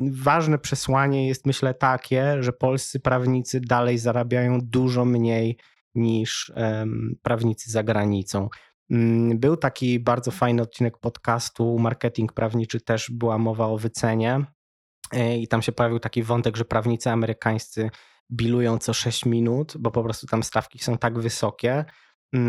ważne 0.00 0.58
przesłanie 0.58 1.28
jest, 1.28 1.46
myślę, 1.46 1.74
takie, 1.74 2.42
że 2.42 2.52
polscy 2.52 3.00
prawnicy 3.00 3.60
dalej 3.60 3.98
zarabiają 3.98 4.58
dużo 4.62 5.04
mniej 5.04 5.58
niż 5.94 6.52
um, 6.56 7.14
prawnicy 7.22 7.70
za 7.70 7.82
granicą. 7.82 8.48
Mm, 8.90 9.38
był 9.38 9.56
taki 9.56 10.00
bardzo 10.00 10.30
fajny 10.30 10.62
odcinek 10.62 10.98
podcastu 10.98 11.78
Marketing 11.78 12.32
Prawniczy, 12.32 12.80
też 12.80 13.10
była 13.10 13.38
mowa 13.38 13.66
o 13.66 13.78
wycenie. 13.78 14.44
E, 15.12 15.38
I 15.38 15.48
tam 15.48 15.62
się 15.62 15.72
pojawił 15.72 15.98
taki 15.98 16.22
wątek, 16.22 16.56
że 16.56 16.64
prawnicy 16.64 17.10
amerykańscy 17.10 17.90
bilują 18.32 18.78
co 18.78 18.92
6 18.92 19.26
minut, 19.26 19.74
bo 19.78 19.90
po 19.90 20.02
prostu 20.02 20.26
tam 20.26 20.42
stawki 20.42 20.78
są 20.78 20.98
tak 20.98 21.18
wysokie, 21.18 21.84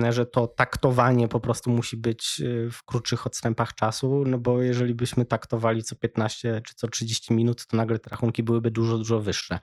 że 0.09 0.25
to 0.25 0.47
taktowanie 0.47 1.27
po 1.27 1.39
prostu 1.39 1.69
musi 1.69 1.97
być 1.97 2.41
y, 2.41 2.69
w 2.71 2.83
krótszych 2.83 3.27
odstępach 3.27 3.75
czasu, 3.75 4.23
no 4.27 4.37
bo 4.37 4.61
jeżeli 4.61 4.95
byśmy 4.95 5.25
taktowali 5.25 5.83
co 5.83 5.95
15 5.95 6.61
czy 6.67 6.75
co 6.75 6.87
30 6.87 7.33
minut, 7.33 7.67
to 7.67 7.77
nagle 7.77 7.99
te 7.99 8.09
rachunki 8.09 8.43
byłyby 8.43 8.71
dużo, 8.71 8.97
dużo 8.97 9.19
wyższe. 9.19 9.59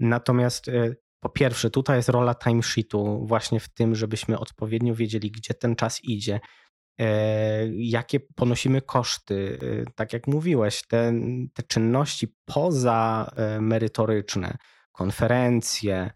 Natomiast 0.00 0.68
y, 0.68 0.96
po 1.20 1.28
pierwsze, 1.28 1.70
tutaj 1.70 1.96
jest 1.96 2.08
rola 2.08 2.34
timesheetu 2.34 3.26
właśnie 3.26 3.60
w 3.60 3.68
tym, 3.68 3.94
żebyśmy 3.94 4.38
odpowiednio 4.38 4.94
wiedzieli, 4.94 5.30
gdzie 5.30 5.54
ten 5.54 5.76
czas 5.76 6.04
idzie, 6.04 6.40
e, 7.00 7.68
jakie 7.68 8.20
ponosimy 8.20 8.82
koszty. 8.82 9.34
Y, 9.62 9.84
tak 9.94 10.12
jak 10.12 10.26
mówiłeś, 10.26 10.82
te, 10.86 11.12
te 11.54 11.62
czynności 11.62 12.34
poza 12.44 13.30
e, 13.36 13.60
merytoryczne, 13.60 14.56
konferencje, 14.92 16.10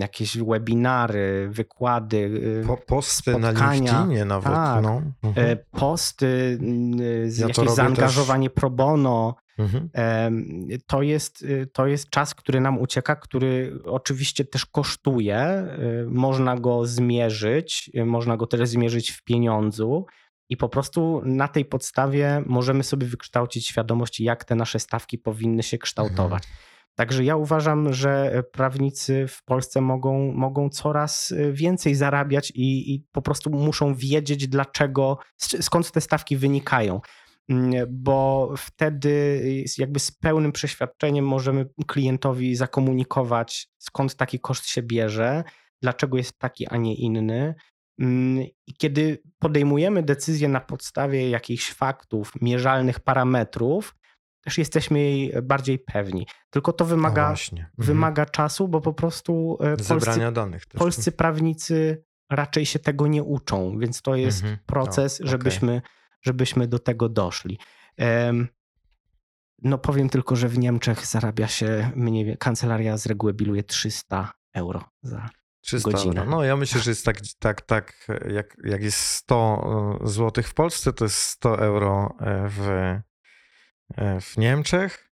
jakieś 0.00 0.38
webinary, 0.38 1.48
wykłady, 1.50 2.16
y, 2.16 2.66
po, 2.66 2.76
posty 2.76 3.30
spotkania. 3.30 3.52
na 3.52 3.74
LinkedInie 3.74 4.24
nawet. 4.24 4.52
Tak, 4.52 4.82
no. 4.82 5.02
Mhm. 5.22 5.48
E, 5.48 5.56
posty, 5.56 6.58
ja 7.38 7.46
jakieś 7.46 7.70
zaangażowanie 7.70 8.50
też. 8.50 8.54
pro 8.54 8.70
bono. 8.70 9.34
Mhm. 9.58 9.88
To, 10.86 11.02
jest, 11.02 11.42
y, 11.42 11.68
to 11.72 11.86
jest 11.86 12.10
czas, 12.10 12.34
który 12.34 12.60
nam 12.60 12.78
ucieka, 12.78 13.16
który 13.16 13.78
oczywiście 13.84 14.44
też 14.44 14.66
kosztuje. 14.66 15.66
Y, 16.04 16.06
można 16.10 16.56
go 16.56 16.86
zmierzyć, 16.86 17.90
można 18.06 18.36
go 18.36 18.46
też 18.46 18.68
zmierzyć 18.68 19.10
w 19.10 19.24
pieniądzu. 19.24 20.06
I 20.48 20.56
po 20.56 20.68
prostu 20.68 21.22
na 21.24 21.48
tej 21.48 21.64
podstawie 21.64 22.42
możemy 22.46 22.82
sobie 22.82 23.06
wykształcić 23.06 23.66
świadomość, 23.66 24.20
jak 24.20 24.44
te 24.44 24.54
nasze 24.54 24.78
stawki 24.78 25.18
powinny 25.18 25.62
się 25.62 25.78
kształtować. 25.78 26.42
Mhm. 26.44 26.66
Także 26.96 27.24
ja 27.24 27.36
uważam, 27.36 27.92
że 27.92 28.42
prawnicy 28.52 29.26
w 29.28 29.44
Polsce 29.44 29.80
mogą, 29.80 30.32
mogą 30.32 30.68
coraz 30.68 31.34
więcej 31.52 31.94
zarabiać 31.94 32.50
i, 32.50 32.94
i 32.94 33.04
po 33.12 33.22
prostu 33.22 33.50
muszą 33.50 33.94
wiedzieć, 33.94 34.48
dlaczego, 34.48 35.18
skąd 35.36 35.92
te 35.92 36.00
stawki 36.00 36.36
wynikają 36.36 37.00
mm, 37.48 37.86
bo 37.90 38.52
wtedy 38.56 39.42
jakby 39.78 40.00
z 40.00 40.10
pełnym 40.10 40.52
przeświadczeniem 40.52 41.26
możemy 41.26 41.66
klientowi 41.86 42.56
zakomunikować, 42.56 43.68
skąd 43.78 44.16
taki 44.16 44.40
koszt 44.40 44.66
się 44.66 44.82
bierze, 44.82 45.44
dlaczego 45.82 46.16
jest 46.16 46.38
taki, 46.38 46.66
a 46.66 46.76
nie 46.76 46.94
inny. 46.94 47.54
Mm, 48.00 48.46
I 48.66 48.74
kiedy 48.78 49.22
podejmujemy 49.38 50.02
decyzję 50.02 50.48
na 50.48 50.60
podstawie 50.60 51.30
jakichś 51.30 51.72
faktów, 51.72 52.32
mierzalnych 52.40 53.00
parametrów, 53.00 53.94
też 54.46 54.58
jesteśmy 54.58 55.00
jej 55.00 55.32
bardziej 55.42 55.78
pewni. 55.78 56.26
Tylko 56.50 56.72
to 56.72 56.84
wymaga, 56.84 57.28
mhm. 57.30 57.68
wymaga 57.78 58.26
czasu, 58.26 58.68
bo 58.68 58.80
po 58.80 58.94
prostu 58.94 59.58
e, 59.60 59.76
polscy, 59.76 60.20
polscy 60.74 61.12
prawnicy 61.12 62.04
raczej 62.30 62.66
się 62.66 62.78
tego 62.78 63.06
nie 63.06 63.22
uczą, 63.22 63.78
więc 63.78 64.02
to 64.02 64.16
jest 64.16 64.42
mhm. 64.42 64.58
proces, 64.66 65.20
o, 65.20 65.26
żebyśmy, 65.26 65.76
okay. 65.76 65.90
żebyśmy 66.22 66.68
do 66.68 66.78
tego 66.78 67.08
doszli. 67.08 67.58
No 69.62 69.78
powiem 69.78 70.08
tylko, 70.08 70.36
że 70.36 70.48
w 70.48 70.58
Niemczech 70.58 71.06
zarabia 71.06 71.48
się, 71.48 71.90
mniej, 71.96 72.36
kancelaria 72.38 72.96
z 72.96 73.06
reguły 73.06 73.34
biluje 73.34 73.64
300 73.64 74.32
euro 74.54 74.84
za 75.02 75.28
300 75.60 75.90
godzinę. 75.90 76.20
Euro. 76.20 76.30
No 76.30 76.44
ja 76.44 76.56
myślę, 76.56 76.80
że 76.80 76.90
jest 76.90 77.04
tak, 77.04 77.20
tak, 77.38 77.60
tak 77.60 78.06
jak, 78.28 78.56
jak 78.64 78.82
jest 78.82 78.98
100 78.98 79.98
e, 80.04 80.08
zł 80.08 80.44
w 80.44 80.54
Polsce, 80.54 80.92
to 80.92 81.04
jest 81.04 81.16
100 81.16 81.58
euro 81.58 82.14
e, 82.20 82.48
w 82.48 82.68
w 84.20 84.36
Niemczech, 84.36 85.10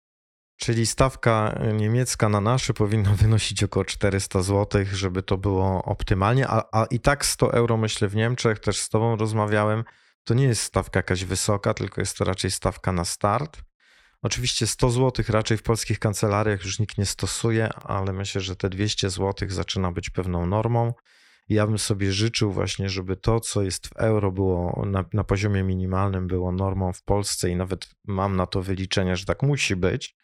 czyli 0.57 0.85
stawka 0.85 1.59
niemiecka 1.73 2.29
na 2.29 2.41
nasze 2.41 2.73
powinna 2.73 3.13
wynosić 3.21 3.63
około 3.63 3.85
400 3.85 4.41
zł, 4.41 4.85
żeby 4.93 5.23
to 5.23 5.37
było 5.37 5.83
optymalnie, 5.83 6.47
a, 6.47 6.63
a 6.71 6.85
i 6.85 6.99
tak 6.99 7.25
100 7.25 7.53
euro 7.53 7.77
myślę 7.77 8.07
w 8.07 8.15
Niemczech, 8.15 8.59
też 8.59 8.79
z 8.79 8.89
tobą 8.89 9.15
rozmawiałem, 9.15 9.83
to 10.23 10.33
nie 10.33 10.43
jest 10.43 10.61
stawka 10.61 10.99
jakaś 10.99 11.25
wysoka, 11.25 11.73
tylko 11.73 12.01
jest 12.01 12.17
to 12.17 12.25
raczej 12.25 12.51
stawka 12.51 12.91
na 12.91 13.05
start. 13.05 13.61
Oczywiście 14.21 14.67
100 14.67 14.89
zł 14.89 15.25
raczej 15.29 15.57
w 15.57 15.63
polskich 15.63 15.99
kancelariach 15.99 16.63
już 16.63 16.79
nikt 16.79 16.97
nie 16.97 17.05
stosuje, 17.05 17.73
ale 17.73 18.13
myślę, 18.13 18.41
że 18.41 18.55
te 18.55 18.69
200 18.69 19.09
zł 19.09 19.49
zaczyna 19.49 19.91
być 19.91 20.09
pewną 20.09 20.45
normą. 20.45 20.93
Ja 21.51 21.67
bym 21.67 21.79
sobie 21.79 22.11
życzył 22.11 22.51
właśnie, 22.51 22.89
żeby 22.89 23.17
to, 23.17 23.39
co 23.39 23.61
jest 23.61 23.87
w 23.87 23.95
euro, 23.95 24.31
było 24.31 24.85
na, 24.85 25.05
na 25.13 25.23
poziomie 25.23 25.63
minimalnym, 25.63 26.27
było 26.27 26.51
normą 26.51 26.93
w 26.93 27.03
Polsce 27.03 27.49
i 27.49 27.55
nawet 27.55 27.89
mam 28.07 28.35
na 28.35 28.45
to 28.45 28.61
wyliczenia, 28.61 29.15
że 29.15 29.25
tak 29.25 29.43
musi 29.43 29.75
być, 29.75 30.15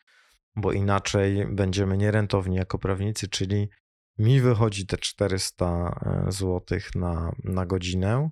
bo 0.56 0.72
inaczej 0.72 1.48
będziemy 1.52 1.98
nierentowni 1.98 2.56
jako 2.56 2.80
prawnicy, 2.80 3.28
czyli 3.28 3.70
mi 4.18 4.42
wychodzi 4.42 4.88
te 4.88 4.98
400 4.98 6.00
zł 6.28 6.80
na, 6.96 7.32
na 7.44 7.66
godzinę, 7.66 8.30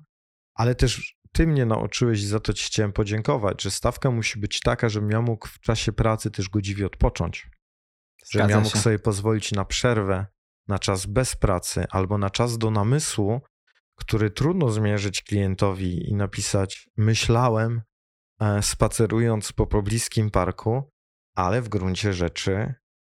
ale 0.53 0.75
też 0.75 1.15
ty 1.31 1.47
mnie 1.47 1.65
nauczyłeś 1.65 2.21
i 2.21 2.27
za 2.27 2.39
to 2.39 2.53
ci 2.53 2.65
chciałem 2.65 2.93
podziękować, 2.93 3.63
że 3.63 3.71
stawka 3.71 4.11
musi 4.11 4.39
być 4.39 4.59
taka, 4.59 4.89
żebym 4.89 5.11
ja 5.11 5.21
mógł 5.21 5.47
w 5.47 5.59
czasie 5.59 5.93
pracy 5.93 6.31
też 6.31 6.49
godziwie 6.49 6.85
odpocząć. 6.85 7.49
Żebym 8.31 8.49
ja 8.49 8.59
mógł 8.59 8.77
sobie 8.77 8.99
pozwolić 8.99 9.51
na 9.51 9.65
przerwę, 9.65 10.25
na 10.67 10.79
czas 10.79 11.05
bez 11.05 11.35
pracy 11.35 11.85
albo 11.89 12.17
na 12.17 12.29
czas 12.29 12.57
do 12.57 12.71
namysłu, 12.71 13.41
który 13.95 14.31
trudno 14.31 14.69
zmierzyć 14.69 15.21
klientowi 15.21 16.09
i 16.09 16.15
napisać 16.15 16.89
myślałem 16.97 17.81
e, 18.41 18.61
spacerując 18.61 19.51
po 19.51 19.67
pobliskim 19.67 20.31
parku, 20.31 20.91
ale 21.35 21.61
w 21.61 21.69
gruncie 21.69 22.13
rzeczy 22.13 22.73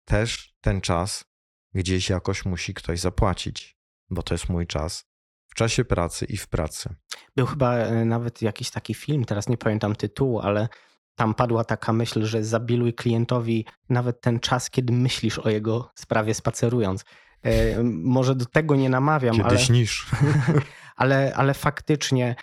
też 0.05 0.55
ten 0.61 0.81
czas 0.81 1.25
gdzieś 1.73 2.09
jakoś 2.09 2.45
musi 2.45 2.73
ktoś 2.73 2.99
zapłacić, 2.99 3.77
bo 4.09 4.23
to 4.23 4.33
jest 4.33 4.49
mój 4.49 4.67
czas 4.67 5.05
w 5.47 5.53
czasie 5.53 5.85
pracy 5.85 6.25
i 6.25 6.37
w 6.37 6.47
pracy. 6.47 6.95
Był 7.35 7.45
chyba 7.45 7.75
e, 7.75 8.05
nawet 8.05 8.41
jakiś 8.41 8.71
taki 8.71 8.93
film, 8.93 9.25
teraz 9.25 9.49
nie 9.49 9.57
pamiętam 9.57 9.95
tytułu, 9.95 10.39
ale 10.39 10.67
tam 11.15 11.33
padła 11.33 11.63
taka 11.63 11.93
myśl, 11.93 12.25
że 12.25 12.43
zabiluj 12.43 12.93
klientowi 12.93 13.65
nawet 13.89 14.21
ten 14.21 14.39
czas, 14.39 14.69
kiedy 14.69 14.93
myślisz 14.93 15.39
o 15.39 15.49
jego 15.49 15.91
sprawie 15.95 16.33
spacerując. 16.33 17.05
E, 17.47 17.83
może 17.83 18.35
do 18.35 18.45
tego 18.45 18.75
nie 18.75 18.89
namawiam, 18.89 19.35
Kiedy 19.35 19.49
ale, 19.49 19.59
śnisz. 19.59 20.05
ale, 20.95 21.33
ale 21.35 21.53
faktycznie 21.53 22.35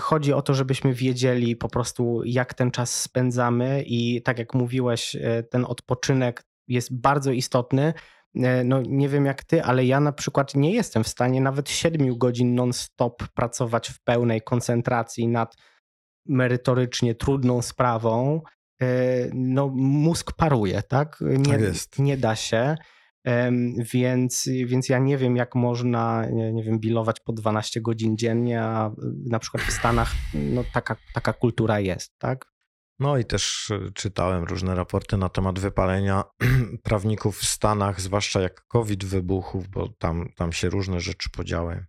chodzi 0.00 0.32
o 0.32 0.42
to, 0.42 0.54
żebyśmy 0.54 0.94
wiedzieli 0.94 1.56
po 1.56 1.68
prostu, 1.68 2.22
jak 2.24 2.54
ten 2.54 2.70
czas 2.70 3.00
spędzamy 3.00 3.82
i 3.86 4.22
tak 4.22 4.38
jak 4.38 4.54
mówiłeś, 4.54 5.16
e, 5.16 5.42
ten 5.42 5.64
odpoczynek 5.64 6.44
jest 6.68 7.00
bardzo 7.00 7.32
istotny. 7.32 7.94
E, 8.36 8.64
no 8.64 8.82
nie 8.82 9.08
wiem 9.08 9.26
jak 9.26 9.44
ty, 9.44 9.64
ale 9.64 9.84
ja 9.84 10.00
na 10.00 10.12
przykład 10.12 10.54
nie 10.54 10.72
jestem 10.72 11.04
w 11.04 11.08
stanie 11.08 11.40
nawet 11.40 11.70
7 11.70 12.18
godzin 12.18 12.54
non-stop 12.54 13.28
pracować 13.28 13.88
w 13.88 14.02
pełnej 14.04 14.42
koncentracji 14.42 15.28
nad 15.28 15.56
merytorycznie 16.26 17.14
trudną 17.14 17.62
sprawą. 17.62 18.42
No 19.34 19.68
mózg 19.74 20.32
paruje, 20.32 20.82
tak? 20.82 21.18
Nie, 21.20 21.58
tak 21.58 21.98
nie 21.98 22.16
da 22.16 22.36
się. 22.36 22.76
Więc, 23.92 24.48
więc 24.66 24.88
ja 24.88 24.98
nie 24.98 25.18
wiem, 25.18 25.36
jak 25.36 25.54
można, 25.54 26.26
nie, 26.30 26.64
wiem, 26.64 26.80
bilować 26.80 27.20
po 27.20 27.32
12 27.32 27.80
godzin 27.80 28.16
dziennie, 28.16 28.62
a 28.62 28.90
na 29.30 29.38
przykład 29.38 29.62
w 29.62 29.72
Stanach 29.72 30.12
no, 30.34 30.64
taka, 30.72 30.96
taka 31.14 31.32
kultura 31.32 31.80
jest, 31.80 32.18
tak? 32.18 32.52
No 32.98 33.18
i 33.18 33.24
też 33.24 33.70
e, 33.70 33.90
czytałem 33.94 34.44
różne 34.44 34.74
raporty 34.74 35.16
na 35.16 35.28
temat 35.28 35.58
wypalenia 35.58 36.24
prawników 36.82 37.38
w 37.38 37.44
Stanach, 37.44 38.00
zwłaszcza 38.00 38.40
jak 38.40 38.66
COVID 38.66 39.04
wybuchł, 39.04 39.64
bo 39.70 39.88
tam, 39.88 40.28
tam 40.36 40.52
się 40.52 40.68
różne 40.68 41.00
rzeczy 41.00 41.30
podziały. 41.30 41.86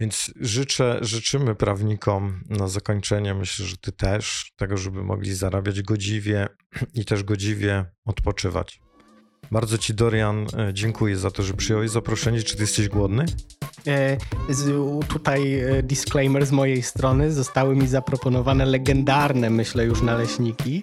Więc 0.00 0.32
życzę, 0.40 0.98
życzymy 1.02 1.54
prawnikom 1.54 2.40
na 2.48 2.68
zakończenie, 2.68 3.34
myślę, 3.34 3.66
że 3.66 3.76
ty 3.76 3.92
też, 3.92 4.52
tego, 4.56 4.76
żeby 4.76 5.04
mogli 5.04 5.34
zarabiać 5.34 5.82
godziwie 5.82 6.48
i 6.94 7.04
też 7.04 7.24
godziwie 7.24 7.84
odpoczywać. 8.04 8.85
Bardzo 9.50 9.78
Ci, 9.78 9.94
Dorian, 9.94 10.46
e, 10.58 10.74
dziękuję 10.74 11.16
za 11.16 11.30
to, 11.30 11.42
że 11.42 11.54
przyjąłeś 11.54 11.90
zaproszenie. 11.90 12.42
Czy 12.42 12.56
Ty 12.56 12.62
jesteś 12.62 12.88
głodny? 12.88 13.24
E, 13.86 14.16
tutaj 15.08 15.60
e, 15.60 15.82
disclaimer 15.82 16.46
z 16.46 16.52
mojej 16.52 16.82
strony. 16.82 17.32
Zostały 17.32 17.76
mi 17.76 17.86
zaproponowane 17.86 18.66
legendarne, 18.66 19.50
myślę, 19.50 19.84
już 19.84 20.02
naleśniki. 20.02 20.82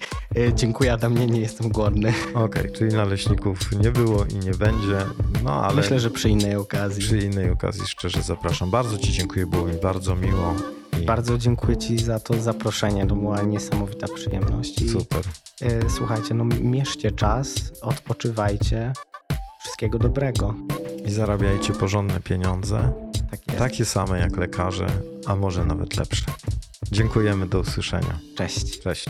Dziękuję, 0.56 0.94
Adam, 0.94 1.18
nie, 1.18 1.28
nie 1.28 1.40
jestem 1.40 1.70
głodny. 1.70 2.14
Okej, 2.34 2.72
czyli 2.72 2.96
naleśników 2.96 3.60
nie 3.72 3.92
było 3.92 4.26
i 4.26 4.36
nie 4.36 4.52
będzie, 4.52 4.98
no 5.44 5.66
ale 5.66 5.76
Myślę, 5.76 6.00
że 6.00 6.10
przy 6.10 6.30
innej 6.30 6.56
okazji. 6.56 7.04
przy 7.04 7.18
innej 7.18 7.50
okazji 7.50 7.88
szczerze 7.88 8.22
zapraszam. 8.22 8.72
Bardzo 8.72 8.98
Ci 8.98 9.12
dziękuję, 9.14 9.46
było 9.48 9.66
mi 9.66 9.74
bardzo 9.74 10.16
miło. 10.16 10.56
Bardzo 11.06 11.38
dziękuję 11.38 11.78
Ci 11.78 11.98
za 11.98 12.20
to 12.20 12.42
zaproszenie. 12.42 13.08
To 13.08 13.16
była 13.16 13.42
niesamowita 13.42 14.08
przyjemność. 14.16 14.82
I, 14.82 14.90
super. 14.90 15.22
e, 15.62 15.90
słuchajcie, 15.90 16.34
no 16.34 16.46
mierzcie 16.62 17.12
czas, 17.12 17.72
odpoczywajcie. 17.82 18.94
Wszystkiego 19.60 20.00
dobrego. 20.00 20.56
I 21.06 21.12
zarabiajcie 21.12 21.74
porządne 21.74 22.20
pieniądze, 22.20 22.92
Tak 23.32 23.58
takie 23.58 23.86
same 23.86 24.20
jak 24.20 24.38
lekarze, 24.38 24.88
a 25.26 25.36
może 25.36 25.66
nawet 25.66 25.98
lepsze. 25.98 26.26
Dziękujemy, 26.92 27.48
do 27.48 27.60
usłyszenia. 27.60 28.20
Cześć. 28.36 28.80
Cześć. 28.80 29.06